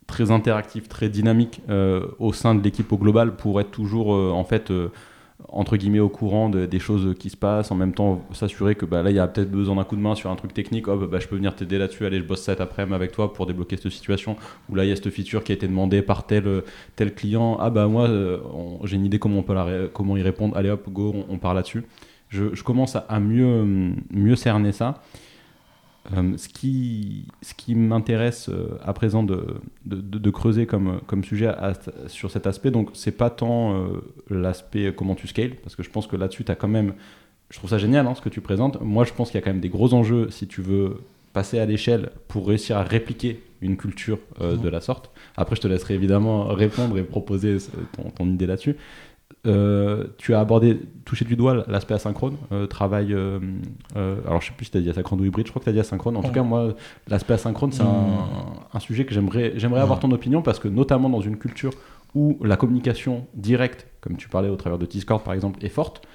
très 0.06 0.30
interactif, 0.30 0.88
très 0.88 1.08
dynamique 1.08 1.60
euh, 1.68 2.06
au 2.18 2.32
sein 2.32 2.54
de 2.54 2.62
l'équipe 2.62 2.90
au 2.92 2.96
global 2.96 3.36
pour 3.36 3.60
être 3.60 3.70
toujours 3.70 4.14
euh, 4.14 4.30
en 4.30 4.44
fait 4.44 4.70
euh, 4.70 4.88
entre 5.48 5.76
guillemets 5.76 6.00
au 6.00 6.08
courant 6.08 6.48
des 6.48 6.78
choses 6.78 7.14
qui 7.18 7.28
se 7.28 7.36
passent, 7.36 7.70
en 7.70 7.74
même 7.74 7.92
temps 7.92 8.24
s'assurer 8.32 8.74
que 8.74 8.86
bah, 8.86 9.02
là 9.02 9.10
il 9.10 9.16
y 9.16 9.18
a 9.18 9.26
peut-être 9.26 9.50
besoin 9.50 9.76
d'un 9.76 9.84
coup 9.84 9.96
de 9.96 10.00
main 10.00 10.14
sur 10.14 10.30
un 10.30 10.36
truc 10.36 10.54
technique, 10.54 10.88
hop, 10.88 11.10
bah, 11.10 11.18
je 11.20 11.28
peux 11.28 11.36
venir 11.36 11.54
t'aider 11.54 11.76
là-dessus, 11.76 12.06
allez 12.06 12.18
je 12.18 12.24
bosse 12.24 12.42
cet 12.42 12.60
après-midi 12.60 12.94
avec 12.94 13.12
toi 13.12 13.32
pour 13.32 13.46
débloquer 13.46 13.76
cette 13.76 13.92
situation, 13.92 14.36
ou 14.70 14.74
là 14.74 14.84
il 14.84 14.88
y 14.88 14.92
a 14.92 14.96
cette 14.96 15.10
feature 15.10 15.44
qui 15.44 15.52
a 15.52 15.54
été 15.54 15.68
demandée 15.68 16.00
par 16.00 16.26
tel, 16.26 16.62
tel 16.96 17.14
client, 17.14 17.58
ah 17.60 17.68
bah 17.68 17.86
moi 17.86 18.08
j'ai 18.84 18.96
une 18.96 19.04
idée 19.04 19.18
comment 19.18 19.40
on 19.40 19.42
peut 19.42 19.90
comment 19.92 20.16
y 20.16 20.22
répondre, 20.22 20.56
allez 20.56 20.70
hop, 20.70 20.88
go, 20.88 21.14
on, 21.28 21.36
part 21.36 21.52
là-dessus. 21.52 21.84
Je, 22.30 22.54
je, 22.54 22.62
commence 22.62 22.96
à, 22.96 23.20
mieux, 23.20 23.92
mieux 24.10 24.36
cerner 24.36 24.72
ça. 24.72 25.02
Euh, 26.14 26.36
ce 26.36 26.48
qui, 26.48 27.26
ce 27.42 27.54
qui 27.54 27.74
m'intéresse 27.74 28.48
euh, 28.48 28.78
à 28.84 28.92
présent 28.92 29.22
de, 29.22 29.60
de, 29.84 30.30
creuser 30.30 30.66
comme, 30.66 31.00
comme 31.06 31.24
sujet 31.24 31.50
sur 32.06 32.30
cet 32.30 32.46
aspect, 32.46 32.70
donc 32.70 32.90
c'est 32.92 33.16
pas 33.16 33.30
tant 33.30 33.74
euh, 33.74 33.86
l'aspect 34.30 34.92
comment 34.96 35.14
tu 35.14 35.26
scales, 35.26 35.56
parce 35.56 35.74
que 35.74 35.82
je 35.82 35.90
pense 35.90 36.06
que 36.06 36.16
là-dessus, 36.16 36.44
tu 36.44 36.52
as 36.52 36.54
quand 36.54 36.68
même. 36.68 36.94
Je 37.50 37.58
trouve 37.58 37.70
ça 37.70 37.78
génial 37.78 38.06
hein, 38.06 38.14
ce 38.14 38.20
que 38.20 38.28
tu 38.28 38.40
présentes. 38.40 38.80
Moi, 38.80 39.04
je 39.04 39.12
pense 39.12 39.30
qu'il 39.30 39.38
y 39.38 39.42
a 39.42 39.44
quand 39.44 39.52
même 39.52 39.60
des 39.60 39.68
gros 39.68 39.94
enjeux 39.94 40.30
si 40.30 40.46
tu 40.46 40.62
veux 40.62 41.00
passer 41.32 41.58
à 41.58 41.66
l'échelle 41.66 42.10
pour 42.28 42.48
réussir 42.48 42.76
à 42.76 42.82
répliquer 42.82 43.42
une 43.60 43.76
culture 43.76 44.18
de 44.40 44.68
la 44.68 44.80
sorte. 44.80 45.10
Après, 45.36 45.54
je 45.54 45.60
te 45.60 45.68
laisserai 45.68 45.94
évidemment 45.94 46.44
répondre 46.46 46.98
et 46.98 47.02
proposer 47.02 47.58
ton, 47.92 48.10
ton 48.10 48.26
idée 48.26 48.46
là-dessus. 48.46 48.76
Euh, 49.46 50.06
tu 50.18 50.34
as 50.34 50.40
abordé, 50.40 50.80
touché 51.04 51.24
du 51.24 51.36
doigt 51.36 51.64
l'aspect 51.68 51.94
asynchrone, 51.94 52.36
euh, 52.50 52.66
travail. 52.66 53.12
Euh, 53.12 53.38
alors 54.26 54.40
je 54.40 54.48
sais 54.48 54.54
plus 54.56 54.66
si 54.66 54.72
tu 54.72 54.78
as 54.78 54.80
dit 54.80 54.90
asynchrone 54.90 55.20
ou 55.20 55.24
hybride, 55.24 55.46
je 55.46 55.52
crois 55.52 55.60
que 55.60 55.64
tu 55.64 55.70
as 55.70 55.72
dit 55.72 55.80
asynchrone. 55.80 56.16
En 56.16 56.22
tout 56.22 56.32
cas, 56.32 56.42
moi, 56.42 56.74
l'aspect 57.06 57.34
asynchrone, 57.34 57.72
c'est 57.72 57.82
un, 57.82 58.80
sujet 58.80 59.04
que 59.04 59.14
j'aimerais, 59.14 59.52
j'aimerais 59.56 59.80
avoir 59.80 60.00
ton 60.00 60.10
opinion 60.10 60.42
parce 60.42 60.58
que, 60.58 60.68
notamment 60.68 61.08
dans 61.08 61.20
une 61.20 61.38
culture 61.38 61.72
où 62.14 62.38
la 62.42 62.56
communication 62.56 63.26
directe, 63.34 63.86
comme 64.00 64.16
tu 64.16 64.28
parlais 64.28 64.48
au 64.48 64.56
travers 64.56 64.78
de 64.78 64.86
Discord 64.86 65.22
par 65.22 65.34
exemple, 65.34 65.64
est 65.64 65.70
forte, 65.70 66.06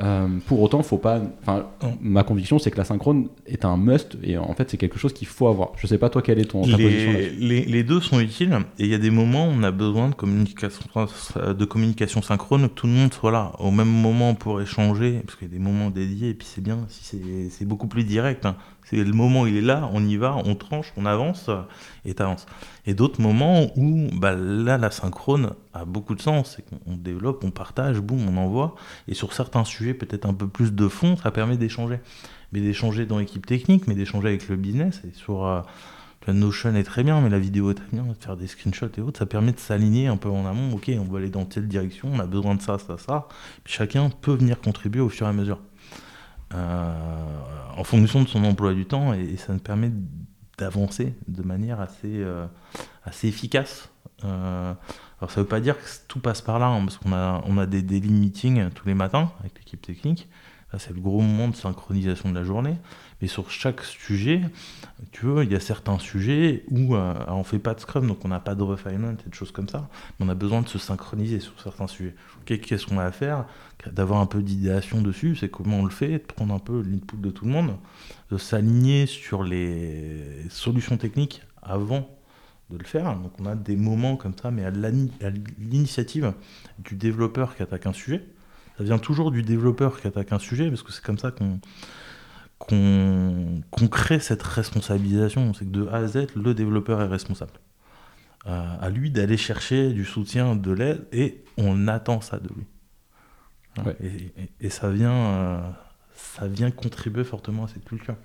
euh, 0.00 0.26
pour 0.46 0.62
autant, 0.62 0.82
faut 0.82 0.96
pas. 0.96 1.20
Enfin, 1.42 1.66
ma 2.00 2.24
conviction, 2.24 2.58
c'est 2.58 2.70
que 2.70 2.78
la 2.78 2.84
synchrone 2.84 3.28
est 3.46 3.64
un 3.64 3.76
must 3.76 4.16
et 4.22 4.38
en 4.38 4.54
fait, 4.54 4.70
c'est 4.70 4.78
quelque 4.78 4.98
chose 4.98 5.12
qu'il 5.12 5.28
faut 5.28 5.48
avoir. 5.48 5.72
Je 5.76 5.86
sais 5.86 5.98
pas 5.98 6.08
toi 6.08 6.22
quelle 6.22 6.38
est 6.38 6.46
ton 6.46 6.62
ta 6.62 6.76
les, 6.76 6.84
position 6.84 7.12
les, 7.38 7.64
les, 7.64 7.82
deux 7.84 8.00
sont 8.00 8.18
utiles 8.18 8.58
et 8.78 8.84
il 8.84 8.90
y 8.90 8.94
a 8.94 8.98
des 8.98 9.10
moments 9.10 9.46
où 9.46 9.50
on 9.50 9.62
a 9.62 9.70
besoin 9.70 10.08
de 10.08 10.14
communication, 10.14 10.80
de 11.36 11.64
communication 11.64 12.22
synchrone, 12.22 12.68
que 12.68 12.74
tout 12.74 12.86
le 12.86 12.94
monde 12.94 13.12
soit 13.12 13.32
là 13.32 13.52
au 13.58 13.70
même 13.70 13.90
moment 13.90 14.34
pour 14.34 14.60
échanger, 14.62 15.20
parce 15.26 15.36
qu'il 15.36 15.48
y 15.48 15.50
a 15.50 15.54
des 15.54 15.62
moments 15.62 15.90
dédiés 15.90 16.30
et 16.30 16.34
puis 16.34 16.48
c'est 16.50 16.62
bien 16.62 16.78
si 16.88 17.50
c'est 17.50 17.64
beaucoup 17.66 17.86
plus 17.86 18.04
direct. 18.04 18.46
Hein. 18.46 18.56
C'est 18.84 19.02
le 19.02 19.12
moment 19.12 19.46
il 19.46 19.56
est 19.56 19.62
là, 19.62 19.88
on 19.92 20.04
y 20.04 20.16
va, 20.16 20.36
on 20.44 20.54
tranche, 20.54 20.92
on 20.96 21.06
avance 21.06 21.50
et 22.04 22.14
t'avances. 22.14 22.46
Et 22.84 22.94
d'autres 22.94 23.20
moments 23.20 23.68
où 23.76 24.08
bah, 24.12 24.34
là, 24.34 24.76
la 24.76 24.90
synchrone 24.90 25.54
a 25.72 25.84
beaucoup 25.84 26.14
de 26.14 26.20
sens. 26.20 26.56
C'est 26.56 26.64
qu'on 26.68 26.96
développe, 26.96 27.44
on 27.44 27.50
partage, 27.50 28.00
boum, 28.00 28.28
on 28.28 28.36
envoie. 28.36 28.74
Et 29.08 29.14
sur 29.14 29.32
certains 29.32 29.64
sujets, 29.64 29.94
peut-être 29.94 30.26
un 30.26 30.34
peu 30.34 30.48
plus 30.48 30.72
de 30.72 30.88
fond, 30.88 31.16
ça 31.16 31.30
permet 31.30 31.56
d'échanger. 31.56 32.00
Mais 32.52 32.60
d'échanger 32.60 33.06
dans 33.06 33.18
l'équipe 33.18 33.46
technique, 33.46 33.86
mais 33.86 33.94
d'échanger 33.94 34.28
avec 34.28 34.48
le 34.48 34.56
business. 34.56 35.00
Et 35.08 35.12
sur 35.16 35.46
euh, 35.46 35.62
la 36.26 36.32
Notion 36.32 36.74
est 36.74 36.84
très 36.84 37.02
bien, 37.02 37.20
mais 37.20 37.30
la 37.30 37.38
vidéo 37.38 37.70
est 37.70 37.74
très 37.74 37.88
bien, 37.92 38.04
de 38.04 38.14
faire 38.14 38.36
des 38.36 38.46
screenshots 38.46 38.90
et 38.96 39.00
autres. 39.00 39.18
Ça 39.18 39.26
permet 39.26 39.52
de 39.52 39.58
s'aligner 39.58 40.08
un 40.08 40.16
peu 40.16 40.28
en 40.28 40.44
amont. 40.46 40.74
Ok, 40.74 40.90
on 40.98 41.10
va 41.10 41.18
aller 41.18 41.30
dans 41.30 41.44
telle 41.44 41.66
direction, 41.66 42.10
on 42.12 42.18
a 42.18 42.26
besoin 42.26 42.54
de 42.54 42.62
ça, 42.62 42.78
ça, 42.78 42.98
ça. 42.98 43.28
Puis 43.64 43.72
chacun 43.74 44.10
peut 44.10 44.34
venir 44.34 44.60
contribuer 44.60 45.00
au 45.00 45.08
fur 45.08 45.26
et 45.26 45.30
à 45.30 45.32
mesure. 45.32 45.58
Euh, 46.54 46.94
en 47.76 47.84
fonction 47.84 48.22
de 48.22 48.28
son 48.28 48.44
emploi 48.44 48.74
du 48.74 48.84
temps 48.84 49.14
et, 49.14 49.36
ça 49.36 49.52
nous 49.52 49.58
permet 49.58 49.90
d'avancer 50.58 51.14
de 51.28 51.42
manière 51.42 51.80
assez, 51.80 52.22
euh, 52.22 52.46
efficace. 53.22 53.90
Euh, 54.24 54.74
alors 55.20 55.30
ça 55.30 55.40
ne 55.40 55.44
veut 55.44 55.48
pas 55.48 55.60
dire 55.60 55.76
que 55.78 55.84
tout 56.08 56.20
passe 56.20 56.42
par 56.42 56.58
là, 56.58 56.66
hein, 56.66 56.80
parce 56.84 56.98
qu'on 56.98 57.12
a, 57.12 57.42
on 57.46 57.56
a 57.58 57.66
des 57.66 57.82
daily 57.82 58.10
meetings 58.10 58.70
tous 58.70 58.86
les 58.86 58.94
matins 58.94 59.32
avec 59.40 59.56
l'équipe 59.58 59.80
technique. 59.80 60.28
c'est 60.78 60.92
le 60.92 61.00
gros 61.00 61.20
moment 61.20 61.48
de 61.48 61.56
synchronisation 61.56 62.30
de 62.30 62.34
la 62.34 62.44
journée. 62.44 62.76
Mais 63.22 63.28
sur 63.28 63.50
chaque 63.52 63.82
sujet, 63.84 64.42
tu 65.12 65.26
vois, 65.26 65.44
il 65.44 65.52
y 65.52 65.54
a 65.54 65.60
certains 65.60 66.00
sujets 66.00 66.64
où 66.70 66.96
euh, 66.96 67.14
on 67.28 67.38
ne 67.38 67.44
fait 67.44 67.60
pas 67.60 67.72
de 67.72 67.78
Scrum, 67.78 68.08
donc 68.08 68.24
on 68.24 68.28
n'a 68.28 68.40
pas 68.40 68.56
de 68.56 68.64
refinement 68.64 69.12
et 69.12 69.14
des 69.14 69.32
choses 69.32 69.52
comme 69.52 69.68
ça. 69.68 69.88
Mais 70.18 70.26
on 70.26 70.28
a 70.28 70.34
besoin 70.34 70.60
de 70.60 70.68
se 70.68 70.78
synchroniser 70.78 71.38
sur 71.38 71.58
certains 71.60 71.86
sujets. 71.86 72.16
Qu'est-ce 72.44 72.84
qu'on 72.84 72.98
a 72.98 73.04
à 73.04 73.12
faire? 73.12 73.46
D'avoir 73.92 74.20
un 74.20 74.26
peu 74.26 74.42
d'idéation 74.42 75.00
dessus, 75.00 75.36
c'est 75.36 75.48
comment 75.48 75.78
on 75.78 75.84
le 75.84 75.90
fait, 75.90 76.18
de 76.18 76.18
prendre 76.18 76.52
un 76.52 76.58
peu 76.58 76.82
l'input 76.82 77.16
de 77.16 77.30
tout 77.30 77.44
le 77.44 77.52
monde, 77.52 77.76
de 78.32 78.38
s'aligner 78.38 79.06
sur 79.06 79.44
les 79.44 80.48
solutions 80.50 80.96
techniques 80.96 81.42
avant 81.62 82.10
de 82.70 82.78
le 82.78 82.84
faire. 82.84 83.16
Donc 83.16 83.32
on 83.40 83.46
a 83.46 83.54
des 83.54 83.76
moments 83.76 84.16
comme 84.16 84.34
ça, 84.36 84.50
mais 84.50 84.64
à 84.64 84.70
l'initiative 84.70 86.32
du 86.78 86.96
développeur 86.96 87.54
qui 87.54 87.62
attaque 87.62 87.86
un 87.86 87.92
sujet. 87.92 88.24
Ça 88.78 88.84
vient 88.84 88.98
toujours 88.98 89.30
du 89.30 89.44
développeur 89.44 90.00
qui 90.00 90.08
attaque 90.08 90.32
un 90.32 90.40
sujet, 90.40 90.68
parce 90.68 90.82
que 90.82 90.90
c'est 90.90 91.04
comme 91.04 91.18
ça 91.18 91.30
qu'on 91.30 91.60
qu'on 92.68 93.88
crée 93.90 94.20
cette 94.20 94.42
responsabilisation. 94.42 95.52
C'est 95.54 95.64
que 95.64 95.70
de 95.70 95.86
A 95.88 95.96
à 95.96 96.06
Z, 96.06 96.26
le 96.36 96.54
développeur 96.54 97.00
est 97.00 97.06
responsable. 97.06 97.52
Euh, 98.46 98.76
à 98.80 98.90
lui 98.90 99.10
d'aller 99.10 99.36
chercher 99.36 99.92
du 99.92 100.04
soutien, 100.04 100.56
de 100.56 100.72
l'aide, 100.72 101.06
et 101.12 101.44
on 101.56 101.86
attend 101.88 102.20
ça 102.20 102.38
de 102.38 102.48
lui. 102.48 102.66
Et, 104.60 104.68
ça, 104.68 104.90
vient, 104.90 105.12
euh, 105.12 105.60
ça 106.14 106.46
vient 106.46 106.70
contribuer 106.70 107.24
fortement 107.24 107.64
à 107.64 107.68
cette 107.68 107.84
culture. 107.84 108.16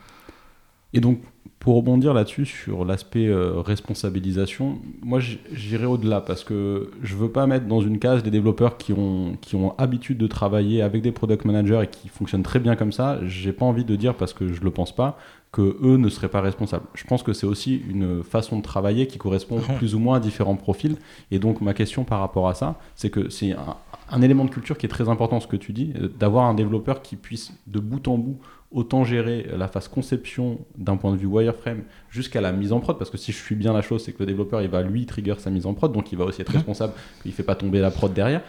Et 0.93 1.00
donc, 1.00 1.19
pour 1.60 1.76
rebondir 1.76 2.13
là-dessus, 2.13 2.45
sur 2.45 2.86
l'aspect 2.86 3.28
euh, 3.28 3.60
responsabilisation, 3.60 4.80
moi 5.02 5.19
j'irai 5.19 5.86
au-delà 5.86 6.21
parce 6.21 6.43
que 6.43 6.91
je 7.02 7.15
veux 7.15 7.30
pas 7.30 7.45
mettre 7.47 7.65
dans 7.65 7.82
une 7.82 8.00
case 8.00 8.23
des 8.23 8.32
développeurs 8.32 8.78
qui 8.78 8.93
ont, 8.93 9.38
qui 9.41 9.56
ont 9.56 9.78
habitude 9.78 10.17
de 10.17 10.28
travailler 10.28 10.82
avec 10.82 11.02
des 11.02 11.12
product 11.12 11.45
managers 11.45 11.82
et 11.84 11.88
qui 11.88 12.08
fonctionnent 12.10 12.43
très 12.43 12.60
bien 12.60 12.76
comme 12.76 12.91
ça. 12.91 13.19
J'ai 13.26 13.54
pas 13.54 13.65
envie 13.65 13.86
de 13.86 13.95
dire, 13.95 14.15
parce 14.15 14.34
que 14.34 14.54
je 14.54 14.62
le 14.62 14.71
pense 14.71 14.95
pas, 14.95 15.17
que 15.52 15.78
eux 15.82 15.97
ne 15.97 16.10
seraient 16.10 16.30
pas 16.30 16.41
responsables. 16.41 16.86
Je 16.93 17.04
pense 17.06 17.23
que 17.23 17.34
c'est 17.34 17.47
aussi 17.47 17.82
une 17.89 18.23
façon 18.23 18.58
de 18.58 18.62
travailler 18.62 19.08
qui 19.08 19.17
correspond 19.17 19.60
plus 19.78 19.95
ou 19.95 20.00
moins 20.00 20.17
à 20.17 20.19
différents 20.19 20.56
profils. 20.56 20.97
Et 21.32 21.39
donc 21.39 21.62
ma 21.62 21.73
question 21.73 22.04
par 22.04 22.19
rapport 22.19 22.47
à 22.47 22.54
ça, 22.54 22.80
c'est 22.95 23.10
que 23.10 23.30
c'est 23.30 23.54
un, 23.54 23.76
un 24.10 24.21
élément 24.21 24.45
de 24.45 24.50
culture 24.50 24.78
qui 24.78 24.86
est 24.86 24.89
très 24.89 25.10
important, 25.10 25.39
ce 25.39 25.47
que 25.47 25.56
tu 25.56 25.73
dis, 25.73 25.93
euh, 26.00 26.08
d'avoir 26.08 26.45
un 26.45 26.54
développeur 26.54 27.02
qui 27.02 27.15
puisse 27.15 27.54
de 27.67 27.80
bout 27.80 28.08
en 28.08 28.17
bout 28.17 28.39
autant 28.71 29.06
gérer 29.06 29.47
la 29.56 29.67
phase 29.67 29.88
conception 29.88 30.60
d'un 30.77 30.97
point 30.97 31.12
de 31.12 31.17
vue 31.17 31.25
wireframe 31.25 31.84
jusqu'à 32.10 32.41
la 32.41 32.51
mise 32.51 32.73
en 32.73 32.80
prod, 32.80 32.97
parce 32.97 33.10
que 33.10 33.17
si 33.17 33.32
je 33.32 33.38
suis 33.38 33.56
bien 33.56 33.71
la 33.71 33.82
chose, 33.82 34.03
c'est 34.03 34.12
que 34.12 34.19
le 34.19 34.25
développeur, 34.25 34.62
il 34.62 34.69
va 34.69 34.82
lui 34.82 35.06
trigger 35.06 35.36
sa 35.38 35.49
mise 35.49 35.65
en 35.65 35.73
prod, 35.73 35.91
donc 35.93 36.12
il 36.12 36.17
va 36.17 36.25
aussi 36.25 36.41
être 36.41 36.49
mhm. 36.49 36.58
responsable 36.58 36.93
qu'il 37.21 37.32
ne 37.32 37.36
fait 37.36 37.43
pas 37.43 37.56
tomber 37.56 37.80
la 37.80 37.91
prod 37.91 38.13
derrière. 38.13 38.41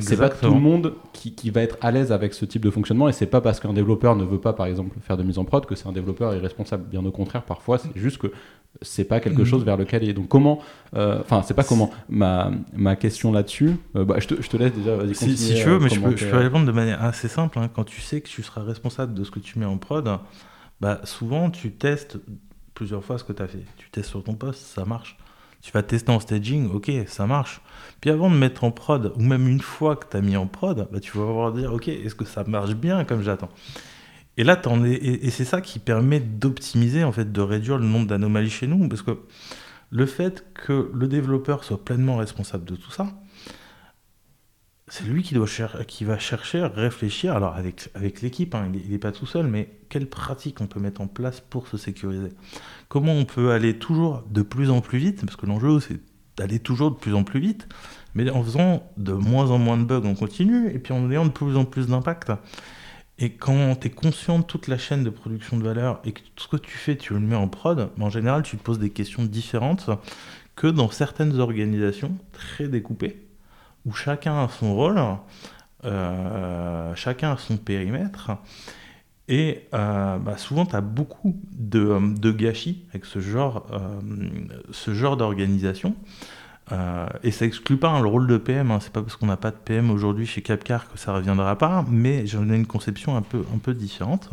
C'est 0.00 0.18
pas 0.18 0.28
tout 0.28 0.52
le 0.52 0.60
monde 0.60 0.94
qui, 1.12 1.34
qui 1.34 1.50
va 1.50 1.62
être 1.62 1.78
à 1.80 1.90
l'aise 1.90 2.12
avec 2.12 2.34
ce 2.34 2.44
type 2.44 2.62
de 2.62 2.70
fonctionnement 2.70 3.08
et 3.08 3.12
c'est 3.12 3.26
pas 3.26 3.40
parce 3.40 3.58
qu'un 3.58 3.72
développeur 3.72 4.16
ne 4.16 4.24
veut 4.24 4.40
pas 4.40 4.52
par 4.52 4.66
exemple 4.66 4.96
faire 5.00 5.16
de 5.16 5.22
mise 5.22 5.38
en 5.38 5.44
prod 5.44 5.64
que 5.64 5.74
c'est 5.74 5.86
un 5.86 5.92
développeur 5.92 6.34
irresponsable. 6.34 6.84
Bien 6.88 7.04
au 7.06 7.10
contraire, 7.10 7.42
parfois 7.42 7.78
c'est 7.78 7.96
juste 7.96 8.18
que 8.18 8.30
c'est 8.82 9.04
pas 9.04 9.18
quelque 9.20 9.40
mhm. 9.40 9.46
chose 9.46 9.64
vers 9.64 9.78
lequel 9.78 10.04
il 10.04 10.10
est. 10.10 10.14
Donc 10.14 10.28
comment, 10.28 10.60
euh, 10.94 11.20
enfin 11.20 11.42
c'est 11.42 11.54
pas 11.54 11.64
comment. 11.64 11.90
Ma, 12.08 12.50
ma 12.74 12.96
question 12.96 13.32
là-dessus, 13.32 13.76
euh, 13.96 14.04
bah, 14.04 14.16
je, 14.18 14.26
te, 14.26 14.42
je, 14.42 14.48
te, 14.48 14.56
laisse 14.58 14.72
déjà. 14.74 14.98
Si, 15.14 15.36
si, 15.36 15.54
tu 15.54 15.64
veux, 15.64 15.78
mais 15.78 15.88
je 15.88 16.00
peux, 16.00 16.16
je 16.16 16.26
peux, 16.26 16.36
répondre 16.36 16.66
de 16.66 16.72
manière 16.72 17.02
assez 17.02 17.28
simple. 17.28 17.58
Hein. 17.58 17.70
Quand 17.74 17.84
tu 17.84 18.02
sais 18.02 18.20
que 18.20 18.28
tu 18.28 18.42
seras 18.42 18.62
responsable 18.62 19.14
de 19.14 19.24
ce 19.24 19.30
que 19.30 19.40
tu 19.40 19.58
mets 19.58 19.66
en 19.66 19.78
prod, 19.78 20.06
bah 20.80 21.00
souvent 21.04 21.50
tu 21.50 21.72
testes 21.72 22.18
plusieurs 22.74 23.02
fois 23.02 23.18
ce 23.18 23.24
que 23.24 23.32
tu 23.32 23.42
as 23.42 23.48
fait. 23.48 23.64
Tu 23.78 23.90
testes 23.90 24.10
sur 24.10 24.22
ton 24.22 24.34
poste, 24.34 24.60
ça 24.60 24.84
marche. 24.84 25.16
Tu 25.60 25.72
vas 25.72 25.82
tester 25.82 26.10
en 26.10 26.20
staging, 26.20 26.70
ok, 26.70 26.90
ça 27.06 27.26
marche. 27.26 27.60
Puis 28.00 28.10
avant 28.10 28.30
de 28.30 28.36
mettre 28.36 28.64
en 28.64 28.70
prod, 28.70 29.12
ou 29.16 29.22
même 29.22 29.48
une 29.48 29.60
fois 29.60 29.96
que 29.96 30.06
tu 30.08 30.16
as 30.16 30.20
mis 30.20 30.36
en 30.36 30.46
prod, 30.46 30.88
bah, 30.90 31.00
tu 31.00 31.16
vas 31.18 31.24
voir 31.24 31.52
dire, 31.52 31.72
ok, 31.72 31.88
est-ce 31.88 32.14
que 32.14 32.24
ça 32.24 32.44
marche 32.44 32.74
bien 32.74 33.04
comme 33.04 33.22
j'attends? 33.22 33.50
Et 34.36 34.44
là, 34.44 34.60
et, 34.86 35.30
c'est 35.30 35.44
ça 35.44 35.60
qui 35.60 35.80
permet 35.80 36.20
d'optimiser, 36.20 37.02
en 37.02 37.10
fait, 37.10 37.32
de 37.32 37.40
réduire 37.40 37.78
le 37.78 37.86
nombre 37.86 38.06
d'anomalies 38.06 38.50
chez 38.50 38.68
nous, 38.68 38.88
parce 38.88 39.02
que 39.02 39.18
le 39.90 40.06
fait 40.06 40.44
que 40.54 40.90
le 40.94 41.08
développeur 41.08 41.64
soit 41.64 41.84
pleinement 41.84 42.16
responsable 42.16 42.64
de 42.64 42.76
tout 42.76 42.92
ça, 42.92 43.08
c'est 44.90 45.04
lui 45.04 45.22
qui, 45.22 45.34
doit 45.34 45.46
qui 45.86 46.04
va 46.04 46.18
chercher, 46.18 46.62
réfléchir, 46.62 47.34
alors 47.34 47.54
avec, 47.54 47.90
l'équipe, 48.22 48.54
hein, 48.54 48.70
il 48.72 48.90
n'est 48.90 48.98
pas 48.98 49.12
tout 49.12 49.26
seul, 49.26 49.46
mais 49.46 49.70
quelles 49.88 50.08
pratiques 50.08 50.60
on 50.60 50.66
peut 50.66 50.80
mettre 50.80 51.00
en 51.00 51.06
place 51.06 51.40
pour 51.40 51.68
se 51.68 51.76
sécuriser? 51.76 52.32
Comment 52.88 53.12
on 53.12 53.24
peut 53.24 53.52
aller 53.52 53.78
toujours 53.78 54.24
de 54.30 54.42
plus 54.42 54.70
en 54.70 54.80
plus 54.80 54.98
vite? 54.98 55.24
Parce 55.24 55.36
que 55.36 55.46
l'enjeu, 55.46 55.80
c'est 55.80 56.00
d'aller 56.36 56.58
toujours 56.58 56.90
de 56.92 56.96
plus 56.96 57.14
en 57.14 57.24
plus 57.24 57.40
vite, 57.40 57.68
mais 58.14 58.30
en 58.30 58.42
faisant 58.42 58.90
de 58.96 59.12
moins 59.12 59.50
en 59.50 59.58
moins 59.58 59.76
de 59.76 59.84
bugs, 59.84 60.02
on 60.04 60.14
continue, 60.14 60.70
et 60.70 60.78
puis 60.78 60.92
en 60.92 61.10
ayant 61.10 61.26
de 61.26 61.30
plus 61.30 61.56
en 61.56 61.64
plus 61.64 61.86
d'impact. 61.88 62.32
Et 63.18 63.32
quand 63.32 63.74
tu 63.80 63.88
es 63.88 63.90
conscient 63.90 64.38
de 64.38 64.44
toute 64.44 64.68
la 64.68 64.78
chaîne 64.78 65.02
de 65.02 65.10
production 65.10 65.56
de 65.58 65.64
valeur 65.64 66.00
et 66.04 66.12
que 66.12 66.20
tout 66.36 66.44
ce 66.44 66.48
que 66.48 66.56
tu 66.56 66.76
fais, 66.76 66.96
tu 66.96 67.14
le 67.14 67.20
mets 67.20 67.34
en 67.34 67.48
prod, 67.48 67.90
en 67.98 68.10
général, 68.10 68.42
tu 68.42 68.56
te 68.56 68.62
poses 68.62 68.78
des 68.78 68.90
questions 68.90 69.24
différentes 69.24 69.90
que 70.54 70.68
dans 70.68 70.90
certaines 70.90 71.40
organisations 71.40 72.16
très 72.32 72.68
découpées 72.68 73.27
où 73.88 73.92
chacun 73.94 74.44
a 74.44 74.48
son 74.48 74.74
rôle, 74.74 75.00
euh, 75.84 76.94
chacun 76.94 77.32
a 77.32 77.36
son 77.38 77.56
périmètre. 77.56 78.32
Et 79.28 79.66
euh, 79.74 80.18
bah, 80.18 80.36
souvent, 80.36 80.66
tu 80.66 80.76
as 80.76 80.80
beaucoup 80.80 81.40
de, 81.52 82.30
gâchis 82.30 82.84
avec 82.90 83.04
ce 83.06 83.20
genre, 83.20 83.66
euh, 83.72 84.94
genre 84.94 85.16
d'organisation. 85.16 85.94
et 87.22 87.30
ça 87.30 87.46
exclut 87.46 87.78
pas 87.78 87.88
hein, 87.88 88.00
le 88.00 88.08
rôle 88.08 88.26
de 88.26 88.36
PM. 88.36 88.70
Hein. 88.70 88.78
C'est 88.80 88.92
pas 88.92 89.02
parce 89.02 89.16
qu'on 89.16 89.26
n'a 89.26 89.36
pas 89.38 89.50
de 89.50 89.56
PM 89.56 89.90
aujourd'hui 89.90 90.26
chez 90.26 90.42
Capcar 90.42 90.90
que 90.90 90.98
ça 90.98 91.14
reviendra 91.14 91.56
pas, 91.56 91.84
mais 91.88 92.26
j'en 92.26 92.48
ai 92.50 92.56
une 92.56 92.66
conception 92.66 93.16
un 93.16 93.22
peu, 93.22 93.44
un 93.54 93.58
peu 93.58 93.72
différente. 93.72 94.30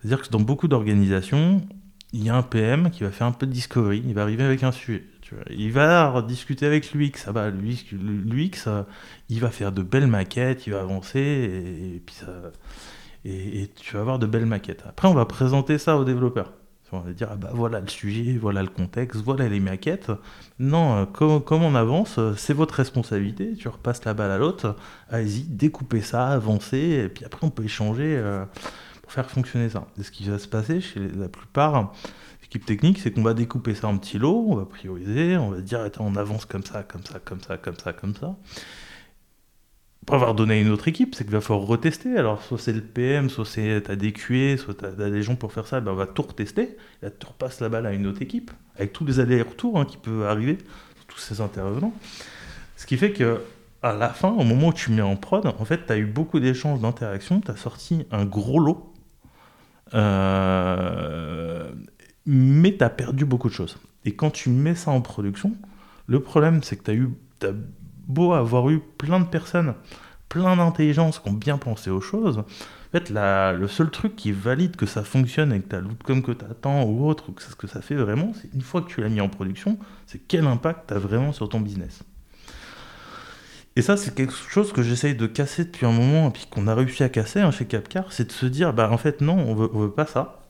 C'est-à-dire 0.00 0.22
que 0.22 0.30
dans 0.30 0.40
beaucoup 0.40 0.66
d'organisations, 0.66 1.62
il 2.12 2.24
y 2.24 2.30
a 2.30 2.36
un 2.36 2.42
PM 2.42 2.90
qui 2.90 3.04
va 3.04 3.10
faire 3.10 3.26
un 3.26 3.32
peu 3.32 3.46
de 3.46 3.52
discovery, 3.52 4.02
il 4.06 4.14
va 4.14 4.22
arriver 4.22 4.44
avec 4.44 4.62
un 4.62 4.72
sujet. 4.72 5.04
Il 5.50 5.72
va 5.72 6.22
discuter 6.26 6.66
avec 6.66 6.92
l'UX, 6.92 7.24
ah 7.26 7.32
bah, 7.32 7.50
l'UX, 7.50 8.64
euh, 8.66 8.82
il 9.28 9.40
va 9.40 9.50
faire 9.50 9.72
de 9.72 9.82
belles 9.82 10.06
maquettes, 10.06 10.66
il 10.66 10.72
va 10.72 10.80
avancer, 10.80 11.18
et, 11.20 12.02
puis 12.04 12.14
ça, 12.14 12.26
et, 13.24 13.68
tu 13.74 13.94
vas 13.94 14.00
avoir 14.00 14.18
de 14.18 14.26
belles 14.26 14.46
maquettes. 14.46 14.84
Après, 14.88 15.08
on 15.08 15.14
va 15.14 15.24
présenter 15.24 15.78
ça 15.78 15.96
aux 15.96 16.04
développeurs. 16.04 16.52
On 16.92 17.00
va 17.00 17.12
dire, 17.12 17.28
ah 17.32 17.36
bah 17.36 17.50
voilà 17.52 17.80
le 17.80 17.88
sujet, 17.88 18.38
voilà 18.40 18.62
le 18.62 18.68
contexte, 18.68 19.20
voilà 19.20 19.48
les 19.48 19.58
maquettes. 19.58 20.12
Non, 20.60 21.04
euh, 21.20 21.40
comme, 21.40 21.62
on 21.64 21.74
avance, 21.74 22.18
euh, 22.18 22.34
c'est 22.36 22.54
votre 22.54 22.74
responsabilité. 22.74 23.54
Tu 23.54 23.66
repasses 23.68 24.04
la 24.04 24.14
balle 24.14 24.30
à 24.30 24.38
l'autre. 24.38 24.76
Allez-y, 25.10 25.42
découpez 25.42 26.00
ça, 26.00 26.28
avancez, 26.28 27.02
et 27.04 27.08
puis 27.08 27.24
après, 27.24 27.44
on 27.44 27.50
peut 27.50 27.64
échanger 27.64 28.22
pour 29.02 29.10
faire 29.10 29.28
fonctionner 29.28 29.68
ça. 29.68 29.88
Et 29.98 30.04
ce 30.04 30.12
qui 30.12 30.28
va 30.30 30.38
se 30.38 30.46
passer 30.46 30.80
chez 30.80 31.00
la 31.00 31.28
plupart 31.28 31.92
L'équipe 32.46 32.64
technique, 32.64 33.00
c'est 33.00 33.10
qu'on 33.10 33.24
va 33.24 33.34
découper 33.34 33.74
ça 33.74 33.88
en 33.88 33.98
petits 33.98 34.18
lots, 34.18 34.46
on 34.48 34.54
va 34.54 34.66
prioriser, 34.66 35.36
on 35.36 35.50
va 35.50 35.60
dire, 35.60 35.90
on 35.98 36.14
avance 36.14 36.44
comme 36.44 36.62
ça, 36.62 36.84
comme 36.84 37.04
ça, 37.04 37.18
comme 37.18 37.40
ça, 37.40 37.56
comme 37.56 37.76
ça, 37.76 37.92
comme 37.92 38.14
ça. 38.14 38.36
Pour 40.06 40.14
avoir 40.14 40.36
donné 40.36 40.54
à 40.54 40.60
une 40.60 40.70
autre 40.70 40.86
équipe, 40.86 41.16
c'est 41.16 41.24
qu'il 41.24 41.32
va 41.32 41.40
falloir 41.40 41.66
retester. 41.66 42.16
Alors, 42.16 42.40
soit 42.42 42.58
c'est 42.58 42.72
le 42.72 42.82
PM, 42.82 43.28
soit 43.30 43.44
c'est 43.44 43.82
t'as 43.82 43.96
des 43.96 44.12
QA, 44.12 44.56
soit 44.58 44.74
t'as 44.74 44.90
as 44.90 45.10
des 45.10 45.24
gens 45.24 45.34
pour 45.34 45.52
faire 45.52 45.66
ça, 45.66 45.80
ben 45.80 45.90
on 45.90 45.96
va 45.96 46.06
tout 46.06 46.22
retester. 46.22 46.76
Là, 47.02 47.10
tu 47.10 47.26
repasses 47.26 47.58
la 47.58 47.68
balle 47.68 47.84
à 47.84 47.92
une 47.92 48.06
autre 48.06 48.22
équipe, 48.22 48.52
avec 48.76 48.92
tous 48.92 49.04
les 49.04 49.18
allers-retours 49.18 49.80
hein, 49.80 49.84
qui 49.84 49.96
peuvent 49.96 50.22
arriver, 50.22 50.58
tous 51.08 51.18
ces 51.18 51.40
intervenants. 51.40 51.94
Ce 52.76 52.86
qui 52.86 52.96
fait 52.96 53.10
que 53.10 53.40
à 53.82 53.92
la 53.92 54.10
fin, 54.10 54.30
au 54.30 54.44
moment 54.44 54.68
où 54.68 54.72
tu 54.72 54.92
mets 54.92 55.02
en 55.02 55.16
prod, 55.16 55.44
en 55.46 55.64
fait, 55.64 55.86
tu 55.86 55.92
as 55.92 55.96
eu 55.96 56.06
beaucoup 56.06 56.38
d'échanges, 56.38 56.78
d'interactions, 56.80 57.40
tu 57.40 57.50
as 57.50 57.56
sorti 57.56 58.06
un 58.12 58.24
gros 58.24 58.60
lot. 58.60 58.92
Euh, 59.94 61.70
mais 62.26 62.76
tu 62.76 62.84
as 62.84 62.90
perdu 62.90 63.24
beaucoup 63.24 63.48
de 63.48 63.54
choses. 63.54 63.78
Et 64.04 64.14
quand 64.14 64.30
tu 64.30 64.50
mets 64.50 64.74
ça 64.74 64.90
en 64.90 65.00
production, 65.00 65.56
le 66.06 66.20
problème, 66.20 66.62
c'est 66.62 66.76
que 66.76 66.84
tu 66.84 66.90
as, 66.90 66.94
eu, 66.94 67.10
beau 68.06 68.32
avoir 68.32 68.68
eu 68.70 68.80
plein 68.98 69.20
de 69.20 69.26
personnes, 69.26 69.74
plein 70.28 70.56
d'intelligences 70.56 71.18
qui 71.18 71.28
ont 71.28 71.32
bien 71.32 71.58
pensé 71.58 71.90
aux 71.90 72.00
choses. 72.00 72.38
En 72.38 72.44
fait, 72.92 73.10
le 73.10 73.66
seul 73.68 73.90
truc 73.90 74.16
qui 74.16 74.32
valide 74.32 74.76
que 74.76 74.86
ça 74.86 75.02
fonctionne 75.02 75.52
et 75.52 75.60
que 75.60 75.68
tu 75.68 75.76
as 75.76 75.80
l'outcome 75.80 76.22
que 76.22 76.32
tu 76.32 76.44
attends 76.44 76.84
ou 76.84 77.06
autre, 77.06 77.28
ou 77.28 77.32
que 77.32 77.42
c'est 77.42 77.50
ce 77.50 77.56
que 77.56 77.66
ça 77.66 77.82
fait 77.82 77.96
vraiment, 77.96 78.32
c'est 78.40 78.52
une 78.54 78.62
fois 78.62 78.82
que 78.82 78.88
tu 78.88 79.00
l'as 79.00 79.08
mis 79.08 79.20
en 79.20 79.28
production, 79.28 79.78
c'est 80.06 80.18
quel 80.18 80.46
impact 80.46 80.88
tu 80.88 80.94
as 80.94 80.98
vraiment 80.98 81.32
sur 81.32 81.48
ton 81.48 81.60
business. 81.60 82.02
Et 83.74 83.82
ça, 83.82 83.98
c'est 83.98 84.14
quelque 84.14 84.32
chose 84.32 84.72
que 84.72 84.82
j'essaye 84.82 85.14
de 85.14 85.26
casser 85.26 85.64
depuis 85.64 85.84
un 85.84 85.92
moment, 85.92 86.28
et 86.28 86.30
puis 86.30 86.46
qu'on 86.48 86.66
a 86.66 86.74
réussi 86.74 87.02
à 87.02 87.10
casser 87.10 87.40
hein, 87.40 87.50
chez 87.50 87.66
Capcar, 87.66 88.10
c'est 88.12 88.28
de 88.28 88.32
se 88.32 88.46
dire, 88.46 88.72
bah 88.72 88.90
en 88.90 88.96
fait 88.96 89.20
non, 89.20 89.36
on 89.36 89.54
veut, 89.54 89.68
on 89.74 89.80
veut 89.80 89.90
pas 89.90 90.06
ça. 90.06 90.45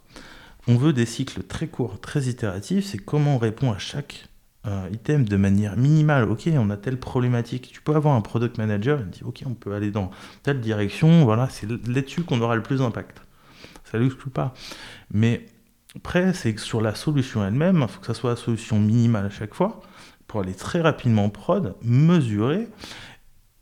On 0.68 0.76
veut 0.76 0.92
des 0.92 1.07
cycles 1.07 1.42
très 1.42 1.68
courts, 1.68 2.00
très 2.00 2.24
itératifs. 2.24 2.87
C'est 2.87 2.98
comment 2.98 3.37
on 3.37 3.38
répond 3.38 3.72
à 3.72 3.79
chaque 3.79 4.29
euh, 4.66 4.88
item 4.92 5.24
de 5.29 5.37
manière 5.37 5.76
minimale. 5.76 6.29
Ok, 6.29 6.48
on 6.52 6.70
a 6.70 6.76
telle 6.76 6.98
problématique. 6.98 7.70
Tu 7.72 7.81
peux 7.81 7.94
avoir 7.94 8.14
un 8.14 8.20
product 8.20 8.59
manager, 8.59 8.98
il 9.00 9.11
dit 9.11 9.22
ok, 9.24 9.42
on 9.46 9.55
peut 9.55 9.74
aller 9.74 9.90
dans 9.90 10.11
telle 10.42 10.61
direction. 10.61 11.24
Voilà, 11.24 11.48
c'est 11.50 11.68
là-dessus 11.87 12.22
qu'on 12.22 12.40
aura 12.40 12.57
le 12.57 12.62
plus 12.62 12.79
d'impact. 12.79 13.20
Ça 13.85 13.98
ne 13.98 14.02
l'exclut 14.02 14.31
pas. 14.31 14.55
Mais 15.12 15.46
après, 15.94 16.33
c'est 16.35 16.59
sur 16.59 16.81
la 16.81 16.94
solution 16.94 17.44
elle-même, 17.44 17.79
il 17.83 17.88
faut 17.88 18.00
que 18.00 18.07
ça 18.07 18.14
soit 18.14 18.31
la 18.31 18.37
solution 18.37 18.81
minimale 18.81 19.26
à 19.26 19.30
chaque 19.30 19.55
fois 19.55 19.80
pour 20.26 20.40
aller 20.40 20.55
très 20.55 20.80
rapidement 20.80 21.30
prod, 21.30 21.76
mesurer 21.82 22.68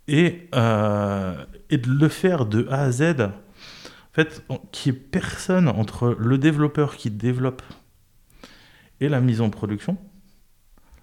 et, 0.09 0.49
euh, 0.55 1.35
et 1.71 1.79
de 1.79 1.91
le 1.91 2.09
faire 2.09 2.47
de 2.47 2.67
A 2.71 2.83
à 2.83 2.91
Z 2.91 3.15
fait, 4.15 4.45
qu'il 4.73 4.93
n'y 4.93 4.99
ait 4.99 5.01
personne 5.01 5.69
entre 5.69 6.17
le 6.19 6.39
développeur 6.39 6.97
qui 6.97 7.11
développe 7.11 7.63
et 9.01 9.09
la 9.09 9.21
mise 9.21 9.41
en 9.41 9.51
production, 9.51 9.99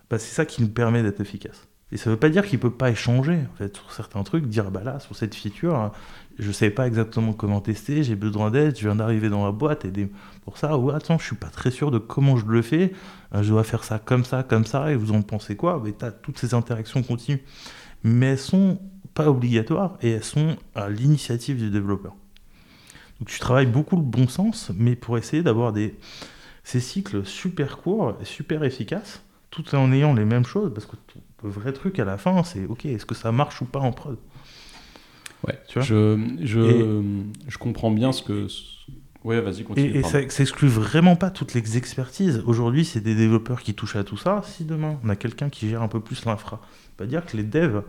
bah, 0.10 0.18
c'est 0.18 0.34
ça 0.34 0.46
qui 0.46 0.62
nous 0.62 0.70
permet 0.70 1.04
d'être 1.04 1.22
efficace. 1.22 1.68
Et 1.92 1.98
ça 1.98 2.10
ne 2.10 2.16
veut 2.16 2.20
pas 2.20 2.30
dire 2.30 2.46
qu'il 2.46 2.58
ne 2.58 2.62
peut 2.62 2.72
pas 2.72 2.90
échanger 2.90 3.40
en 3.52 3.56
fait, 3.58 3.76
sur 3.76 3.92
certains 3.92 4.24
trucs, 4.24 4.46
dire 4.48 4.72
bah 4.72 4.82
là, 4.84 5.00
sur 5.02 5.14
cette 5.16 5.36
feature, 5.36 5.92
je 6.40 6.48
ne 6.48 6.54
savais 6.54 6.72
pas 6.72 6.88
exactement 6.88 7.34
comment 7.34 7.60
tester, 7.60 8.04
j'ai 8.04 8.16
besoin 8.16 8.50
d'aide, 8.50 8.78
je 8.78 8.88
viens 8.88 8.96
d'arriver 8.96 9.30
dans 9.30 9.46
la 9.46 9.52
boîte, 9.52 9.84
et 9.84 10.10
pour 10.46 10.58
ça, 10.58 10.78
ou 10.78 10.90
attends, 10.90 11.18
je 11.18 11.26
suis 11.26 11.36
pas 11.36 11.50
très 11.50 11.70
sûr 11.70 11.92
de 11.92 11.98
comment 11.98 12.38
je 12.38 12.46
le 12.46 12.62
fais, 12.62 12.94
euh, 13.36 13.44
je 13.44 13.50
dois 13.50 13.66
faire 13.66 13.84
ça 13.84 14.00
comme 14.00 14.24
ça, 14.24 14.42
comme 14.44 14.66
ça, 14.66 14.92
et 14.92 14.96
vous 14.96 15.12
en 15.12 15.22
pensez 15.22 15.58
quoi? 15.58 15.82
Mais 15.84 15.92
tu 15.92 16.06
as 16.06 16.12
toutes 16.12 16.40
ces 16.40 16.54
interactions 16.54 17.04
continues. 17.04 17.44
Mais 18.04 18.28
elles 18.28 18.40
sont 18.40 18.80
pas 19.14 19.30
obligatoires 19.30 19.98
et 20.02 20.12
elles 20.12 20.24
sont 20.24 20.56
à 20.74 20.90
l'initiative 20.90 21.58
du 21.58 21.70
développeur. 21.70 22.16
Donc 23.22 23.30
tu 23.30 23.40
travailles 23.40 23.68
beaucoup 23.68 23.96
le 23.96 24.02
bon 24.02 24.28
sens, 24.28 24.72
mais 24.76 24.96
pour 24.96 25.16
essayer 25.16 25.44
d'avoir 25.44 25.74
des 25.74 25.94
ces 26.64 26.80
cycles 26.80 27.24
super 27.24 27.78
courts 27.78 28.18
et 28.20 28.26
super 28.26 28.64
efficaces, 28.64 29.22
tout 29.52 29.76
en 29.76 29.92
ayant 29.92 30.16
les 30.16 30.26
mêmes 30.26 30.46
choses, 30.46 30.74
parce 30.74 30.88
que 30.88 30.96
le 31.44 31.50
vrai 31.50 31.72
truc 31.72 32.00
à 32.00 32.06
la 32.06 32.18
fin, 32.18 32.44
c'est 32.44 32.66
ok, 32.66 32.86
est-ce 32.86 33.06
que 33.06 33.14
ça 33.14 33.32
marche 33.32 33.62
ou 33.62 33.66
pas 33.66 33.80
en 33.80 33.92
prod? 33.92 34.18
Ouais, 35.48 35.60
tu 35.68 35.78
vois? 35.78 35.84
je, 35.84 36.20
je, 36.42 37.04
je, 37.48 37.58
comprends 37.60 37.92
bien 37.92 38.12
ce 38.12 38.24
que. 38.24 38.48
Ouais, 39.24 39.40
vas-y, 39.40 39.66
continue. 39.66 39.96
Et, 39.96 40.02
ça, 40.02 40.20
exclut 40.20 40.68
vraiment 40.68 41.16
pas 41.16 41.30
toutes 41.30 41.54
les 41.54 41.78
expertises. 41.78 42.42
Aujourd'hui, 42.48 42.86
c'est 42.86 43.02
des 43.02 43.14
développeurs 43.14 43.62
qui 43.62 43.76
touchent 43.76 43.98
à 43.98 44.04
tout 44.04 44.18
ça. 44.18 44.42
Si 44.46 44.66
demain, 44.66 45.00
on 45.04 45.10
a 45.10 45.16
quelqu'un 45.16 45.50
qui 45.50 45.70
gère 45.70 45.84
un 45.84 45.88
peu 45.88 46.00
plus 46.00 46.26
l'infra, 46.26 46.60
pas 46.98 47.06
dire 47.06 47.24
que 47.28 47.38
les 47.38 47.44
devs 47.44 47.84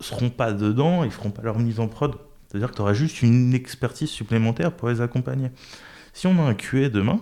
seront 0.00 0.28
pas 0.28 0.52
dedans, 0.52 1.02
ils 1.02 1.10
feront 1.10 1.30
pas 1.30 1.42
leur 1.42 1.58
mise 1.58 1.80
en 1.80 1.88
prod. 1.88 2.14
C'est-à-dire 2.54 2.70
que 2.70 2.76
tu 2.76 2.82
auras 2.82 2.92
juste 2.92 3.22
une 3.22 3.52
expertise 3.52 4.08
supplémentaire 4.08 4.70
pour 4.70 4.88
les 4.88 5.00
accompagner. 5.00 5.50
Si 6.12 6.28
on 6.28 6.38
a 6.38 6.48
un 6.48 6.54
QA 6.54 6.88
demain, 6.88 7.20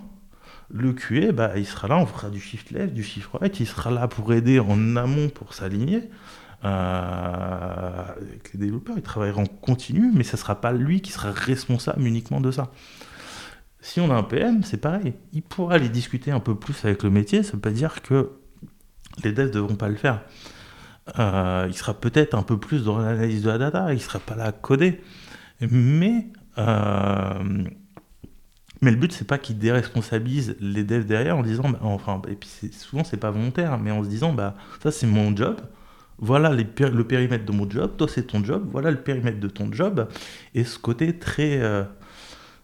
le 0.69 0.93
QA, 0.93 1.31
bah, 1.31 1.53
il 1.55 1.65
sera 1.65 1.87
là, 1.87 1.97
on 1.97 2.05
fera 2.05 2.29
du 2.29 2.39
shift 2.39 2.69
left, 2.69 2.93
du 2.93 3.01
shift 3.01 3.31
right, 3.33 3.59
il 3.59 3.65
sera 3.65 3.89
là 3.89 4.07
pour 4.07 4.31
aider 4.31 4.59
en 4.59 4.95
amont 4.95 5.29
pour 5.29 5.55
s'aligner. 5.55 6.11
Euh, 6.65 8.03
les 8.53 8.59
développeurs, 8.59 8.95
ils 8.95 9.01
travailleront 9.01 9.41
en 9.41 9.47
continu, 9.47 10.11
mais 10.13 10.23
ce 10.23 10.35
ne 10.35 10.39
sera 10.39 10.61
pas 10.61 10.71
lui 10.71 11.01
qui 11.01 11.11
sera 11.11 11.31
responsable 11.31 12.05
uniquement 12.05 12.39
de 12.39 12.51
ça. 12.51 12.71
Si 13.79 13.99
on 14.01 14.11
a 14.11 14.13
un 14.13 14.21
PM, 14.21 14.61
c'est 14.61 14.77
pareil. 14.77 15.15
Il 15.31 15.41
pourra 15.41 15.73
aller 15.73 15.89
discuter 15.89 16.29
un 16.29 16.41
peu 16.41 16.53
plus 16.53 16.85
avec 16.85 17.01
le 17.01 17.09
métier, 17.09 17.41
ça 17.41 17.49
ne 17.49 17.53
veut 17.53 17.61
pas 17.61 17.71
dire 17.71 18.03
que 18.03 18.33
les 19.23 19.31
devs 19.31 19.47
ne 19.47 19.53
devront 19.53 19.77
pas 19.77 19.89
le 19.89 19.95
faire. 19.95 20.21
Euh, 21.17 21.65
il 21.67 21.73
sera 21.73 21.95
peut-être 21.95 22.35
un 22.35 22.43
peu 22.43 22.59
plus 22.59 22.83
dans 22.83 22.99
l'analyse 22.99 23.41
de 23.41 23.49
la 23.49 23.57
data, 23.57 23.87
il 23.89 23.95
ne 23.95 23.99
sera 23.99 24.19
pas 24.19 24.35
là 24.35 24.45
à 24.45 24.51
coder. 24.51 25.01
Mais 25.61 26.27
euh, 26.57 27.63
mais 28.83 28.91
le 28.91 28.97
but, 28.97 29.13
c'est 29.13 29.25
pas 29.25 29.37
qu'ils 29.37 29.57
déresponsabilisent 29.57 30.57
les 30.59 30.83
devs 30.83 31.05
derrière 31.05 31.37
en 31.37 31.41
disant, 31.41 31.69
bah, 31.69 31.79
enfin, 31.83 32.21
et 32.27 32.35
puis 32.35 32.49
souvent 32.71 33.05
c'est 33.05 33.17
pas 33.17 33.31
volontaire, 33.31 33.79
mais 33.79 33.91
en 33.91 34.03
se 34.03 34.09
disant, 34.09 34.33
bah 34.33 34.55
ça 34.81 34.91
c'est 34.91 35.07
mon 35.07 35.33
job, 35.35 35.61
voilà 36.17 36.49
le 36.49 36.65
périmètre 36.65 37.45
de 37.45 37.51
mon 37.53 37.69
job, 37.69 37.93
toi 37.97 38.07
c'est 38.09 38.23
ton 38.23 38.43
job, 38.43 38.67
voilà 38.69 38.91
le 38.91 38.97
périmètre 38.97 39.39
de 39.39 39.47
ton 39.47 39.71
job, 39.71 40.09
et 40.53 40.65
ce 40.65 40.77
côté 40.77 41.17
très, 41.17 41.61
euh, 41.61 41.83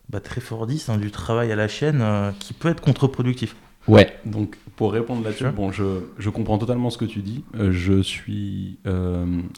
bah, 0.09 0.19
très 0.19 0.41
fordiste 0.41 0.89
hein, 0.89 0.97
du 0.97 1.09
travail 1.09 1.53
à 1.53 1.55
la 1.55 1.69
chaîne 1.69 2.01
euh, 2.01 2.31
qui 2.37 2.53
peut 2.53 2.67
être 2.67 2.81
contre-productif. 2.81 3.55
Ouais, 3.87 4.13
donc 4.25 4.57
pour 4.80 4.93
répondre 4.93 5.25
là-dessus, 5.25 5.51
bon, 5.53 5.71
je, 5.73 5.84
je, 6.17 6.30
comprends 6.30 6.57
totalement 6.57 6.89
ce 6.89 6.97
que 6.97 7.03
tu 7.03 7.19
dis. 7.19 7.43
Euh, 7.59 7.73
je 7.73 8.01
suis. 8.01 8.80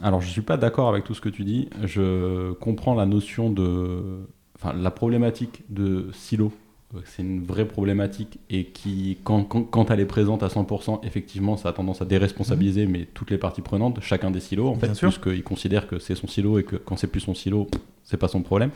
alors, 0.02 0.20
je 0.20 0.28
suis 0.28 0.42
pas 0.42 0.58
d'accord 0.58 0.90
avec 0.90 1.04
tout 1.04 1.14
ce 1.14 1.22
que 1.22 1.30
tu 1.30 1.44
dis. 1.44 1.70
Je 1.84 2.54
comprends 2.54 2.96
la 2.96 3.06
notion 3.06 3.52
de 3.52 4.26
enfin, 4.56 4.76
la 4.76 4.90
problématique 4.90 5.64
de 5.70 6.08
silo, 6.12 6.52
euh, 6.96 7.00
c'est 7.06 7.22
une 7.22 7.44
vraie 7.44 7.66
problématique 7.66 8.40
et 8.50 8.66
qui, 8.66 9.18
quand, 9.24 9.44
quand, 9.44 9.92
elle 9.92 10.00
est 10.00 10.06
présente 10.06 10.44
à 10.44 10.48
100%, 10.48 11.06
effectivement, 11.06 11.58
ça 11.58 11.70
a 11.70 11.74
tendance 11.74 12.02
à 12.02 12.06
déresponsabiliser 12.06 12.86
mhm. 12.86 12.92
mais 12.92 13.08
toutes 13.14 13.32
les 13.32 13.38
parties 13.38 13.62
prenantes, 13.62 14.00
chacun 14.02 14.32
des 14.32 14.40
silos, 14.40 14.68
en 14.68 14.76
fait, 14.76 14.92
puisqu'il 15.00 15.44
considère 15.44 15.88
que 15.88 16.00
c'est 16.00 16.16
son 16.16 16.28
silo 16.28 16.60
et 16.60 16.64
que 16.64 16.76
quand 16.76 16.98
c'est 16.98 17.08
plus 17.08 17.22
son 17.22 17.34
silo, 17.34 17.68
c'est 18.04 18.18
pas 18.18 18.28
son 18.28 18.42
problème. 18.42 18.72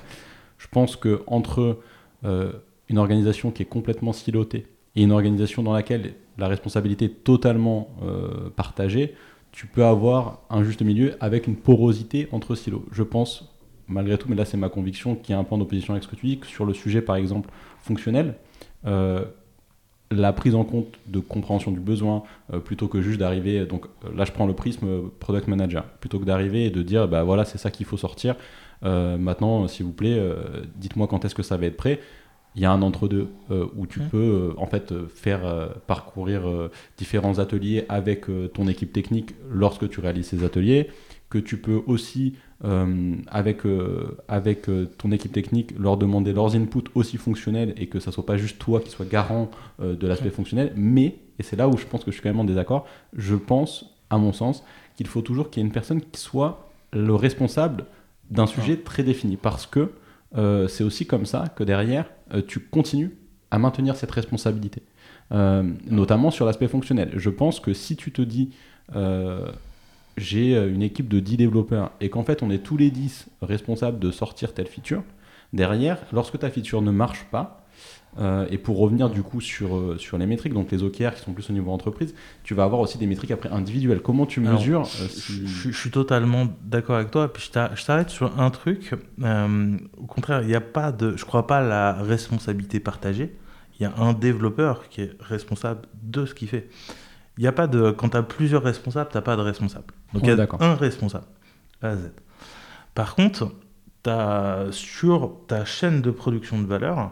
Je 0.57 0.67
pense 0.67 0.95
que 0.95 1.21
entre 1.27 1.79
euh, 2.23 2.53
une 2.87 2.97
organisation 2.97 3.51
qui 3.51 3.63
est 3.63 3.67
complètement 3.67 4.13
silotée 4.13 4.65
et 4.95 5.03
une 5.03 5.11
organisation 5.11 5.63
dans 5.63 5.73
laquelle 5.73 6.13
la 6.37 6.47
responsabilité 6.47 7.05
est 7.05 7.23
totalement 7.23 7.89
euh, 8.03 8.49
partagée, 8.55 9.15
tu 9.51 9.67
peux 9.67 9.85
avoir 9.85 10.41
un 10.49 10.63
juste 10.63 10.81
milieu 10.81 11.15
avec 11.21 11.47
une 11.47 11.55
porosité 11.55 12.27
entre 12.31 12.55
silos. 12.55 12.85
Je 12.91 13.03
pense 13.03 13.51
malgré 13.87 14.17
tout, 14.17 14.27
mais 14.27 14.35
là 14.35 14.45
c'est 14.45 14.57
ma 14.57 14.69
conviction, 14.69 15.15
qui 15.15 15.31
est 15.31 15.35
un 15.35 15.43
point 15.43 15.57
d'opposition 15.57 15.93
avec 15.93 16.03
ce 16.03 16.07
que 16.07 16.15
tu 16.15 16.25
dis, 16.25 16.39
sur 16.45 16.65
le 16.65 16.73
sujet 16.73 17.01
par 17.01 17.17
exemple 17.17 17.49
fonctionnel, 17.79 18.35
euh, 18.87 19.25
la 20.11 20.33
prise 20.33 20.55
en 20.55 20.63
compte 20.63 20.87
de 21.07 21.19
compréhension 21.19 21.71
du 21.71 21.79
besoin, 21.79 22.23
euh, 22.51 22.59
plutôt 22.59 22.87
que 22.87 23.01
juste 23.01 23.19
d'arriver, 23.19 23.65
donc 23.65 23.85
là 24.15 24.25
je 24.25 24.31
prends 24.31 24.47
le 24.47 24.53
prisme 24.53 25.09
product 25.19 25.47
manager, 25.47 25.83
plutôt 25.83 26.19
que 26.19 26.25
d'arriver 26.25 26.65
et 26.65 26.69
de 26.71 26.81
dire 26.81 27.07
bah 27.07 27.23
voilà 27.23 27.45
c'est 27.45 27.59
ça 27.59 27.69
qu'il 27.69 27.85
faut 27.85 27.97
sortir, 27.97 28.35
maintenant 28.81 29.67
s'il 29.67 29.85
vous 29.85 29.93
plaît 29.93 30.19
dites-moi 30.75 31.07
quand 31.07 31.25
est-ce 31.25 31.35
que 31.35 31.43
ça 31.43 31.57
va 31.57 31.67
être 31.67 31.77
prêt, 31.77 31.99
il 32.55 32.61
y 32.61 32.65
a 32.65 32.71
un 32.71 32.81
entre-deux 32.81 33.27
où 33.75 33.85
tu 33.85 33.99
mmh. 33.99 34.09
peux 34.09 34.53
en 34.57 34.65
fait 34.65 34.93
faire 35.13 35.69
parcourir 35.87 36.69
différents 36.97 37.39
ateliers 37.39 37.85
avec 37.89 38.27
ton 38.53 38.67
équipe 38.67 38.93
technique 38.93 39.35
lorsque 39.51 39.89
tu 39.89 39.99
réalises 39.99 40.27
ces 40.27 40.43
ateliers, 40.43 40.89
que 41.29 41.37
tu 41.37 41.57
peux 41.57 41.81
aussi 41.85 42.35
euh, 42.63 43.15
avec, 43.27 43.65
euh, 43.65 44.17
avec 44.27 44.69
euh, 44.69 44.89
ton 44.97 45.11
équipe 45.11 45.33
technique, 45.33 45.77
leur 45.77 45.97
demander 45.97 46.31
leurs 46.31 46.55
inputs 46.55 46.89
aussi 46.95 47.17
fonctionnels 47.17 47.73
et 47.77 47.87
que 47.87 47.99
ça 47.99 48.11
soit 48.11 48.25
pas 48.25 48.37
juste 48.37 48.59
toi 48.59 48.79
qui 48.79 48.89
sois 48.89 49.05
garant 49.05 49.51
de 49.79 50.07
l'aspect 50.07 50.29
fonctionnel. 50.29 50.71
Mais, 50.75 51.17
et 51.37 51.43
c'est 51.43 51.55
là 51.55 51.67
où 51.67 51.77
je 51.77 51.85
pense 51.85 52.03
que 52.03 52.11
je 52.11 52.15
suis 52.15 52.23
quand 52.23 52.29
même 52.29 52.39
en 52.39 52.45
désaccord, 52.45 52.87
je 53.13 53.35
pense, 53.35 53.93
à 54.09 54.17
mon 54.17 54.31
sens, 54.31 54.63
qu'il 54.95 55.07
faut 55.07 55.21
toujours 55.21 55.49
qu'il 55.49 55.61
y 55.61 55.65
ait 55.65 55.67
une 55.67 55.73
personne 55.73 56.01
qui 56.01 56.21
soit 56.21 56.69
le 56.93 57.13
responsable 57.13 57.85
d'un 58.31 58.47
sujet 58.47 58.77
très 58.77 59.03
défini. 59.03 59.35
Parce 59.35 59.65
que 59.65 59.91
c'est 60.33 60.83
aussi 60.83 61.05
comme 61.05 61.25
ça 61.25 61.45
que 61.55 61.63
derrière, 61.63 62.09
tu 62.47 62.59
continues 62.59 63.15
à 63.51 63.57
maintenir 63.57 63.95
cette 63.95 64.11
responsabilité. 64.11 64.83
notamment 65.31 66.31
sur 66.31 66.45
l'aspect 66.45 66.67
fonctionnel. 66.67 67.11
Je 67.15 67.29
pense 67.29 67.59
que 67.59 67.73
si 67.73 67.95
tu 67.95 68.11
te 68.11 68.21
dis 68.21 68.49
j'ai 70.17 70.55
euh, 70.55 70.73
une 70.73 70.81
équipe 70.81 71.07
de 71.07 71.19
10 71.19 71.37
développeurs 71.37 71.91
et 72.01 72.09
qu'en 72.09 72.23
fait 72.23 72.43
on 72.43 72.49
est 72.49 72.59
tous 72.59 72.77
les 72.77 72.91
10 72.91 73.27
responsables 73.41 73.99
de 73.99 74.11
sortir 74.11 74.53
telle 74.53 74.67
feature, 74.67 75.03
derrière, 75.53 75.99
lorsque 76.11 76.39
ta 76.39 76.49
feature 76.49 76.81
ne 76.81 76.91
marche 76.91 77.25
pas, 77.31 77.64
euh, 78.17 78.47
et 78.49 78.57
pour 78.57 78.77
revenir 78.77 79.09
du 79.09 79.23
coup 79.23 79.41
sur, 79.41 79.75
euh, 79.75 79.97
sur 79.97 80.17
les 80.17 80.25
métriques, 80.25 80.53
donc 80.53 80.71
les 80.71 80.83
OKR 80.83 81.13
qui 81.15 81.21
sont 81.21 81.33
plus 81.33 81.49
au 81.49 81.53
niveau 81.53 81.71
entreprise, 81.71 82.15
tu 82.43 82.53
vas 82.53 82.63
avoir 82.63 82.81
aussi 82.81 82.97
des 82.97 83.07
métriques 83.07 83.31
après 83.31 83.49
individuelles. 83.49 84.01
Comment 84.01 84.25
tu 84.25 84.39
mesures 84.39 84.85
je, 84.85 85.71
suis 85.71 85.91
totalement 85.91 86.47
d'accord 86.63 86.95
avec 86.95 87.11
toi. 87.11 87.31
Puis 87.31 87.49
je 87.53 87.85
t'arrête 87.85 88.09
sur 88.09 88.39
un 88.39 88.49
truc. 88.51 88.93
au 89.21 90.05
contraire, 90.05 90.41
il 90.43 90.47
n'y 90.47 90.55
a 90.55 90.61
pas 90.61 90.91
de, 90.91 91.17
je 91.17 91.25
crois 91.25 91.45
pas 91.47 91.57
à 91.57 91.63
la 91.63 91.93
responsabilité 91.93 92.79
partagée. 92.79 93.35
Il 93.79 93.83
y 93.83 93.85
a 93.85 93.93
un 93.97 94.13
développeur 94.13 94.87
qui 94.87 95.01
est 95.01 95.11
responsable 95.19 95.81
de 96.01 96.25
ce 96.25 96.33
qu'il 96.33 96.47
fait. 96.47 96.69
Il 97.37 97.43
y 97.43 97.47
a 97.47 97.51
pas 97.51 97.67
de, 97.67 97.91
quand 97.91 98.09
tu 98.09 98.17
as 98.17 98.23
plusieurs 98.23 98.63
responsables, 98.63 99.09
tu 99.11 99.17
n'as 99.17 99.21
pas 99.21 99.35
de 99.35 99.41
responsable. 99.41 99.93
Donc 100.13 100.23
il 100.23 100.29
y 100.29 100.31
a 100.31 100.47
un 100.61 100.75
responsable, 100.75 101.25
A 101.81 101.89
à 101.89 101.95
Z. 101.97 102.11
Par 102.93 103.15
contre, 103.15 103.51
as, 104.05 104.67
sur 104.71 105.35
ta 105.47 105.65
chaîne 105.65 106.01
de 106.01 106.11
production 106.11 106.61
de 106.61 106.65
valeur, 106.65 107.11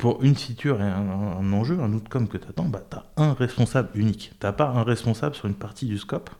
pour 0.00 0.22
une 0.22 0.34
feature 0.34 0.80
et 0.80 0.88
un, 0.88 1.52
enjeu, 1.52 1.78
un 1.78 1.92
outcome 1.92 2.26
que 2.26 2.38
tu 2.38 2.48
attends, 2.48 2.64
bah, 2.64 2.82
tu 2.90 2.96
as 2.96 3.04
un 3.22 3.34
responsable 3.34 3.90
unique. 3.94 4.32
Tu 4.40 4.46
n'as 4.46 4.52
pas 4.52 4.68
un 4.68 4.82
responsable 4.82 5.34
sur 5.34 5.44
une 5.44 5.54
partie 5.54 5.84
du 5.84 5.98
scope. 5.98 6.30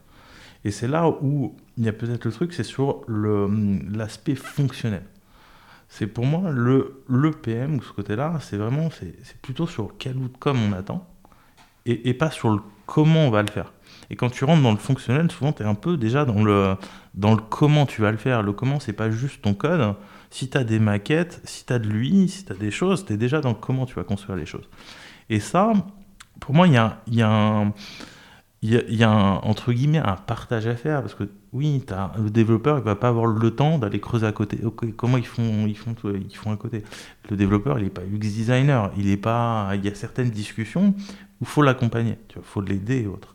Et 0.64 0.70
c'est 0.70 0.88
là 0.88 1.10
où 1.20 1.54
il 1.76 1.84
y 1.84 1.88
a 1.88 1.92
peut-être 1.92 2.24
le 2.24 2.32
truc, 2.32 2.54
c'est 2.54 2.64
sur 2.64 3.02
l'aspect 3.06 4.34
fonctionnel. 4.34 5.02
C'est 5.90 6.06
pour 6.06 6.24
moi 6.24 6.50
le, 6.50 7.02
PM 7.42 7.76
ou 7.76 7.82
ce 7.82 7.92
côté-là, 7.92 8.38
c'est 8.40 8.56
vraiment, 8.56 8.88
c'est 8.90 9.40
plutôt 9.42 9.66
sur 9.66 9.92
quel 9.98 10.16
outcome 10.16 10.58
on 10.70 10.72
attend 10.72 11.06
et, 11.84 12.14
pas 12.14 12.30
sur 12.30 12.48
le 12.48 12.60
comment 12.86 13.26
on 13.26 13.30
va 13.30 13.42
le 13.42 13.50
faire. 13.50 13.74
Et 14.08 14.16
quand 14.16 14.30
tu 14.30 14.44
rentres 14.46 14.62
dans 14.62 14.72
le 14.72 14.78
fonctionnel, 14.78 15.30
souvent 15.30 15.52
tu 15.52 15.62
es 15.62 15.66
un 15.66 15.74
peu 15.74 15.98
déjà 15.98 16.24
dans 16.24 16.42
le, 16.42 16.76
dans 17.14 17.34
le 17.34 17.42
comment 17.42 17.84
tu 17.84 18.00
vas 18.00 18.10
le 18.10 18.16
faire. 18.16 18.42
Le 18.42 18.54
comment, 18.54 18.80
c'est 18.80 18.94
pas 18.94 19.10
juste 19.10 19.42
ton 19.42 19.52
code. 19.52 19.96
Si 20.30 20.48
tu 20.48 20.56
as 20.56 20.64
des 20.64 20.78
maquettes, 20.78 21.40
si 21.44 21.66
tu 21.66 21.72
as 21.72 21.78
de 21.78 21.88
lui, 21.88 22.28
si 22.28 22.44
tu 22.44 22.52
as 22.52 22.56
des 22.56 22.70
choses, 22.70 23.04
tu 23.04 23.12
es 23.12 23.16
déjà 23.16 23.40
dans 23.40 23.54
comment 23.54 23.86
tu 23.86 23.94
vas 23.94 24.04
construire 24.04 24.38
les 24.38 24.46
choses. 24.46 24.68
Et 25.28 25.40
ça, 25.40 25.72
pour 26.38 26.54
moi, 26.54 26.66
il 26.66 26.74
y 26.74 26.76
a, 26.76 27.00
y 27.08 27.22
a 27.22 27.28
un 27.28 27.72
il 28.62 28.94
y, 28.94 29.04
a, 29.04 29.10
un, 29.10 29.36
entre 29.36 29.72
guillemets 29.72 30.02
un 30.04 30.16
partage 30.16 30.66
à 30.66 30.76
faire 30.76 31.00
parce 31.00 31.14
que 31.14 31.24
oui, 31.54 31.82
as, 31.90 32.12
le 32.18 32.28
développeur 32.28 32.76
il 32.76 32.84
va 32.84 32.94
pas 32.94 33.08
avoir 33.08 33.24
le 33.24 33.50
temps 33.50 33.78
d'aller 33.78 34.00
creuser 34.00 34.26
à 34.26 34.32
côté. 34.32 34.58
comment 34.96 35.16
ils 35.16 35.26
font, 35.26 35.66
ils 35.66 35.76
font, 35.76 35.94
ils 36.04 36.36
font 36.36 36.52
à 36.52 36.56
côté? 36.58 36.82
Le 37.30 37.36
développeur 37.38 37.78
il 37.78 37.84
n'est 37.84 37.90
pas 37.90 38.02
UX 38.02 38.18
designer, 38.18 38.90
il 38.98 39.08
est 39.08 39.16
pas. 39.16 39.70
Il 39.76 39.84
y 39.84 39.88
a 39.88 39.94
certaines 39.94 40.28
discussions 40.28 40.94
où 41.40 41.46
faut 41.46 41.62
l'accompagner, 41.62 42.18
il 42.36 42.42
faut 42.42 42.60
l'aider 42.60 43.02
et 43.02 43.06
autres. 43.06 43.34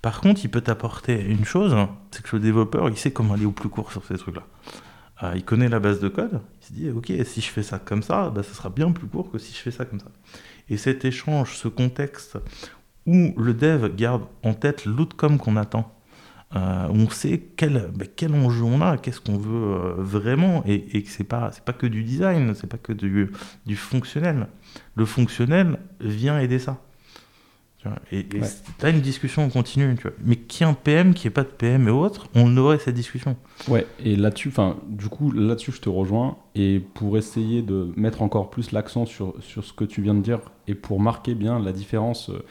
Par 0.00 0.20
contre, 0.20 0.40
il 0.42 0.50
peut 0.50 0.62
t'apporter 0.62 1.20
une 1.22 1.44
chose, 1.44 1.76
c'est 2.10 2.22
que 2.22 2.34
le 2.34 2.42
développeur 2.42 2.88
il 2.88 2.96
sait 2.96 3.12
comment 3.12 3.34
aller 3.34 3.44
au 3.44 3.52
plus 3.52 3.68
court 3.68 3.92
sur 3.92 4.02
ces 4.06 4.16
trucs-là. 4.16 4.42
Euh, 5.22 5.32
il 5.36 5.44
connaît 5.44 5.68
la 5.68 5.80
base 5.80 6.00
de 6.00 6.08
code, 6.08 6.40
il 6.60 6.66
se 6.66 6.72
dit 6.72 6.90
ok 6.90 7.12
si 7.24 7.40
je 7.40 7.48
fais 7.48 7.62
ça 7.62 7.78
comme 7.78 8.02
ça, 8.02 8.30
bah, 8.30 8.42
ça 8.42 8.54
sera 8.54 8.70
bien 8.70 8.90
plus 8.92 9.06
court 9.06 9.30
que 9.30 9.38
si 9.38 9.52
je 9.52 9.58
fais 9.58 9.70
ça 9.70 9.84
comme 9.84 10.00
ça. 10.00 10.10
Et 10.68 10.76
cet 10.76 11.04
échange, 11.04 11.56
ce 11.56 11.68
contexte 11.68 12.38
où 13.06 13.34
le 13.36 13.54
dev 13.54 13.94
garde 13.94 14.24
en 14.42 14.54
tête 14.54 14.84
l'outcome 14.84 15.38
qu'on 15.38 15.56
attend 15.56 15.92
euh, 16.54 16.86
on 16.90 17.08
sait 17.08 17.42
quel, 17.56 17.90
bah, 17.94 18.04
quel 18.14 18.34
enjeu 18.34 18.64
on 18.64 18.82
a, 18.82 18.98
qu'est-ce 18.98 19.20
qu'on 19.20 19.38
veut 19.38 19.74
euh, 19.74 19.94
vraiment, 19.96 20.62
et, 20.66 20.96
et 20.96 21.02
que 21.02 21.08
c'est 21.08 21.24
pas, 21.24 21.50
pas 21.64 21.72
que 21.72 21.86
du 21.86 22.04
design, 22.04 22.54
c'est 22.54 22.66
pas 22.66 22.76
que 22.76 22.92
du, 22.92 23.30
du 23.64 23.76
fonctionnel. 23.76 24.48
Le 24.94 25.06
fonctionnel 25.06 25.78
vient 26.00 26.38
aider 26.38 26.58
ça. 26.58 26.78
Tu 27.82 27.88
vois, 27.88 27.98
et 28.12 28.24
Ouais. 28.38 28.46
t'as 28.78 28.90
une 28.90 29.00
discussion 29.00 29.48
continue, 29.50 29.96
tu 29.96 30.02
vois. 30.02 30.12
Mais 30.24 30.36
qui 30.36 30.62
un 30.62 30.72
PM, 30.72 31.14
qui 31.14 31.26
est 31.26 31.30
pas 31.30 31.42
de 31.42 31.48
PM 31.48 31.88
et 31.88 31.90
autres, 31.90 32.28
on 32.36 32.56
aurait 32.56 32.78
cette 32.78 32.94
discussion. 32.94 33.36
Ouais, 33.66 33.88
et 33.98 34.14
là-dessus, 34.14 34.48
enfin, 34.50 34.76
du 34.86 35.08
coup, 35.08 35.32
là-dessus, 35.32 35.72
je 35.72 35.80
te 35.80 35.88
rejoins. 35.88 36.36
Et 36.54 36.78
pour 36.94 37.18
essayer 37.18 37.60
de 37.60 37.92
mettre 37.96 38.22
encore 38.22 38.50
plus 38.50 38.70
l'accent 38.70 39.04
sur, 39.04 39.34
sur 39.40 39.64
ce 39.64 39.72
que 39.72 39.84
tu 39.84 40.00
viens 40.00 40.14
de 40.14 40.20
dire 40.20 40.38
et 40.68 40.76
pour 40.76 41.00
marquer 41.00 41.34
bien 41.34 41.58
la 41.58 41.72
différence 41.72 42.30
euh, 42.30 42.44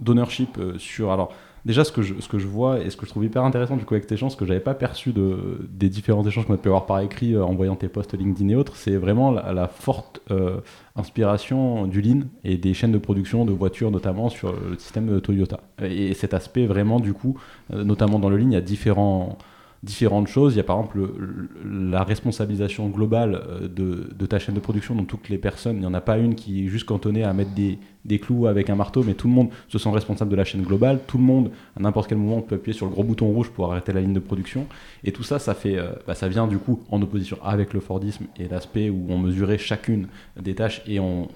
d'ownership 0.00 0.58
euh, 0.58 0.78
sur. 0.78 1.10
Alors, 1.12 1.32
déjà, 1.64 1.84
ce 1.84 1.92
que, 1.92 2.02
je, 2.02 2.14
ce 2.20 2.28
que 2.28 2.38
je 2.38 2.46
vois 2.46 2.80
et 2.80 2.90
ce 2.90 2.96
que 2.96 3.06
je 3.06 3.10
trouve 3.10 3.24
hyper 3.24 3.44
intéressant 3.44 3.76
du 3.76 3.84
coup 3.84 3.94
avec 3.94 4.06
tes 4.06 4.14
échanges, 4.14 4.32
ce 4.32 4.36
que 4.36 4.46
j'avais 4.46 4.60
pas 4.60 4.74
perçu 4.74 5.12
de, 5.12 5.66
des 5.70 5.88
différents 5.88 6.26
échanges 6.26 6.46
qu'on 6.46 6.54
a 6.54 6.58
pu 6.58 6.68
avoir 6.68 6.86
par 6.86 7.00
écrit 7.00 7.34
euh, 7.34 7.44
en 7.44 7.54
voyant 7.54 7.76
tes 7.76 7.88
posts 7.88 8.14
LinkedIn 8.14 8.50
et 8.50 8.54
autres, 8.54 8.76
c'est 8.76 8.96
vraiment 8.96 9.30
la, 9.30 9.68
forte 9.68 10.20
euh, 10.30 10.60
inspiration 10.96 11.86
du 11.86 12.00
Lean 12.00 12.22
et 12.44 12.56
des 12.56 12.74
chaînes 12.74 12.92
de 12.92 12.98
production 12.98 13.44
de 13.44 13.52
voitures, 13.52 13.90
notamment 13.90 14.28
sur 14.28 14.52
le 14.52 14.78
système 14.78 15.20
Toyota. 15.20 15.60
Et 15.82 16.14
cet 16.14 16.34
aspect 16.34 16.66
vraiment, 16.66 17.00
du 17.00 17.12
coup, 17.12 17.38
euh, 17.72 17.84
notamment 17.84 18.18
dans 18.18 18.28
le 18.28 18.36
Lean, 18.36 18.48
il 18.48 18.54
y 18.54 18.56
a 18.56 18.60
différents 18.60 19.38
différentes 19.84 20.28
choses. 20.28 20.54
Il 20.54 20.56
y 20.56 20.60
a 20.60 20.64
par 20.64 20.76
exemple 20.78 20.98
le- 20.98 21.14
le- 21.18 21.90
la 21.90 22.02
responsabilisation 22.02 22.88
globale 22.88 23.40
euh, 23.48 23.68
de, 23.68 24.08
de 24.14 24.26
ta 24.26 24.38
chaîne 24.38 24.54
de 24.54 24.60
production 24.60 24.94
dont 24.94 25.04
toutes 25.04 25.28
les 25.28 25.38
personnes. 25.38 25.76
Il 25.76 25.80
n'y 25.80 25.86
en 25.86 25.94
a 25.94 26.00
pas 26.00 26.18
une 26.18 26.34
qui 26.34 26.64
est 26.64 26.68
juste 26.68 26.86
cantonnée 26.86 27.22
à 27.22 27.32
mettre 27.32 27.52
des, 27.54 27.78
des 28.04 28.18
clous 28.18 28.46
avec 28.46 28.70
un 28.70 28.74
marteau, 28.74 29.02
mais 29.04 29.14
tout 29.14 29.28
le 29.28 29.34
monde 29.34 29.48
se 29.68 29.78
sent 29.78 29.90
responsable 29.90 30.30
de 30.30 30.36
la 30.36 30.44
chaîne 30.44 30.62
globale. 30.62 31.00
Tout 31.06 31.18
le 31.18 31.24
monde, 31.24 31.50
à 31.76 31.80
n'importe 31.80 32.08
quel 32.08 32.18
moment, 32.18 32.40
peut 32.40 32.56
appuyer 32.56 32.76
sur 32.76 32.86
le 32.86 32.92
gros 32.92 33.04
bouton 33.04 33.26
rouge 33.26 33.50
pour 33.50 33.70
arrêter 33.70 33.92
la 33.92 34.00
ligne 34.00 34.14
de 34.14 34.20
production. 34.20 34.66
Et 35.04 35.12
tout 35.12 35.22
ça, 35.22 35.38
ça, 35.38 35.54
fait, 35.54 35.78
euh, 35.78 35.92
bah, 36.06 36.14
ça 36.14 36.28
vient 36.28 36.46
du 36.46 36.58
coup 36.58 36.80
en 36.90 37.00
opposition 37.02 37.38
avec 37.42 37.72
le 37.74 37.80
Fordisme 37.80 38.24
et 38.38 38.48
l'aspect 38.48 38.90
où 38.90 39.06
on 39.08 39.18
mesurait 39.18 39.58
chacune 39.58 40.08
des 40.40 40.54
tâches 40.54 40.82
et 40.86 40.98
on, 41.00 41.28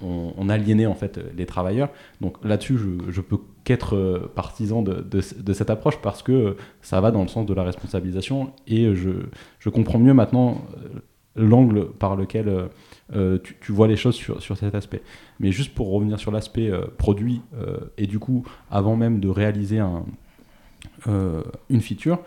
aliénait 0.49 0.87
en 0.87 0.95
fait 0.95 1.21
les 1.37 1.45
travailleurs. 1.45 1.91
Donc 2.23 2.43
là-dessus, 2.43 2.79
je 3.11 3.21
peux 3.21 3.39
qu'être 3.69 3.97
euh, 3.97 4.33
partisan 4.35 4.81
de, 4.81 5.21
cette 5.21 5.69
approche 5.69 5.99
parce 6.01 6.23
que 6.23 6.33
euh, 6.33 6.57
ça 6.81 7.03
va 7.03 7.11
dans 7.11 7.21
le 7.21 7.29
sens 7.29 7.45
de 7.45 7.53
la 7.53 7.65
responsabilisation 7.65 8.51
et 8.67 8.95
je, 8.95 9.69
comprends 9.69 9.99
mieux 9.99 10.15
maintenant 10.15 10.63
euh, 10.73 11.01
l'angle 11.37 11.91
par 11.91 12.17
lequel 12.17 12.51
tu, 13.61 13.73
vois 13.73 13.87
les 13.87 13.97
choses 13.97 14.15
sur, 14.15 14.57
cet 14.57 14.75
aspect. 14.75 15.03
Mais 15.39 15.53
juste 15.53 15.75
pour 15.75 15.91
revenir 15.93 16.19
sur 16.19 16.33
l'aspect 16.33 16.73
produit 16.97 17.43
et 17.97 18.07
du 18.07 18.19
coup, 18.19 18.45
avant 18.71 18.97
même 18.97 19.21
de 19.21 19.29
réaliser 19.29 19.79
un, 19.79 20.05
une 21.07 21.81
feature, 21.81 22.19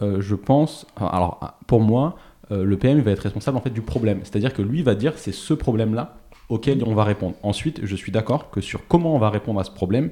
je 0.00 0.34
pense, 0.34 0.86
alors 0.96 1.58
pour 1.68 1.80
moi, 1.80 2.16
le 2.50 2.76
PM 2.76 2.98
va 3.00 3.12
être 3.12 3.20
responsable 3.20 3.58
en 3.58 3.60
fait 3.60 3.70
du 3.70 3.82
problème. 3.82 4.20
C'est-à-dire 4.24 4.52
que 4.52 4.62
lui 4.62 4.82
va 4.82 4.96
dire 4.96 5.12
c'est 5.16 5.32
ce 5.32 5.54
problème-là 5.54 6.16
auquel 6.48 6.82
on 6.84 6.94
va 6.94 7.04
répondre. 7.04 7.36
Ensuite, 7.42 7.80
je 7.84 7.94
suis 7.94 8.10
d'accord 8.10 8.50
que 8.50 8.60
sur 8.60 8.88
comment 8.88 9.14
on 9.14 9.18
va 9.18 9.30
répondre 9.30 9.60
à 9.60 9.64
ce 9.64 9.70
problème, 9.70 10.10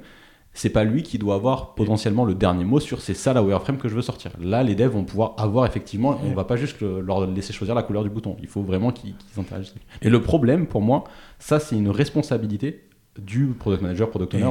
c'est 0.59 0.71
pas 0.71 0.85
lui 0.85 1.03
qui 1.03 1.19
doit 1.19 1.35
avoir 1.37 1.75
potentiellement 1.75 2.25
le 2.25 2.35
dernier 2.35 2.65
mot 2.65 2.81
sur 2.81 3.01
c'est 3.01 3.15
ça 3.15 3.33
la 3.33 3.43
wireframe 3.43 3.77
que 3.79 3.89
je 3.89 3.95
veux 3.95 4.03
sortir. 4.03 4.33
Là, 4.41 4.63
les 4.63 4.75
devs 4.75 4.91
vont 4.91 5.05
pouvoir 5.05 5.35
avoir 5.39 5.67
effectivement, 5.67 6.19
on 6.25 6.33
va 6.35 6.45
pas 6.45 6.57
juste 6.57 6.81
le- 6.81 7.01
leur 7.03 7.27
laisser 7.27 7.53
choisir 7.53 7.75
la 7.75 7.83
couleur 7.83 8.03
du 8.03 8.11
bouton. 8.11 8.37
Il 8.41 8.49
faut 8.49 8.63
vraiment 8.63 8.91
qu'ils 8.91 9.15
interagissent. 9.39 9.75
Et 10.03 10.09
le 10.11 10.21
problème, 10.23 10.67
pour 10.67 10.81
moi, 10.83 11.05
ça 11.39 11.61
c'est 11.61 11.77
une 11.77 11.91
responsabilité 11.91 12.89
du 13.19 13.47
product 13.49 13.83
manager, 13.83 14.11
product 14.11 14.35
owner. 14.35 14.45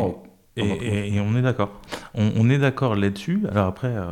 Et, 0.57 0.61
et- 0.85 1.15
et 1.15 1.19
on 1.19 1.35
est 1.35 1.41
d'accord. 1.41 1.81
On, 2.13 2.31
on 2.37 2.49
est 2.49 2.57
d'accord 2.59 2.95
là-dessus. 2.95 3.43
Alors 3.51 3.65
après, 3.67 3.87
euh, 3.95 4.11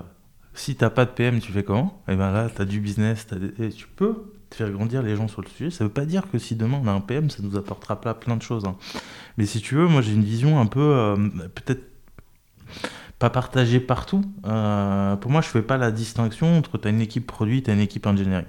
si 0.53 0.75
t'as 0.75 0.89
pas 0.89 1.05
de 1.05 1.11
PM, 1.11 1.39
tu 1.39 1.51
fais 1.51 1.63
comment? 1.63 2.01
Et 2.07 2.15
ben 2.15 2.31
là, 2.31 2.49
t'as 2.53 2.65
du 2.65 2.79
business, 2.79 3.27
t'as 3.27 3.37
des- 3.37 3.65
et 3.65 3.69
tu 3.69 3.87
peux 3.87 4.31
faire 4.51 4.69
grandir 4.69 5.01
les 5.01 5.15
gens 5.15 5.27
sur 5.27 5.41
le 5.41 5.47
sujet. 5.47 5.71
Ça 5.71 5.83
veut 5.83 5.89
pas 5.89 6.05
dire 6.05 6.29
que 6.31 6.37
si 6.37 6.55
demain 6.55 6.79
on 6.83 6.87
a 6.87 6.91
un 6.91 6.99
PM, 7.01 7.29
ça 7.29 7.41
nous 7.41 7.57
apportera 7.57 7.99
pas 8.01 8.13
plein 8.13 8.35
de 8.37 8.41
choses. 8.43 8.65
hein. 8.65 8.75
Mais 9.37 9.45
si 9.45 9.61
tu 9.61 9.75
veux, 9.75 9.87
moi 9.87 10.01
j'ai 10.01 10.13
une 10.13 10.23
vision 10.23 10.59
un 10.59 10.65
peu 10.65 10.79
euh, 10.79 11.15
peut-être 11.55 11.83
pas 13.19 13.29
partagée 13.29 13.79
partout. 13.79 14.23
Euh, 14.45 15.15
pour 15.15 15.31
moi, 15.31 15.41
je 15.41 15.47
fais 15.47 15.61
pas 15.61 15.77
la 15.77 15.91
distinction 15.91 16.57
entre 16.57 16.77
t'as 16.77 16.89
une 16.89 17.01
équipe 17.01 17.25
produit, 17.25 17.63
t'as 17.63 17.73
une 17.73 17.79
équipe 17.79 18.05
engineering. 18.05 18.45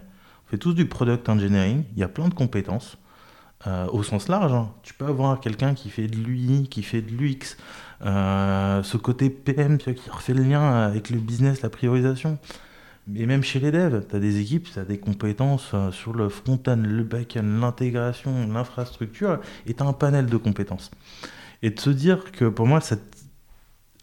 On 0.46 0.50
fait 0.50 0.58
tous 0.58 0.74
du 0.74 0.86
product 0.86 1.28
engineering. 1.28 1.84
Il 1.94 2.00
y 2.00 2.02
a 2.02 2.08
plein 2.08 2.28
de 2.28 2.34
compétences. 2.34 2.98
euh, 3.66 3.86
au 3.92 4.02
sens 4.02 4.28
large, 4.28 4.52
hein. 4.52 4.70
tu 4.82 4.92
peux 4.92 5.06
avoir 5.06 5.40
quelqu'un 5.40 5.74
qui 5.74 5.88
fait 5.88 6.06
de 6.06 6.16
l'UI, 6.16 6.68
qui 6.68 6.82
fait 6.82 7.00
de 7.00 7.10
l'UX, 7.10 7.56
ce 8.02 8.96
côté 8.98 9.30
PM 9.30 9.78
tu 9.78 9.94
qui 9.94 10.10
refait 10.10 10.34
le 10.34 10.42
lien 10.42 10.82
avec 10.82 11.08
le 11.08 11.18
business, 11.18 11.62
la 11.62 11.70
priorisation. 11.70 12.38
Mais 13.06 13.26
même 13.26 13.42
chez 13.42 13.60
les 13.60 13.70
devs, 13.70 14.06
tu 14.08 14.16
as 14.16 14.18
des 14.18 14.40
équipes, 14.40 14.68
tu 14.72 14.78
as 14.78 14.84
des 14.84 14.98
compétences 14.98 15.72
euh, 15.74 15.90
sur 15.90 16.14
le 16.14 16.30
front-end, 16.30 16.80
le 16.82 17.04
back-end, 17.04 17.42
l'intégration, 17.42 18.48
l'infrastructure, 18.48 19.40
et 19.66 19.74
tu 19.74 19.82
as 19.82 19.86
un 19.86 19.92
panel 19.92 20.26
de 20.26 20.36
compétences. 20.38 20.90
Et 21.62 21.70
de 21.70 21.78
se 21.78 21.90
dire 21.90 22.32
que 22.32 22.46
pour 22.46 22.66
moi, 22.66 22.80
cette 22.80 23.24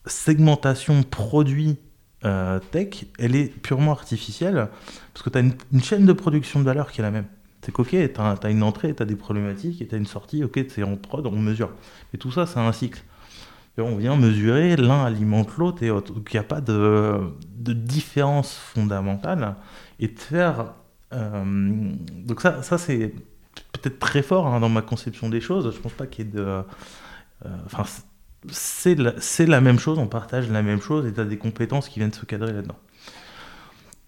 segmentation 0.06 1.02
produit 1.04 1.78
euh, 2.26 2.60
tech, 2.72 3.06
elle 3.18 3.36
est 3.36 3.48
purement 3.48 3.92
artificielle, 3.92 4.70
parce 5.14 5.24
que 5.24 5.32
tu 5.32 5.38
as 5.40 5.42
une, 5.42 5.82
chaîne 5.82 6.06
de 6.06 6.14
production 6.14 6.60
de 6.60 6.66
valeur 6.66 6.92
qui 6.92 7.02
est 7.02 7.04
la 7.04 7.12
même. 7.12 7.26
C'est 7.64 7.72
qu'ok, 7.72 7.90
tu 7.90 7.98
as, 7.98 8.50
une 8.50 8.64
entrée, 8.64 8.94
tu 8.94 9.02
as 9.02 9.06
des 9.06 9.16
problématiques, 9.16 9.82
et 9.82 9.88
tu 9.88 9.96
as 9.96 9.98
une 9.98 10.06
sortie, 10.06 10.44
ok, 10.44 10.60
c'est 10.70 10.84
en 10.84 10.96
prod, 10.96 11.26
on 11.26 11.32
mesure. 11.32 11.72
Et 12.14 12.20
tout 12.20 12.32
ça, 12.32 12.46
c'est 12.46 12.60
un 12.60 12.72
cycle. 12.72 13.04
On 13.78 13.96
vient 13.96 14.16
mesurer, 14.16 14.76
l'un 14.76 15.04
alimente 15.06 15.58
l'autre, 15.58 15.82
et 15.84 15.88
il 15.88 15.94
n'y 16.34 16.40
a 16.40 16.44
pas 16.44 16.62
de, 16.62 17.20
de 17.58 17.74
différence 17.74 18.54
fondamentale. 18.56 19.56
Et 20.00 20.08
de 20.10 20.20
faire. 20.20 20.74
euh, 21.14 21.92
donc 22.26 22.42
ça, 22.42 22.62
ça 22.64 22.78
c'est 22.78 23.14
peut-être 23.74 24.00
très 24.00 24.22
fort 24.22 24.48
hein, 24.48 24.60
dans 24.60 24.70
ma 24.70 24.82
conception 24.82 25.30
des 25.30 25.42
choses. 25.42 25.74
Je 25.74 25.80
pense 25.80 25.94
pas 25.94 26.08
qu'il 26.08 26.26
y 26.26 26.28
ait 26.30 26.32
de. 26.32 26.42
euh, 26.42 26.64
Enfin, 27.66 27.84
c'est 28.50 28.96
la, 28.96 29.14
la 29.48 29.62
même 29.62 29.80
chose, 29.80 30.00
on 30.00 30.08
partage 30.08 30.50
la 30.50 30.62
même 30.64 30.82
chose, 30.82 31.06
et 31.08 31.14
tu 31.14 31.20
as 31.20 31.26
des 31.26 31.38
compétences 31.38 31.90
qui 31.90 32.00
viennent 32.00 32.14
se 32.14 32.26
cadrer 32.26 32.54
là-dedans 32.54 32.78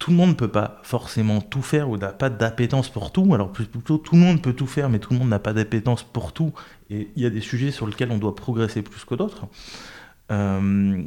tout 0.04 0.12
le 0.12 0.18
monde 0.18 0.32
ne 0.32 0.34
peut 0.34 0.50
pas 0.50 0.82
forcément 0.84 1.40
tout 1.40 1.62
faire 1.62 1.90
ou 1.90 1.96
n'a 1.96 2.12
pas 2.12 2.30
d'appétence 2.30 2.90
pour 2.90 3.14
tout. 3.14 3.34
Alors 3.34 3.54
plutôt 3.54 3.98
tout 3.98 4.16
le 4.16 4.20
monde 4.20 4.42
peut 4.42 4.52
tout 4.52 4.68
faire, 4.68 4.90
mais 4.90 5.00
tout 5.00 5.14
le 5.14 5.20
monde 5.20 5.30
n'a 5.30 5.40
pas 5.40 5.54
d'appétence 5.54 6.04
pour 6.04 6.34
tout. 6.34 6.52
Et 6.90 7.08
il 7.16 7.24
y 7.24 7.26
a 7.26 7.30
des 7.30 7.40
sujets 7.40 7.72
sur 7.72 7.88
lesquels 7.88 8.12
on 8.12 8.18
doit 8.18 8.36
progresser 8.36 8.82
plus 8.82 9.06
que 9.06 9.16
d'autres. 9.16 9.48
Euh, 10.30 11.02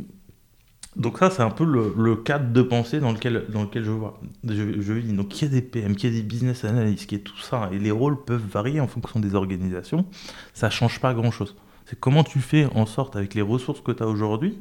donc 0.97 1.19
ça, 1.19 1.29
c'est 1.29 1.43
un 1.43 1.51
peu 1.51 1.67
le, 1.67 2.17
cadre 2.17 2.51
de 2.51 2.63
pensée 2.63 2.99
dans 2.99 3.13
lequel, 3.13 3.45
je 3.75 3.91
vois. 3.91 4.19
Je, 4.49 4.93
vis. 4.95 5.13
Donc 5.13 5.43
il 5.43 5.45
y 5.45 5.49
a 5.49 5.51
des 5.51 5.61
PM, 5.61 5.95
qu'il 5.95 6.11
y 6.11 6.17
a 6.17 6.17
des 6.17 6.27
business 6.27 6.65
analysts, 6.65 7.07
qu'il 7.07 7.19
y 7.19 7.21
a 7.21 7.25
tout 7.25 7.37
ça. 7.37 7.69
Et 7.73 7.79
les 7.79 7.91
rôles 7.91 8.25
peuvent 8.25 8.47
varier 8.51 8.81
en 8.81 8.87
fonction 8.87 9.21
des 9.21 9.35
organisations. 9.35 10.07
Ça 10.55 10.71
change 10.71 11.01
pas 11.01 11.13
grand-chose. 11.13 11.55
C'est 11.85 12.01
comment 12.01 12.25
tu 12.25 12.41
fais 12.41 12.65
en 12.75 12.87
sorte, 12.87 13.15
avec 13.15 13.35
les 13.35 13.43
ressources 13.43 13.83
que 13.83 13.93
tu 13.93 14.03
as 14.03 14.07
aujourd'hui, 14.07 14.57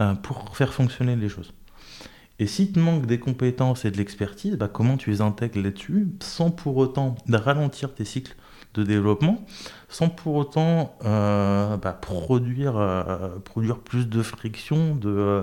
euh, 0.00 0.14
pour 0.14 0.56
faire 0.56 0.72
fonctionner 0.72 1.16
les 1.16 1.28
choses. 1.28 1.52
Et 2.42 2.48
si 2.48 2.72
te 2.72 2.80
manque 2.80 3.06
des 3.06 3.20
compétences 3.20 3.84
et 3.84 3.92
de 3.92 3.96
l'expertise, 3.98 4.56
bah, 4.56 4.66
comment 4.66 4.96
tu 4.96 5.10
les 5.10 5.20
intègres 5.20 5.62
là-dessus 5.62 6.08
sans 6.20 6.50
pour 6.50 6.76
autant 6.76 7.14
ralentir 7.30 7.94
tes 7.94 8.04
cycles 8.04 8.34
de 8.74 8.82
développement, 8.82 9.46
sans 9.88 10.08
pour 10.08 10.34
autant 10.34 10.96
euh, 11.04 11.76
bah, 11.76 11.92
produire, 11.92 12.76
euh, 12.76 13.38
produire 13.44 13.78
plus 13.78 14.08
de 14.08 14.22
friction, 14.24 14.96
de 14.96 15.08
euh, 15.08 15.42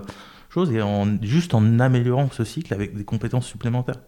choses, 0.50 0.74
et 0.74 0.82
en, 0.82 1.08
juste 1.22 1.54
en 1.54 1.80
améliorant 1.80 2.28
ce 2.34 2.44
cycle 2.44 2.74
avec 2.74 2.98
des 2.98 3.06
compétences 3.06 3.48
supplémentaires? 3.48 4.02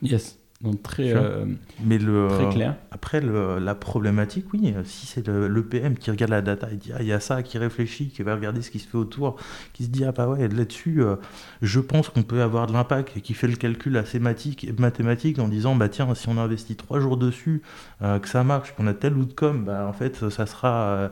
Yes. 0.00 0.38
Donc 0.64 0.82
très, 0.82 1.12
euh, 1.14 1.44
Mais 1.84 1.98
le, 1.98 2.28
très 2.30 2.48
clair. 2.48 2.74
après, 2.90 3.20
le- 3.20 3.58
la 3.58 3.74
problématique, 3.74 4.46
oui, 4.52 4.74
si 4.84 5.06
c'est 5.06 5.26
le, 5.26 5.46
le 5.46 5.62
PM 5.64 5.96
qui 5.96 6.10
regarde 6.10 6.30
la 6.30 6.40
data 6.42 6.68
et 6.72 6.76
dit, 6.76 6.90
ah, 6.94 7.02
il 7.02 7.06
y 7.06 7.12
a 7.12 7.20
ça, 7.20 7.42
qui 7.42 7.58
réfléchit, 7.58 8.08
qui 8.08 8.22
va 8.22 8.34
regarder 8.34 8.62
ce 8.62 8.70
qui 8.70 8.78
se 8.78 8.88
fait 8.88 8.96
autour, 8.96 9.36
qui 9.74 9.84
se 9.84 9.90
dit, 9.90 10.04
ah 10.04 10.12
bah 10.12 10.26
ouais, 10.28 10.48
là-dessus, 10.48 11.02
euh, 11.02 11.16
je 11.60 11.80
pense 11.80 12.08
qu'on 12.08 12.22
peut 12.22 12.40
avoir 12.42 12.66
de 12.66 12.72
l'impact, 12.72 13.16
et 13.16 13.20
qui 13.20 13.34
fait 13.34 13.46
le 13.48 13.56
calcul 13.56 13.96
assez 13.98 14.18
mathématique 14.18 15.38
en 15.38 15.48
disant, 15.48 15.74
bah 15.76 15.88
tiens, 15.88 16.14
si 16.14 16.28
on 16.28 16.38
investit 16.38 16.76
trois 16.76 16.98
jours 17.00 17.16
dessus, 17.16 17.62
euh, 18.02 18.18
que 18.18 18.28
ça 18.28 18.42
marche, 18.44 18.74
qu'on 18.74 18.86
a 18.86 18.94
tel 18.94 19.14
outcome, 19.16 19.64
bah 19.64 19.86
en 19.88 19.92
fait, 19.92 20.28
ça 20.30 20.46
sera. 20.46 21.10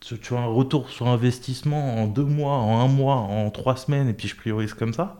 tu 0.00 0.18
tu 0.18 0.34
vois, 0.34 0.42
un 0.42 0.46
retour 0.46 0.88
sur 0.90 1.08
investissement 1.08 1.96
en 2.02 2.06
deux 2.06 2.24
mois, 2.24 2.54
en 2.56 2.80
un 2.84 2.88
mois, 2.88 3.16
en 3.16 3.50
trois 3.50 3.76
semaines, 3.76 4.08
et 4.08 4.12
puis 4.14 4.28
je 4.28 4.36
priorise 4.36 4.74
comme 4.74 4.92
ça. 4.92 5.16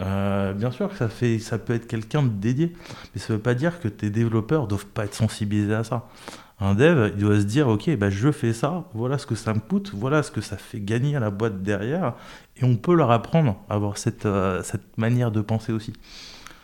Euh, 0.00 0.52
bien 0.52 0.70
sûr 0.70 0.88
que 0.88 0.96
ça, 0.96 1.08
fait, 1.08 1.38
ça 1.38 1.58
peut 1.58 1.74
être 1.74 1.86
quelqu'un 1.86 2.22
de 2.22 2.28
dédié, 2.28 2.72
mais 3.14 3.20
ça 3.20 3.32
veut 3.32 3.40
pas 3.40 3.54
dire 3.54 3.80
que 3.80 3.88
tes 3.88 4.10
développeurs 4.10 4.66
doivent 4.66 4.86
pas 4.86 5.04
être 5.04 5.14
sensibilisés 5.14 5.74
à 5.74 5.84
ça. 5.84 6.08
Un 6.60 6.74
dev, 6.74 7.12
il 7.14 7.22
doit 7.22 7.38
se 7.38 7.44
dire, 7.44 7.68
ok, 7.68 7.96
bah, 7.96 8.10
je 8.10 8.32
fais 8.32 8.52
ça, 8.52 8.84
voilà 8.92 9.18
ce 9.18 9.26
que 9.26 9.34
ça 9.34 9.54
me 9.54 9.60
coûte, 9.60 9.92
voilà 9.94 10.22
ce 10.22 10.30
que 10.30 10.40
ça 10.40 10.56
fait 10.56 10.80
gagner 10.80 11.14
à 11.16 11.20
la 11.20 11.30
boîte 11.30 11.62
derrière, 11.62 12.14
et 12.56 12.64
on 12.64 12.76
peut 12.76 12.94
leur 12.94 13.10
apprendre 13.12 13.56
à 13.68 13.74
avoir 13.74 13.96
cette, 13.96 14.26
euh, 14.26 14.62
cette 14.62 14.98
manière 14.98 15.30
de 15.30 15.40
penser 15.40 15.72
aussi. 15.72 15.92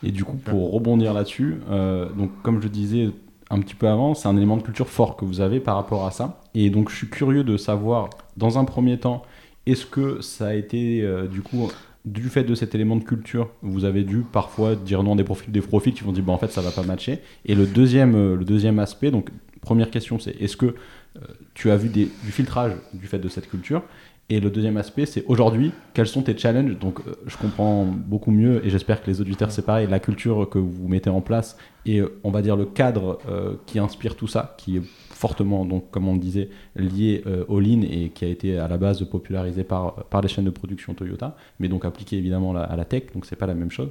Et 0.03 0.11
du 0.11 0.25
coup, 0.25 0.35
pour 0.35 0.73
rebondir 0.73 1.13
là-dessus, 1.13 1.61
euh, 1.69 2.09
donc 2.09 2.31
comme 2.41 2.61
je 2.61 2.67
disais 2.67 3.09
un 3.49 3.59
petit 3.61 3.75
peu 3.75 3.87
avant, 3.87 4.13
c'est 4.15 4.27
un 4.27 4.35
élément 4.35 4.57
de 4.57 4.63
culture 4.63 4.89
fort 4.89 5.15
que 5.15 5.23
vous 5.23 5.39
avez 5.39 5.59
par 5.59 5.75
rapport 5.75 6.05
à 6.05 6.11
ça. 6.11 6.41
Et 6.55 6.69
donc, 6.69 6.89
je 6.89 6.95
suis 6.95 7.09
curieux 7.09 7.43
de 7.43 7.57
savoir, 7.57 8.09
dans 8.37 8.57
un 8.57 8.65
premier 8.65 8.99
temps, 8.99 9.23
est-ce 9.65 9.85
que 9.85 10.19
ça 10.21 10.47
a 10.47 10.53
été 10.53 11.07
du 11.31 11.41
coup 11.41 11.69
du 12.05 12.29
fait 12.29 12.43
de 12.43 12.53
cet 12.53 12.75
élément 12.75 12.95
de 12.95 13.03
culture, 13.03 13.49
vous 13.61 13.83
avez 13.83 14.03
dû 14.03 14.23
parfois 14.31 14.75
dire 14.75 15.03
non 15.03 15.15
profils, 15.23 15.51
des 15.51 15.61
profils 15.61 15.93
qui 15.93 16.03
vont 16.03 16.11
dire 16.11 16.23
bah, 16.23 16.33
en 16.33 16.37
fait 16.37 16.51
ça 16.51 16.61
va 16.61 16.71
pas 16.71 16.83
matcher. 16.83 17.19
Et 17.45 17.55
le 17.55 17.65
deuxième, 17.65 18.15
euh, 18.15 18.35
le 18.35 18.45
deuxième 18.45 18.79
aspect, 18.79 19.11
donc 19.11 19.29
première 19.61 19.89
question, 19.89 20.19
c'est 20.19 20.39
est-ce 20.39 20.55
que 20.55 20.67
euh, 20.67 21.19
tu 21.55 21.71
as 21.71 21.77
vu 21.77 21.89
du 21.89 22.07
filtrage 22.31 22.73
du 22.93 23.07
fait 23.07 23.19
de 23.19 23.27
cette 23.27 23.49
culture? 23.49 23.81
Et 24.27 24.39
le 24.39 24.49
deuxième 24.49 24.77
aspect, 24.77 25.05
c'est 25.05 25.23
aujourd'hui, 25.27 25.71
quels 25.93 26.07
sont 26.07 26.23
tes 26.23 26.35
challenges? 26.35 26.79
Donc, 26.79 26.99
euh, 27.01 27.13
je 27.27 27.37
comprends 27.37 27.85
beaucoup 27.85 28.31
mieux, 28.31 28.65
et 28.65 28.71
j'espère 28.71 29.03
que 29.03 29.09
les 29.09 29.21
auditeurs, 29.21 29.51
c'est 29.51 29.65
pareil, 29.65 29.87
la 29.87 29.99
culture 29.99 30.49
que 30.49 30.57
vous 30.57 30.87
mettez 30.87 31.11
en 31.11 31.21
place, 31.21 31.57
et 31.85 32.01
on 32.23 32.31
va 32.31 32.41
dire 32.41 32.55
le 32.55 32.65
cadre 32.65 33.19
qui 33.67 33.77
inspire 33.77 34.15
tout 34.15 34.27
ça, 34.27 34.55
qui 34.57 34.77
est 34.77 34.81
fortement, 35.25 35.65
donc, 35.65 35.89
comme 35.89 36.07
on 36.07 36.15
disait, 36.15 36.49
lié 36.75 37.23
euh, 37.25 37.45
au 37.47 37.59
Lean 37.59 37.81
et 37.81 38.09
qui 38.13 38.25
a 38.25 38.27
été 38.27 38.59
à 38.59 38.67
la 38.67 38.77
base 38.77 39.03
popularisé 39.05 39.63
par, 39.63 39.95
par 40.11 40.21
les 40.21 40.27
chaînes 40.27 40.45
de 40.45 40.51
production 40.51 40.93
Toyota, 40.93 41.35
mais 41.59 41.67
donc 41.67 41.83
appliqué 41.83 42.15
évidemment 42.15 42.55
à 42.55 42.75
la 42.75 42.85
tech, 42.85 43.05
donc 43.13 43.25
c'est 43.25 43.35
pas 43.35 43.47
la 43.47 43.55
même 43.55 43.71
chose. 43.71 43.89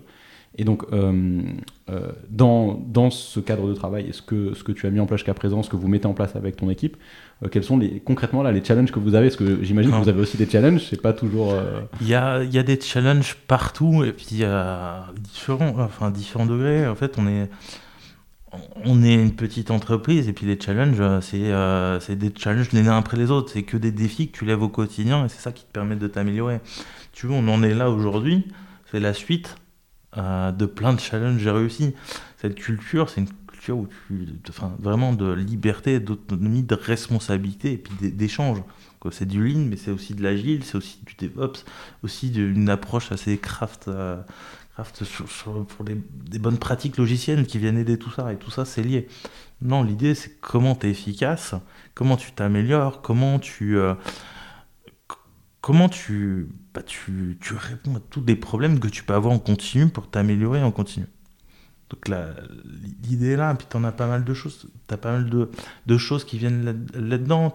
Et 0.56 0.62
donc, 0.62 0.84
euh, 0.92 1.42
euh, 1.90 2.12
dans, 2.30 2.74
dans, 2.74 3.10
ce 3.10 3.40
cadre 3.40 3.66
de 3.66 3.74
travail, 3.74 4.06
est-ce 4.10 4.22
que 4.22 4.54
ce 4.54 4.62
que 4.62 4.70
tu 4.70 4.86
as 4.86 4.90
mis 4.90 5.00
en 5.00 5.06
place 5.06 5.18
jusqu'à 5.18 5.34
présent, 5.34 5.64
ce 5.64 5.70
que 5.70 5.74
vous 5.74 5.88
mettez 5.88 6.06
en 6.06 6.14
place 6.14 6.36
avec 6.36 6.54
ton 6.54 6.70
équipe, 6.70 6.96
quels 7.50 7.64
sont 7.64 7.76
les, 7.76 7.98
concrètement 7.98 8.44
là, 8.44 8.52
les 8.52 8.62
challenges 8.62 8.92
que 8.92 9.00
vous 9.00 9.16
avez? 9.16 9.26
Parce 9.26 9.36
que 9.36 9.64
j'imagine 9.64 9.90
que 9.90 9.96
vous 9.96 10.08
avez 10.08 10.20
aussi 10.20 10.36
des 10.36 10.48
challenges, 10.48 10.86
c'est 10.88 11.02
pas 11.02 11.12
toujours. 11.12 11.52
Il 12.00 12.06
y, 12.06 12.14
a, 12.14 12.44
y, 12.44 12.58
a, 12.58 12.62
des 12.62 12.80
challenges 12.80 13.34
partout, 13.48 14.04
et 14.04 14.12
puis 14.12 14.26
il 14.30 14.48
différents, 15.32 15.74
enfin, 15.80 16.12
différents 16.12 16.46
degrés. 16.46 16.86
En 16.86 16.94
fait, 16.94 17.18
on 17.18 17.26
est 17.26 17.48
on 18.84 19.02
est 19.02 19.14
une 19.14 19.34
petite 19.34 19.70
entreprise 19.70 20.28
et 20.28 20.32
puis 20.32 20.46
les 20.46 20.60
challenges, 20.60 21.00
euh, 21.00 21.20
euh, 21.34 22.00
c'est 22.00 22.16
des 22.16 22.32
challenges 22.36 22.72
les 22.72 22.88
uns 22.88 22.98
après 22.98 23.16
les 23.16 23.30
autres. 23.30 23.50
C'est 23.52 23.62
que 23.62 23.76
des 23.76 23.92
défis 23.92 24.30
que 24.30 24.38
tu 24.38 24.44
lèves 24.44 24.62
au 24.62 24.68
quotidien 24.68 25.24
et 25.24 25.28
c'est 25.28 25.40
ça 25.40 25.52
qui 25.52 25.64
te 25.64 25.72
permet 25.72 25.96
de 25.96 26.06
t'améliorer. 26.06 26.60
Tu 27.12 27.26
vois, 27.26 27.36
on 27.36 27.48
en 27.48 27.62
est 27.62 27.74
là 27.74 27.90
aujourd'hui. 27.90 28.46
C'est 28.90 29.00
la 29.00 29.14
suite 29.14 29.56
euh, 30.16 30.52
de 30.52 30.66
plein 30.66 30.92
de 30.92 31.00
challenges 31.00 31.40
j'ai 31.40 31.50
réussi. 31.50 31.94
Cette 32.36 32.54
culture, 32.54 33.08
c'est 33.08 33.22
une 33.22 33.28
culture 33.46 33.78
où 33.78 33.88
tu, 34.08 34.28
enfin, 34.48 34.74
vraiment 34.78 35.12
de 35.12 35.32
liberté, 35.32 36.00
d'autonomie, 36.00 36.62
de 36.62 36.74
responsabilité 36.74 37.72
et 37.72 37.78
puis 37.78 38.10
d'échange. 38.10 38.62
C'est 39.10 39.28
du 39.28 39.46
lean, 39.46 39.66
mais 39.68 39.76
c'est 39.76 39.90
aussi 39.90 40.14
de 40.14 40.22
l'agile, 40.22 40.64
c'est 40.64 40.78
aussi 40.78 40.98
du 41.04 41.14
DevOps, 41.14 41.66
aussi 42.02 42.30
d'une 42.30 42.70
approche 42.70 43.12
assez 43.12 43.36
craft 43.36 43.90
pour 44.76 45.84
des, 45.84 46.38
bonnes 46.38 46.58
pratiques 46.58 46.96
logicielles 46.96 47.46
qui 47.46 47.58
viennent 47.58 47.78
aider 47.78 47.98
tout 47.98 48.10
ça, 48.10 48.32
et 48.32 48.36
tout 48.36 48.50
ça 48.50 48.64
c'est 48.64 48.82
lié. 48.82 49.08
Non, 49.62 49.82
l'idée 49.82 50.14
c'est 50.14 50.40
comment 50.40 50.74
tu 50.74 50.86
es 50.86 50.90
efficace, 50.90 51.54
comment 51.94 52.16
tu 52.16 52.32
t'améliores, 52.32 53.02
comment 53.02 53.38
tu... 53.38 53.78
Euh, 53.78 53.94
comment 55.60 55.88
tu, 55.88 56.48
bah, 56.74 56.82
tu, 56.82 57.38
tu, 57.40 57.54
réponds 57.54 57.96
à 57.96 58.00
tous 58.10 58.22
les 58.26 58.36
problèmes 58.36 58.78
que 58.78 58.88
tu 58.88 59.02
peux 59.02 59.14
avoir 59.14 59.32
en 59.32 59.38
continu 59.38 59.88
pour 59.88 60.10
t'améliorer 60.10 60.62
en 60.62 60.70
continu. 60.70 61.06
Donc 61.88 62.10
l'idée 63.02 63.30
est 63.30 63.36
là, 63.36 63.54
puis 63.54 63.66
tu 63.70 63.76
en 63.76 63.84
as 63.84 63.92
pas 63.92 64.06
mal 64.06 64.24
de 64.24 64.34
choses, 64.34 64.66
tu 64.86 64.94
as 64.94 64.98
pas 64.98 65.12
mal 65.12 65.30
de, 65.30 65.50
de 65.86 65.98
choses 65.98 66.24
qui 66.24 66.36
viennent 66.36 66.86
là-dedans. 66.94 67.50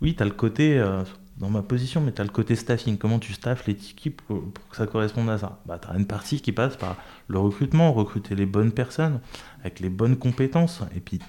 oui, 0.00 0.14
tu 0.14 0.22
as 0.22 0.26
le 0.26 0.32
côté, 0.32 0.78
euh, 0.78 1.02
dans 1.38 1.50
ma 1.50 1.62
position, 1.62 2.00
mais 2.00 2.12
tu 2.12 2.20
as 2.20 2.24
le 2.24 2.30
côté 2.30 2.56
staffing. 2.56 2.98
Comment 2.98 3.18
tu 3.18 3.32
staffes 3.32 3.66
les 3.66 3.74
équipes 3.74 4.20
pour, 4.22 4.42
que 4.70 4.76
ça 4.76 4.86
corresponde 4.86 5.30
à 5.30 5.38
ça? 5.38 5.60
Bah, 5.66 5.78
Tu 5.80 5.88
as 5.88 5.96
une 5.96 6.06
partie 6.06 6.40
qui 6.40 6.52
passe 6.52 6.76
par 6.76 6.96
le 7.28 7.38
recrutement, 7.38 7.92
recruter 7.92 8.34
les 8.34 8.46
bonnes 8.46 8.72
personnes 8.72 9.20
avec 9.60 9.80
les 9.80 9.88
bonnes 9.88 10.16
compétences. 10.16 10.82
Et 10.96 11.00
puis, 11.00 11.20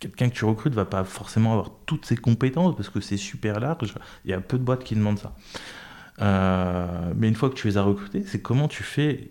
quelqu'un 0.00 0.28
que 0.28 0.34
tu 0.34 0.44
recrutes 0.44 0.74
va 0.74 0.84
pas 0.84 1.04
forcément 1.04 1.52
avoir 1.52 1.70
toutes 1.86 2.04
ces 2.04 2.16
compétences 2.16 2.76
parce 2.76 2.90
que 2.90 3.00
c'est 3.00 3.16
super 3.16 3.60
large. 3.60 3.94
Il 4.24 4.30
y 4.30 4.34
a 4.34 4.40
peu 4.40 4.58
de 4.58 4.64
boîtes 4.64 4.84
qui 4.84 4.94
demandent 4.94 5.18
ça. 5.18 5.34
Euh, 6.20 7.12
mais 7.16 7.28
une 7.28 7.34
fois 7.34 7.48
que 7.48 7.54
tu 7.54 7.68
les 7.68 7.78
as 7.78 7.82
recrutés, 7.82 8.22
c'est 8.26 8.42
comment 8.42 8.68
tu 8.68 8.82
fais 8.82 9.30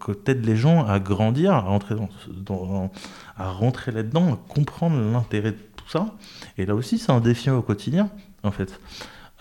que 0.00 0.12
t'aides 0.12 0.44
les 0.44 0.56
gens 0.56 0.86
à 0.86 1.00
grandir, 1.00 1.52
à 1.52 1.60
rentrer, 1.60 1.96
dans, 2.28 2.92
à 3.36 3.50
rentrer 3.50 3.90
là-dedans, 3.90 4.34
à 4.34 4.36
comprendre 4.36 4.96
l'intérêt 5.00 5.50
de 5.50 5.58
tout 5.76 5.88
ça. 5.88 6.14
Et 6.58 6.66
là 6.66 6.76
aussi, 6.76 6.98
c'est 6.98 7.10
un 7.10 7.20
défi 7.20 7.50
au 7.50 7.62
quotidien, 7.62 8.08
en 8.44 8.52
fait. 8.52 8.80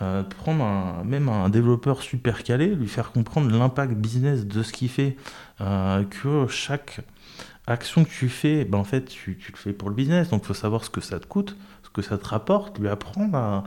Euh, 0.02 0.24
prendre 0.24 1.04
même 1.06 1.30
un 1.30 1.50
développeur 1.50 2.02
super 2.02 2.44
calé, 2.44 2.74
lui 2.74 2.88
faire 2.88 3.12
comprendre 3.12 3.56
l'impact 3.56 3.94
business 3.94 4.46
de 4.48 4.64
ce 4.64 4.74
qu'il 4.74 4.90
fait, 4.90 5.16
euh, 5.60 6.04
que 6.06 6.48
chaque 6.48 7.02
action 7.68 8.04
que 8.04 8.10
tu 8.10 8.28
fais, 8.28 8.66
ben 8.66 8.80
en 8.80 8.84
fait, 8.84 9.06
tu, 9.06 9.38
tu 9.38 9.52
le 9.52 9.58
fais 9.58 9.74
pour 9.74 9.90
le 9.90 9.96
business, 9.96 10.30
donc 10.30 10.42
il 10.44 10.48
faut 10.48 10.56
savoir 10.56 10.84
ce 10.84 10.90
que 10.90 11.02
ça 11.02 11.20
te 11.20 11.28
coûte, 11.28 11.56
ce 11.84 11.90
que 11.90 12.02
ça 12.02 12.18
te 12.18 12.28
rapporte, 12.28 12.80
lui 12.80 12.88
apprendre 12.88 13.38
à, 13.38 13.64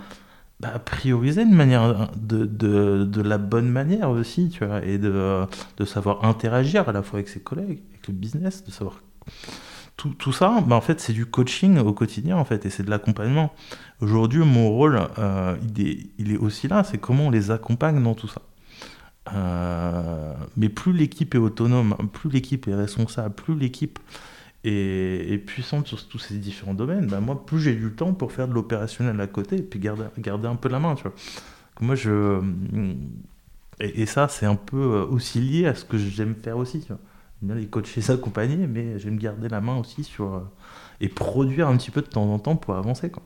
bah, 0.58 0.78
prioriser 0.84 1.44
de, 1.44 1.54
manière, 1.54 2.10
de, 2.16 2.46
de, 2.46 3.04
de, 3.04 3.22
la 3.22 3.38
bonne 3.38 3.68
manière 3.68 4.10
aussi, 4.10 4.48
tu 4.50 4.64
vois, 4.64 4.84
et 4.84 4.98
de, 4.98 5.44
de 5.76 5.84
savoir 5.84 6.24
interagir 6.24 6.88
à 6.88 6.92
la 6.92 7.02
fois 7.02 7.18
avec 7.18 7.28
ses 7.28 7.40
collègues, 7.40 7.82
avec 7.90 8.08
le 8.08 8.14
business, 8.14 8.64
de 8.64 8.72
savoir 8.72 9.00
tout, 9.96 10.32
ça, 10.32 10.60
bah 10.66 10.76
en 10.76 10.80
fait, 10.80 11.00
c'est 11.00 11.12
du 11.12 11.24
coaching 11.24 11.78
au 11.78 11.92
quotidien, 11.92 12.36
en 12.36 12.44
fait, 12.44 12.66
et 12.66 12.70
c'est 12.70 12.82
de 12.82 12.90
l'accompagnement. 12.90 13.54
Aujourd'hui, 14.00 14.40
mon 14.40 14.68
rôle, 14.70 15.00
euh, 15.18 15.56
il, 16.18 16.32
est, 16.32 16.36
aussi 16.36 16.68
là, 16.68 16.84
c'est 16.84 16.98
comment 16.98 17.28
on 17.28 17.30
les 17.30 17.50
accompagne 17.50 18.02
dans 18.02 18.14
tout 18.14 18.28
ça. 18.28 18.42
Euh, 19.32 20.34
mais 20.56 20.68
plus 20.68 20.92
l'équipe 20.92 21.34
est 21.34 21.38
autonome, 21.38 21.96
plus 22.12 22.28
l'équipe 22.28 22.68
est 22.68 22.74
responsable, 22.74 23.34
plus 23.34 23.56
l'équipe 23.56 23.98
est, 24.64 25.38
puissante 25.46 25.86
sur 25.86 26.06
tous 26.08 26.18
ces 26.18 26.36
différents 26.36 26.74
domaines, 26.74 27.06
bah 27.06 27.20
moi, 27.20 27.46
plus 27.46 27.60
j'ai 27.60 27.74
du 27.74 27.92
temps 27.92 28.12
pour 28.12 28.32
faire 28.32 28.48
de 28.48 28.52
l'opérationnel 28.52 29.20
à 29.20 29.26
côté 29.26 29.56
et 29.56 29.62
puis 29.62 29.78
garder, 29.78 30.48
un 30.48 30.56
peu 30.56 30.68
la 30.68 30.80
main. 30.80 30.96
Moi, 31.80 31.94
je... 31.94 32.40
Et, 33.80 34.06
ça, 34.06 34.28
c'est 34.28 34.46
un 34.46 34.56
peu 34.56 35.06
aussi 35.10 35.40
lié 35.40 35.66
à 35.66 35.74
ce 35.74 35.84
que 35.84 35.98
j'aime 35.98 36.34
faire 36.34 36.58
aussi, 36.58 36.84
bien 37.44 37.54
les 37.54 37.66
coacher, 37.66 38.00
s'accompagner, 38.00 38.66
mais 38.66 38.98
je 38.98 39.04
vais 39.06 39.10
me 39.10 39.20
garder 39.20 39.48
la 39.48 39.60
main 39.60 39.76
aussi 39.76 40.04
sur. 40.04 40.34
Euh, 40.34 40.40
et 41.00 41.08
produire 41.08 41.68
un 41.68 41.76
petit 41.76 41.90
peu 41.90 42.02
de 42.02 42.06
temps 42.06 42.32
en 42.32 42.38
temps 42.38 42.54
pour 42.54 42.74
avancer. 42.76 43.10
Quoi. 43.10 43.22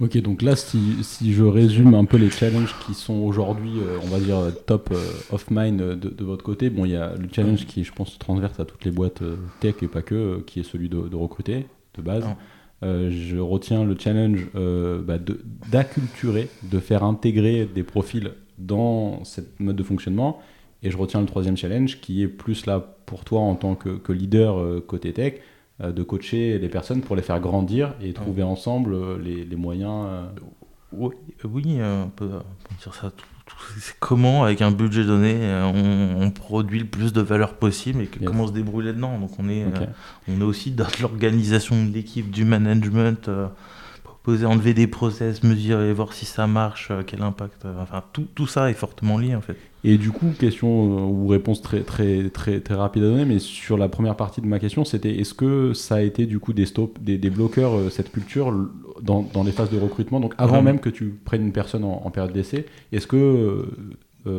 Ok, 0.00 0.16
donc 0.22 0.40
là, 0.40 0.56
si, 0.56 1.04
si, 1.04 1.34
je 1.34 1.44
résume 1.44 1.94
un 1.94 2.06
peu 2.06 2.16
les 2.16 2.30
challenges 2.30 2.74
qui 2.84 2.94
sont 2.94 3.16
aujourd'hui, 3.16 3.78
euh, 3.78 3.98
on 4.02 4.06
va 4.06 4.18
dire, 4.18 4.38
top 4.66 4.88
euh, 4.90 4.96
of 5.30 5.50
mind 5.50 5.80
de, 5.80 6.24
votre 6.24 6.42
côté, 6.42 6.70
bon, 6.70 6.86
il 6.86 6.92
y 6.92 6.96
a 6.96 7.14
le 7.14 7.28
challenge 7.30 7.66
qui, 7.66 7.84
je 7.84 7.92
pense, 7.92 8.18
transverse 8.18 8.58
à 8.58 8.64
toutes 8.64 8.84
les 8.84 8.90
boîtes 8.90 9.22
tech 9.60 9.74
et 9.82 9.86
pas 9.86 10.02
que, 10.02 10.40
qui 10.46 10.60
est 10.60 10.64
celui 10.64 10.88
de, 10.88 11.14
recruter 11.14 11.66
de 11.96 12.02
base. 12.02 12.24
je 12.82 13.38
retiens 13.38 13.84
le 13.84 13.94
challenge 13.96 14.48
bah, 14.54 15.18
d'acculturer, 15.70 16.48
de, 16.64 16.78
faire 16.80 17.04
intégrer 17.04 17.68
des 17.72 17.82
profils 17.82 18.32
dans 18.58 19.22
cette 19.24 19.60
mode 19.60 19.76
de 19.76 19.82
fonctionnement. 19.82 20.40
Et 20.84 20.90
je 20.90 20.98
retiens 20.98 21.20
le 21.20 21.26
troisième 21.26 21.56
challenge 21.56 21.98
qui 22.00 22.22
est 22.22 22.28
plus 22.28 22.66
là 22.66 22.78
pour 23.06 23.24
toi 23.24 23.40
en 23.40 23.54
tant 23.54 23.74
que, 23.74 24.12
leader 24.12 24.58
euh, 24.58 24.84
côté 24.86 25.14
tech, 25.14 25.40
euh, 25.80 25.92
de 25.92 26.02
coacher 26.02 26.58
les 26.58 26.68
personnes 26.68 27.00
pour 27.00 27.16
les 27.16 27.22
faire 27.22 27.40
grandir 27.40 27.94
et 28.02 28.12
trouver 28.12 28.42
ensemble 28.42 28.92
euh, 28.92 29.18
les, 29.18 29.56
moyens. 29.56 30.06
Oui, 30.92 31.14
oui, 31.42 31.78
on 31.80 32.10
peut 32.10 32.28
dire 32.82 32.94
ça. 32.94 33.10
C'est 33.78 33.96
comment, 33.98 34.44
avec 34.44 34.62
un 34.62 34.70
budget 34.70 35.04
donné, 35.04 35.36
on, 35.74 36.30
produit 36.30 36.80
le 36.80 36.86
plus 36.86 37.12
de 37.12 37.20
valeur 37.20 37.54
possible 37.54 38.02
et 38.02 38.06
comment 38.06 38.44
on 38.44 38.46
se 38.48 38.52
débrouille 38.52 38.84
là-dedans. 38.84 39.18
Donc 39.18 39.38
on 39.38 39.48
est, 39.48 39.64
on 40.28 40.40
est 40.40 40.44
aussi 40.44 40.70
dans 40.70 40.86
l'organisation 41.00 41.82
de 41.84 41.90
l'équipe, 41.90 42.30
du 42.30 42.44
management 42.44 43.30
poser, 44.22 44.46
enlever 44.46 44.74
des 44.74 44.86
process, 44.86 45.42
mesurer, 45.42 45.92
voir 45.92 46.12
si 46.12 46.24
ça 46.24 46.46
marche, 46.46 46.90
quel 47.06 47.22
impact. 47.22 47.66
Enfin, 47.80 48.02
tout, 48.12 48.26
tout, 48.34 48.46
ça 48.46 48.70
est 48.70 48.74
fortement 48.74 49.18
lié 49.18 49.34
en 49.34 49.40
fait. 49.40 49.58
Et 49.84 49.98
du 49.98 50.10
coup, 50.10 50.32
question 50.38 50.68
euh, 50.68 51.00
ou 51.02 51.28
réponse 51.28 51.60
très, 51.62 51.80
très, 51.80 52.30
très, 52.30 52.60
très 52.60 52.74
rapide 52.74 53.04
à 53.04 53.06
donner, 53.06 53.24
mais 53.26 53.38
sur 53.38 53.76
la 53.76 53.88
première 53.88 54.16
partie 54.16 54.40
de 54.40 54.46
ma 54.46 54.58
question, 54.58 54.84
c'était 54.84 55.16
est-ce 55.16 55.34
que 55.34 55.74
ça 55.74 55.96
a 55.96 56.00
été 56.00 56.26
du 56.26 56.40
coup 56.40 56.52
des 56.52 56.66
stops, 56.66 57.00
des, 57.00 57.18
des 57.18 57.30
bloqueurs, 57.30 57.92
cette 57.92 58.10
culture, 58.10 58.52
dans, 59.02 59.22
dans, 59.22 59.44
les 59.44 59.52
phases 59.52 59.70
de 59.70 59.78
recrutement, 59.78 60.20
donc 60.20 60.34
avant 60.38 60.62
même 60.62 60.80
que 60.80 60.88
tu 60.88 61.18
prennes 61.24 61.42
une 61.42 61.52
personne 61.52 61.84
en, 61.84 62.10
période 62.10 62.32
d'essai, 62.32 62.64
est-ce 62.92 63.06
que 63.06 63.66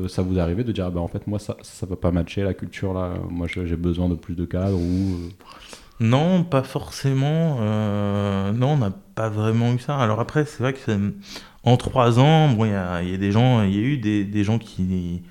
ça 0.07 0.23
vous 0.23 0.39
arrivé 0.39 0.63
de 0.63 0.71
dire, 0.71 0.85
ah 0.87 0.89
bah, 0.89 1.01
en 1.01 1.07
fait, 1.07 1.27
moi, 1.27 1.37
ça 1.37 1.55
ne 1.83 1.87
va 1.87 1.95
pas 1.95 2.09
matcher 2.09 2.41
la 2.41 2.53
culture 2.53 2.93
là, 2.93 3.13
moi 3.29 3.47
j'ai 3.47 3.75
besoin 3.75 4.09
de 4.09 4.15
plus 4.15 4.35
de 4.35 4.45
cadres 4.45 4.79
ou. 4.79 5.29
Non, 5.99 6.43
pas 6.43 6.63
forcément. 6.63 7.57
Euh, 7.61 8.51
non, 8.51 8.71
on 8.71 8.77
n'a 8.77 8.91
pas 8.91 9.29
vraiment 9.29 9.73
eu 9.73 9.79
ça. 9.79 9.97
Alors 9.97 10.19
après, 10.19 10.45
c'est 10.45 10.61
vrai 10.61 10.73
que 10.73 11.13
en 11.63 11.77
trois 11.77 12.19
ans, 12.19 12.49
bon, 12.49 12.65
il 12.65 12.71
y 12.71 12.73
a, 12.73 13.17
des 13.17 13.31
gens, 13.31 13.63
il 13.63 13.73
y 13.73 13.77
a 13.77 13.81
eu 13.81 13.97
des, 13.97 14.43
gens 14.43 14.59
qui, 14.59 15.23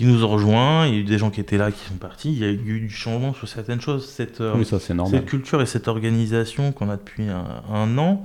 qui 0.00 0.06
nous 0.06 0.24
ont 0.24 0.28
rejoints, 0.28 0.86
il 0.86 0.94
y 0.94 0.96
a 0.96 1.00
eu 1.00 1.04
des 1.04 1.18
gens 1.18 1.28
qui 1.28 1.42
étaient 1.42 1.58
là, 1.58 1.70
qui 1.70 1.86
sont 1.86 1.96
partis. 1.96 2.32
Il 2.32 2.38
y 2.38 2.44
a 2.44 2.48
eu 2.48 2.56
du 2.56 2.88
changement 2.88 3.34
sur 3.34 3.46
certaines 3.46 3.82
choses. 3.82 4.08
Cette, 4.08 4.40
euh, 4.40 4.54
oui, 4.56 4.64
ça, 4.64 4.80
cette 4.80 5.26
culture 5.26 5.60
et 5.60 5.66
cette 5.66 5.88
organisation 5.88 6.72
qu'on 6.72 6.88
a 6.88 6.96
depuis 6.96 7.28
un, 7.28 7.44
un 7.70 7.98
an, 7.98 8.22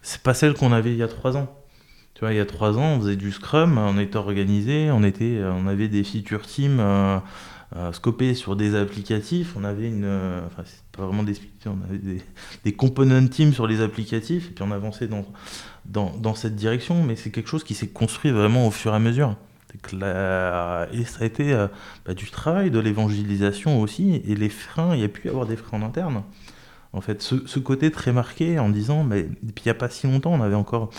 c'est 0.00 0.22
pas 0.22 0.32
celle 0.32 0.54
qu'on 0.54 0.70
avait 0.70 0.92
il 0.92 0.96
y 0.96 1.02
a 1.02 1.08
trois 1.08 1.36
ans. 1.36 1.52
Tu 2.14 2.20
vois, 2.20 2.32
il 2.32 2.36
y 2.36 2.40
a 2.40 2.46
trois 2.46 2.78
ans, 2.78 2.94
on 2.94 3.00
faisait 3.00 3.16
du 3.16 3.32
Scrum, 3.32 3.78
on 3.78 3.98
était 3.98 4.16
organisé, 4.16 4.92
on 4.92 5.02
était, 5.02 5.40
on 5.42 5.66
avait 5.66 5.88
des 5.88 6.04
feature 6.04 6.46
teams. 6.46 6.78
Euh, 6.78 7.18
euh, 7.76 7.92
scopé 7.92 8.32
sur 8.32 8.56
des 8.56 8.74
applicatifs. 8.76 9.54
On 9.54 9.62
avait 9.62 9.88
une, 9.88 10.04
euh, 10.04 10.40
enfin 10.46 10.62
c'est 10.64 10.80
pas 10.96 11.04
vraiment 11.04 11.22
des, 11.22 11.34
on 11.66 11.76
avait 11.86 11.98
des, 11.98 12.22
des 12.64 12.72
component 12.72 13.28
teams 13.28 13.52
sur 13.52 13.66
les 13.66 13.82
applicatifs 13.82 14.48
et 14.48 14.50
puis 14.52 14.64
on 14.66 14.70
avançait 14.70 15.06
dans, 15.06 15.26
dans, 15.84 16.16
dans 16.16 16.34
cette 16.34 16.54
direction. 16.54 17.02
Mais 17.02 17.14
c'est 17.14 17.30
quelque 17.30 17.50
chose 17.50 17.64
qui 17.64 17.74
s'est 17.74 17.88
construit 17.88 18.30
vraiment 18.30 18.66
au 18.66 18.70
fur 18.70 18.92
et 18.92 18.96
à 18.96 18.98
mesure. 19.00 19.36
Et 19.74 21.04
ça 21.04 21.22
a 21.22 21.24
été 21.24 21.52
euh, 21.52 21.68
bah, 22.06 22.14
du 22.14 22.30
travail 22.30 22.70
de 22.70 22.78
l'évangélisation 22.78 23.80
aussi. 23.80 24.22
Et 24.26 24.34
les 24.34 24.48
freins, 24.48 24.94
il 24.94 25.00
y 25.00 25.04
a 25.04 25.08
pu 25.08 25.26
y 25.26 25.30
avoir 25.30 25.46
des 25.46 25.56
freins 25.56 25.82
en 25.82 25.86
interne. 25.86 26.22
En 26.92 27.00
fait, 27.00 27.20
ce, 27.20 27.58
côté 27.58 27.90
très 27.90 28.12
marqué 28.12 28.58
en 28.58 28.70
disant, 28.70 29.04
mais 29.04 29.28
il 29.42 29.62
n'y 29.64 29.70
a 29.70 29.74
pas 29.74 29.90
si 29.90 30.06
longtemps, 30.06 30.32
on 30.32 30.40
avait 30.40 30.54
encore 30.54 30.90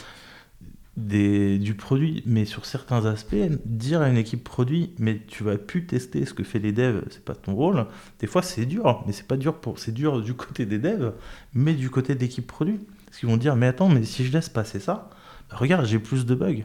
des, 0.98 1.58
du 1.58 1.74
produit, 1.74 2.22
mais 2.26 2.46
sur 2.46 2.66
certains 2.66 3.06
aspects, 3.06 3.36
dire 3.66 4.02
à 4.02 4.10
une 4.10 4.18
équipe 4.18 4.44
produit, 4.44 4.94
mais 5.00 5.20
tu 5.28 5.44
vas 5.44 5.58
plus 5.58 5.86
tester 5.86 6.26
ce 6.26 6.34
que 6.34 6.44
fait 6.44 6.60
les 6.60 6.72
devs, 6.72 7.04
c'est 7.10 7.24
pas 7.24 7.36
ton 7.36 7.56
rôle. 7.56 7.88
Des 8.20 8.28
fois, 8.28 8.44
c'est 8.44 8.66
dur, 8.66 9.04
mais 9.08 9.14
c'est 9.14 9.28
pas 9.28 9.38
dur 9.38 9.56
pour, 9.56 9.80
c'est 9.80 9.94
dur 9.94 10.22
du 10.22 10.34
côté 10.36 10.66
des 10.66 10.78
devs, 10.78 11.14
mais 11.54 11.74
du 11.74 11.90
côté 11.90 12.16
de 12.16 12.20
l'équipe 12.20 12.46
produit. 12.46 12.80
Parce 13.06 13.18
qu'ils 13.18 13.30
vont 13.30 13.38
dire, 13.38 13.56
mais 13.56 13.68
attends, 13.68 13.90
mais 13.90 14.04
si 14.04 14.26
je 14.26 14.32
laisse 14.32 14.50
passer 14.50 14.80
ça, 14.80 15.10
bah, 15.50 15.58
regarde, 15.58 15.86
j'ai 15.86 16.00
plus 16.00 16.26
de 16.26 16.36
bugs. 16.36 16.64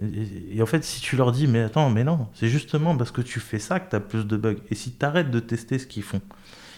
Et, 0.00 0.62
en 0.62 0.66
fait, 0.66 0.84
si 0.84 1.00
tu 1.00 1.16
leur 1.16 1.32
dis, 1.32 1.46
mais 1.46 1.60
attends, 1.60 1.90
mais 1.90 2.04
non, 2.04 2.28
c'est 2.32 2.48
justement 2.48 2.96
parce 2.96 3.10
que 3.10 3.20
tu 3.20 3.40
fais 3.40 3.58
ça 3.58 3.80
que 3.80 3.90
tu 3.90 3.96
as 3.96 4.00
plus 4.00 4.26
de 4.26 4.36
bugs. 4.36 4.56
Et 4.70 4.74
si 4.74 4.92
tu 4.92 5.04
arrêtes 5.04 5.30
de 5.30 5.40
tester 5.40 5.78
ce 5.78 5.86
qu'ils 5.86 6.04
font 6.04 6.20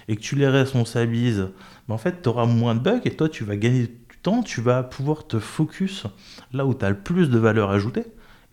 et 0.09 0.17
que 0.17 0.21
tu 0.21 0.37
les 0.37 0.49
responsabilises, 0.49 1.49
bah, 1.89 1.95
en 1.95 1.99
fait, 1.99 2.23
tu 2.23 2.29
auras 2.29 2.47
moins 2.47 2.75
de 2.75 2.81
bugs 2.81 3.01
et 3.05 3.11
toi, 3.17 3.29
tu 3.29 3.45
vas 3.45 3.57
gagner 3.57 3.89
du 3.89 4.17
temps, 4.23 4.43
tu 4.43 4.61
vas 4.61 4.83
pouvoir 4.83 5.27
te 5.27 5.39
focus 5.39 6.07
là 6.53 6.65
où 6.65 6.75
tu 6.75 6.85
as 6.85 6.91
le 6.91 6.99
plus 6.99 7.29
de 7.29 7.39
valeur 7.39 7.71
ajoutée. 7.71 8.05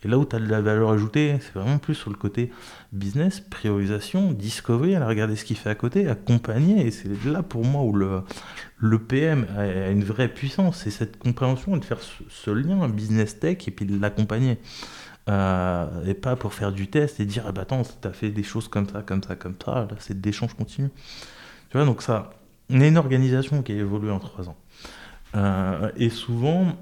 Et 0.04 0.08
là 0.08 0.16
où 0.16 0.24
tu 0.24 0.36
as 0.36 0.38
de 0.38 0.46
la 0.46 0.60
valeur 0.60 0.90
ajoutée, 0.90 1.36
c'est 1.40 1.54
vraiment 1.54 1.78
plus 1.78 1.94
sur 1.94 2.10
le 2.10 2.16
côté 2.16 2.52
business, 2.92 3.40
priorisation, 3.40 4.32
discovery, 4.32 4.94
aller 4.94 5.04
regarder 5.04 5.34
ce 5.34 5.44
qu'il 5.44 5.56
fait 5.56 5.70
à 5.70 5.74
côté, 5.74 6.08
accompagner. 6.08 6.86
Et 6.86 6.90
c'est 6.92 7.08
là 7.24 7.42
pour 7.42 7.64
moi 7.64 7.82
où 7.82 7.92
le, 7.92 8.22
le 8.76 8.98
PM 9.00 9.46
a 9.56 9.90
une 9.90 10.04
vraie 10.04 10.28
puissance. 10.28 10.82
C'est 10.84 10.90
cette 10.90 11.18
compréhension 11.18 11.74
et 11.74 11.80
de 11.80 11.84
faire 11.84 11.98
ce, 12.00 12.50
lien 12.50 12.88
business 12.88 13.40
tech 13.40 13.66
et 13.66 13.70
puis 13.72 13.86
de 13.86 14.00
l'accompagner. 14.00 14.58
Euh, 15.28 16.04
et 16.06 16.14
pas 16.14 16.36
pour 16.36 16.54
faire 16.54 16.72
du 16.72 16.86
test 16.86 17.20
et 17.20 17.26
dire 17.26 17.44
ah 17.46 17.52
bah 17.52 17.62
attends, 17.62 17.82
tu 17.82 18.08
as 18.08 18.12
fait 18.12 18.30
des 18.30 18.44
choses 18.44 18.68
comme 18.68 18.88
ça, 18.88 19.02
comme 19.02 19.22
ça, 19.22 19.34
comme 19.34 19.56
ça. 19.62 19.86
Là, 19.90 19.96
c'est 19.98 20.20
d'échange 20.20 20.54
continu. 20.54 20.90
Tu 21.70 21.76
vois, 21.76 21.84
donc 21.84 22.02
ça, 22.02 22.30
on 22.70 22.80
est 22.80 22.88
une 22.88 22.98
organisation 22.98 23.62
qui 23.62 23.72
a 23.72 23.74
évolué 23.74 24.12
en 24.12 24.20
trois 24.20 24.48
ans. 24.48 24.56
Euh, 25.34 25.90
et 25.96 26.08
souvent, 26.08 26.76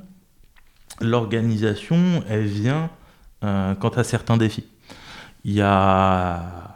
l'organisation, 1.01 2.23
elle 2.29 2.45
vient 2.45 2.91
quant 3.81 3.89
à 3.91 4.05
certains 4.05 4.37
défis. 4.37 4.67
Il 5.45 5.53
y 5.53 5.63
a 5.63 6.67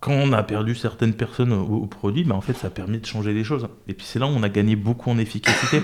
quand 0.00 0.12
on 0.12 0.32
a 0.32 0.42
perdu 0.42 0.74
certaines 0.74 1.12
personnes 1.12 1.52
au, 1.52 1.86
produit, 1.86 2.24
ben 2.24 2.34
en 2.34 2.40
fait, 2.40 2.54
ça 2.54 2.70
permet 2.70 2.98
de 2.98 3.06
changer 3.06 3.34
les 3.34 3.44
choses. 3.44 3.68
Et 3.86 3.94
puis 3.94 4.06
c'est 4.06 4.18
là 4.18 4.26
où 4.26 4.30
on 4.30 4.42
a 4.42 4.48
gagné 4.48 4.74
beaucoup 4.74 5.10
en 5.10 5.18
efficacité. 5.18 5.82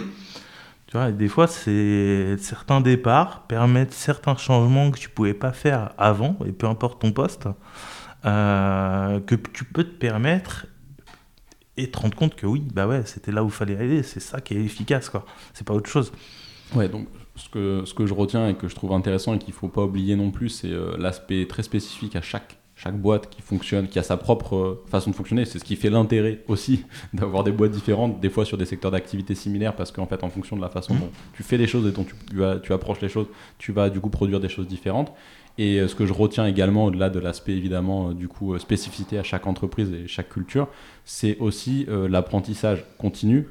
tu 0.87 0.97
vois, 0.97 1.13
des 1.13 1.29
fois, 1.29 1.47
c'est 1.47 2.37
certains 2.39 2.81
départs 2.81 3.43
permettent 3.47 3.93
certains 3.93 4.37
changements 4.37 4.91
que 4.91 4.99
tu 4.99 5.11
pouvais 5.11 5.35
pas 5.35 5.53
faire 5.53 5.91
avant, 5.99 6.39
et 6.47 6.53
peu 6.53 6.67
importe 6.67 7.03
ton 7.03 7.13
poste, 7.13 7.47
euh, 8.25 9.21
que 9.21 9.35
tu 9.35 9.65
peux 9.65 9.85
te 9.85 9.97
permettre 9.99 10.67
et 11.77 11.91
te 11.91 11.99
rendre 11.99 12.17
compte 12.17 12.35
que 12.37 12.47
oui, 12.47 12.67
bah 12.73 12.87
ouais, 12.87 13.03
c'était 13.05 13.33
là 13.33 13.45
où 13.45 13.49
il 13.49 13.53
fallait 13.53 13.77
aller. 13.77 14.03
C'est 14.03 14.21
ça 14.21 14.41
qui 14.41 14.55
est 14.55 14.65
efficace, 14.65 15.11
quoi. 15.11 15.27
C'est 15.53 15.67
pas 15.67 15.75
autre 15.75 15.91
chose. 15.91 16.11
Ouais, 16.75 16.89
donc 16.89 17.07
ce 17.37 17.49
que, 17.49 17.83
ce 17.85 17.95
que 17.95 18.07
je 18.07 18.15
retiens 18.15 18.49
et 18.49 18.55
que 18.55 18.69
je 18.69 18.75
trouve 18.75 18.93
intéressant 18.93 19.35
et 19.35 19.39
qu'il 19.39 19.55
ne 19.55 19.59
faut 19.59 19.69
pas 19.69 19.85
oublier 19.85 20.17
non 20.17 20.31
plus, 20.31 20.49
c'est 20.49 20.71
euh, 20.71 20.97
l'aspect 20.99 21.47
très 21.47 21.63
spécifique 21.63 22.17
à 22.17 22.23
chaque, 22.23 22.57
chaque 22.75 22.99
boîte 22.99 23.29
qui 23.29 23.43
fonctionne, 23.43 23.89
qui 23.89 23.99
a 23.99 24.03
sa 24.03 24.17
propre 24.17 24.57
euh, 24.57 24.85
façon 24.89 25.11
de 25.11 25.15
fonctionner. 25.15 25.45
C'est 25.45 25.59
ce 25.59 25.65
qui 25.65 25.77
fait 25.77 25.91
l'intérêt 25.91 26.43
aussi 26.49 26.85
d'avoir 27.15 27.45
des 27.45 27.53
boîtes 27.53 27.73
différentes, 27.73 28.21
des 28.21 28.31
fois 28.31 28.45
sur 28.45 28.57
des 28.57 28.65
secteurs 28.65 28.91
d'activité 28.91 29.35
similaires, 29.35 29.77
parce 29.77 29.93
qu'en 29.93 30.07
fait, 30.07 30.25
en 30.25 30.31
fonction 30.31 30.57
de 30.57 30.63
la 30.63 30.71
façon 30.71 30.95
dont 30.95 31.11
tu 31.35 31.43
fais 31.43 31.59
les 31.59 31.67
choses 31.67 31.87
et 31.87 31.93
dont 31.93 32.05
tu, 32.05 32.15
tu, 32.63 32.73
approches 32.73 33.01
les 33.01 33.09
choses, 33.09 33.27
tu 33.59 33.73
vas 33.73 33.91
du 33.91 34.01
coup 34.01 34.11
produire 34.11 34.41
des 34.41 34.49
choses 34.49 34.67
différentes. 34.67 35.13
Et 35.59 35.81
euh, 35.81 35.89
ce 35.89 35.95
que 35.95 36.07
je 36.07 36.13
retiens 36.13 36.47
également, 36.47 36.87
au-delà 36.87 37.11
de 37.11 37.19
l'aspect 37.19 37.53
évidemment 37.53 38.13
du 38.13 38.29
coup 38.29 38.59
spécificité 38.59 39.19
à 39.19 39.23
chaque 39.23 39.47
entreprise 39.47 39.93
et 39.93 40.09
chaque 40.09 40.31
culture, 40.31 40.69
c'est 41.05 41.39
aussi 41.39 41.87
l'apprentissage 41.89 42.85
continu 42.99 43.47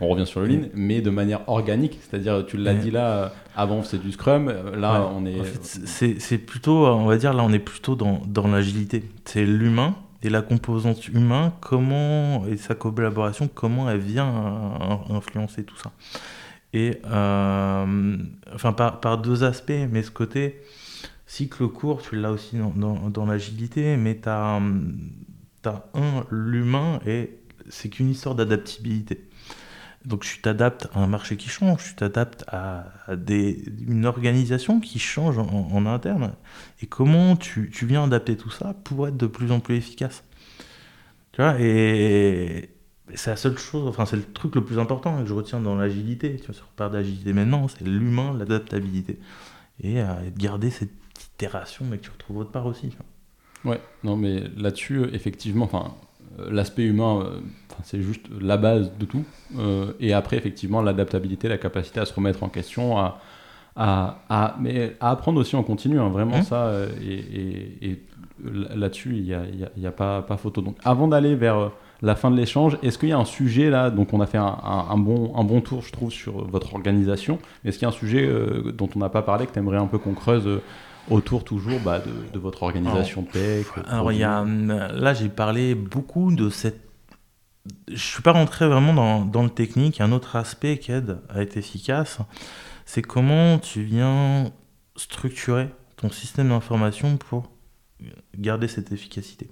on 0.00 0.08
revient 0.08 0.26
sur 0.26 0.40
le 0.40 0.46
lean, 0.46 0.68
mais 0.74 1.00
de 1.00 1.10
manière 1.10 1.48
organique. 1.48 1.98
C'est-à-dire, 2.02 2.44
tu 2.46 2.56
l'as 2.56 2.74
dit 2.74 2.90
là, 2.90 3.32
avant 3.54 3.82
c'est 3.82 3.98
du 3.98 4.12
Scrum, 4.12 4.52
là 4.74 5.08
on 5.14 5.24
est. 5.24 5.40
c'est 5.64 6.38
plutôt, 6.38 6.86
on 6.86 7.06
va 7.06 7.16
dire, 7.16 7.32
là 7.32 7.42
on 7.42 7.52
est 7.52 7.58
plutôt 7.58 7.96
dans, 7.96 8.20
dans 8.26 8.48
l'agilité. 8.48 9.04
C'est 9.24 9.44
l'humain 9.44 9.96
et 10.22 10.28
la 10.28 10.42
composante 10.42 11.08
humain, 11.08 11.52
comment, 11.60 12.46
et 12.46 12.56
sa 12.56 12.74
collaboration, 12.74 13.48
comment 13.52 13.88
elle 13.88 14.00
vient 14.00 15.06
influencer 15.08 15.64
tout 15.64 15.76
ça. 15.76 15.92
Et, 16.72 17.00
euh, 17.06 18.16
enfin, 18.52 18.72
par, 18.72 19.00
par, 19.00 19.18
deux 19.18 19.44
aspects, 19.44 19.72
mais 19.90 20.02
ce 20.02 20.10
côté 20.10 20.60
cycle 21.26 21.68
court, 21.68 22.02
tu 22.02 22.16
l'as 22.16 22.32
aussi 22.32 22.56
dans, 22.56 22.70
dans, 22.70 23.08
dans 23.08 23.24
l'agilité, 23.24 23.96
mais 23.96 24.18
tu 24.20 24.28
as, 24.28 24.60
as, 25.64 25.84
un, 25.94 26.24
l'humain, 26.30 26.98
et 27.06 27.38
c'est 27.68 27.88
qu'une 27.88 28.10
histoire 28.10 28.34
d'adaptabilité. 28.34 29.28
Donc 30.06 30.22
tu 30.24 30.40
t'adaptes 30.40 30.88
à 30.94 31.00
un 31.00 31.08
marché 31.08 31.36
qui 31.36 31.48
change, 31.48 31.82
tu 31.84 31.96
t'adaptes 31.96 32.44
à, 32.46 32.84
une 33.08 34.06
organisation 34.06 34.78
qui 34.78 35.00
change 35.00 35.36
en, 35.38 35.84
interne. 35.84 36.32
Et 36.80 36.86
comment 36.86 37.34
tu, 37.34 37.68
viens 37.82 38.04
adapter 38.04 38.36
tout 38.36 38.50
ça 38.50 38.74
pour 38.84 39.08
être 39.08 39.16
de 39.16 39.26
plus 39.26 39.50
en 39.50 39.58
plus 39.58 39.74
efficace? 39.74 40.22
Tu 41.32 41.42
vois, 41.42 41.56
et, 41.58 42.70
c'est 43.14 43.30
la 43.30 43.36
seule 43.36 43.58
chose, 43.58 43.88
enfin 43.88 44.06
c'est 44.06 44.16
le 44.16 44.22
truc 44.22 44.54
le 44.54 44.64
plus 44.64 44.78
important 44.78 45.20
que 45.20 45.28
je 45.28 45.34
retiens 45.34 45.60
dans 45.60 45.74
l'agilité. 45.74 46.36
Tu 46.36 46.46
vois, 46.46 46.54
sur 46.54 46.66
part 46.68 46.90
d'agilité 46.90 47.32
maintenant, 47.32 47.66
c'est 47.66 47.84
l'humain, 47.84 48.32
l'adaptabilité. 48.32 49.18
Et, 49.80 50.00
euh, 50.00 50.30
de 50.30 50.38
garder 50.40 50.70
cette 50.70 50.92
itération, 51.34 51.84
mais 51.84 51.98
que 51.98 52.04
tu 52.04 52.10
retrouves 52.10 52.38
autre 52.38 52.52
part 52.52 52.66
aussi. 52.66 52.96
Ouais, 53.64 53.80
non 54.04 54.16
mais 54.16 54.44
là-dessus, 54.56 55.02
effectivement, 55.12 55.64
enfin, 55.64 55.96
l'aspect 56.50 56.84
humain, 56.84 57.20
euh, 57.22 57.40
c'est 57.82 58.02
juste 58.02 58.26
la 58.40 58.56
base 58.56 58.92
de 58.98 59.04
tout. 59.04 59.24
Euh, 59.58 59.92
et 60.00 60.12
après, 60.12 60.36
effectivement, 60.36 60.82
l'adaptabilité, 60.82 61.48
la 61.48 61.58
capacité 61.58 62.00
à 62.00 62.04
se 62.04 62.14
remettre 62.14 62.42
en 62.42 62.48
question, 62.48 62.98
à, 62.98 63.18
à, 63.76 64.56
mais 64.60 64.96
à 65.00 65.10
apprendre 65.10 65.40
aussi 65.40 65.56
en 65.56 65.62
continu, 65.62 66.00
hein, 66.00 66.08
vraiment 66.08 66.38
mmh. 66.38 66.42
ça. 66.42 66.72
Et, 67.02 67.98
là-dessus, 68.44 69.16
il 69.16 69.22
n'y 69.24 69.34
a, 69.34 69.42
y 69.76 69.86
a, 69.86 69.90
pas, 69.90 70.22
pas 70.22 70.36
photo. 70.36 70.60
Donc, 70.60 70.76
avant 70.84 71.08
d'aller 71.08 71.34
vers 71.34 71.70
la 72.02 72.14
fin 72.14 72.30
de 72.30 72.36
l'échange, 72.36 72.78
est-ce 72.82 72.98
qu'il 72.98 73.08
y 73.08 73.12
a 73.12 73.18
un 73.18 73.24
sujet 73.24 73.70
là 73.70 73.90
Donc, 73.90 74.12
on 74.12 74.20
a 74.20 74.26
fait 74.26 74.38
un, 74.38 74.98
bon, 74.98 75.32
un 75.36 75.44
bon 75.44 75.62
tour, 75.62 75.82
je 75.82 75.92
trouve, 75.92 76.10
sur 76.10 76.46
votre 76.46 76.74
organisation. 76.74 77.38
Est-ce 77.64 77.78
qu'il 77.78 77.86
y 77.86 77.90
a 77.90 77.94
un 77.94 77.98
sujet 77.98 78.30
dont 78.74 78.88
on 78.94 78.98
n'a 78.98 79.08
pas 79.08 79.22
parlé 79.22 79.46
que 79.46 79.52
tu 79.52 79.58
aimerais 79.58 79.78
un 79.78 79.86
peu 79.86 79.98
qu'on 79.98 80.12
creuse 80.14 80.60
autour 81.10 81.44
toujours 81.44 81.80
bah, 81.80 82.00
de, 82.32 82.38
votre 82.38 82.62
organisation 82.62 83.22
tech 83.22 83.66
Alors, 83.86 84.12
il 84.12 84.18
y 84.18 84.24
a, 84.24 84.44
là, 84.44 85.14
j'ai 85.14 85.28
parlé 85.28 85.74
beaucoup 85.74 86.34
de 86.34 86.50
cette. 86.50 86.80
Je 87.88 87.94
ne 87.94 87.98
suis 87.98 88.22
pas 88.22 88.32
rentré 88.32 88.68
vraiment 88.68 88.94
dans, 88.94 89.24
dans, 89.24 89.42
le 89.42 89.50
technique. 89.50 89.96
Il 89.96 90.00
y 90.00 90.02
a 90.02 90.06
un 90.06 90.12
autre 90.12 90.36
aspect 90.36 90.78
qui 90.78 90.92
aide 90.92 91.18
à 91.28 91.42
être 91.42 91.56
efficace 91.56 92.20
c'est 92.86 93.02
comment 93.02 93.58
tu 93.58 93.82
viens 93.82 94.52
structurer 94.94 95.68
ton 95.96 96.08
système 96.08 96.48
d'information 96.48 97.16
pour 97.16 97.50
garder 98.38 98.68
cette 98.68 98.92
efficacité. 98.92 99.50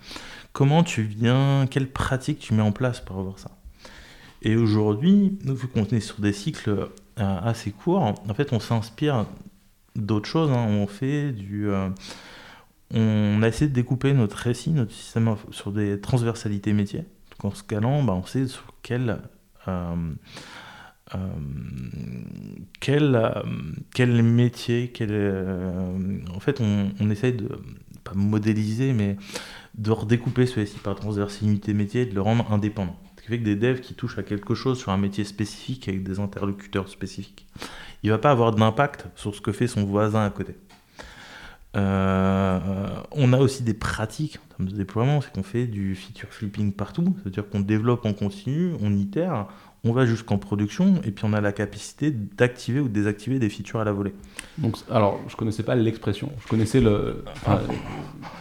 Comment 0.53 0.85
tu 0.85 1.03
viens, 1.03 1.67
quelles 1.69 1.91
pratiques 1.91 2.39
tu 2.39 2.55
mets 2.55 2.63
en 2.63 2.73
place 2.73 3.01
pour 3.01 3.19
avoir 3.19 3.39
ça. 3.39 3.51
Et 4.43 4.57
aujourd'hui, 4.57 5.39
vu 5.43 5.69
qu'on 5.69 5.85
est 5.85 6.01
sur 6.01 6.21
des 6.21 6.33
cycles 6.33 6.71
euh, 6.71 6.87
assez 7.17 7.71
courts, 7.71 8.03
en 8.03 8.35
fait, 8.35 8.53
on 8.53 8.61
s'inspire 8.61 9.27
d'autres 9.97 10.29
choses. 10.29 10.51
Hein. 10.51 10.67
On 10.69 10.87
fait 10.87 11.33
du. 11.33 11.69
Euh, 11.69 11.89
on 12.93 13.43
a 13.43 13.49
essayé 13.49 13.69
de 13.69 13.75
découper 13.75 14.13
notre 14.13 14.37
récit, 14.37 14.71
notre 14.71 14.93
système 14.93 15.35
sur 15.51 15.73
des 15.73 16.01
transversalités 16.01 16.73
métiers. 16.73 17.05
en 17.43 17.51
scalant, 17.51 18.03
bah, 18.03 18.15
on 18.15 18.25
sait 18.25 18.47
sur 18.47 18.75
quel. 18.83 19.19
Euh, 19.69 20.15
euh, 21.15 21.19
quel, 22.81 23.33
quel 23.95 24.23
métier, 24.23 24.91
quel, 24.93 25.13
en 26.35 26.41
fait, 26.41 26.61
on, 26.61 26.91
on, 26.99 27.11
essaye 27.11 27.35
de, 27.35 27.49
pas 28.05 28.15
modéliser, 28.15 28.93
mais 28.93 29.17
de 29.77 29.91
redécouper 29.91 30.47
ce 30.47 30.65
SI 30.65 30.79
par 30.79 30.95
transversalité 30.95 31.75
métier 31.75 32.03
et 32.03 32.07
de 32.07 32.15
le 32.15 32.21
rendre 32.21 32.51
indépendant. 32.53 32.97
Ce 33.17 33.23
qui 33.23 33.29
fait 33.29 33.39
que 33.39 33.45
des 33.45 33.57
devs 33.57 33.81
qui 33.81 33.95
touchent 33.95 34.19
à 34.19 34.23
quelque 34.23 34.55
chose 34.55 34.79
sur 34.79 34.93
un 34.93 34.99
métier 34.99 35.25
spécifique 35.25 35.89
avec 35.89 36.03
des 36.03 36.21
interlocuteurs 36.21 36.89
spécifiques, 36.89 37.47
il 38.05 38.11
va 38.11 38.19
pas 38.19 38.31
avoir 38.31 38.53
d'impact 38.53 39.07
sur 39.17 39.35
ce 39.35 39.41
que 39.41 39.51
fait 39.51 39.67
son 39.67 39.85
voisin 39.85 40.25
à 40.25 40.31
côté. 40.31 40.55
Euh, 41.75 42.61
on 43.11 43.33
a 43.33 43.39
aussi 43.39 43.65
des 43.65 43.75
pratiques 43.75 44.37
en 44.37 44.57
termes 44.57 44.69
de 44.69 44.77
déploiement, 44.77 45.23
c'est 45.23 45.33
qu'on 45.33 45.43
fait 45.43 45.67
du 45.67 45.97
feature 45.97 46.29
flipping 46.29 46.73
partout, 46.73 47.17
c'est-à-dire 47.23 47.49
qu'on 47.49 47.61
développe 47.61 48.05
en 48.05 48.13
continu, 48.13 48.75
on 48.81 48.93
itère, 48.93 49.47
on 49.85 49.93
va 49.93 50.05
jusqu'en 50.05 50.37
production, 50.37 51.01
et 51.03 51.11
puis 51.13 51.25
on 51.25 51.33
a 51.33 51.41
la 51.41 51.53
capacité 51.53 52.11
d'activer 52.11 52.79
ou 52.79 52.89
de 52.89 52.93
désactiver 52.93 53.39
des 53.39 53.49
features 53.49 53.81
à 53.81 53.85
la 53.85 53.93
volée. 53.93 54.15
Donc, 54.59 54.77
alors, 54.91 55.19
je 55.27 55.35
connaissais 55.35 55.63
pas 55.63 55.75
l'expression, 55.75 56.31
je 56.43 56.49
connaissais 56.49 56.81
le. 56.81 57.25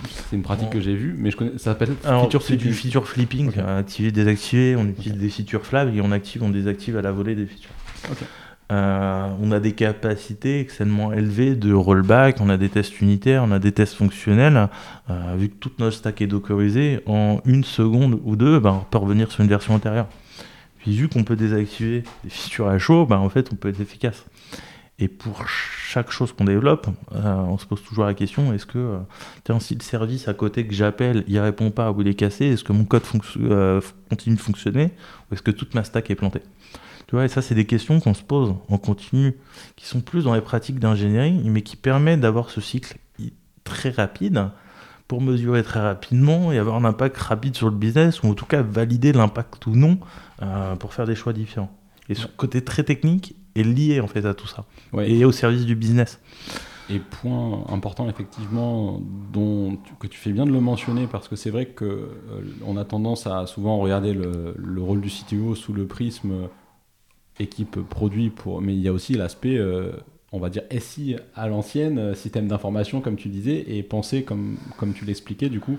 c'est 0.10 0.36
une 0.36 0.44
pratique 0.44 0.72
que 0.72 0.82
j'ai 0.82 0.96
vue, 0.96 1.16
mais 1.18 1.32
je 1.32 1.38
connais, 1.38 1.52
ça 1.54 1.72
s'appelle 1.72 1.96
feature 1.96 2.44
flipping. 2.44 2.68
du 2.68 2.74
feature 2.74 3.08
flipping, 3.08 3.60
activer, 3.60 4.12
désactiver, 4.12 4.76
on 4.76 4.86
utilise 4.86 5.18
des 5.18 5.30
features 5.30 5.66
flags 5.66 5.96
et 5.96 6.02
on 6.02 6.12
active, 6.12 6.44
on 6.44 6.50
désactive 6.50 6.98
à 6.98 7.02
la 7.02 7.14
volée 7.14 7.36
des 7.36 7.46
features. 7.46 7.72
On 8.74 9.52
a 9.52 9.60
des 9.60 9.74
capacités 9.74 10.60
extrêmement 10.60 11.14
élevées 11.14 11.56
de 11.56 11.74
rollback, 11.74 12.42
on 12.42 12.50
a 12.50 12.58
des 12.58 12.70
tests 12.70 13.02
unitaires, 13.02 13.44
on 13.44 13.52
a 13.52 13.60
des 13.60 13.72
tests 13.72 13.96
fonctionnels. 13.96 14.70
vu 15.38 15.50
que 15.50 15.56
toute 15.56 15.80
notre 15.80 15.98
stack 15.98 16.22
est 16.22 16.28
dockerisée, 16.28 17.02
en 17.06 17.40
une 17.46 17.64
seconde 17.64 18.20
ou 18.24 18.36
deux, 18.36 18.60
ben, 18.60 18.82
on 18.82 18.86
peut 18.90 18.98
revenir 18.98 19.32
sur 19.32 19.42
une 19.42 19.50
version 19.50 19.74
antérieure. 19.74 20.08
Puis 20.80 20.96
vu 20.96 21.08
qu'on 21.08 21.24
peut 21.24 21.36
désactiver 21.38 22.04
des 22.24 22.30
fissures 22.30 22.68
à 22.68 22.78
chaud, 22.78 23.06
ben, 23.06 23.18
en 23.18 23.30
fait, 23.30 23.50
on 23.54 23.56
peut 23.56 23.70
être 23.70 23.80
efficace. 23.80 24.26
Et 25.00 25.08
pour 25.08 25.48
chaque 25.48 26.12
chose 26.12 26.34
qu'on 26.34 26.46
développe, 26.46 26.88
euh, 27.14 27.36
on 27.36 27.58
se 27.58 27.66
pose 27.66 27.82
toujours 27.84 28.06
la 28.06 28.14
question 28.14 28.54
est-ce 28.54 28.66
que 28.66 28.78
euh, 28.78 29.60
si 29.60 29.76
le 29.76 29.82
service 29.82 30.28
à 30.28 30.34
côté 30.34 30.68
que 30.68 30.74
j'appelle, 30.74 31.24
il 31.28 31.40
répond 31.40 31.72
pas 31.72 31.92
ou 31.92 32.02
il 32.02 32.08
est 32.08 32.14
cassé, 32.14 32.46
est-ce 32.46 32.64
que 32.64 32.74
mon 32.74 32.86
code 32.86 33.02
euh, 33.38 33.82
continue 34.10 34.36
de 34.36 34.42
fonctionner 34.42 34.92
ou 35.30 35.34
est-ce 35.34 35.42
que 35.42 35.52
toute 35.52 35.74
ma 35.74 35.84
stack 35.84 36.12
est 36.12 36.16
plantée? 36.16 36.42
Tu 37.08 37.16
vois, 37.16 37.26
et 37.26 37.28
ça, 37.28 37.42
c'est 37.42 37.56
des 37.56 37.66
questions 37.66 38.00
qu'on 38.00 38.14
se 38.14 38.24
pose 38.24 38.56
en 38.70 38.78
continu, 38.78 39.36
qui 39.76 39.86
sont 39.86 40.02
plus 40.02 40.24
dans 40.24 40.34
les 40.34 40.42
pratiques 40.42 40.80
d'ingénierie, 40.80 41.42
mais 41.46 41.62
qui 41.62 41.76
permettent 41.76 42.22
d'avoir 42.22 42.50
ce 42.50 42.62
cycle 42.62 42.98
très 43.64 43.90
rapide 43.90 44.50
pour 45.08 45.22
mesurer 45.22 45.64
très 45.64 45.82
rapidement 45.82 46.52
et 46.52 46.58
avoir 46.58 46.78
un 46.78 46.86
impact 46.86 47.18
rapide 47.18 47.56
sur 47.56 47.70
le 47.70 47.76
business, 47.76 48.24
ou 48.24 48.28
en 48.28 48.34
tout 48.34 48.46
cas 48.46 48.62
valider 48.62 49.12
l'impact 49.12 49.66
ou 49.68 49.76
non 49.76 50.00
pour 50.80 50.94
faire 50.94 51.06
des 51.06 51.16
choix 51.16 51.34
différents. 51.34 51.72
Et 52.10 52.16
ce 52.16 52.28
côté 52.28 52.64
très 52.64 52.84
technique 52.84 53.36
est 53.56 53.64
lié 53.64 54.00
en 54.02 54.08
fait 54.08 54.26
à 54.26 54.34
tout 54.34 54.48
ça 54.48 54.66
et 55.00 55.26
au 55.26 55.32
service 55.32 55.66
du 55.66 55.76
business. 55.76 56.20
Et 56.90 57.00
point 57.00 57.64
important 57.70 58.10
effectivement 58.10 59.00
dont 59.32 59.78
que 60.00 60.08
tu 60.08 60.20
fais 60.20 60.32
bien 60.32 60.46
de 60.46 60.52
le 60.52 60.60
mentionner 60.60 61.08
parce 61.08 61.30
que 61.30 61.38
c'est 61.38 61.50
vrai 61.50 61.68
que 61.68 61.86
euh, 61.86 62.10
on 62.66 62.76
a 62.76 62.84
tendance 62.84 63.26
à 63.26 63.48
souvent 63.48 63.78
regarder 63.78 64.14
le, 64.14 64.82
rôle 64.82 65.00
du 65.00 65.10
CTO 65.10 65.56
sous 65.56 65.72
le 65.72 65.88
prisme 65.88 66.32
euh, 66.32 66.48
équipe 67.40 67.80
produit 67.90 68.30
pour 68.30 68.62
mais 68.62 68.74
il 68.74 68.82
y 68.82 68.88
a 68.88 68.94
aussi 68.94 69.14
l'aspect 69.14 69.58
euh, 69.58 69.92
on 70.32 70.40
va 70.40 70.50
dire 70.50 70.64
SI 70.80 71.16
à 71.36 71.48
l'ancienne 71.48 72.16
système 72.16 72.48
d'information 72.48 73.02
comme 73.02 73.16
tu 73.16 73.30
disais 73.30 73.64
et 73.68 73.84
penser 73.84 74.24
comme 74.24 74.58
comme 74.78 74.94
tu 74.94 75.06
l'expliquais 75.06 75.50
du 75.50 75.60
coup 75.60 75.78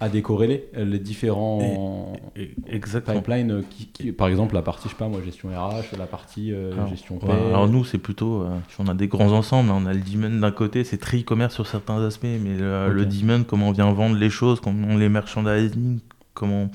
à 0.00 0.08
décorréler 0.08 0.64
les 0.74 0.98
différents 0.98 2.14
pipelines 2.34 3.50
euh, 3.52 3.62
qui, 3.92 4.12
par 4.12 4.28
exemple 4.28 4.54
la 4.54 4.62
partie 4.62 4.84
je 4.84 4.94
sais 4.94 4.98
pas 4.98 5.08
moi 5.08 5.20
gestion 5.22 5.50
RH 5.50 5.96
la 5.98 6.06
partie 6.06 6.52
euh, 6.52 6.88
gestion 6.88 7.18
paie 7.18 7.30
alors 7.30 7.68
nous 7.68 7.84
c'est 7.84 7.98
plutôt 7.98 8.40
euh, 8.40 8.48
on 8.78 8.88
a 8.88 8.94
des 8.94 9.08
grands 9.08 9.32
ensembles 9.32 9.70
on 9.70 9.84
a 9.84 9.92
le 9.92 10.00
demand 10.00 10.40
d'un 10.40 10.50
côté 10.52 10.84
c'est 10.84 10.96
très 10.96 11.18
e-commerce 11.18 11.54
sur 11.54 11.66
certains 11.66 12.02
aspects 12.02 12.24
mais 12.24 12.56
le, 12.56 13.04
demand 13.04 13.44
comment 13.46 13.68
on 13.68 13.72
vient 13.72 13.92
vendre 13.92 14.16
les 14.16 14.30
choses 14.30 14.60
comment 14.60 14.88
on 14.88 14.96
les 14.96 15.10
merchandising 15.10 16.00
comment 16.32 16.70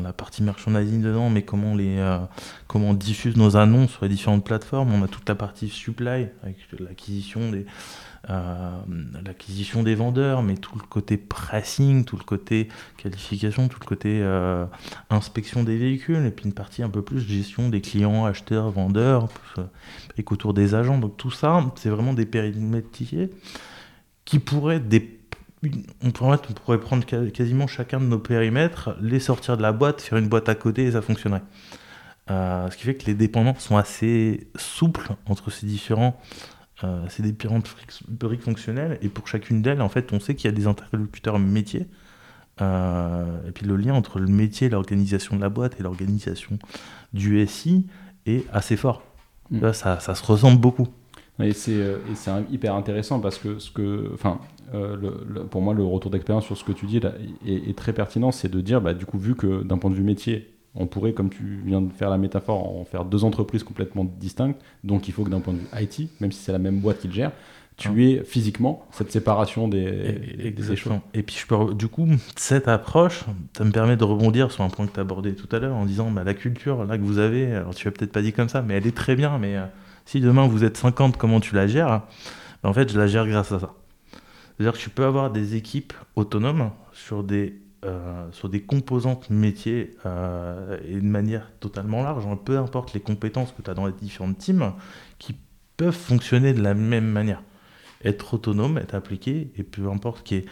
la 0.00 0.12
partie 0.12 0.42
merchandising 0.42 1.02
dedans 1.02 1.30
mais 1.30 1.42
comment 1.42 1.74
les 1.74 2.02
comment 2.66 2.90
on 2.90 2.94
diffuse 2.94 3.36
nos 3.36 3.56
annonces 3.56 3.92
sur 3.92 4.04
les 4.04 4.08
différentes 4.08 4.44
plateformes 4.44 4.92
on 4.92 5.02
a 5.02 5.08
toute 5.08 5.28
la 5.28 5.34
partie 5.34 5.68
supply 5.68 6.28
avec 6.42 6.56
l'acquisition 6.78 7.50
des 7.50 7.66
euh, 8.30 9.82
des 9.82 9.94
vendeurs, 9.94 10.42
mais 10.42 10.56
tout 10.56 10.76
le 10.76 10.82
côté 10.82 11.16
pricing, 11.16 12.04
tout 12.04 12.16
le 12.16 12.24
côté 12.24 12.68
qualification, 12.96 13.68
tout 13.68 13.78
le 13.80 13.86
côté 13.86 14.20
euh, 14.22 14.66
inspection 15.10 15.62
des 15.62 15.76
véhicules, 15.76 16.24
et 16.24 16.30
puis 16.30 16.46
une 16.46 16.54
partie 16.54 16.82
un 16.82 16.88
peu 16.88 17.02
plus 17.02 17.20
gestion 17.20 17.68
des 17.68 17.80
clients, 17.80 18.24
acheteurs, 18.24 18.70
vendeurs, 18.70 19.28
et 20.16 20.22
qu'autour 20.22 20.54
des 20.54 20.74
agents. 20.74 20.98
Donc 20.98 21.16
tout 21.16 21.30
ça, 21.30 21.64
c'est 21.76 21.90
vraiment 21.90 22.14
des 22.14 22.26
périmètres 22.26 22.88
qui 24.24 24.38
pourraient 24.38 24.80
des 24.80 25.00
on 26.02 26.10
pourrait, 26.10 26.38
on 26.48 26.52
pourrait 26.52 26.80
prendre 26.80 27.04
quasiment 27.04 27.66
chacun 27.66 28.00
de 28.00 28.06
nos 28.06 28.18
périmètres, 28.18 28.96
les 29.00 29.20
sortir 29.20 29.56
de 29.56 29.62
la 29.62 29.72
boîte, 29.72 30.00
faire 30.00 30.18
une 30.18 30.28
boîte 30.28 30.48
à 30.48 30.54
côté 30.54 30.84
et 30.84 30.92
ça 30.92 31.02
fonctionnerait. 31.02 31.42
Euh, 32.30 32.70
ce 32.70 32.76
qui 32.76 32.84
fait 32.84 32.94
que 32.94 33.06
les 33.06 33.14
dépendants 33.14 33.54
sont 33.58 33.76
assez 33.76 34.48
souples 34.56 35.10
entre 35.26 35.50
ces 35.50 35.66
différents 35.66 36.18
euh, 36.82 37.06
des 37.18 37.32
différentes 37.32 37.68
briques 38.08 38.42
fonctionnelles 38.42 38.98
et 39.00 39.08
pour 39.08 39.28
chacune 39.28 39.62
d'elles, 39.62 39.80
en 39.80 39.88
fait, 39.88 40.12
on 40.12 40.20
sait 40.20 40.34
qu'il 40.34 40.50
y 40.50 40.52
a 40.52 40.56
des 40.56 40.66
interlocuteurs 40.66 41.38
métiers. 41.38 41.86
Euh, 42.60 43.48
et 43.48 43.52
puis 43.52 43.66
le 43.66 43.76
lien 43.76 43.94
entre 43.94 44.18
le 44.18 44.26
métier, 44.26 44.68
l'organisation 44.68 45.36
de 45.36 45.40
la 45.40 45.48
boîte 45.48 45.78
et 45.78 45.82
l'organisation 45.82 46.58
du 47.12 47.44
SI 47.46 47.86
est 48.26 48.44
assez 48.52 48.76
fort. 48.76 49.02
Mm. 49.50 49.60
Là, 49.60 49.72
ça, 49.72 50.00
ça, 50.00 50.14
se 50.14 50.24
ressemble 50.24 50.60
beaucoup. 50.60 50.88
Et 51.42 51.52
c'est 51.52 51.72
euh, 51.72 51.98
hyper 52.50 52.74
intéressant 52.74 53.20
parce 53.20 53.38
que, 53.38 53.58
ce 53.58 53.70
que 53.70 54.10
enfin, 54.14 54.38
le, 54.72 55.44
pour 55.44 55.62
moi, 55.62 55.74
le 55.74 55.84
retour 55.84 56.10
d'expérience 56.10 56.44
sur 56.44 56.56
ce 56.56 56.64
que 56.64 56.72
tu 56.72 56.86
dis 56.86 57.00
là, 57.00 57.12
est, 57.46 57.70
est 57.70 57.76
très 57.76 57.92
pertinent. 57.92 58.30
C'est 58.32 58.50
de 58.50 58.60
dire, 58.60 58.80
bah, 58.80 58.94
du 58.94 59.06
coup, 59.06 59.18
vu 59.18 59.34
que 59.34 59.62
d'un 59.62 59.78
point 59.78 59.90
de 59.90 59.96
vue 59.96 60.04
métier, 60.04 60.54
on 60.74 60.86
pourrait, 60.86 61.12
comme 61.12 61.30
tu 61.30 61.60
viens 61.64 61.80
de 61.80 61.92
faire 61.92 62.10
la 62.10 62.18
métaphore, 62.18 62.76
en 62.76 62.84
faire 62.84 63.04
deux 63.04 63.24
entreprises 63.24 63.62
complètement 63.62 64.04
distinctes. 64.04 64.60
Donc 64.82 65.08
il 65.08 65.14
faut 65.14 65.24
que 65.24 65.30
d'un 65.30 65.40
point 65.40 65.54
de 65.54 65.58
vue 65.58 65.68
IT, 65.80 66.10
même 66.20 66.32
si 66.32 66.42
c'est 66.42 66.52
la 66.52 66.58
même 66.58 66.80
boîte 66.80 66.98
qui 67.00 67.08
le 67.08 67.14
gère, 67.14 67.32
tu 67.76 67.88
ah. 67.88 68.00
aies 68.00 68.22
physiquement 68.24 68.86
cette 68.92 69.10
séparation 69.10 69.68
des, 69.68 70.52
des 70.56 70.76
choses. 70.76 70.94
Et 71.12 71.22
puis 71.22 71.36
je 71.36 71.46
peux, 71.46 71.74
du 71.74 71.88
coup, 71.88 72.08
cette 72.36 72.68
approche, 72.68 73.24
ça 73.56 73.64
me 73.64 73.70
permet 73.70 73.96
de 73.96 74.04
rebondir 74.04 74.50
sur 74.50 74.64
un 74.64 74.68
point 74.68 74.86
que 74.86 74.92
tu 74.92 75.00
abordé 75.00 75.34
tout 75.34 75.54
à 75.54 75.58
l'heure 75.58 75.74
en 75.74 75.84
disant 75.84 76.10
bah, 76.10 76.24
la 76.24 76.34
culture 76.34 76.84
là 76.84 76.98
que 76.98 77.02
vous 77.02 77.18
avez, 77.18 77.52
alors 77.52 77.74
tu 77.74 77.86
l'as 77.86 77.92
peut-être 77.92 78.12
pas 78.12 78.22
dit 78.22 78.32
comme 78.32 78.48
ça, 78.48 78.62
mais 78.62 78.74
elle 78.74 78.86
est 78.86 78.96
très 78.96 79.16
bien. 79.16 79.38
Mais 79.38 79.56
euh, 79.56 79.66
si 80.04 80.20
demain 80.20 80.46
vous 80.46 80.64
êtes 80.64 80.76
50, 80.76 81.16
comment 81.16 81.40
tu 81.40 81.54
la 81.54 81.66
gères? 81.66 82.02
Bah, 82.62 82.68
En 82.68 82.72
fait, 82.72 82.92
je 82.92 82.98
la 82.98 83.06
gère 83.06 83.26
grâce 83.26 83.52
à 83.52 83.60
ça. 83.60 83.74
C'est-à-dire 84.56 84.72
que 84.72 84.82
tu 84.82 84.90
peux 84.90 85.04
avoir 85.04 85.30
des 85.30 85.56
équipes 85.56 85.92
autonomes 86.16 86.70
sur 86.92 87.24
des 87.24 87.60
euh, 87.84 88.32
sur 88.32 88.48
des 88.48 88.62
composantes 88.62 89.28
métiers 89.28 89.90
euh, 90.06 90.78
et 90.88 90.94
de 90.94 91.06
manière 91.06 91.50
totalement 91.60 92.02
large, 92.02 92.24
hein. 92.26 92.38
peu 92.42 92.56
importe 92.56 92.94
les 92.94 93.00
compétences 93.00 93.52
que 93.52 93.60
tu 93.60 93.68
as 93.68 93.74
dans 93.74 93.84
les 93.84 93.92
différentes 93.92 94.38
teams, 94.38 94.72
qui 95.18 95.36
peuvent 95.76 95.94
fonctionner 95.94 96.54
de 96.54 96.62
la 96.62 96.72
même 96.72 97.04
manière. 97.04 97.42
Être 98.02 98.34
autonome, 98.34 98.78
être 98.78 98.94
appliqué, 98.94 99.52
et 99.58 99.64
peu 99.64 99.90
importe 99.90 100.22
qui 100.22 100.36
est 100.36 100.46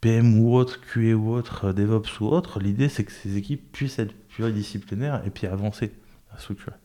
PM 0.00 0.38
ou 0.38 0.54
autre, 0.54 0.80
QA 0.80 1.14
ou 1.14 1.34
autre, 1.34 1.72
DevOps 1.72 2.20
ou 2.20 2.28
autre, 2.28 2.60
l'idée 2.60 2.88
c'est 2.88 3.04
que 3.04 3.12
ces 3.12 3.36
équipes 3.36 3.70
puissent 3.70 3.98
être 3.98 4.14
pluridisciplinaires 4.28 5.22
et 5.26 5.30
puis 5.30 5.46
avancer 5.46 5.92
à 6.34 6.38
structurer. 6.38 6.76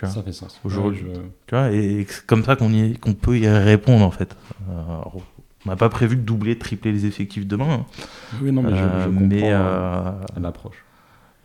Ça, 0.00 0.06
ça 0.08 0.22
fait 0.22 0.32
sens. 0.32 0.60
Aujourd'hui, 0.64 1.04
tu 1.46 1.54
vois, 1.54 1.70
et 1.70 2.06
c'est 2.08 2.26
comme 2.26 2.44
ça 2.44 2.56
qu'on 2.56 2.70
qu'on 3.00 3.14
peut 3.14 3.38
y 3.38 3.48
répondre 3.48 4.04
en 4.04 4.10
fait. 4.10 4.36
Euh, 4.68 5.00
on 5.66 5.70
n'a 5.70 5.76
pas 5.76 5.88
prévu 5.88 6.16
de 6.16 6.22
doubler, 6.22 6.54
de 6.54 6.60
tripler 6.60 6.92
les 6.92 7.06
effectifs 7.06 7.46
demain. 7.46 7.80
Hein. 7.80 7.86
Oui, 8.40 8.52
non, 8.52 8.62
mais 8.62 8.70
je, 8.70 8.82
euh, 8.82 9.06
comprends 9.06 9.20
mais, 9.20 9.42
euh, 9.44 10.12
l'approche. 10.40 10.84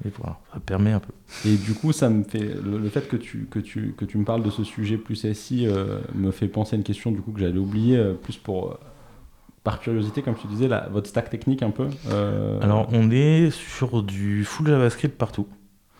Et 0.05 0.09
voilà, 0.17 0.37
ça 0.53 0.59
permet 0.59 0.91
un 0.91 0.99
peu. 0.99 1.13
Et 1.45 1.55
du 1.55 1.73
coup, 1.73 1.91
ça 1.91 2.09
me 2.09 2.23
fait 2.23 2.55
le, 2.63 2.87
fait 2.89 3.07
que 3.07 3.15
tu, 3.15 3.47
que, 3.49 3.59
tu, 3.59 3.93
que 3.97 4.05
tu 4.05 4.17
me 4.17 4.25
parles 4.25 4.43
de 4.43 4.49
ce 4.49 4.63
sujet 4.63 4.97
plus 4.97 5.31
SI 5.33 5.65
euh, 5.67 5.99
me 6.13 6.31
fait 6.31 6.47
penser 6.47 6.75
à 6.75 6.77
une 6.77 6.83
question 6.83 7.11
du 7.11 7.21
coup 7.21 7.31
que 7.31 7.39
j'allais 7.39 7.57
oublier 7.57 8.01
plus 8.21 8.37
pour 8.37 8.77
par 9.63 9.79
curiosité, 9.79 10.21
comme 10.21 10.35
tu 10.35 10.47
disais, 10.47 10.67
votre 10.91 11.07
stack 11.07 11.29
technique 11.29 11.63
un 11.63 11.71
peu. 11.71 11.87
Alors, 12.61 12.89
on 12.91 13.09
est 13.11 13.49
sur 13.49 14.03
du 14.03 14.43
full 14.43 14.67
JavaScript 14.67 15.17
partout. 15.17 15.47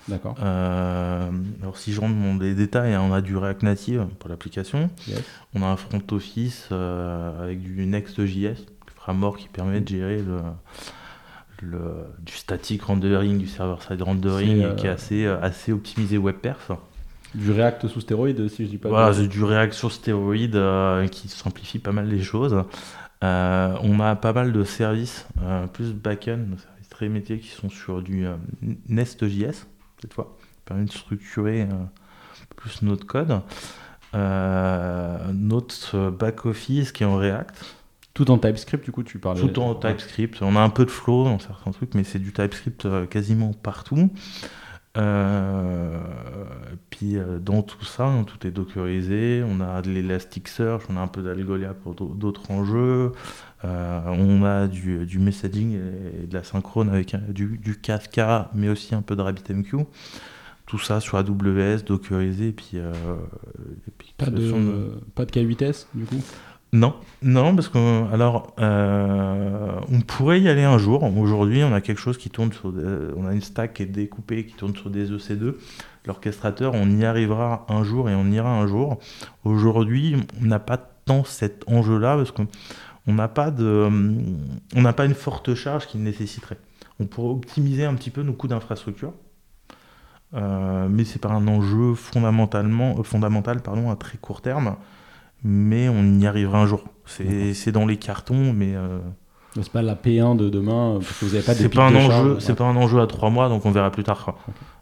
D'accord. 0.07 0.35
Euh, 0.41 1.29
alors 1.61 1.77
si 1.77 1.93
je 1.93 2.01
rentre 2.01 2.15
dans 2.15 2.37
les 2.43 2.55
détails, 2.55 2.93
hein, 2.93 3.01
on 3.03 3.13
a 3.13 3.21
du 3.21 3.37
React 3.37 3.63
Native 3.63 4.05
pour 4.19 4.29
l'application. 4.29 4.89
On 5.53 5.63
a 5.63 5.67
un 5.67 5.77
front 5.77 6.01
office 6.11 6.67
euh, 6.71 7.43
avec 7.43 7.61
du 7.61 7.85
Next.js, 7.85 8.65
framework 8.95 9.39
qui 9.39 9.47
permet 9.47 9.79
de 9.79 9.87
gérer 9.87 10.21
le, 10.21 10.41
le, 11.61 11.79
du 12.19 12.33
static 12.33 12.83
rendering, 12.83 13.37
du 13.37 13.47
server-side 13.47 14.01
rendering, 14.01 14.61
et 14.61 14.75
qui 14.75 14.87
est 14.87 14.89
euh, 14.89 14.93
assez, 14.93 15.25
assez 15.25 15.71
optimisé 15.71 16.17
web 16.17 16.35
perf. 16.35 16.71
Du 17.33 17.51
React 17.51 17.87
sous 17.87 18.01
stéroïde, 18.01 18.47
si 18.49 18.65
je 18.65 18.69
dis 18.69 18.77
pas. 18.77 18.89
Voilà, 18.89 19.13
du 19.13 19.43
React 19.43 19.73
sur 19.73 19.91
stéroïde 19.91 20.59
qui 21.11 21.29
simplifie 21.29 21.79
pas 21.79 21.91
mal 21.91 22.07
les 22.07 22.21
choses. 22.21 22.61
on 23.21 23.99
a 23.99 24.15
pas 24.15 24.33
mal 24.33 24.51
de 24.51 24.63
services, 24.65 25.27
plus 25.71 25.93
back-end, 25.93 26.45
services 26.57 26.89
très 26.89 27.09
métiers 27.09 27.39
qui 27.39 27.47
sont 27.47 27.69
sur 27.69 28.03
du 28.03 28.27
Nest.js 28.87 29.65
cette 30.03 30.13
fois. 30.13 30.35
permet 30.65 30.83
de 30.85 30.91
structurer 30.91 31.61
euh, 31.61 31.67
plus 32.55 32.81
notre 32.81 33.05
code. 33.05 33.41
Euh, 34.13 35.17
notre 35.33 36.09
back-office 36.09 36.91
qui 36.91 37.03
est 37.03 37.05
en 37.05 37.15
React. 37.15 37.75
Tout 38.13 38.29
en 38.29 38.37
TypeScript, 38.37 38.85
du 38.85 38.91
coup, 38.91 39.01
tu 39.01 39.17
parlais. 39.17 39.41
Tout 39.41 39.59
en 39.59 39.73
TypeScript. 39.73 40.41
On 40.41 40.55
a 40.55 40.59
un 40.59 40.69
peu 40.69 40.85
de 40.85 40.91
flow 40.91 41.23
dans 41.23 41.39
certains 41.39 41.71
trucs, 41.71 41.95
mais 41.95 42.03
c'est 42.03 42.19
du 42.19 42.31
TypeScript 42.31 42.85
euh, 42.85 43.05
quasiment 43.07 43.53
partout. 43.53 44.11
puis 46.91 47.17
dans 47.39 47.63
tout 47.63 47.85
ça, 47.85 48.05
hein, 48.05 48.25
tout 48.25 48.45
est 48.45 48.51
dockerisé. 48.51 49.43
On 49.47 49.61
a 49.61 49.81
de 49.81 49.89
l'Elasticsearch, 49.89 50.83
on 50.89 50.97
a 50.97 50.99
un 50.99 51.07
peu 51.07 51.23
d'Algolia 51.23 51.73
pour 51.73 51.95
d'autres 51.95 52.51
enjeux. 52.51 53.13
On 53.63 54.43
a 54.43 54.67
du, 54.67 55.05
du, 55.05 55.19
messaging 55.19 55.77
et 56.23 56.27
de 56.27 56.33
la 56.33 56.43
synchrone 56.43 56.89
avec 56.89 57.15
du, 57.31 57.57
du, 57.57 57.79
Kafka, 57.79 58.49
mais 58.53 58.69
aussi 58.69 58.95
un 58.95 59.01
peu 59.01 59.15
de 59.15 59.21
RabbitMQ. 59.21 59.77
Tout 60.65 60.79
ça 60.79 60.99
sur 60.99 61.17
AWS, 61.17 61.83
dockerisé, 61.85 62.49
et 62.49 62.51
puis. 62.51 62.77
pas, 64.17 64.27
de, 64.27 65.01
pas 65.13 65.25
de 65.25 65.31
K8S, 65.31 65.87
du 65.93 66.05
coup? 66.05 66.21
Non, 66.73 66.95
non, 67.21 67.53
parce 67.53 67.69
que 67.69 68.11
alors 68.11 68.51
on 68.57 70.01
pourrait 70.01 70.41
y 70.41 70.49
aller 70.49 70.63
un 70.63 70.79
jour. 70.79 71.03
Aujourd'hui, 71.15 71.63
on 71.63 71.71
a 71.71 71.81
quelque 71.81 71.99
chose 71.99 72.17
qui 72.17 72.31
tourne 72.31 72.51
sur, 72.51 72.73
on 73.15 73.27
a 73.27 73.33
une 73.33 73.41
stack 73.41 73.75
qui 73.75 73.83
est 73.83 73.85
découpée, 73.85 74.43
qui 74.45 74.55
tourne 74.55 74.75
sur 74.75 74.89
des 74.89 75.11
EC2. 75.11 75.53
L'orchestrateur, 76.05 76.73
on 76.73 76.89
y 76.89 77.05
arrivera 77.05 77.67
un 77.69 77.83
jour 77.83 78.09
et 78.09 78.15
on 78.15 78.25
ira 78.31 78.49
un 78.49 78.65
jour. 78.65 78.97
Aujourd'hui, 79.45 80.15
on 80.41 80.45
n'a 80.45 80.59
pas 80.59 80.77
tant 80.77 81.23
cet 81.23 81.63
enjeu-là 81.67 82.17
parce 82.17 82.31
qu'on 82.31 82.47
n'a 83.11 83.27
pas 83.27 83.51
de, 83.51 83.89
on 84.75 84.81
n'a 84.81 84.93
pas 84.93 85.05
une 85.05 85.13
forte 85.13 85.53
charge 85.55 85.87
qui 85.87 85.97
nécessiterait. 85.97 86.59
On 86.99 87.05
pourrait 87.05 87.33
optimiser 87.33 87.83
un 87.83 87.95
petit 87.95 88.11
peu 88.11 88.21
nos 88.21 88.33
coûts 88.33 88.47
d'infrastructure. 88.47 89.13
Euh, 90.35 90.87
mais 90.89 91.03
c'est 91.03 91.19
pas 91.19 91.29
un 91.29 91.47
enjeu 91.47 91.93
fondamentalement, 91.93 92.95
euh, 92.97 93.03
fondamental 93.03 93.61
pardon, 93.61 93.91
à 93.91 93.95
très 93.95 94.17
court 94.17 94.41
terme, 94.41 94.77
mais 95.43 95.89
on 95.89 96.19
y 96.19 96.25
arrivera 96.25 96.59
un 96.59 96.65
jour. 96.65 96.83
C'est 97.05 97.71
dans 97.71 97.85
les 97.85 97.97
cartons, 97.97 98.53
mais. 98.53 98.73
Euh, 98.75 98.99
c'est 99.55 99.71
pas 99.71 99.83
la 99.83 99.93
P1 99.93 100.35
de 100.35 100.49
demain, 100.49 100.97
parce 100.99 101.19
que 101.19 101.25
vous 101.25 101.33
n'avez 101.33 101.45
pas 101.45 101.53
C'est 101.53 101.69
pas, 101.69 101.85
un 101.85 101.95
enjeu, 101.95 102.39
c'est 102.39 102.55
pas 102.55 102.63
un 102.63 102.75
enjeu 102.75 102.99
à 102.99 103.05
trois 103.05 103.29
mois, 103.29 103.49
donc 103.49 103.65
on 103.67 103.71
verra 103.71 103.91
plus 103.91 104.03
tard. 104.03 104.35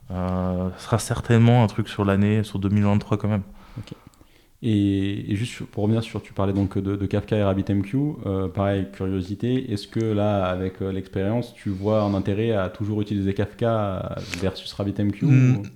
ce 0.09 0.83
sera 0.83 0.99
certainement 0.99 1.63
un 1.63 1.67
truc 1.67 1.89
sur 1.89 2.05
l'année, 2.05 2.43
sur 2.43 2.59
2023 2.59 3.17
quand 3.17 3.27
même. 3.27 3.43
Et, 4.63 5.35
juste 5.35 5.63
pour 5.63 5.83
revenir 5.83 6.03
sur, 6.03 6.21
tu 6.21 6.33
parlais 6.33 6.53
donc 6.53 6.77
de, 6.77 7.05
Kafka 7.07 7.35
et 7.35 7.43
RabbitMQ, 7.43 7.97
euh, 8.25 8.47
pareil, 8.47 8.87
curiosité, 8.93 9.71
est-ce 9.71 9.87
que 9.87 9.99
là, 9.99 10.45
avec 10.45 10.81
euh, 10.81 10.91
l'expérience, 10.91 11.55
tu 11.55 11.69
vois 11.69 12.03
un 12.03 12.13
intérêt 12.13 12.51
à 12.51 12.69
toujours 12.69 13.01
utiliser 13.01 13.33
Kafka 13.33 14.17
versus 14.39 14.71
RabbitMQ 14.73 15.25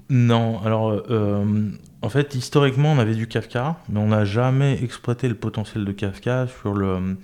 Non, 0.09 0.59
alors 0.63 1.01
euh, 1.09 1.71
en 2.03 2.09
fait, 2.09 2.35
historiquement, 2.35 2.91
on 2.91 2.99
avait 2.99 3.15
du 3.15 3.27
Kafka, 3.27 3.77
mais 3.89 3.99
on 3.99 4.07
n'a 4.07 4.23
jamais 4.23 4.77
exploité 4.83 5.27
le 5.27 5.35
potentiel 5.35 5.83
de 5.83 5.91
Kafka 5.91 6.45
sur 6.45 6.75
le, 6.75 7.17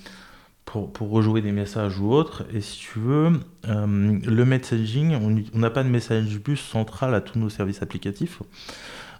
pour, 0.66 0.92
pour 0.92 1.12
rejouer 1.12 1.44
des 1.44 1.52
messages 1.52 2.00
ou 2.00 2.12
autre. 2.12 2.44
Et 2.56 2.62
si 2.62 2.80
tu 2.80 2.98
veux, 2.98 3.40
le 3.68 4.46
messaging, 4.46 5.46
on 5.54 5.60
n'a 5.60 5.70
pas 5.70 5.84
de 5.84 5.90
message 5.90 6.40
bus 6.40 6.60
central 6.60 7.14
à 7.14 7.22
tous 7.22 7.38
nos 7.38 7.50
services 7.50 7.84
applicatifs. 7.84 8.42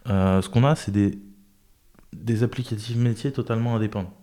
ce 0.08 0.50
qu'on 0.50 0.64
a, 0.64 0.74
c'est 0.74 0.92
des 0.92 1.20
des 2.14 2.44
applicatifs 2.44 2.96
métiers 2.96 3.32
totalement 3.32 3.76
indépendants. 3.76 4.14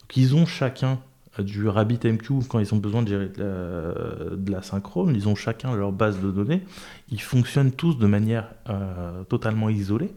Donc 0.00 0.16
ils 0.16 0.34
ont 0.34 0.46
chacun 0.46 1.00
euh, 1.38 1.42
du 1.42 1.68
RabbitMQ 1.68 2.46
quand 2.48 2.58
ils 2.58 2.74
ont 2.74 2.78
besoin 2.78 3.02
de 3.02 3.08
gérer 3.08 3.28
de 3.28 4.50
la, 4.50 4.62
synchrone, 4.62 5.14
ils 5.14 5.28
ont 5.28 5.34
chacun 5.34 5.74
leur 5.74 5.92
base 5.92 6.20
de 6.20 6.30
données. 6.30 6.62
Ils 7.10 7.20
fonctionnent 7.20 7.72
tous 7.72 7.94
de 7.94 8.06
manière 8.06 8.50
euh, 8.68 9.24
totalement 9.24 9.68
isolée. 9.68 10.10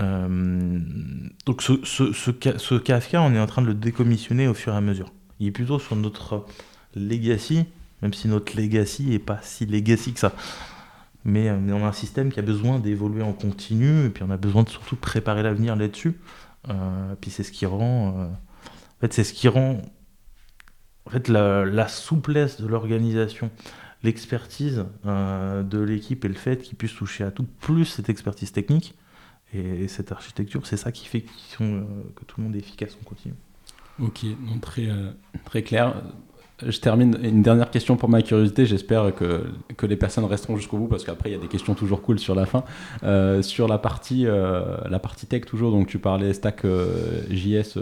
Euh, 0.00 0.78
donc 1.44 1.62
ce, 1.62 1.72
ce, 1.82 2.12
ce, 2.12 2.74
Kafka, 2.74 3.20
on 3.20 3.34
est 3.34 3.40
en 3.40 3.46
train 3.46 3.62
de 3.62 3.66
le 3.66 3.74
décommissionner 3.74 4.46
au 4.46 4.54
fur 4.54 4.72
et 4.72 4.76
à 4.76 4.80
mesure. 4.80 5.12
Il 5.40 5.48
est 5.48 5.52
plutôt 5.52 5.78
sur 5.78 5.96
notre 5.96 6.44
legacy, 6.94 7.64
même 8.02 8.12
si 8.12 8.28
notre 8.28 8.56
legacy 8.56 9.04
n'est 9.04 9.18
pas 9.18 9.40
si 9.42 9.66
legacy 9.66 10.12
que 10.12 10.20
ça. 10.20 10.32
Mais 11.24 11.48
euh, 11.48 11.58
on 11.72 11.84
a 11.84 11.88
un 11.88 11.92
système 11.92 12.32
qui 12.32 12.38
a 12.38 12.42
besoin 12.42 12.78
d'évoluer 12.78 13.22
en 13.22 13.32
continu, 13.32 14.06
et 14.06 14.10
puis 14.10 14.22
on 14.22 14.30
a 14.30 14.36
besoin 14.36 14.62
de 14.62 14.68
surtout 14.68 14.96
préparer 14.96 15.42
l'avenir 15.42 15.76
là-dessus. 15.76 16.18
Euh, 16.68 17.14
puis 17.20 17.30
c'est 17.30 17.42
ce 17.42 17.52
qui 17.52 17.66
rend, 17.66 18.18
euh, 18.18 18.26
en 18.26 19.00
fait, 19.00 19.12
c'est 19.12 19.24
ce 19.24 19.32
qui 19.32 19.48
rend, 19.48 19.82
en 21.06 21.10
fait, 21.10 21.28
la, 21.28 21.88
souplesse 21.88 22.60
de 22.60 22.66
l'organisation, 22.66 23.50
l'expertise 24.02 24.84
de 25.04 25.78
l'équipe 25.80 26.24
et 26.24 26.28
le 26.28 26.34
fait 26.34 26.62
qu'ils 26.62 26.76
puissent 26.76 26.94
toucher 26.94 27.24
à 27.24 27.30
tout, 27.30 27.46
plus 27.60 27.86
cette 27.86 28.08
expertise 28.08 28.52
technique 28.52 28.94
et, 29.52 29.88
cette 29.88 30.12
architecture, 30.12 30.66
c'est 30.66 30.76
ça 30.76 30.92
qui 30.92 31.06
fait 31.06 31.22
que 31.22 32.24
tout 32.26 32.40
le 32.40 32.44
monde 32.44 32.54
est 32.54 32.60
efficace 32.60 32.96
en 33.00 33.04
continu. 33.04 33.34
Ok, 33.98 34.24
donc 34.46 34.60
très, 34.60 34.88
très 35.44 35.62
clair 35.62 35.94
je 36.66 36.80
termine 36.80 37.18
une 37.22 37.42
dernière 37.42 37.70
question 37.70 37.96
pour 37.96 38.08
ma 38.08 38.22
curiosité. 38.22 38.66
J'espère 38.66 39.14
que, 39.14 39.44
que 39.76 39.86
les 39.86 39.96
personnes 39.96 40.24
resteront 40.24 40.56
jusqu'au 40.56 40.78
bout 40.78 40.88
parce 40.88 41.04
qu'après 41.04 41.30
il 41.30 41.32
y 41.32 41.36
a 41.36 41.40
des 41.40 41.48
questions 41.48 41.74
toujours 41.74 42.02
cool 42.02 42.18
sur 42.18 42.34
la 42.34 42.46
fin. 42.46 42.64
Euh, 43.04 43.42
sur 43.42 43.68
la 43.68 43.78
partie, 43.78 44.26
euh, 44.26 44.76
la 44.88 44.98
partie 44.98 45.26
tech 45.26 45.42
toujours, 45.42 45.70
donc 45.70 45.86
tu 45.86 45.98
parlais 45.98 46.32
stack 46.32 46.64
euh, 46.64 47.22
JS 47.30 47.78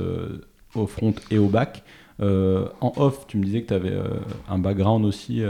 au 0.75 0.87
front 0.87 1.15
et 1.31 1.39
au 1.39 1.47
back. 1.47 1.85
en 2.21 2.93
off, 2.97 3.27
tu 3.27 3.39
me 3.39 3.45
disais 3.45 3.63
que 3.63 3.69
tu 3.69 3.75
avais 3.75 3.95
un 4.49 4.59
background 4.59 5.07
aussi 5.07 5.43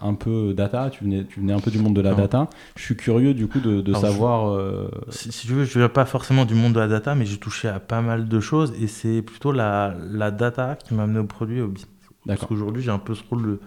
un 0.00 0.14
peu 0.14 0.52
data, 0.54 0.90
tu 0.90 1.04
venais, 1.04 1.24
tu 1.24 1.38
venais 1.38 1.52
un 1.52 1.60
peu 1.60 1.70
du 1.70 1.78
monde 1.78 1.94
de 1.94 2.00
la 2.00 2.14
data. 2.14 2.48
Je 2.76 2.82
suis 2.82 2.96
curieux 2.96 3.32
du 3.32 3.46
coup 3.46 3.60
de, 3.60 3.80
de 3.80 3.94
savoir. 3.94 4.60
Si, 5.10 5.30
tu 5.30 5.52
veux, 5.52 5.64
je 5.64 5.78
ne 5.78 5.84
viens 5.84 5.88
pas 5.88 6.04
forcément 6.04 6.44
du 6.44 6.54
monde 6.54 6.72
de 6.72 6.80
la 6.80 6.88
data, 6.88 7.14
mais 7.14 7.26
j'ai 7.26 7.38
touché 7.38 7.68
à 7.68 7.78
pas 7.78 8.00
mal 8.00 8.28
de 8.28 8.40
choses 8.40 8.72
et 8.80 8.88
c'est 8.88 9.22
plutôt 9.22 9.52
la, 9.52 9.94
la 10.10 10.32
data 10.32 10.76
qui 10.76 10.94
m'a 10.94 11.04
amené 11.04 11.20
au 11.20 11.24
produit 11.24 11.60
au 11.60 11.68
business. 11.68 11.91
Parce 12.26 12.44
qu'aujourd'hui, 12.44 12.82
j'ai 12.82 12.90
un 12.90 12.98
peu 12.98 13.14
ce 13.14 13.22
rôle 13.28 13.42
de 13.42 13.60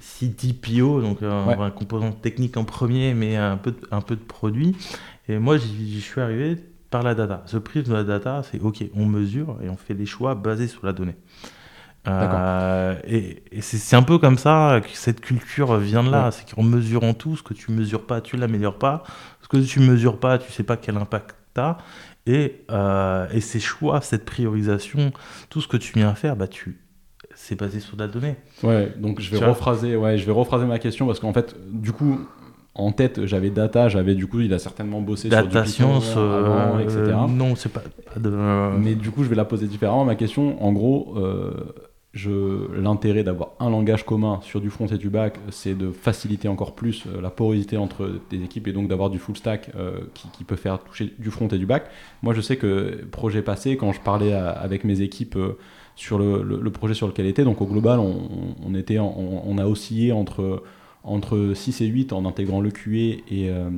CTPO, 0.00 1.00
donc 1.02 1.22
un, 1.22 1.70
composant 1.70 2.12
technique 2.12 2.56
en 2.56 2.64
premier, 2.64 3.14
mais 3.14 3.36
un 3.36 3.56
peu, 3.56 3.72
de, 3.72 3.80
un 3.90 4.00
peu 4.00 4.16
de 4.16 4.22
produit. 4.22 4.76
Et 5.28 5.38
moi, 5.38 5.58
j'y 5.58 6.00
suis 6.00 6.20
arrivé 6.20 6.56
par 6.90 7.02
la 7.02 7.14
data. 7.14 7.42
Ce 7.46 7.56
prisme 7.56 7.90
de 7.90 7.94
la 7.94 8.04
data, 8.04 8.42
c'est 8.50 8.60
OK, 8.60 8.84
on 8.94 9.06
mesure 9.06 9.58
et 9.62 9.68
on 9.68 9.76
fait 9.76 9.94
des 9.94 10.06
choix 10.06 10.34
basés 10.34 10.68
sur 10.68 10.86
la 10.86 10.92
donnée. 10.92 11.16
Euh, 12.08 12.96
et, 13.06 13.42
c'est 13.60 13.94
un 13.94 14.02
peu 14.02 14.18
comme 14.18 14.36
ça 14.36 14.80
que 14.82 14.96
cette 14.96 15.20
culture 15.20 15.76
vient 15.76 16.02
de 16.02 16.10
là. 16.10 16.30
C'est 16.30 16.52
qu'en 16.52 16.62
mesurant 16.62 17.14
tout, 17.14 17.36
ce 17.36 17.42
que 17.42 17.54
tu 17.54 17.70
mesures 17.70 18.06
pas, 18.06 18.20
tu 18.20 18.36
l'améliores 18.36 18.78
pas. 18.78 19.04
Ce 19.40 19.48
que 19.48 19.56
tu 19.58 19.80
mesures 19.80 20.18
pas, 20.18 20.38
tu 20.38 20.50
sais 20.52 20.64
pas 20.64 20.76
quel 20.76 20.96
impact 20.96 21.36
tu 21.54 21.60
as. 21.60 21.78
Et, 22.26 22.64
euh, 22.70 23.26
et 23.32 23.40
ces 23.40 23.60
choix, 23.60 24.00
cette 24.00 24.24
priorisation, 24.24 25.12
tout 25.50 25.60
ce 25.60 25.68
que 25.68 25.76
tu 25.76 25.94
viens 25.94 26.14
faire, 26.14 26.36
bah, 26.36 26.46
tu, 26.46 26.78
c'est 27.42 27.58
basé 27.58 27.80
sur 27.80 27.96
la 27.96 28.06
donnée. 28.06 28.36
Ouais, 28.62 28.92
donc 28.96 29.20
je 29.20 29.34
vais 29.34 29.44
rephraser, 29.44 29.96
ouais, 29.96 30.16
je 30.16 30.24
vais 30.24 30.32
rephraser 30.32 30.64
ma 30.64 30.78
question 30.78 31.08
parce 31.08 31.18
qu'en 31.18 31.32
fait, 31.32 31.56
du 31.72 31.90
coup, 31.90 32.20
en 32.76 32.92
tête, 32.92 33.26
j'avais 33.26 33.50
data, 33.50 33.88
j'avais 33.88 34.14
du 34.14 34.28
coup, 34.28 34.40
il 34.40 34.54
a 34.54 34.60
certainement 34.60 35.00
bossé 35.00 35.28
sur 35.28 35.46
du 35.46 35.66
science, 35.68 36.14
euh, 36.16 36.78
etc. 36.78 37.16
non, 37.28 37.56
c'est 37.56 37.72
pas, 37.72 37.82
de. 38.16 38.30
Mais 38.78 38.94
du 38.94 39.10
coup, 39.10 39.24
je 39.24 39.28
vais 39.28 39.34
la 39.34 39.44
poser 39.44 39.66
différemment. 39.66 40.04
Ma 40.04 40.14
question, 40.14 40.62
en 40.62 40.72
gros, 40.72 41.14
euh, 41.16 42.68
l'intérêt 42.76 43.24
d'avoir 43.24 43.54
un 43.58 43.70
langage 43.70 44.06
commun 44.06 44.38
sur 44.42 44.60
du 44.60 44.70
front 44.70 44.86
et 44.86 44.96
du 44.96 45.10
back, 45.10 45.40
c'est 45.50 45.74
de 45.74 45.90
faciliter 45.90 46.46
encore 46.46 46.76
plus 46.76 47.06
euh, 47.08 47.20
la 47.20 47.30
porosité 47.30 47.76
entre 47.76 48.20
des 48.30 48.44
équipes 48.44 48.68
et 48.68 48.72
donc 48.72 48.86
d'avoir 48.86 49.10
du 49.10 49.18
full 49.18 49.36
stack 49.36 49.72
qui, 50.14 50.28
qui, 50.28 50.44
peut 50.44 50.54
faire 50.54 50.78
toucher 50.78 51.12
du 51.18 51.32
front 51.32 51.48
et 51.48 51.58
du 51.58 51.66
back. 51.66 51.86
Moi, 52.22 52.34
je 52.34 52.40
sais 52.40 52.56
que 52.56 53.04
projet 53.10 53.42
passé, 53.42 53.76
quand 53.76 53.92
je 53.92 54.00
parlais 54.00 54.32
avec 54.32 54.84
mes 54.84 55.00
équipes 55.00 55.36
sur 55.96 56.18
le, 56.18 56.70
projet 56.70 56.94
sur 56.94 57.06
lequel 57.06 57.26
était. 57.26 57.44
Donc 57.44 57.60
au 57.60 57.66
global, 57.66 57.98
on, 58.00 58.74
était, 58.74 58.98
on, 58.98 59.58
a 59.58 59.66
oscillé 59.66 60.12
entre, 60.12 60.62
entre 61.04 61.52
6 61.54 61.80
et 61.82 61.86
8 61.86 62.12
en 62.12 62.24
intégrant 62.24 62.60
le 62.60 62.70
QA 62.70 63.22
euh, 63.32 63.70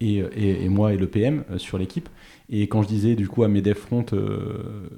et, 0.00 0.16
et, 0.18 0.64
et, 0.64 0.68
moi 0.68 0.92
et 0.92 0.96
le 0.96 1.06
PM 1.06 1.44
euh, 1.50 1.58
sur 1.58 1.78
l'équipe. 1.78 2.08
Et 2.52 2.66
quand 2.66 2.82
je 2.82 2.88
disais 2.88 3.14
du 3.14 3.28
coup 3.28 3.44
à 3.44 3.48
mes 3.48 3.62
devs 3.62 3.74
front 3.74 4.04
euh, 4.12 4.88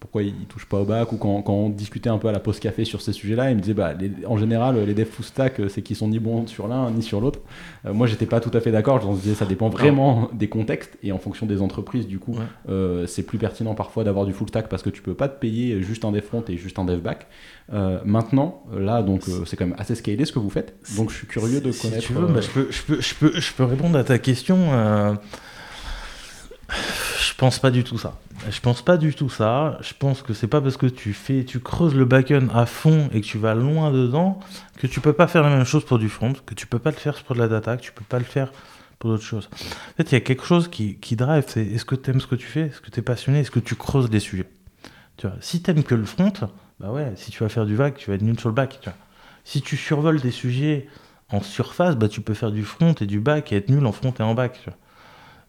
pourquoi 0.00 0.22
ils, 0.22 0.32
touchent 0.46 0.66
pas 0.66 0.80
au 0.80 0.86
bac, 0.86 1.12
ou 1.12 1.18
quand, 1.18 1.42
quand, 1.42 1.52
on 1.52 1.68
discutait 1.68 2.08
un 2.08 2.16
peu 2.16 2.28
à 2.28 2.32
la 2.32 2.40
pause 2.40 2.58
café 2.58 2.86
sur 2.86 3.02
ces 3.02 3.12
sujets-là, 3.12 3.50
ils 3.50 3.56
me 3.56 3.60
disaient 3.60 3.74
bah, 3.74 3.92
en 4.26 4.38
général, 4.38 4.82
les 4.82 4.94
devs 4.94 5.04
full 5.04 5.24
stack, 5.24 5.60
euh, 5.60 5.68
c'est 5.68 5.82
qu'ils 5.82 5.96
sont 5.96 6.08
ni 6.08 6.18
bons 6.18 6.46
sur 6.46 6.68
l'un 6.68 6.90
ni 6.90 7.02
sur 7.02 7.20
l'autre. 7.20 7.40
Euh, 7.84 7.92
moi, 7.92 8.06
j'étais 8.06 8.24
pas 8.24 8.40
tout 8.40 8.50
à 8.54 8.60
fait 8.60 8.72
d'accord. 8.72 9.00
Je 9.02 9.06
me 9.06 9.14
disais 9.14 9.34
ça 9.34 9.44
dépend 9.44 9.68
vraiment 9.68 10.30
des 10.32 10.48
contextes 10.48 10.96
et 11.02 11.12
en 11.12 11.18
fonction 11.18 11.44
des 11.44 11.60
entreprises. 11.60 12.06
Du 12.06 12.18
coup, 12.18 12.34
c'est 13.06 13.24
plus 13.24 13.38
pertinent 13.38 13.74
parfois 13.74 14.04
d'avoir 14.04 14.24
du 14.24 14.32
full 14.32 14.48
stack 14.48 14.68
parce 14.68 14.82
que 14.82 14.90
tu 14.90 15.02
peux 15.02 15.14
pas 15.14 15.28
te 15.28 15.38
payer 15.38 15.82
juste 15.82 16.06
un 16.06 16.12
dev 16.12 16.22
front 16.22 16.44
et 16.48 16.56
juste 16.56 16.78
un 16.78 16.84
dev 16.84 17.00
back. 17.00 17.26
maintenant, 18.04 18.62
là, 18.74 19.02
donc 19.02 19.22
c'est 19.44 19.56
quand 19.56 19.66
même 19.66 19.76
assez 19.78 19.94
scalé 19.94 20.24
ce 20.24 20.32
que 20.32 20.38
vous 20.38 20.50
faites. 20.50 20.74
Donc 20.96 21.10
je 21.10 21.16
suis 21.16 21.26
curieux 21.26 21.60
de 21.60 21.72
connaître. 21.72 22.06
tu 22.06 22.14
veux, 22.14 22.26
bah, 22.26 22.40
je, 22.40 22.48
peux, 22.48 22.68
je, 22.70 22.82
peux, 22.82 23.00
je, 23.00 23.14
peux, 23.14 23.38
je 23.38 23.52
peux 23.52 23.64
répondre 23.64 23.98
à 23.98 24.04
ta 24.04 24.18
question. 24.18 25.18
Je 27.20 27.34
pense 27.34 27.58
pas 27.58 27.70
du 27.70 27.84
tout 27.84 27.98
ça. 27.98 28.18
Je 28.50 28.60
pense 28.60 28.82
pas 28.82 28.96
du 28.96 29.14
tout 29.14 29.28
ça. 29.28 29.78
Je 29.80 29.92
pense 29.98 30.22
que 30.22 30.34
c'est 30.34 30.46
pas 30.46 30.60
parce 30.60 30.76
que 30.76 30.86
tu 30.86 31.12
fais, 31.12 31.44
tu 31.44 31.60
creuses 31.60 31.94
le 31.94 32.04
backend 32.04 32.48
à 32.54 32.66
fond 32.66 33.08
et 33.12 33.20
que 33.20 33.26
tu 33.26 33.38
vas 33.38 33.54
loin 33.54 33.90
dedans 33.90 34.40
que 34.78 34.86
tu 34.86 35.00
peux 35.00 35.12
pas 35.12 35.26
faire 35.26 35.42
la 35.42 35.50
même 35.50 35.64
chose 35.64 35.84
pour 35.84 35.98
du 35.98 36.08
front, 36.08 36.32
que 36.46 36.54
tu 36.54 36.66
peux 36.66 36.78
pas 36.78 36.90
le 36.90 36.96
faire 36.96 37.22
pour 37.22 37.34
de 37.36 37.40
la 37.40 37.48
data, 37.48 37.76
que 37.76 37.82
tu 37.82 37.92
peux 37.92 38.04
pas 38.04 38.18
le 38.18 38.24
faire 38.24 38.52
pour 38.98 39.10
d'autres 39.10 39.24
choses. 39.24 39.48
En 39.52 39.96
fait, 39.96 40.10
il 40.10 40.12
y 40.12 40.16
a 40.16 40.20
quelque 40.20 40.44
chose 40.44 40.68
qui, 40.68 40.96
qui 40.96 41.16
drive. 41.16 41.44
C'est 41.46 41.64
est-ce 41.64 41.84
que 41.84 41.94
tu 41.94 42.10
aimes 42.10 42.20
ce 42.20 42.26
que 42.26 42.34
tu 42.34 42.46
fais, 42.46 42.62
est-ce 42.62 42.80
que 42.80 42.90
tu 42.90 43.00
es 43.00 43.02
passionné, 43.02 43.40
est-ce 43.40 43.50
que 43.50 43.60
tu 43.60 43.74
creuses 43.76 44.10
des 44.10 44.20
sujets? 44.20 44.48
Tu 45.16 45.26
vois, 45.26 45.36
si 45.40 45.62
que 45.62 45.94
le 45.94 46.04
front, 46.04 46.32
bah 46.80 46.90
ouais, 46.90 47.12
si 47.16 47.30
tu 47.30 47.42
vas 47.42 47.48
faire 47.48 47.66
du 47.66 47.76
back, 47.76 47.96
tu 47.96 48.10
vas 48.10 48.16
être 48.16 48.22
nul 48.22 48.38
sur 48.38 48.48
le 48.48 48.54
back. 48.54 48.78
Tu 48.80 48.88
vois. 48.88 48.98
Si 49.44 49.62
tu 49.62 49.76
survoles 49.76 50.20
des 50.20 50.30
sujets 50.30 50.88
en 51.30 51.40
surface, 51.42 51.96
bah 51.96 52.08
tu 52.08 52.20
peux 52.20 52.34
faire 52.34 52.50
du 52.50 52.64
front 52.64 52.94
et 52.94 53.06
du 53.06 53.20
back 53.20 53.52
et 53.52 53.56
être 53.56 53.68
nul 53.68 53.86
en 53.86 53.92
front 53.92 54.12
et 54.18 54.22
en 54.22 54.34
back. 54.34 54.58
Tu 54.62 54.70
vois. 54.70 54.78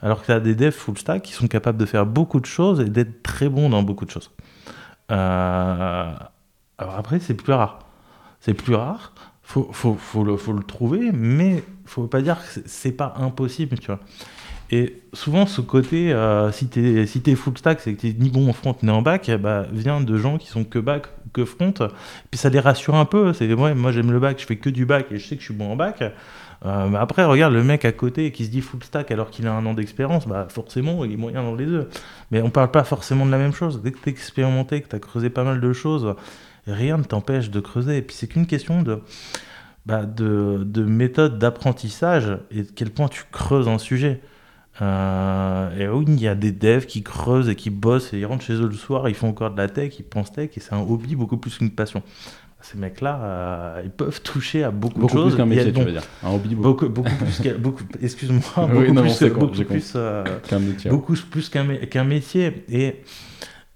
Alors 0.04 0.22
que 0.22 0.26
tu 0.26 0.32
as 0.34 0.42
des 0.42 0.54
devs 0.54 0.72
full 0.72 0.98
stack 0.98 1.24
qui 1.24 1.32
sont 1.32 1.48
capables 1.48 1.78
de 1.78 1.86
faire 1.86 2.06
beaucoup 2.06 2.42
de 2.42 2.46
choses 2.46 2.82
et 2.82 2.90
d'être 2.90 3.24
très 3.24 3.48
bons 3.48 3.70
dans 3.70 3.84
beaucoup 3.84 4.06
de 4.06 4.12
choses. 4.12 4.32
Euh, 5.12 6.14
alors 6.78 6.96
après, 6.96 7.20
c'est 7.20 7.34
plus 7.34 7.54
rare. 7.54 7.80
C'est 8.42 8.54
plus 8.54 8.76
rare. 8.76 9.14
Faut, 9.44 9.70
faut, 9.72 10.24
le, 10.24 10.36
faut 10.36 10.54
le 10.54 10.64
trouver, 10.64 11.12
mais 11.14 11.64
faut 11.86 12.08
pas 12.08 12.22
dire 12.22 12.38
que 12.38 12.62
c'est 12.66 12.92
pas 12.92 13.14
impossible, 13.18 13.80
tu 13.80 13.88
vois. 13.88 14.00
Et 14.72 15.04
souvent, 15.14 15.46
ce 15.46 15.62
côté, 15.62 16.12
euh, 16.12 16.52
si 16.52 16.68
tu 16.68 17.00
es, 17.00 17.06
si 17.06 17.22
es 17.26 17.36
full 17.36 17.58
stack, 17.58 17.80
c'est 17.80 17.94
que 17.94 18.02
tu 18.02 18.16
ni 18.18 18.30
bon 18.30 18.50
en 18.50 18.54
front 18.54 18.76
ni 18.82 18.90
en 18.90 19.02
back, 19.02 19.30
bah, 19.40 19.68
vient 19.72 20.02
de 20.02 20.18
gens 20.18 20.38
qui 20.38 20.48
sont 20.48 20.64
que 20.64 20.80
back 20.80 21.08
que 21.32 21.46
front. 21.46 21.74
Puis 22.32 22.40
ça 22.40 22.50
les 22.50 22.60
rassure 22.60 22.96
un 22.96 23.06
peu. 23.06 23.34
C'est 23.34 23.54
ouais, 23.54 23.74
moi 23.74 23.92
j'aime 23.92 24.12
le 24.12 24.20
back, 24.20 24.40
je 24.40 24.46
fais 24.46 24.56
que 24.56 24.70
du 24.70 24.86
back 24.86 25.12
et 25.12 25.20
je 25.20 25.28
sais 25.28 25.36
que 25.36 25.42
je 25.42 25.46
suis 25.46 25.54
bon 25.54 25.72
en 25.72 25.76
back. 25.76 26.04
Euh, 26.66 26.94
après, 26.94 27.26
regarde 27.26 27.54
le 27.54 27.64
mec 27.64 27.84
à 27.86 27.92
côté 27.92 28.32
qui 28.32 28.46
se 28.46 28.50
dit 28.50 28.62
full 28.62 28.84
stack 28.84 29.12
alors 29.12 29.30
qu'il 29.30 29.48
a 29.48 29.54
un 29.54 29.66
an 29.66 29.74
d'expérience, 29.74 30.28
bah 30.28 30.48
forcément, 30.50 31.04
il 31.04 31.12
est 31.12 31.18
moyen 31.18 31.44
dans 31.44 31.56
les 31.56 31.66
deux. 31.66 31.90
Mais 32.32 32.42
on 32.42 32.50
parle 32.50 32.72
pas 32.72 32.84
forcément 32.84 33.26
de 33.26 33.32
la 33.32 33.38
même 33.38 33.54
chose. 33.54 33.82
Dès 33.82 33.92
que 33.92 34.10
expérimenté, 34.10 34.82
que 34.82 34.88
tu 34.88 34.96
as 34.96 35.00
creusé 35.00 35.30
pas 35.30 35.44
mal 35.44 35.60
de 35.60 35.74
choses, 35.74 36.16
rien 36.68 36.98
ne 36.98 37.04
t'empêche 37.04 37.50
de 37.50 37.60
creuser. 37.60 37.98
Et 37.98 38.02
puis 38.02 38.16
c'est 38.16 38.28
qu'une 38.28 38.48
question 38.48 38.82
de, 38.82 39.02
bah, 39.86 40.06
de, 40.06 40.64
de 40.66 40.84
méthode 40.84 41.38
d'apprentissage 41.40 42.38
et 42.52 42.64
de 42.64 42.72
quel 42.74 42.92
point 42.92 43.10
tu 43.10 43.24
creuses 43.32 43.68
un 43.68 43.78
sujet. 43.78 44.22
Euh, 44.82 45.78
et 45.78 45.88
oui, 45.88 46.06
il 46.08 46.20
y 46.20 46.28
a 46.28 46.36
des 46.36 46.52
devs 46.52 46.86
qui 46.86 47.04
creusent 47.04 47.50
et 47.50 47.56
qui 47.56 47.70
bossent 47.70 48.14
et 48.14 48.20
ils 48.20 48.26
rentrent 48.26 48.44
chez 48.44 48.54
eux 48.54 48.68
le 48.68 48.74
soir, 48.74 49.08
ils 49.08 49.14
font 49.14 49.30
encore 49.30 49.52
de 49.52 49.58
la 49.58 49.70
tech, 49.70 50.00
ils 50.00 50.04
pensent 50.04 50.32
tech 50.32 50.50
et 50.56 50.60
c'est 50.60 50.74
un 50.74 50.80
hobby 50.82 51.16
beaucoup 51.16 51.38
plus 51.38 51.58
qu'une 51.58 51.70
passion. 51.70 52.02
Ces 52.64 52.78
mecs-là, 52.78 53.20
euh, 53.22 53.82
ils 53.84 53.92
peuvent 53.92 54.22
toucher 54.22 54.64
à 54.64 54.72
beaucoup, 54.72 55.00
beaucoup 55.00 55.16
de 55.16 55.22
choses. 55.22 55.34
Plus 55.34 55.38
qu'un 55.38 55.46
métier, 55.46 55.72
tu 55.72 55.84
veux 55.84 55.92
dire. 55.92 56.04
Un 56.24 56.32
hobby 56.32 56.56
beaucoup, 56.56 56.90
beaucoup 56.90 57.12
plus. 57.16 57.54
beaucoup, 57.60 57.84
excuse-moi. 58.02 58.42
Beaucoup, 58.56 58.78
oui, 58.78 58.92
non, 58.92 59.02
plus, 59.02 59.30
beaucoup 59.30 59.64
plus 59.64 59.94
euh, 59.96 60.24
qu'un 60.48 60.60
métier. 60.60 60.90
Beaucoup 60.90 61.16
plus 61.30 61.50
qu'un 61.50 62.04
métier. 62.04 62.66
Et 62.70 63.04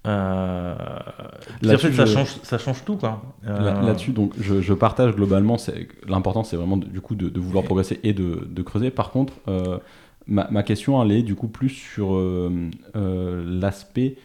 euh, 0.06 0.74
en 1.64 1.78
fait, 1.78 1.92
ça, 1.92 2.06
change, 2.06 2.36
ça 2.42 2.58
change 2.58 2.84
tout. 2.84 2.98
Euh... 3.46 3.82
Là-dessus, 3.82 4.12
donc, 4.12 4.32
je, 4.40 4.60
je, 4.60 4.74
partage 4.74 5.14
globalement. 5.14 5.56
L'important, 6.06 6.44
c'est 6.44 6.56
vraiment 6.56 6.76
du 6.76 7.00
coup 7.00 7.14
de, 7.14 7.28
de 7.28 7.40
vouloir 7.40 7.64
progresser 7.64 8.00
et 8.04 8.12
de, 8.12 8.48
de 8.48 8.62
creuser. 8.62 8.90
Par 8.90 9.10
contre, 9.10 9.34
euh, 9.48 9.78
ma, 10.26 10.48
ma, 10.50 10.62
question, 10.62 11.02
elle 11.02 11.12
est 11.12 11.22
du 11.22 11.34
coup 11.34 11.48
plus 11.48 11.70
sur 11.70 12.14
euh, 12.14 12.70
euh, 12.96 13.60
l'aspect. 13.60 14.16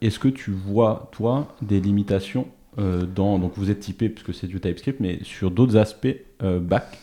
Est-ce 0.00 0.18
que 0.18 0.28
tu 0.28 0.52
vois, 0.52 1.10
toi, 1.12 1.54
des 1.60 1.80
limitations 1.80 2.46
dans. 2.78 3.38
Donc, 3.38 3.52
vous 3.56 3.70
êtes 3.70 3.80
typé, 3.80 4.08
puisque 4.08 4.34
c'est 4.34 4.46
du 4.46 4.60
TypeScript, 4.60 5.00
mais 5.00 5.18
sur 5.22 5.50
d'autres 5.50 5.76
aspects 5.76 6.16
back, 6.40 6.98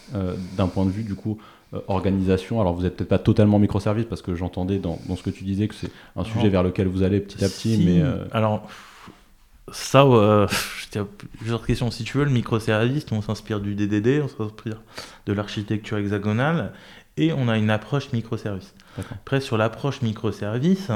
d'un 0.58 0.68
point 0.68 0.86
de 0.86 0.92
vue 0.92 1.04
du 1.04 1.16
coup 1.16 1.40
euh, 1.74 1.80
organisation. 1.88 2.62
Alors 2.62 2.74
vous 2.74 2.84
n'êtes 2.84 2.96
peut-être 2.96 3.10
pas 3.10 3.20
totalement 3.20 3.58
microservice 3.58 4.06
parce 4.06 4.22
que 4.22 4.36
j'entendais 4.36 4.78
dans, 4.78 5.00
dans, 5.08 5.16
ce 5.16 5.24
que 5.24 5.32
tu 5.32 5.44
disais 5.44 5.68
que 5.68 5.74
c'est 5.74 5.90
un 6.16 6.24
sujet 6.24 6.50
vers 6.50 6.62
lequel 6.62 6.88
vous 6.88 7.02
allez 7.02 7.20
petit 7.20 7.44
à 7.44 7.48
petit. 7.50 7.82
mais 7.84 8.00
euh, 8.00 8.26
Alors 8.32 8.68
ça, 9.72 10.04
euh, 10.04 10.48
je 10.94 11.02
plusieurs 11.40 11.66
questions. 11.66 11.90
Si 11.90 12.04
tu 12.04 12.18
veux, 12.18 12.26
le 12.26 12.32
microservice, 12.32 13.06
on 13.12 13.22
s'inspire 13.24 13.60
du 13.60 13.74
DDD, 13.74 14.22
on 14.24 14.28
s'inspire 14.28 14.82
de 15.26 15.34
l'architecture 15.34 15.98
hexagonale 15.98 16.74
et 17.18 17.34
on 17.34 17.48
a 17.48 17.58
une 17.58 17.72
approche 17.72 18.12
microservice. 18.12 18.76
Après, 19.00 19.42
sur 19.42 19.58
l'approche 19.58 20.04
microservice, 20.04 20.92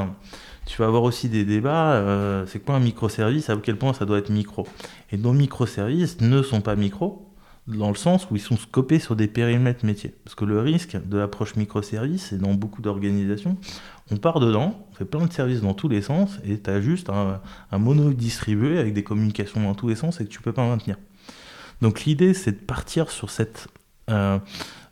tu 0.67 0.77
vas 0.81 0.87
avoir 0.87 1.03
aussi 1.03 1.29
des 1.29 1.45
débats. 1.45 2.03
c'est 2.45 2.59
quoi 2.59 2.75
un 2.75 2.79
microservice 2.79 3.49
À 3.49 3.57
quel 3.57 3.77
point 3.77 3.93
ça 3.93 4.05
doit 4.05 4.19
être 4.19 4.29
micro 4.29 4.67
Et 5.11 5.17
nos 5.17 5.33
microservices 5.33 6.21
ne 6.21 6.43
sont 6.43 6.61
pas 6.61 6.75
micro 6.75 7.27
dans 7.67 7.89
le 7.89 7.95
sens 7.95 8.27
où 8.31 8.35
ils 8.35 8.41
sont 8.41 8.57
scopés 8.57 8.99
sur 8.99 9.15
des 9.15 9.27
périmètres 9.27 9.85
métiers. 9.85 10.15
Parce 10.23 10.35
que 10.35 10.45
le 10.45 10.59
risque 10.59 10.97
de 11.05 11.17
l'approche 11.17 11.55
microservice, 11.55 12.31
et 12.31 12.37
dans 12.37 12.53
beaucoup 12.53 12.81
d'organisations, 12.81 13.57
on 14.09 14.17
part 14.17 14.39
dedans, 14.39 14.87
on 14.91 14.95
fait 14.95 15.05
plein 15.05 15.25
de 15.25 15.33
services 15.33 15.61
dans 15.61 15.73
tous 15.73 15.89
les 15.89 16.01
sens, 16.01 16.39
et 16.45 16.59
tu 16.59 16.69
as 16.69 16.79
juste 16.79 17.09
un, 17.09 17.41
mono 17.77 18.13
distribué 18.13 18.79
avec 18.79 18.93
des 18.93 19.03
communications 19.03 19.61
dans 19.61 19.75
tous 19.75 19.89
les 19.89 19.95
sens 19.95 20.21
et 20.21 20.25
que 20.25 20.29
tu 20.29 20.41
peux 20.41 20.53
pas 20.53 20.65
maintenir. 20.65 20.97
Donc 21.81 22.05
l'idée, 22.05 22.33
c'est 22.33 22.53
de 22.53 22.65
partir 22.65 23.11
sur 23.11 23.29
cette, 23.29 23.67
euh, 24.09 24.39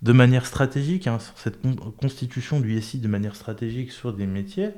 de 0.02 0.12
manière 0.12 0.46
stratégique, 0.46 1.08
hein, 1.08 1.20
sur 1.20 1.38
cette 1.38 1.60
constitution 1.98 2.60
du 2.60 2.80
SI 2.82 3.00
de 3.00 3.08
manière 3.08 3.36
stratégique 3.36 3.92
sur 3.92 4.12
des 4.12 4.28
métiers, 4.28 4.72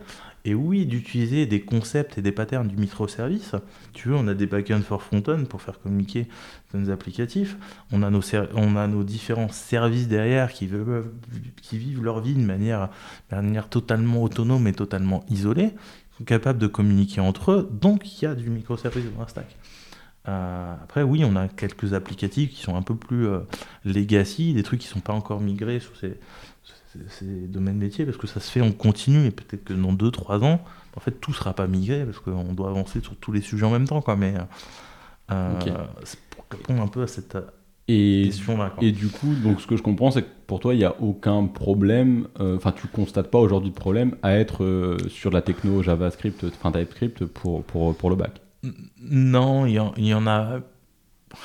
et 0.47 0.55
oui, 0.55 0.85
d'utiliser 0.85 1.45
des 1.45 1.59
concepts 1.59 2.17
et 2.17 2.21
des 2.21 2.31
patterns 2.31 2.69
du 2.69 2.77
microservice. 2.77 3.51
Tu 3.91 4.07
veux, 4.07 4.15
on 4.15 4.29
a 4.29 4.33
des 4.33 4.45
backends 4.45 4.81
for 4.81 5.03
front-end 5.03 5.43
pour 5.43 5.61
faire 5.61 5.77
communiquer 5.81 6.25
nos 6.73 6.89
applicatifs. 6.89 7.57
On 7.91 8.01
a 8.01 8.09
nos, 8.09 8.21
on 8.53 8.77
a 8.77 8.87
nos 8.87 9.03
différents 9.03 9.49
services 9.49 10.07
derrière 10.07 10.53
qui, 10.53 10.65
vivent 10.65 12.01
leur 12.01 12.21
vie 12.21 12.33
de 12.33 12.39
manière, 12.39 12.89
totalement 13.69 14.23
autonome 14.23 14.67
et 14.67 14.73
totalement 14.73 15.25
isolée. 15.29 15.71
Sont 16.17 16.23
capables 16.23 16.59
de 16.59 16.67
communiquer 16.67 17.19
entre 17.19 17.51
eux. 17.51 17.69
Donc, 17.69 18.09
il 18.09 18.23
y 18.23 18.25
a 18.25 18.33
du 18.33 18.49
microservice 18.49 19.03
dans 19.17 19.23
un 19.23 19.27
stack. 19.27 19.53
Euh, 20.27 20.73
après, 20.83 21.03
oui, 21.03 21.23
on 21.25 21.35
a 21.35 21.47
quelques 21.47 21.93
applicatifs 21.93 22.51
qui 22.51 22.61
sont 22.61 22.75
un 22.75 22.81
peu 22.81 22.95
plus 22.95 23.27
euh, 23.27 23.39
legacy, 23.85 24.53
des 24.53 24.63
trucs 24.63 24.81
qui 24.81 24.87
ne 24.87 24.93
sont 24.93 24.99
pas 24.99 25.13
encore 25.13 25.39
migrés 25.39 25.79
sur 25.79 25.95
ces, 25.95 26.19
ces 27.09 27.25
domaines 27.25 27.77
métiers 27.77 28.05
parce 28.05 28.17
que 28.17 28.27
ça 28.27 28.39
se 28.39 28.51
fait 28.51 28.61
en 28.61 28.71
continu 28.71 29.25
et 29.25 29.31
peut-être 29.31 29.63
que 29.63 29.73
dans 29.73 29.93
2-3 29.93 30.43
ans, 30.43 30.61
en 30.95 30.99
fait, 30.99 31.11
tout 31.11 31.33
sera 31.33 31.53
pas 31.53 31.67
migré 31.67 32.05
parce 32.05 32.19
qu'on 32.19 32.53
doit 32.53 32.69
avancer 32.69 33.01
sur 33.01 33.15
tous 33.15 33.31
les 33.31 33.41
sujets 33.41 33.65
en 33.65 33.71
même 33.71 33.87
temps. 33.87 34.01
Quoi. 34.01 34.15
Mais 34.15 34.33
euh, 35.31 35.59
c'est 36.03 36.19
pour 36.29 36.45
répondre 36.49 36.81
un 36.81 36.87
peu 36.87 37.03
à 37.03 37.07
cette 37.07 37.37
question-là. 37.87 38.73
Et 38.81 38.91
du 38.91 39.07
coup, 39.07 39.33
donc, 39.43 39.61
ce 39.61 39.67
que 39.67 39.77
je 39.77 39.83
comprends, 39.83 40.11
c'est 40.11 40.23
que 40.23 40.29
pour 40.47 40.59
toi, 40.59 40.73
il 40.73 40.77
n'y 40.77 40.85
a 40.85 40.95
aucun 41.01 41.45
problème, 41.45 42.27
euh, 42.39 42.57
enfin, 42.57 42.71
tu 42.71 42.87
constates 42.87 43.29
pas 43.29 43.39
aujourd'hui 43.39 43.69
de 43.69 43.75
problème 43.75 44.15
à 44.23 44.37
être 44.37 44.63
euh, 44.63 44.97
sur 45.09 45.31
la 45.31 45.41
techno 45.41 45.83
JavaScript, 45.83 46.45
enfin 46.45 46.71
TypeScript 46.71 47.25
pour, 47.25 47.63
pour, 47.63 47.95
pour 47.95 48.09
le 48.09 48.15
bac 48.15 48.41
Non, 48.99 49.65
il 49.65 49.73
y, 49.97 50.13
en 50.13 50.27
a. 50.27 50.59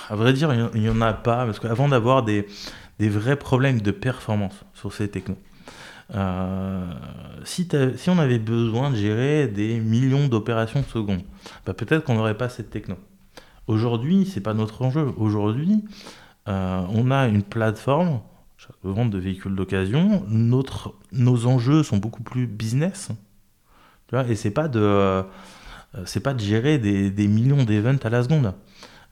À 0.09 0.17
vrai 0.17 0.33
dire, 0.33 0.53
il 0.75 0.81
n'y 0.81 0.89
en 0.89 1.01
a 1.01 1.13
pas 1.13 1.45
parce 1.45 1.61
qu'avant 1.61 1.89
d'avoir 1.89 2.23
des 2.23 2.47
des 2.99 3.09
vrais 3.09 3.37
problèmes 3.37 3.81
de 3.81 3.91
performance 3.91 4.65
sur 4.75 4.93
ces 4.93 5.09
technos. 5.09 5.39
Euh, 6.15 6.93
si, 7.45 7.69
on 8.07 8.19
avait 8.19 8.39
besoin 8.39 8.91
de 8.91 8.97
gérer 8.97 9.49
des 9.49 9.81
millions 9.81 10.29
d'opérations 10.29 10.85
secondes, 10.85 11.23
bah 11.67 11.75
peut-être 11.75 12.05
qu'on 12.05 12.15
n'aurait 12.15 12.37
pas 12.37 12.49
cette 12.49 12.71
techno. 12.71 12.97
Aujourd'hui, 13.67 14.25
c'est 14.27 14.41
pas 14.41 14.55
notre 14.55 14.83
enjeu. 14.83 15.13
Aujourd'hui, 15.17 15.85
euh, 16.49 16.83
on 16.91 17.11
a 17.11 17.27
une 17.27 17.43
plateforme 17.43 18.21
de 18.85 18.91
vente 18.91 19.11
de 19.11 19.19
véhicules 19.19 19.57
d'occasion. 19.57 20.25
Nos 20.29 21.47
enjeux 21.47 21.83
sont 21.83 21.97
beaucoup 21.97 22.23
plus 22.23 22.47
business. 22.47 23.09
Tu 24.07 24.15
vois, 24.15 24.29
et 24.29 24.37
c'est 24.37 24.53
pas 24.53 24.69
de, 24.69 25.25
c'est 26.05 26.21
pas 26.21 26.35
de 26.35 26.41
gérer 26.41 26.79
des, 26.79 27.29
millions 27.29 27.65
d'events 27.65 27.99
à 28.05 28.09
la 28.09 28.23
seconde. 28.23 28.55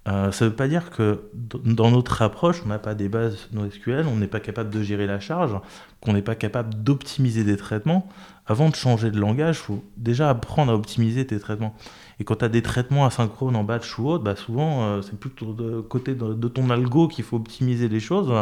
Euh, 0.09 0.33
ça 0.33 0.47
ne 0.47 0.51
veut 0.51 0.57
pas 0.57 0.66
dire 0.66 0.91
que 0.91 1.20
dans 1.35 1.91
notre 1.91 2.22
approche, 2.22 2.62
on 2.64 2.68
n'a 2.68 2.78
pas 2.78 2.95
des 2.95 3.09
bases 3.09 3.49
NoSQL, 3.53 4.07
on 4.07 4.16
n'est 4.16 4.26
pas 4.26 4.41
capable 4.41 4.70
de 4.70 4.83
gérer 4.83 5.07
la 5.07 5.20
charge, 5.20 5.53
qu'on 6.01 6.14
n'est 6.14 6.22
pas 6.22 6.35
capable 6.35 6.83
d'optimiser 6.83 7.45
des 7.45 7.59
traitements. 7.59 8.09
Avant 8.47 8.70
de 8.70 8.74
changer 8.74 9.11
de 9.11 9.20
langage, 9.20 9.59
il 9.59 9.64
faut 9.64 9.85
déjà 9.99 10.31
apprendre 10.31 10.72
à 10.72 10.74
optimiser 10.74 11.26
tes 11.26 11.39
traitements. 11.39 11.74
Et 12.18 12.24
quand 12.24 12.37
tu 12.37 12.45
as 12.47 12.49
des 12.49 12.62
traitements 12.62 13.05
asynchrones 13.05 13.57
en 13.57 13.62
batch 13.62 13.99
ou 13.99 14.09
autre, 14.09 14.24
bah 14.24 14.37
souvent 14.37 14.85
euh, 14.85 15.03
c'est 15.03 15.18
plutôt 15.18 15.53
de 15.53 15.81
côté 15.81 16.14
de, 16.14 16.49
ton 16.49 16.70
algo 16.70 17.07
qu'il 17.07 17.24
faut 17.24 17.37
optimiser 17.37 17.89
les 17.89 18.01
choses, 18.01 18.33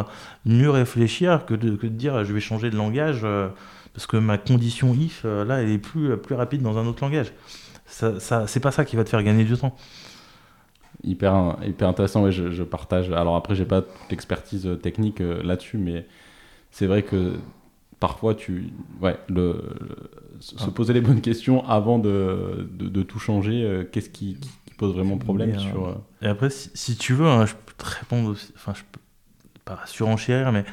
mieux 0.45 0.69
réfléchir 0.69 1.45
que 1.45 1.53
de, 1.53 1.75
dire 1.87 2.23
je 2.23 2.33
vais 2.33 2.39
changer 2.39 2.69
de 2.69 2.77
langage 2.77 3.21
euh, 3.23 3.49
parce 3.93 4.07
que 4.07 4.17
ma 4.17 4.37
condition 4.37 4.93
if 4.93 5.23
là 5.23 5.61
elle 5.61 5.69
est 5.69 5.77
plus, 5.77 6.17
plus 6.17 6.35
rapide 6.35 6.61
dans 6.61 6.77
un 6.77 6.87
autre 6.87 7.03
langage. 7.03 7.33
Ça, 7.89 8.19
ça 8.19 8.47
c'est 8.47 8.59
pas 8.59 8.71
ça 8.71 8.85
qui 8.85 8.95
va 8.95 9.03
te 9.03 9.09
faire 9.09 9.23
gagner 9.23 9.43
du 9.43 9.57
temps 9.57 9.75
hyper, 11.03 11.57
hyper 11.65 11.87
intéressant. 11.87 12.23
Ouais, 12.23 12.31
je, 12.31 12.63
partage. 12.63 13.11
Alors 13.11 13.35
après, 13.35 13.55
j'ai 13.55 13.65
pas 13.65 13.83
l'expertise 14.09 14.67
euh, 14.67 14.75
technique 14.75 15.21
euh, 15.21 15.41
là-dessus, 15.43 15.77
mais 15.77 16.05
c'est 16.71 16.87
vrai 16.87 17.03
que 17.03 17.33
parfois, 17.99 18.35
tu, 18.35 18.71
ouais, 19.01 19.17
le, 19.27 19.61
se 20.39 20.55
ah. 20.59 20.71
poser 20.73 20.93
les 20.93 21.01
bonnes 21.01 21.21
questions 21.21 21.67
avant 21.67 21.99
de, 21.99 22.69
de, 22.71 23.03
tout 23.03 23.19
changer. 23.19 23.63
Euh, 23.63 23.83
qu'est-ce 23.83 24.09
qui, 24.09 24.37
pose 24.77 24.93
vraiment 24.93 25.17
problème 25.17 25.59
sur 25.59 26.01
Et 26.21 26.27
après, 26.27 26.49
si, 26.49 26.95
tu 26.95 27.13
veux, 27.13 27.27
hein, 27.27 27.45
je 27.45 27.53
peux 27.53 27.73
te 27.77 27.85
répondre 27.85 28.29
aussi. 28.29 28.53
Enfin, 28.55 28.73
je 28.73 28.83
peux 28.89 29.01
pas 29.65 29.81
surenchérir, 29.85 30.53
mais 30.53 30.63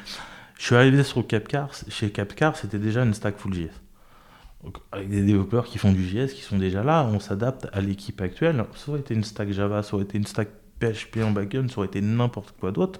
je 0.57 0.63
suis 0.63 0.75
arrivé 0.75 1.03
sur 1.03 1.27
Capcar. 1.27 1.71
Chez 1.89 2.09
Capcar, 2.09 2.55
c'était 2.55 2.79
déjà 2.79 3.03
une 3.03 3.13
stack 3.13 3.37
full 3.37 3.53
JS 3.53 3.81
avec 4.91 5.09
des 5.09 5.23
développeurs 5.23 5.65
qui 5.65 5.77
font 5.77 5.91
du 5.91 6.07
JS, 6.07 6.33
qui 6.33 6.41
sont 6.41 6.57
déjà 6.57 6.83
là, 6.83 7.05
on 7.11 7.19
s'adapte 7.19 7.67
à 7.73 7.81
l'équipe 7.81 8.21
actuelle. 8.21 8.63
Ça 8.75 8.91
aurait 8.91 9.01
été 9.01 9.13
une 9.13 9.23
stack 9.23 9.51
Java, 9.51 9.83
ça 9.83 9.95
aurait 9.95 10.03
été 10.03 10.17
une 10.17 10.25
stack 10.25 10.49
PHP 10.79 11.17
en 11.23 11.31
backend, 11.31 11.69
ça 11.69 11.79
aurait 11.79 11.87
été 11.87 12.01
n'importe 12.01 12.55
quoi 12.59 12.71
d'autre. 12.71 12.99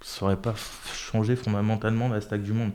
Ça 0.00 0.24
aurait 0.24 0.40
pas 0.40 0.54
changé 0.92 1.36
fondamentalement 1.36 2.08
la 2.08 2.20
stack 2.20 2.42
du 2.42 2.52
monde. 2.52 2.70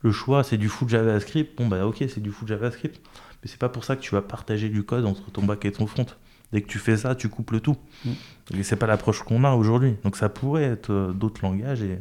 Le 0.00 0.12
choix, 0.12 0.44
c'est 0.44 0.58
du 0.58 0.68
full 0.68 0.88
JavaScript. 0.88 1.56
Bon, 1.56 1.66
bah 1.66 1.86
ok, 1.86 2.04
c'est 2.08 2.20
du 2.20 2.30
full 2.30 2.48
JavaScript. 2.48 3.00
Mais 3.42 3.48
c'est 3.48 3.58
pas 3.58 3.68
pour 3.68 3.84
ça 3.84 3.96
que 3.96 4.02
tu 4.02 4.14
vas 4.14 4.22
partager 4.22 4.68
du 4.68 4.82
code 4.82 5.06
entre 5.06 5.30
ton 5.30 5.42
back 5.42 5.64
et 5.64 5.72
ton 5.72 5.86
front. 5.86 6.06
Dès 6.52 6.62
que 6.62 6.68
tu 6.68 6.78
fais 6.78 6.96
ça, 6.96 7.14
tu 7.14 7.28
coupes 7.28 7.50
le 7.50 7.60
tout. 7.60 7.76
Mm. 8.04 8.10
Et 8.58 8.62
c'est 8.62 8.76
pas 8.76 8.86
l'approche 8.86 9.22
qu'on 9.22 9.44
a 9.44 9.52
aujourd'hui. 9.52 9.96
Donc 10.04 10.16
ça 10.16 10.28
pourrait 10.28 10.64
être 10.64 10.90
euh, 10.90 11.12
d'autres 11.12 11.40
langages 11.42 11.82
et 11.82 11.98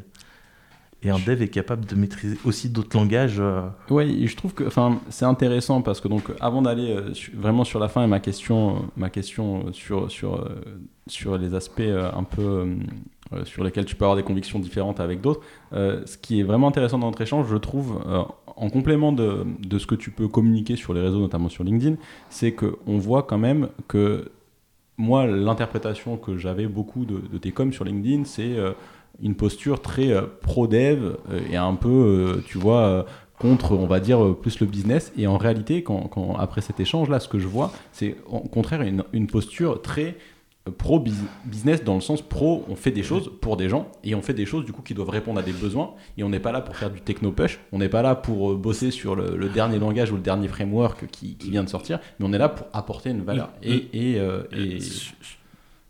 et 1.04 1.10
un 1.10 1.20
dev 1.20 1.42
est 1.42 1.50
capable 1.50 1.86
de 1.86 1.96
maîtriser 1.96 2.38
aussi 2.46 2.70
d'autres 2.70 2.98
langages. 2.98 3.40
Euh. 3.40 3.64
Oui, 3.90 4.26
je 4.26 4.36
trouve 4.36 4.54
que 4.54 4.66
c'est 5.10 5.26
intéressant 5.26 5.82
parce 5.82 6.00
que 6.00 6.08
donc 6.08 6.24
avant 6.40 6.62
d'aller 6.62 6.92
euh, 6.92 7.12
vraiment 7.34 7.64
sur 7.64 7.80
la 7.80 7.90
fin 7.90 8.04
et 8.04 8.08
ma 8.08 8.20
question, 8.20 8.76
euh, 8.76 8.80
ma 8.96 9.10
question 9.10 9.72
sur, 9.74 10.10
sur, 10.10 10.50
sur 11.08 11.38
les 11.38 11.54
aspects 11.54 11.82
un 11.82 12.24
peu 12.24 12.68
sur 13.46 13.64
lesquels 13.64 13.86
tu 13.86 13.96
peux 13.96 14.06
avoir 14.06 14.16
des 14.16 14.24
convictions 14.24 14.60
différentes 14.60 15.00
avec 15.00 15.20
d'autres, 15.22 15.42
ce 15.72 16.18
qui 16.18 16.40
est 16.40 16.44
vraiment 16.44 16.68
intéressant 16.68 17.00
dans 17.00 17.08
notre 17.08 17.22
échange, 17.22 17.48
je 17.50 17.58
trouve, 17.58 18.00
en 18.56 18.70
complément 18.70 19.12
de, 19.12 19.46
de, 19.60 19.80
ce 19.80 19.88
que 19.88 19.96
tu 19.96 20.12
peux 20.12 20.28
communiquer 20.28 20.76
sur 20.76 20.94
les 20.94 21.02
réseaux, 21.02 21.20
notamment 21.20 21.50
sur 21.50 21.64
LinkedIn, 21.64 21.96
c'est 22.30 22.54
qu'on 22.54 22.98
voit 23.00 23.24
quand 23.24 23.40
même 23.40 23.70
que 23.88 24.32
moi, 24.98 25.26
l'interprétation 25.26 26.18
que 26.18 26.38
j'avais 26.38 26.68
beaucoup 26.68 27.06
de, 27.06 27.38
tes 27.40 27.52
coms 27.52 27.74
sur 27.74 27.86
LinkedIn, 27.86 28.26
c'est 28.26 28.56
une 29.22 29.36
posture 29.36 29.82
très 29.82 30.12
euh, 30.12 30.24
pro-dev 30.42 31.18
et 31.50 31.58
un 31.58 31.76
peu, 31.76 32.42
tu 32.48 32.58
vois, 32.58 33.06
contre, 33.40 33.74
on 33.74 33.86
va 33.86 34.00
dire, 34.00 34.36
plus 34.36 34.60
le 34.60 34.66
business. 34.66 35.12
Et 35.18 35.28
en 35.28 35.38
réalité, 35.38 35.84
quand, 35.84 36.08
quand 36.08 36.36
après 36.38 36.62
cet 36.62 36.80
échange-là, 36.80 37.20
ce 37.20 37.28
que 37.28 37.40
je 37.40 37.48
vois, 37.48 37.72
c'est 37.92 38.16
au 38.28 38.40
contraire 38.40 38.82
une, 38.82 39.04
une 39.14 39.28
posture 39.28 39.82
très 39.82 40.18
pro 40.72 41.04
business 41.46 41.84
dans 41.84 41.96
le 41.96 42.02
sens 42.02 42.22
pro 42.22 42.64
on 42.70 42.76
fait 42.76 42.92
des 42.92 43.04
choses 43.04 43.32
pour 43.42 43.58
des 43.58 43.68
gens 43.68 43.92
et 44.04 44.16
on 44.16 44.22
fait 44.22 44.34
des 44.34 44.46
choses 44.46 44.64
du 44.64 44.72
coup 44.72 44.82
qui 44.82 44.94
doivent 44.94 45.10
répondre 45.10 45.40
à 45.40 45.44
des 45.44 45.52
besoins 45.52 45.94
et 46.18 46.24
on 46.24 46.30
n'est 46.30 46.40
pas 46.40 46.54
là 46.54 46.62
pour 46.62 46.78
faire 46.78 46.90
du 46.90 47.02
techno 47.02 47.32
push 47.32 47.60
on 47.74 47.80
n'est 47.80 47.90
pas 47.90 48.02
là 48.02 48.16
pour 48.16 48.52
euh, 48.52 48.56
bosser 48.56 48.90
sur 48.90 49.16
le, 49.16 49.50
dernier 49.50 49.78
langage 49.78 50.12
ou 50.12 50.16
le 50.16 50.22
dernier 50.22 50.48
framework 50.48 51.08
qui, 51.08 51.36
vient 51.42 51.64
de 51.64 51.70
sortir 51.70 52.00
mais 52.20 52.26
on 52.26 52.32
est 52.32 52.38
là 52.38 52.50
pour 52.50 52.68
apporter 52.72 53.10
une 53.10 53.24
valeur 53.24 53.50
et, 53.62 53.88
et, 53.94 54.20
euh, 54.20 54.44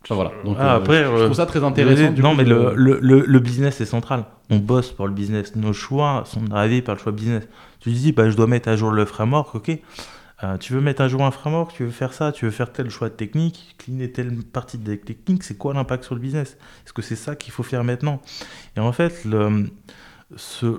Enfin, 0.04 0.16
voilà. 0.16 0.32
Donc, 0.44 0.58
ah, 0.60 0.74
euh, 0.74 0.78
après, 0.78 1.06
je, 1.06 1.24
trouve 1.24 1.34
ça 1.34 1.46
très 1.46 1.64
intéressant. 1.64 2.12
non, 2.22 2.36
mais 2.36 2.44
le, 2.44 2.74
le, 2.76 3.00
le, 3.00 3.40
business 3.40 3.80
est 3.80 3.86
central. 3.86 4.26
On 4.50 4.58
bosse 4.58 4.92
pour 4.92 5.08
le 5.08 5.14
business. 5.14 5.56
Nos 5.56 5.72
choix 5.72 6.24
sont 6.26 6.42
drivés 6.42 6.82
par 6.82 6.96
le 6.96 7.02
choix 7.02 7.14
business. 7.14 7.48
Tu 7.80 7.92
dis, 7.92 8.12
bah, 8.12 8.30
je 8.30 8.36
dois 8.36 8.48
mettre 8.48 8.68
à 8.70 8.76
jour 8.76 8.92
le 8.92 9.06
framework, 9.06 9.56
ok. 9.56 9.80
Euh, 10.44 10.58
tu 10.58 10.74
veux 10.74 10.82
mettre 10.82 11.02
à 11.02 11.08
jour 11.08 11.24
un 11.24 11.32
framework, 11.32 11.74
tu 11.74 11.86
veux 11.86 11.92
faire 11.92 12.14
ça, 12.14 12.34
tu 12.34 12.44
veux 12.44 12.52
faire 12.52 12.74
tel 12.74 12.90
choix 12.90 13.08
de 13.08 13.14
technique, 13.14 13.76
cleaner 13.78 14.12
telle 14.12 14.36
partie 14.44 14.78
de 14.78 14.96
technique, 14.96 15.44
c'est 15.44 15.58
quoi 15.58 15.74
l'impact 15.74 16.04
sur 16.04 16.16
le 16.16 16.22
business? 16.22 16.58
Est-ce 16.86 16.92
que 16.92 17.02
c'est 17.02 17.16
ça 17.16 17.38
qu'il 17.38 17.54
faut 17.54 17.64
faire 17.64 17.86
maintenant? 17.86 18.22
Et 18.76 18.82
en 18.82 18.92
fait, 18.92 19.24
le, 19.24 19.70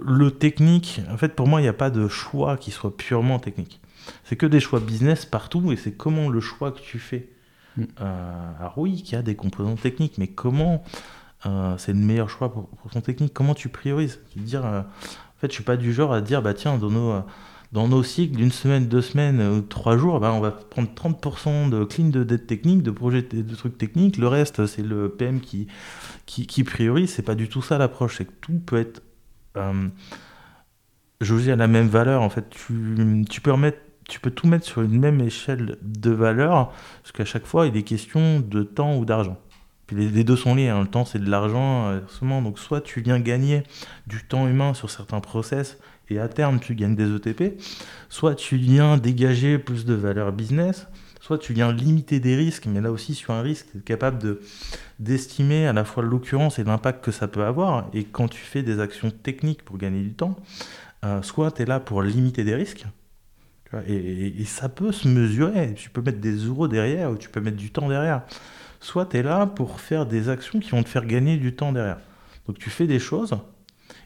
le 0.06 0.30
technique, 0.32 1.00
en 1.10 1.16
fait, 1.16 1.34
pour 1.34 1.48
moi, 1.48 1.60
il 1.60 1.62
n'y 1.62 1.68
a 1.68 1.74
pas 1.74 1.88
de 1.88 2.08
choix 2.08 2.58
qui 2.58 2.72
soit 2.72 2.94
purement 2.94 3.38
technique. 3.38 3.80
C'est 4.24 4.36
que 4.36 4.44
des 4.44 4.60
choix 4.60 4.80
business 4.80 5.24
partout 5.24 5.72
et 5.72 5.76
c'est 5.76 5.92
comment 5.92 6.28
le 6.28 6.40
choix 6.40 6.70
que 6.70 6.80
tu 6.80 6.98
fais. 6.98 7.30
Euh, 7.78 8.52
alors 8.58 8.78
oui, 8.78 9.04
y 9.10 9.14
a 9.14 9.22
des 9.22 9.34
composants 9.34 9.76
techniques, 9.76 10.18
mais 10.18 10.28
comment 10.28 10.84
euh, 11.46 11.76
c'est 11.78 11.92
le 11.92 11.98
meilleur 11.98 12.30
choix 12.30 12.52
pour, 12.52 12.68
ton 12.90 13.00
technique 13.00 13.32
Comment 13.34 13.54
tu 13.54 13.68
priorises? 13.68 14.20
Dire, 14.36 14.64
En 14.64 14.84
fait, 15.40 15.48
je 15.48 15.54
suis 15.54 15.64
pas 15.64 15.76
du 15.76 15.92
genre 15.92 16.12
à 16.12 16.20
dire, 16.20 16.42
bah 16.42 16.54
tiens, 16.54 16.78
dans 16.78 16.90
nos 16.90 17.22
dans 17.74 17.88
nos 17.88 18.04
cycles 18.04 18.36
d'une 18.36 18.52
semaine, 18.52 18.86
deux 18.86 19.02
semaines 19.02 19.66
trois 19.68 19.96
jours, 19.98 20.20
ben, 20.20 20.30
on 20.30 20.40
va 20.40 20.52
prendre 20.52 20.88
30% 20.94 21.70
de 21.70 21.82
clean 21.82 22.08
de 22.08 22.22
dette 22.22 22.46
technique, 22.46 22.84
de 22.84 22.92
projets 22.92 23.22
de 23.22 23.54
trucs 23.56 23.76
techniques. 23.76 24.16
Le 24.16 24.28
reste, 24.28 24.66
c'est 24.66 24.82
le 24.82 25.08
PM 25.08 25.40
qui, 25.40 25.66
qui, 26.24 26.46
qui 26.46 26.62
priorise. 26.62 27.10
C'est 27.10 27.22
pas 27.22 27.34
du 27.34 27.48
tout 27.48 27.62
ça 27.62 27.76
l'approche. 27.76 28.18
C'est 28.18 28.26
que 28.26 28.32
tout 28.40 28.60
peut 28.64 28.78
être 28.78 29.02
euh, 29.56 29.88
jaugé 31.20 31.50
à 31.50 31.56
la 31.56 31.66
même 31.66 31.88
valeur. 31.88 32.22
En 32.22 32.30
fait, 32.30 32.48
tu, 32.48 33.24
tu 33.28 33.40
peux 33.40 33.50
remettre 33.50 33.78
tu 34.08 34.20
peux 34.20 34.30
tout 34.30 34.46
mettre 34.46 34.66
sur 34.66 34.82
une 34.82 34.98
même 34.98 35.20
échelle 35.20 35.76
de 35.82 36.10
valeur, 36.10 36.72
parce 37.02 37.12
qu'à 37.12 37.24
chaque 37.24 37.46
fois, 37.46 37.66
il 37.66 37.76
est 37.76 37.82
question 37.82 38.40
de 38.40 38.62
temps 38.62 38.96
ou 38.96 39.04
d'argent. 39.04 39.38
Puis 39.86 39.96
les, 39.96 40.24
deux 40.24 40.36
sont 40.36 40.54
liés, 40.54 40.68
hein. 40.68 40.80
le 40.80 40.86
temps 40.86 41.04
c'est 41.04 41.18
de 41.18 41.28
l'argent, 41.28 41.88
euh, 41.88 42.40
donc 42.40 42.58
soit 42.58 42.80
tu 42.80 43.02
viens 43.02 43.20
gagner 43.20 43.64
du 44.06 44.24
temps 44.24 44.48
humain 44.48 44.72
sur 44.72 44.90
certains 44.90 45.20
process, 45.20 45.78
et 46.08 46.18
à 46.18 46.28
terme 46.28 46.58
tu 46.58 46.74
gagnes 46.74 46.94
des 46.94 47.14
ETP, 47.14 47.60
soit 48.08 48.34
tu 48.34 48.56
viens 48.56 48.96
dégager 48.96 49.58
plus 49.58 49.84
de 49.84 49.92
valeur 49.92 50.32
business, 50.32 50.86
soit 51.20 51.38
tu 51.38 51.52
viens 51.52 51.70
limiter 51.70 52.18
des 52.18 52.34
risques, 52.34 52.66
mais 52.66 52.80
là 52.80 52.90
aussi 52.90 53.14
sur 53.14 53.32
un 53.34 53.42
risque, 53.42 53.66
tu 53.72 53.78
es 53.78 53.80
capable 53.80 54.18
de, 54.22 54.40
d'estimer 54.98 55.66
à 55.66 55.74
la 55.74 55.84
fois 55.84 56.02
l'occurrence 56.02 56.58
et 56.58 56.64
l'impact 56.64 57.04
que 57.04 57.10
ça 57.10 57.28
peut 57.28 57.44
avoir, 57.44 57.88
et 57.92 58.04
quand 58.04 58.28
tu 58.28 58.40
fais 58.40 58.62
des 58.62 58.80
actions 58.80 59.10
techniques 59.10 59.64
pour 59.64 59.76
gagner 59.76 60.02
du 60.02 60.14
temps, 60.14 60.36
euh, 61.04 61.20
soit 61.20 61.50
tu 61.52 61.62
es 61.62 61.66
là 61.66 61.78
pour 61.78 62.02
limiter 62.02 62.44
des 62.44 62.54
risques, 62.54 62.86
et, 63.86 64.40
et, 64.40 64.44
ça 64.44 64.68
peut 64.68 64.92
se 64.92 65.08
mesurer, 65.08 65.74
tu 65.74 65.90
peux 65.90 66.02
mettre 66.02 66.20
des 66.20 66.36
euros 66.36 66.68
derrière, 66.68 67.10
ou 67.10 67.16
tu 67.16 67.28
peux 67.28 67.40
mettre 67.40 67.56
du 67.56 67.70
temps 67.70 67.88
derrière, 67.88 68.22
soit 68.80 69.06
tu 69.06 69.18
es 69.18 69.22
là 69.22 69.46
pour 69.46 69.80
faire 69.80 70.06
des 70.06 70.28
actions 70.28 70.60
qui 70.60 70.70
vont 70.70 70.82
te 70.82 70.88
faire 70.88 71.06
gagner 71.06 71.36
du 71.36 71.54
temps 71.54 71.72
derrière. 71.72 71.98
Donc 72.46 72.58
tu 72.58 72.70
fais 72.70 72.86
des 72.86 72.98
choses, 72.98 73.36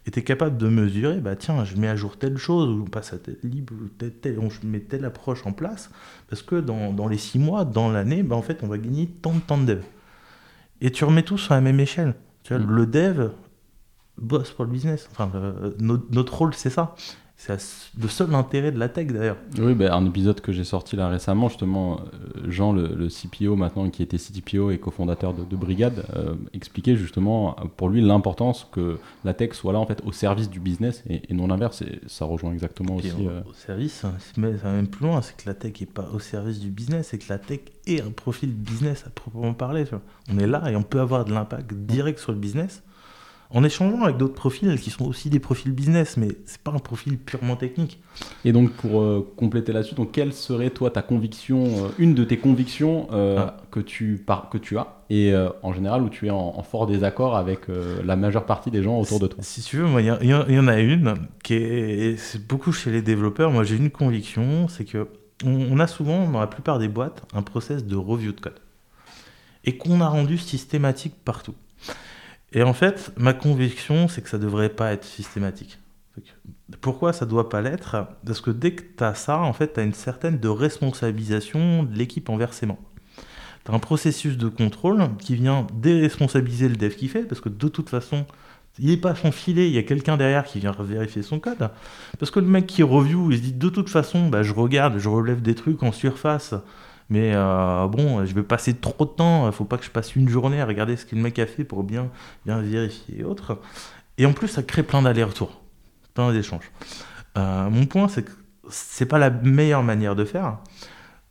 et 0.07 0.11
tu 0.11 0.21
es 0.21 0.23
capable 0.23 0.57
de 0.57 0.69
mesurer, 0.69 1.19
bah 1.19 1.37
tiens, 1.37 1.65
je 1.65 1.77
mets 1.77 1.89
à 1.89 1.97
jour 1.97 2.17
telle 2.17 2.39
chose, 2.39 2.69
ou 2.69 2.83
on 2.83 2.91
passe 2.91 3.13
à 3.13 3.19
telle 3.19 3.39
libre, 3.43 3.75
telle, 3.99 4.39
on 4.39 4.49
met 4.67 4.81
telle 4.81 5.05
approche 5.05 5.47
en 5.47 5.53
place, 5.53 5.91
parce 6.29 6.43
que 6.43 6.57
dans, 6.57 6.93
dans 6.93 7.09
les 7.09 7.19
six 7.19 7.39
mois, 7.39 7.65
dans 7.65 7.91
l'année, 7.91 8.23
bah 8.23 8.37
en 8.37 8.43
fait, 8.43 8.61
on 8.63 8.69
va 8.69 8.79
gagner 8.79 9.07
tant 9.07 9.35
de 9.35 9.41
temps 9.41 9.59
de 9.59 9.67
dev. 9.67 9.83
Et 10.81 10.91
tu 10.91 11.05
remets 11.05 11.23
tout 11.23 11.39
sur 11.39 11.55
la 11.55 11.61
même 11.61 11.81
échelle. 11.81 12.15
Tu 12.45 12.55
vois, 12.55 12.63
mm. 12.63 12.71
Le 12.71 12.87
dev 12.87 13.31
bosse 14.17 14.51
pour 14.51 14.65
le 14.65 14.71
business. 14.71 15.09
Enfin, 15.11 15.31
notre 15.79 16.37
rôle, 16.37 16.55
c'est 16.55 16.71
ça. 16.71 16.95
C'est 17.41 17.57
le 17.97 18.09
seul 18.09 18.35
intérêt 18.35 18.73
de 18.73 18.81
la 18.81 18.89
tech 18.89 19.07
d'ailleurs. 19.07 19.37
Oui, 19.59 19.73
ben, 19.73 19.93
un 19.93 20.05
épisode 20.05 20.41
que 20.41 20.51
j'ai 20.51 20.65
sorti 20.65 20.97
là 20.97 21.09
récemment, 21.09 21.49
justement, 21.49 22.01
euh, 22.01 22.51
Jean, 22.51 22.73
le, 22.73 23.09
CPO 23.09 23.55
maintenant, 23.55 23.89
qui 23.91 24.03
était 24.03 24.19
CTPO 24.19 24.73
et 24.73 24.79
cofondateur 24.79 25.33
de, 25.33 25.57
Brigade, 25.57 26.05
euh, 26.17 26.35
expliquait 26.53 26.97
justement 26.97 27.55
pour 27.77 27.91
lui 27.91 28.01
l'importance 28.01 28.67
que 28.73 28.99
la 29.25 29.35
tech 29.35 29.53
soit 29.53 29.73
là 29.73 29.79
en 29.79 29.87
fait 29.87 30.03
au 30.05 30.11
service 30.11 30.51
du 30.51 30.59
business 30.59 31.05
et, 31.09 31.33
non 31.33 31.47
l'inverse. 31.47 31.81
Et 31.83 32.01
ça 32.09 32.25
rejoint 32.25 32.53
exactement 32.53 32.97
aussi. 32.97 33.13
Euh, 33.21 33.41
au, 33.49 33.53
service, 33.53 34.05
hein, 34.05 34.15
mais 34.37 34.57
ça 34.59 34.65
va 34.65 34.73
même 34.73 34.89
plus 34.89 35.07
loin, 35.07 35.23
c'est 35.23 35.37
que 35.37 35.47
la 35.47 35.55
tech 35.55 35.81
n'est 35.81 35.87
pas 35.87 36.09
au 36.13 36.19
service 36.19 36.59
du 36.59 36.71
business, 36.71 37.09
c'est 37.11 37.19
que 37.19 37.29
la 37.29 37.39
tech 37.39 37.61
est 37.87 38.03
un 38.03 38.11
profil 38.11 38.53
business 38.53 39.05
à 39.07 39.11
proprement 39.11 39.55
parler. 39.55 39.85
On 40.29 40.39
est 40.39 40.47
là 40.49 40.69
et 40.73 40.75
on 40.75 40.83
peut 40.83 41.01
avoir 41.01 41.25
de 41.25 41.33
l'impact 41.33 41.73
direct 41.73 42.19
sur 42.19 42.33
le 42.33 42.39
business 42.39 42.83
en 43.51 43.65
échangeant 43.65 44.03
avec 44.03 44.19
d'autres 44.19 44.35
profils 44.35 44.79
qui 44.79 44.91
sont 44.91 45.07
aussi 45.07 45.31
des 45.31 45.39
profils 45.39 45.73
business, 45.73 46.17
mais 46.17 46.29
c'est 46.45 46.61
pas 46.61 46.71
un 46.71 46.79
profil 46.79 47.17
purement 47.17 47.57
technique. 47.57 48.01
Et 48.45 48.53
donc 48.53 48.73
pour 48.73 49.01
euh, 49.01 49.27
compléter 49.37 49.73
là-dessus, 49.73 49.95
donc 49.95 50.13
quelle 50.13 50.33
serait 50.33 50.71
toi 50.71 50.91
ta 50.91 51.01
conviction, 51.01 51.65
euh, 51.65 51.89
une 51.99 52.15
de 52.15 52.25
tes 52.25 52.37
convictions 52.37 53.09
euh, 53.13 53.37
ah. 53.39 53.57
que 53.71 53.81
tu 53.81 54.23
par, 54.25 54.51
que 54.51 54.59
tu 54.59 54.77
as 54.77 54.99
et 55.11 55.35
en 55.63 55.73
général 55.73 56.03
où 56.03 56.11
tu 56.11 56.27
es 56.27 56.31
en, 56.31 56.63
fort 56.63 56.87
désaccord 56.87 57.35
avec 57.35 57.61
la 58.05 58.15
majeure 58.15 58.45
partie 58.45 58.71
des 58.71 58.83
gens 58.83 59.01
autour 59.01 59.21
de 59.21 59.27
toi? 59.27 59.43
Si 59.43 59.63
tu 59.63 59.79
veux, 59.79 59.87
moi 59.87 60.03
il 60.03 60.07
y, 60.23 60.29
y, 60.29 60.59
en 60.59 60.69
a 60.69 60.79
une 60.79 61.15
qui 61.43 61.55
est, 61.55 62.19
c'est 62.19 62.47
beaucoup 62.47 62.73
chez 62.73 62.91
les 62.91 63.01
développeurs. 63.01 63.51
Moi 63.51 63.65
j'ai 63.65 63.77
une 63.77 63.89
conviction, 63.89 64.69
c'est 64.69 64.85
que 64.85 65.09
on, 65.47 65.79
a 65.79 65.87
souvent 65.87 66.29
dans 66.29 66.41
la 66.41 66.47
plupart 66.47 66.79
des 66.79 66.89
boîtes 66.89 67.23
un 67.33 67.43
process 67.43 67.85
de 67.87 67.97
review 67.97 68.33
de 68.33 68.41
code 68.41 68.61
et 69.65 69.77
qu'on 69.77 70.01
a 70.01 70.09
rendu 70.09 70.39
systématique 70.39 71.15
partout. 71.25 71.55
Et 72.53 72.63
en 72.63 72.73
fait, 72.73 73.13
ma 73.17 73.35
conviction, 73.35 74.09
c'est 74.09 74.23
que 74.23 74.29
ça 74.29 74.39
ne 74.39 74.43
devrait 74.43 74.71
pas 74.71 74.93
être 74.93 75.05
systématique. 75.05 75.79
Pourquoi 76.81 77.13
ça 77.13 77.27
doit 77.27 77.49
pas 77.49 77.61
l'être? 77.61 77.97
Parce 78.27 78.41
que 78.41 78.51
dès 78.51 78.73
que 78.73 78.83
tu 78.83 79.05
as 79.05 79.15
ça, 79.15 79.39
en 79.39 79.53
fait, 79.53 79.75
tu 79.75 79.81
as 79.81 79.83
une 79.83 79.95
certaine 79.95 80.39
de 80.39 80.49
responsabilisation 80.49 81.85
de 81.85 81.97
l'équipe 81.97 82.29
inversément. 82.31 82.79
Tu 83.65 83.71
as 83.71 83.75
un 83.75 83.79
processus 83.79 84.37
de 84.37 84.49
contrôle 84.49 85.03
qui 85.19 85.35
vient 85.35 85.67
déresponsabiliser 85.75 86.69
le 86.69 86.77
dev 86.77 86.95
qui 86.95 87.09
fait, 87.09 87.23
parce 87.23 87.41
que 87.41 87.49
de 87.49 87.69
toute 87.69 87.89
façon, 87.89 88.27
il 88.79 88.87
n'est 88.87 88.97
pas 88.97 89.15
son 89.15 89.33
filet, 89.33 89.69
il 89.69 89.75
y 89.75 89.79
a 89.79 89.83
quelqu'un 89.83 90.17
derrière 90.17 90.45
qui 90.45 90.61
vient 90.61 90.75
vérifier 90.79 91.23
son 91.23 91.41
code. 91.41 91.71
Parce 92.19 92.31
que 92.31 92.41
le 92.41 92.47
mec 92.47 92.67
qui 92.67 92.83
review, 92.83 93.31
il 93.31 93.39
se 93.39 93.43
dit 93.43 93.53
de 93.53 93.69
toute 93.69 93.89
façon, 93.89 94.29
bah, 94.29 94.43
je 94.43 94.53
regarde, 94.53 94.99
je 94.99 95.09
relève 95.09 95.43
des 95.43 95.55
trucs 95.55 95.83
en 95.83 95.93
surface, 95.93 96.55
mais 97.11 97.33
euh, 97.35 97.87
bon, 97.87 98.25
je 98.27 98.35
vais 98.35 98.43
passer 98.43 98.75
trop 98.75 99.05
de 99.05 99.11
temps, 99.11 99.47
il 99.47 99.53
faut 99.53 99.65
pas 99.65 99.79
que 99.79 99.85
je 99.85 99.91
passe 99.91 100.15
une 100.15 100.29
journée 100.29 100.61
à 100.61 100.67
regarder 100.67 100.97
ce 100.97 101.07
que 101.07 101.17
le 101.17 101.23
mec 101.23 101.39
a 101.39 101.47
fait 101.47 101.65
pour 101.65 101.83
bien, 101.83 102.11
bien 102.45 102.61
vérifier 102.61 103.21
et 103.21 103.25
autres. 103.25 103.59
Et 104.19 104.27
en 104.27 104.33
plus, 104.33 104.49
ça 104.49 104.63
crée 104.63 104.83
plein 104.83 105.03
d'allers-retours, 105.03 105.61
plein 106.15 106.33
d'échanges. 106.33 106.71
Euh, 107.39 107.71
mon 107.71 107.87
point, 107.87 108.09
c'est 108.09 108.25
que 108.25 108.33
c'est 108.69 109.07
pas 109.07 109.19
la 109.19 109.31
meilleure 109.31 109.83
manière 109.83 110.17
de 110.17 110.25
faire. 110.25 110.59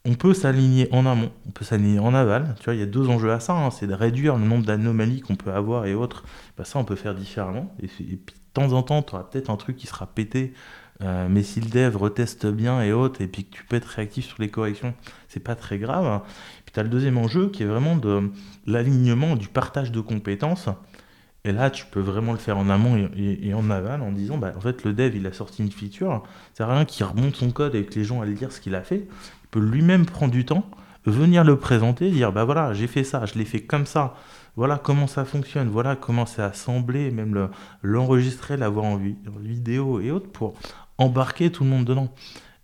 On 0.05 0.15
peut 0.15 0.33
s'aligner 0.33 0.87
en 0.93 1.05
amont, 1.05 1.31
on 1.47 1.51
peut 1.51 1.65
s'aligner 1.65 1.99
en 1.99 2.13
aval. 2.13 2.55
Tu 2.59 2.65
vois, 2.65 2.73
il 2.73 2.79
y 2.79 2.83
a 2.83 2.87
deux 2.87 3.09
enjeux 3.09 3.31
à 3.31 3.39
ça, 3.39 3.53
hein. 3.53 3.69
c'est 3.71 3.87
de 3.87 3.93
réduire 3.93 4.37
le 4.37 4.45
nombre 4.45 4.65
d'anomalies 4.65 5.21
qu'on 5.21 5.35
peut 5.35 5.51
avoir 5.51 5.85
et 5.85 5.93
autres. 5.93 6.23
Bah, 6.57 6.63
ça, 6.63 6.79
on 6.79 6.85
peut 6.85 6.95
faire 6.95 7.13
différemment. 7.13 7.75
Et, 7.81 7.85
et 7.85 8.15
puis, 8.15 8.35
de 8.35 8.53
temps 8.53 8.71
en 8.71 8.81
temps, 8.83 9.03
tu 9.03 9.13
auras 9.13 9.25
peut-être 9.25 9.49
un 9.49 9.57
truc 9.57 9.75
qui 9.75 9.85
sera 9.85 10.07
pété 10.07 10.53
euh, 11.03 11.27
mais 11.29 11.43
si 11.43 11.61
le 11.61 11.69
dev 11.69 11.95
reteste 11.95 12.47
bien 12.47 12.81
et 12.81 12.91
autres, 12.91 13.21
et 13.21 13.27
puis 13.27 13.45
que 13.45 13.55
tu 13.55 13.63
peux 13.63 13.75
être 13.75 13.85
réactif 13.85 14.25
sur 14.25 14.37
les 14.39 14.49
corrections, 14.49 14.93
c'est 15.27 15.39
pas 15.39 15.55
très 15.55 15.77
grave. 15.77 16.21
Puis 16.65 16.73
tu 16.73 16.79
as 16.79 16.83
le 16.83 16.89
deuxième 16.89 17.17
enjeu 17.17 17.49
qui 17.49 17.63
est 17.63 17.67
vraiment 17.67 17.95
de 17.95 18.31
l'alignement, 18.65 19.35
du 19.35 19.47
partage 19.47 19.91
de 19.91 20.01
compétences. 20.01 20.69
Et 21.43 21.51
là, 21.53 21.69
tu 21.69 21.85
peux 21.85 22.01
vraiment 22.01 22.33
le 22.33 22.39
faire 22.39 22.57
en 22.57 22.69
amont 22.69 23.09
et, 23.15 23.53
en 23.53 23.69
aval 23.69 24.01
en 24.01 24.11
disant, 24.11 24.37
bah, 24.37 24.51
en 24.57 24.59
fait, 24.59 24.83
le 24.83 24.93
dev, 24.93 25.15
il 25.15 25.25
a 25.27 25.31
sorti 25.31 25.63
une 25.63 25.71
feature, 25.71 26.23
c'est 26.53 26.65
rien 26.65 26.83
qu'il 26.83 27.05
remonte 27.05 27.35
son 27.37 27.51
code 27.51 27.73
avec 27.73 27.95
les 27.95 28.03
gens 28.03 28.21
à 28.21 28.25
lire 28.25 28.51
ce 28.51 28.59
qu'il 28.59 28.75
a 28.75 28.81
fait. 28.81 29.07
Il 29.07 29.47
peut 29.51 29.61
lui-même 29.61 30.05
prendre 30.05 30.33
du 30.33 30.43
temps, 30.43 30.69
venir 31.05 31.45
le 31.45 31.55
présenter, 31.57 32.11
dire, 32.11 32.33
bah 32.33 32.43
voilà, 32.43 32.73
j'ai 32.73 32.87
fait 32.87 33.05
ça, 33.05 33.25
je 33.25 33.35
l'ai 33.35 33.45
fait 33.45 33.61
comme 33.61 33.85
ça, 33.85 34.15
voilà 34.57 34.77
comment 34.77 35.07
ça 35.07 35.23
fonctionne, 35.23 35.69
voilà 35.69 35.95
comment 35.95 36.25
c'est 36.25 36.41
assemblé, 36.41 37.11
même 37.11 37.49
l'enregistrer, 37.81 38.57
l'avoir 38.57 38.85
en, 38.85 38.97
vidéo 38.97 40.01
et 40.01 40.11
autres 40.11 40.29
pour 40.29 40.55
embarquer 40.97 41.51
tout 41.51 41.63
le 41.63 41.69
monde 41.69 41.85
dedans, 41.85 42.13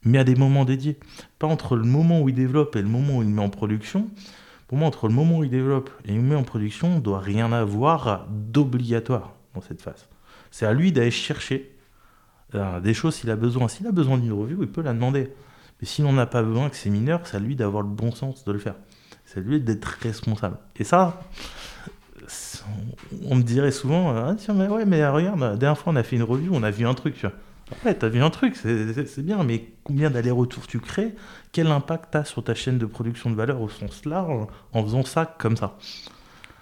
mais 0.04 0.18
à 0.18 0.24
des 0.24 0.36
moments 0.36 0.66
dédiés. 0.66 0.98
Pas 1.40 1.48
entre 1.48 1.76
le 1.76 1.84
moment 1.84 2.22
où 2.22 2.30
il 2.30 2.36
développe 2.36 2.76
et 2.76 2.82
le 2.82 2.88
moment 2.88 3.18
où 3.18 3.24
il 3.24 3.30
met 3.30 3.42
en 3.42 3.50
production. 3.50 4.08
Pour 4.68 4.78
moi, 4.78 4.88
entre 4.88 5.08
le 5.08 5.14
moment 5.14 5.40
où 5.40 5.44
il 5.44 5.50
développe 5.50 5.92
et 6.06 6.14
il 6.14 6.22
met 6.22 6.36
en 6.36 6.44
production, 6.44 6.94
on 6.94 6.96
ne 6.96 7.02
doit 7.02 7.20
rien 7.20 7.52
avoir 7.52 8.28
d'obligatoire 8.30 9.34
dans 9.54 9.62
cette 9.62 9.82
phase. 9.82 10.08
C'est 10.52 10.66
à 10.66 10.74
lui 10.74 10.92
d'aller 10.92 11.12
chercher 11.12 11.70
des 12.84 12.94
choses 12.94 13.16
s'il 13.16 13.30
a 13.30 13.36
besoin. 13.36 13.68
S'il 13.68 13.88
a 13.88 13.92
besoin 13.92 14.18
d'une 14.18 14.34
revue, 14.34 14.58
il 14.60 14.68
peut 14.68 14.82
la 14.82 14.94
demander. 14.94 15.32
Mais 15.80 15.88
s'il 15.88 16.06
n'en 16.06 16.18
a 16.18 16.26
pas 16.26 16.44
besoin, 16.44 16.70
que 16.70 16.76
c'est 16.76 16.90
mineur, 16.90 17.22
c'est 17.26 17.38
à 17.38 17.40
lui 17.40 17.56
d'avoir 17.56 17.84
le 17.84 17.90
bon 17.90 18.12
sens 18.12 18.46
de 18.46 18.52
le 18.52 18.60
faire. 18.60 18.76
C'est 19.26 19.40
à 19.40 19.44
lui 19.44 19.60
d'être 19.60 19.86
responsable. 19.86 20.58
Et 20.76 20.84
ça, 20.84 21.22
on 23.26 23.36
me 23.36 23.42
dirait 23.42 23.72
souvent, 23.72 24.16
ah, 24.16 24.36
tiens, 24.38 24.54
mais 24.54 24.68
ouais, 24.68 24.86
mais 24.86 25.08
regarde, 25.08 25.40
la 25.40 25.56
dernière 25.56 25.78
fois 25.78 25.94
on 25.94 25.96
a 25.96 26.04
fait 26.04 26.16
une 26.16 26.24
revue, 26.24 26.50
on 26.52 26.64
a 26.64 26.72
vu 26.72 26.86
un 26.86 26.94
truc, 26.94 27.16
tu 27.16 27.28
vois. 27.28 27.36
Ouais, 27.86 27.96
t'as 27.96 28.10
vu 28.10 28.22
un 28.22 28.30
truc, 28.30 28.56
c'est 28.56 29.24
bien, 29.24 29.44
mais 29.44 29.66
combien 29.84 30.10
d'allers-retours 30.10 30.68
tu 30.68 30.80
crées 30.80 31.16
Quel 31.52 31.68
impact 31.68 32.10
t'as 32.12 32.24
sur 32.24 32.44
ta 32.44 32.54
chaîne 32.54 32.78
de 32.78 32.86
production 32.86 33.30
de 33.32 33.36
valeur 33.36 33.62
au 33.62 33.70
sens 33.70 34.06
large 34.06 34.48
en 34.74 34.84
faisant 34.84 35.04
ça 35.04 35.26
comme 35.26 35.58
ça? 35.58 35.78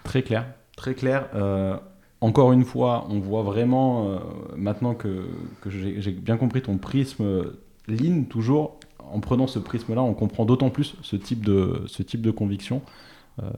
Très 0.04 0.22
clair, 0.22 0.46
très 0.76 0.94
clair. 0.94 1.28
Euh, 1.34 1.76
encore 2.20 2.52
une 2.52 2.64
fois, 2.64 3.06
on 3.10 3.18
voit 3.18 3.42
vraiment, 3.42 4.08
euh, 4.08 4.18
maintenant 4.56 4.94
que, 4.94 5.26
que 5.60 5.70
j'ai 5.70 6.12
bien 6.12 6.36
compris 6.36 6.62
ton 6.62 6.78
prisme 6.78 7.52
lean, 7.88 8.24
toujours, 8.24 8.78
en 8.98 9.20
prenant 9.20 9.46
ce 9.46 9.58
prisme-là, 9.58 10.02
on 10.02 10.14
comprend 10.14 10.44
d'autant 10.44 10.70
plus 10.70 10.96
ce 11.02 11.16
type 11.16 11.44
de, 11.44 11.82
ce 11.86 12.02
type 12.02 12.22
de 12.22 12.30
conviction. 12.30 12.82
Euh, 13.42 13.50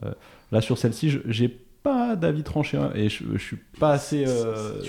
là, 0.52 0.60
sur 0.60 0.78
celle-ci, 0.78 1.18
j'ai 1.26 1.63
pas 1.84 2.16
d'avis 2.16 2.42
tranché 2.42 2.78
hein, 2.78 2.90
et 2.94 3.10
je, 3.10 3.24
je, 3.34 3.38
suis 3.38 3.58
pas 3.78 3.92
assez. 3.92 4.26
Euh, 4.26 4.80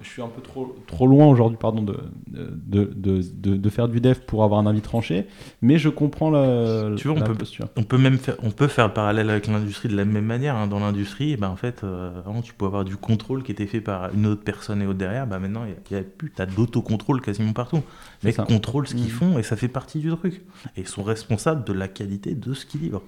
je 0.00 0.08
suis 0.08 0.22
un 0.22 0.28
peu 0.28 0.40
trop, 0.40 0.76
trop 0.86 1.08
loin 1.08 1.26
aujourd'hui, 1.26 1.58
pardon, 1.60 1.82
de 1.82 1.96
de, 2.28 2.84
de, 2.94 3.56
de, 3.56 3.70
faire 3.70 3.88
du 3.88 4.00
dev 4.00 4.20
pour 4.26 4.44
avoir 4.44 4.60
un 4.60 4.66
avis 4.66 4.80
tranché, 4.80 5.26
mais 5.60 5.76
je 5.76 5.88
comprends 5.88 6.30
la, 6.30 6.94
tu 6.96 7.08
vois, 7.08 7.16
on 7.16 7.20
peut, 7.20 7.34
posture. 7.34 7.66
On 7.76 7.82
peut 7.82 7.98
même 7.98 8.18
faire, 8.18 8.36
on 8.44 8.52
peut 8.52 8.68
faire 8.68 8.86
le 8.86 8.94
parallèle 8.94 9.28
avec 9.28 9.48
l'industrie 9.48 9.88
de 9.88 9.96
la 9.96 10.04
même 10.04 10.24
manière. 10.24 10.54
Hein. 10.54 10.68
Dans 10.68 10.78
l'industrie, 10.78 11.32
eh 11.32 11.36
ben, 11.36 11.48
en 11.48 11.56
fait, 11.56 11.82
euh, 11.82 12.16
avant, 12.20 12.42
tu 12.42 12.54
peux 12.54 12.66
avoir 12.66 12.84
du 12.84 12.96
contrôle 12.96 13.42
qui 13.42 13.50
était 13.50 13.66
fait 13.66 13.80
par 13.80 14.14
une 14.14 14.26
autre 14.26 14.44
personne 14.44 14.80
et 14.82 14.86
autre 14.86 14.98
derrière. 14.98 15.26
Bah, 15.26 15.40
maintenant, 15.40 15.64
il 15.64 15.96
y 15.96 15.98
a, 15.98 16.02
plus, 16.04 16.30
tu 16.30 16.40
as 16.40 16.46
d'autocontrôle 16.46 17.20
quasiment 17.20 17.54
partout. 17.54 17.82
Les 18.22 18.30
mecs 18.30 18.46
contrôlent 18.46 18.86
ce 18.86 18.94
qu'ils 18.94 19.06
mmh. 19.06 19.08
font 19.08 19.38
et 19.38 19.42
ça 19.42 19.56
fait 19.56 19.68
partie 19.68 19.98
du 19.98 20.10
truc. 20.10 20.42
Et 20.76 20.82
ils 20.82 20.88
sont 20.88 21.02
responsables 21.02 21.64
de 21.64 21.72
la 21.72 21.88
qualité 21.88 22.34
de 22.34 22.54
ce 22.54 22.66
qu'ils 22.66 22.82
livrent. 22.82 23.02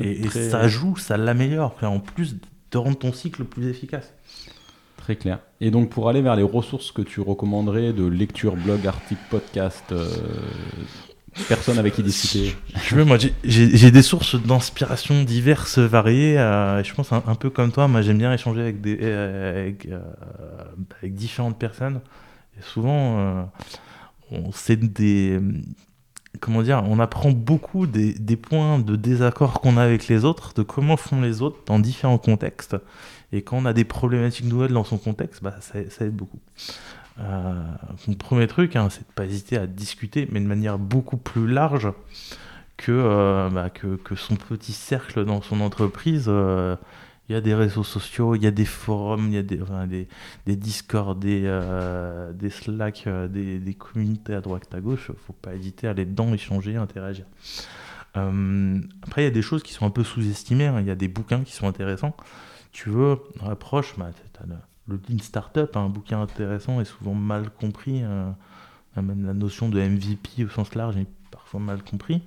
Et, 0.00 0.28
ça 0.28 0.68
joue, 0.68 0.96
ça 0.96 1.16
l'améliore, 1.16 1.76
en 1.82 2.00
plus 2.00 2.36
de 2.70 2.78
rendre 2.78 2.98
ton 2.98 3.12
cycle 3.12 3.44
plus 3.44 3.68
efficace. 3.68 4.12
Très 4.96 5.16
clair. 5.16 5.40
Et 5.60 5.70
donc 5.70 5.90
pour 5.90 6.08
aller 6.08 6.22
vers 6.22 6.36
les 6.36 6.42
ressources 6.42 6.92
que 6.92 7.02
tu 7.02 7.20
recommanderais 7.20 7.92
de 7.92 8.06
lecture, 8.06 8.56
blog, 8.56 8.86
article, 8.86 9.20
podcast, 9.30 9.84
euh, 9.90 10.08
personne 11.48 11.78
avec 11.78 11.94
qui 11.94 12.02
discuter 12.02 12.54
Je 12.86 12.94
veux, 12.94 13.04
moi 13.04 13.18
j'ai 13.42 13.90
des 13.90 14.02
sources 14.02 14.36
d'inspiration 14.36 15.24
diverses, 15.24 15.78
variées. 15.78 16.38
Euh, 16.38 16.82
je 16.84 16.94
pense 16.94 17.12
un, 17.12 17.34
peu 17.34 17.50
comme 17.50 17.72
toi, 17.72 17.88
moi 17.88 18.00
j'aime 18.00 18.18
bien 18.18 18.32
échanger 18.32 18.60
avec, 18.60 18.80
des, 18.80 18.98
euh, 19.02 19.60
avec, 19.60 19.88
avec 21.00 21.14
différentes 21.14 21.58
personnes. 21.58 22.00
Et 22.58 22.62
souvent, 22.62 23.50
on 24.30 24.52
sait 24.52 24.76
des 24.76 25.40
comment 26.42 26.62
dire, 26.62 26.82
on 26.88 26.98
apprend 26.98 27.30
beaucoup 27.30 27.86
des, 27.86 28.36
points 28.36 28.80
de 28.80 28.96
désaccord 28.96 29.60
qu'on 29.60 29.76
a 29.76 29.82
avec 29.82 30.08
les 30.08 30.24
autres, 30.24 30.52
de 30.54 30.62
comment 30.62 30.96
font 30.96 31.20
les 31.20 31.40
autres 31.40 31.58
dans 31.66 31.78
différents 31.78 32.18
contextes. 32.18 32.76
Et 33.32 33.42
quand 33.42 33.56
on 33.56 33.64
a 33.64 33.72
des 33.72 33.84
problématiques 33.84 34.46
nouvelles 34.46 34.72
dans 34.72 34.84
son 34.84 34.98
contexte, 34.98 35.42
bah, 35.42 35.54
ça, 35.60 35.78
aide 35.78 36.16
beaucoup. 36.16 36.40
Euh, 37.20 37.62
mon 38.08 38.14
premier 38.14 38.48
truc, 38.48 38.74
hein, 38.74 38.88
c'est 38.90 39.06
de 39.06 39.12
pas 39.14 39.24
hésiter 39.24 39.56
à 39.56 39.68
discuter, 39.68 40.28
mais 40.32 40.40
de 40.40 40.46
manière 40.46 40.78
beaucoup 40.78 41.16
plus 41.16 41.46
large 41.46 41.88
que, 42.76 42.90
euh, 42.90 43.48
bah, 43.48 43.70
que, 43.70 44.16
son 44.16 44.34
petit 44.34 44.72
cercle 44.72 45.24
dans 45.24 45.42
son 45.42 45.60
entreprise. 45.60 46.24
Euh, 46.26 46.74
il 47.28 47.32
y 47.32 47.36
a 47.36 47.40
des 47.40 47.54
réseaux 47.54 47.84
sociaux, 47.84 48.34
il 48.34 48.42
y 48.42 48.46
a 48.46 48.50
des 48.50 48.64
forums, 48.64 49.28
il 49.28 49.34
y 49.34 49.38
a 49.38 49.42
des, 49.42 49.62
enfin, 49.62 49.86
des, 49.86 50.08
des 50.46 50.56
Discord, 50.56 51.18
des, 51.18 51.42
euh, 51.44 52.32
des 52.32 52.50
Slack, 52.50 53.04
euh, 53.06 53.28
des, 53.28 53.58
des, 53.58 53.74
communautés 53.74 54.34
à 54.34 54.40
droite 54.40 54.74
à 54.74 54.80
gauche. 54.80 55.10
faut 55.26 55.32
pas 55.32 55.54
hésiter 55.54 55.86
à 55.86 55.90
aller 55.90 56.04
dedans, 56.04 56.32
échanger, 56.34 56.76
interagir. 56.76 57.24
Euh, 58.16 58.80
après, 59.02 59.22
il 59.22 59.24
y 59.24 59.28
a 59.28 59.32
des 59.32 59.42
choses 59.42 59.62
qui 59.62 59.72
sont 59.72 59.86
un 59.86 59.90
peu 59.90 60.02
sous-estimées. 60.04 60.66
Hein. 60.66 60.80
Il 60.80 60.86
y 60.86 60.90
a 60.90 60.96
des 60.96 61.08
bouquins 61.08 61.44
qui 61.44 61.52
sont 61.52 61.68
intéressants. 61.68 62.16
Tu 62.72 62.90
veux, 62.90 63.18
approche, 63.46 63.94
bah, 63.96 64.10
le, 64.46 64.56
le 64.88 65.00
Lean 65.08 65.18
Startup, 65.18 65.76
hein, 65.76 65.84
un 65.84 65.88
bouquin 65.88 66.20
intéressant 66.20 66.80
et 66.80 66.84
souvent 66.84 67.14
mal 67.14 67.50
compris. 67.50 68.02
même 68.96 69.24
la 69.24 69.34
notion 69.34 69.68
de 69.68 69.80
MVP 69.80 70.44
au 70.44 70.48
sens 70.48 70.74
large 70.74 70.96
parfois 71.32 71.58
mal 71.58 71.82
compris. 71.82 72.22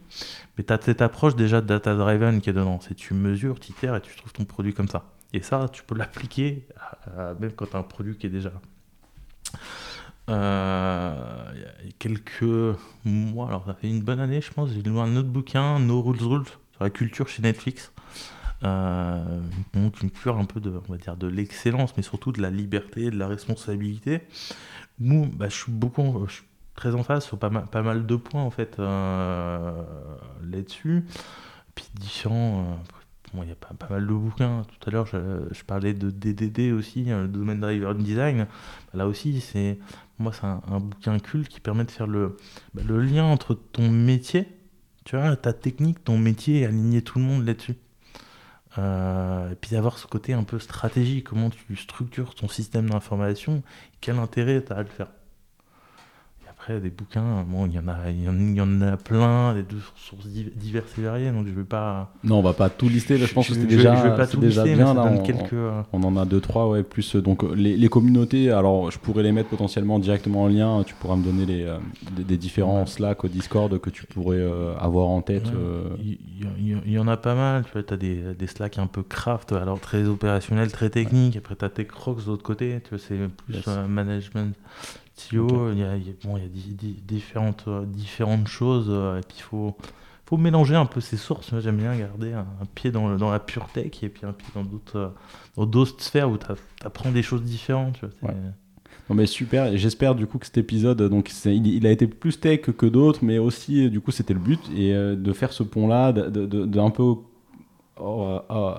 Mais 0.58 0.66
tu 0.66 0.74
as 0.74 0.82
cette 0.82 1.02
approche 1.02 1.36
déjà 1.38 1.62
data-driven 1.62 2.42
qui 2.42 2.50
est 2.50 2.54
dedans. 2.54 2.80
C'est 2.82 2.96
tu 2.96 3.14
mesures, 3.14 3.60
tu 3.62 3.72
itères 3.72 3.96
et 3.96 4.02
tu 4.02 4.14
trouves 4.18 4.34
ton 4.34 4.44
produit 4.44 4.74
comme 4.74 4.90
ça. 4.90 5.06
Et 5.32 5.42
ça, 5.42 5.70
tu 5.72 5.84
peux 5.84 5.96
l'appliquer 5.96 6.68
même 7.40 7.54
quand 7.54 7.68
tu 7.68 7.78
un 7.78 7.84
produit 7.84 8.18
qui 8.18 8.28
est 8.28 8.30
déjà 8.30 8.50
là. 8.50 8.62
Euh, 10.30 11.52
il 11.54 11.62
y 11.62 11.66
a 11.66 11.92
quelques 12.00 12.78
mois, 13.04 13.48
alors 13.48 13.66
ça 13.66 13.76
fait 13.76 13.90
une 13.90 14.02
bonne 14.02 14.20
année, 14.20 14.42
je 14.42 14.52
pense, 14.52 14.72
j'ai 14.72 14.82
lu 14.82 14.98
un 14.98 15.16
autre 15.16 15.30
bouquin, 15.30 15.80
No 15.80 16.02
Rules 16.02 16.24
Rules, 16.24 16.48
sur 16.48 16.84
la 16.84 16.90
culture 16.90 17.28
chez 17.28 17.42
Netflix. 17.42 17.92
Euh, 18.64 19.42
donc 19.74 20.02
une 20.02 20.10
cure 20.10 20.38
un 20.38 20.46
peu 20.46 20.60
de, 20.60 21.28
l'excellence, 21.28 21.96
mais 21.98 22.04
surtout 22.04 22.32
de 22.32 22.42
la 22.42 22.50
liberté, 22.50 23.12
de 23.12 23.18
la 23.18 23.28
responsabilité. 23.28 24.22
Nous, 25.00 25.28
bah, 25.28 25.50
je 25.50 25.56
suis 25.56 25.72
beaucoup, 25.72 26.26
très 26.76 26.96
en 26.96 27.04
face 27.04 27.26
sur 27.26 27.38
pas 27.38 27.50
mal, 27.50 27.66
pas 27.68 27.82
mal 27.82 28.06
de 28.06 28.16
points 28.16 28.44
en 28.44 28.52
fait 28.52 28.78
euh, 28.80 29.84
là-dessus. 30.44 31.06
Puis 31.74 31.86
différents. 31.94 32.62
Euh, 32.62 32.76
il 33.44 33.50
y 33.50 33.52
a 33.52 33.56
pas, 33.56 33.76
mal 33.90 34.08
de 34.08 34.14
bouquins. 34.14 34.64
Tout 34.80 34.90
à 34.90 34.92
l'heure, 34.94 35.08
je, 35.08 35.64
parlais 35.66 35.94
de 35.94 36.10
DDD 36.10 36.72
aussi, 36.72 37.12
hein, 37.12 37.24
le 37.24 37.28
domaine 37.28 37.60
driver 37.60 37.94
design. 37.94 38.48
Là 38.94 39.08
aussi, 39.08 39.42
c'est 39.42 39.78
moi, 40.20 40.32
c'est 40.32 40.46
un, 40.46 40.80
bouquin 40.80 41.20
culte 41.20 41.50
qui 41.50 41.60
permet 41.60 41.84
de 41.84 41.92
faire 41.92 42.08
le, 42.08 42.38
bah, 42.74 42.82
le 42.88 43.02
lien 43.02 43.26
entre 43.26 43.54
ton 43.54 43.90
métier, 43.90 44.48
tu 45.04 45.18
vois, 45.18 45.36
ta 45.36 45.52
technique, 45.52 46.04
ton 46.04 46.18
métier 46.18 46.62
et 46.62 46.66
aligner 46.66 47.02
tout 47.02 47.20
le 47.20 47.26
monde 47.26 47.46
là-dessus. 47.46 47.76
Euh, 48.78 49.52
et 49.52 49.56
puis 49.56 49.72
d'avoir 49.72 49.98
ce 49.98 50.08
côté 50.08 50.34
un 50.34 50.44
peu 50.44 50.60
stratégie, 50.60 51.24
comment 51.24 51.50
tu 51.50 51.76
structures 51.76 52.36
ton 52.36 52.48
système 52.48 52.90
d'information, 52.90 53.64
quel 54.02 54.18
intérêt 54.18 54.64
tu 54.64 54.72
as 54.72 54.78
à 54.78 54.84
le 54.84 54.90
faire 54.90 55.08
des 56.70 56.90
bouquins, 56.90 57.46
bon, 57.48 57.68
il 57.68 57.74
y 57.74 57.80
en 57.80 57.88
a, 57.88 58.10
il 58.10 58.56
y 58.56 58.62
en 58.62 58.82
a 58.82 58.98
plein, 58.98 59.54
des 59.54 59.64
sources 59.96 60.28
diverses 60.28 60.98
et 60.98 61.02
variées, 61.02 61.32
donc 61.32 61.48
je 61.48 61.52
vais 61.52 61.64
pas. 61.64 62.12
Non, 62.24 62.40
on 62.40 62.42
va 62.42 62.54
pas 62.54 62.70
tout 62.70 62.90
lister. 62.90 63.18
je 63.18 63.34
pense 63.34 63.48
que 63.48 63.54
c'est 63.54 63.66
déjà, 63.66 63.96
je 63.96 64.10
vais 64.10 64.16
pas 64.16 64.28
tout 64.28 64.40
déjà 64.40 64.64
lister, 64.64 64.76
bien. 64.76 64.94
Là, 64.94 65.04
on, 65.06 65.22
quelques... 65.22 65.54
Euh, 65.54 65.82
on, 65.94 66.04
en 66.04 66.18
a 66.18 66.26
deux, 66.26 66.42
trois, 66.42 66.68
ouais, 66.70 66.84
plus. 66.84 67.16
Euh, 67.16 67.22
donc 67.22 67.44
les, 67.56 67.78
les, 67.78 67.88
communautés, 67.88 68.52
alors 68.52 68.90
je 68.92 68.98
pourrais 68.98 69.24
les 69.24 69.32
mettre 69.32 69.50
potentiellement 69.50 70.00
directement 70.00 70.44
en 70.44 70.48
lien. 70.48 70.84
Tu 70.86 70.96
pourras 70.96 71.16
me 71.16 71.24
donner 71.24 71.46
les, 71.46 71.64
euh, 71.64 71.78
des, 72.18 72.38
différents 72.38 72.86
Slack 72.86 73.24
au 73.24 73.28
Discord 73.28 73.80
que 73.80 73.90
tu 73.90 74.06
pourrais 74.06 74.44
avoir 74.80 75.08
en 75.08 75.22
tête. 75.22 75.50
Il 76.04 76.92
y, 76.92 77.00
en 77.00 77.08
a 77.08 77.18
pas 77.18 77.36
mal. 77.36 77.64
Tu 77.66 77.72
vois, 77.74 77.84
as 77.90 77.98
des, 77.98 78.34
des 78.38 78.48
Slack 78.48 78.78
un 78.78 78.88
peu 78.88 79.04
craft, 79.04 79.52
alors 79.52 79.80
très 79.80 80.06
opérationnel, 80.06 80.72
très 80.72 80.90
technique. 80.90 81.38
Après, 81.38 81.56
tu 81.56 81.66
as 81.66 81.70
tes 81.70 81.86
crocs 81.86 82.24
de 82.24 82.30
l'autre 82.30 82.44
côté. 82.44 82.80
Tu 82.84 82.96
vois, 82.96 83.00
c'est 83.00 83.18
plus 83.46 83.68
management 83.88 84.56
il 85.32 85.80
y 85.80 85.84
a, 85.84 85.96
bon, 86.24 86.38
il 86.38 86.44
y 86.44 86.46
a 86.46 86.94
différentes, 87.08 87.66
euh, 87.68 87.86
différentes 87.86 88.48
choses, 88.48 88.88
euh, 88.90 89.20
et 89.20 89.22
puis 89.22 89.38
il 89.38 89.44
faut, 89.44 89.76
faut 90.26 90.38
mélanger 90.38 90.76
un 90.76 90.86
peu 90.86 91.00
ces 91.00 91.18
sources. 91.18 91.52
Moi, 91.52 91.62
j'aime 91.62 91.78
bien 91.78 91.96
garder 91.96 92.34
un, 92.34 92.46
pied 92.74 92.92
dans, 92.92 93.16
dans, 93.16 93.32
la 93.32 93.40
pure 93.40 93.68
tech 93.74 94.04
et 94.04 94.10
puis 94.10 94.26
un 94.26 94.34
pied 94.34 94.48
dans 94.54 94.64
d'autres, 94.64 94.98
euh, 94.98 95.10
dans 95.56 95.66
d'autres 95.66 96.02
sphères 96.02 96.30
où 96.30 96.38
tu 96.38 96.46
apprends 96.84 97.12
des 97.12 97.24
choses 97.24 97.44
différentes. 97.44 97.94
Tu 98.00 98.06
vois, 98.22 98.34
Non 99.10 99.16
mais 99.16 99.26
super, 99.26 99.76
j'espère 99.78 100.16
du 100.16 100.28
coup 100.28 100.38
que 100.38 100.46
cet 100.46 100.58
épisode, 100.58 101.02
donc 101.02 101.32
il, 101.46 101.88
a 101.88 101.92
été 101.92 102.08
plus 102.08 102.40
tech 102.40 102.62
que 102.62 102.86
d'autres, 102.86 103.20
mais 103.24 103.38
aussi 103.38 103.90
du 103.90 104.02
coup 104.02 104.12
c'était 104.12 104.34
le 104.34 104.40
but, 104.40 104.60
et 104.76 104.94
de 104.94 105.34
faire 105.34 105.54
ce 105.54 105.64
pont-là, 105.64 106.12
d'un 106.12 106.30
de, 106.30 106.46
de, 106.46 106.90
peu 106.90 107.04
oh, 107.04 108.40
oh, 108.50 108.74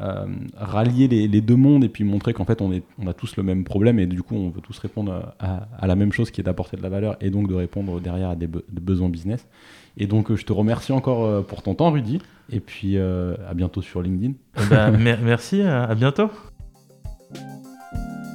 euh, 0.00 0.24
rallier 0.56 1.06
les, 1.06 1.40
deux 1.42 1.56
mondes 1.56 1.84
et 1.84 1.88
puis 1.88 2.02
montrer 2.02 2.32
qu'en 2.32 2.46
fait 2.46 2.62
on, 2.62 2.72
est, 2.72 2.82
on 2.98 3.06
a 3.06 3.12
tous 3.12 3.36
le 3.36 3.42
même 3.42 3.62
problème 3.62 3.98
et 3.98 4.06
du 4.06 4.22
coup 4.22 4.34
on 4.36 4.48
veut 4.48 4.62
tous 4.62 4.78
répondre 4.78 5.34
à, 5.38 5.86
la 5.86 5.96
même 5.96 6.12
chose 6.12 6.30
qui 6.30 6.40
est 6.40 6.44
d'apporter 6.44 6.78
de 6.78 6.82
la 6.82 6.88
valeur 6.88 7.16
et 7.20 7.28
donc 7.28 7.46
de 7.46 7.54
répondre 7.54 8.00
derrière 8.00 8.30
à 8.30 8.36
des, 8.36 8.46
besoins 8.46 9.10
business. 9.10 9.46
Et 9.98 10.06
donc 10.06 10.30
euh, 10.30 10.36
je 10.36 10.46
te 10.46 10.52
remercie 10.52 10.92
encore 10.92 11.24
euh, 11.24 11.42
pour 11.42 11.62
ton 11.62 11.74
temps 11.74 11.90
Rudy 11.90 12.20
et 12.50 12.60
puis 12.60 12.98
à 12.98 13.54
bientôt 13.54 13.82
sur 13.82 14.02
LinkedIn. 14.02 14.32
Eh 14.58 14.66
ben, 14.68 14.90
merci, 15.22 15.62
à 15.62 15.94
bientôt. 15.94 16.30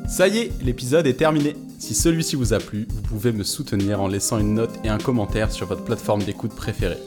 Ça 0.07 0.27
y 0.27 0.37
est, 0.37 0.63
l'épisode 0.63 1.05
est 1.05 1.15
terminé. 1.15 1.55
Si 1.79 1.93
celui-ci 1.93 2.35
vous 2.35 2.53
a 2.53 2.59
plu, 2.59 2.87
vous 2.89 3.01
pouvez 3.01 3.31
me 3.31 3.43
soutenir 3.43 4.01
en 4.01 4.07
laissant 4.07 4.39
une 4.39 4.53
note 4.53 4.71
et 4.83 4.89
un 4.89 4.97
commentaire 4.97 5.51
sur 5.51 5.67
votre 5.67 5.83
plateforme 5.83 6.23
d'écoute 6.23 6.55
préférée. 6.55 6.97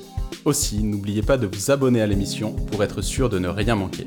Aussi, 0.45 0.83
n'oubliez 0.83 1.23
pas 1.23 1.37
de 1.37 1.47
vous 1.47 1.71
abonner 1.71 2.01
à 2.01 2.07
l'émission 2.07 2.53
pour 2.53 2.85
être 2.85 3.03
sûr 3.03 3.29
de 3.29 3.39
ne 3.39 3.49
rien 3.49 3.75
manquer. 3.75 4.07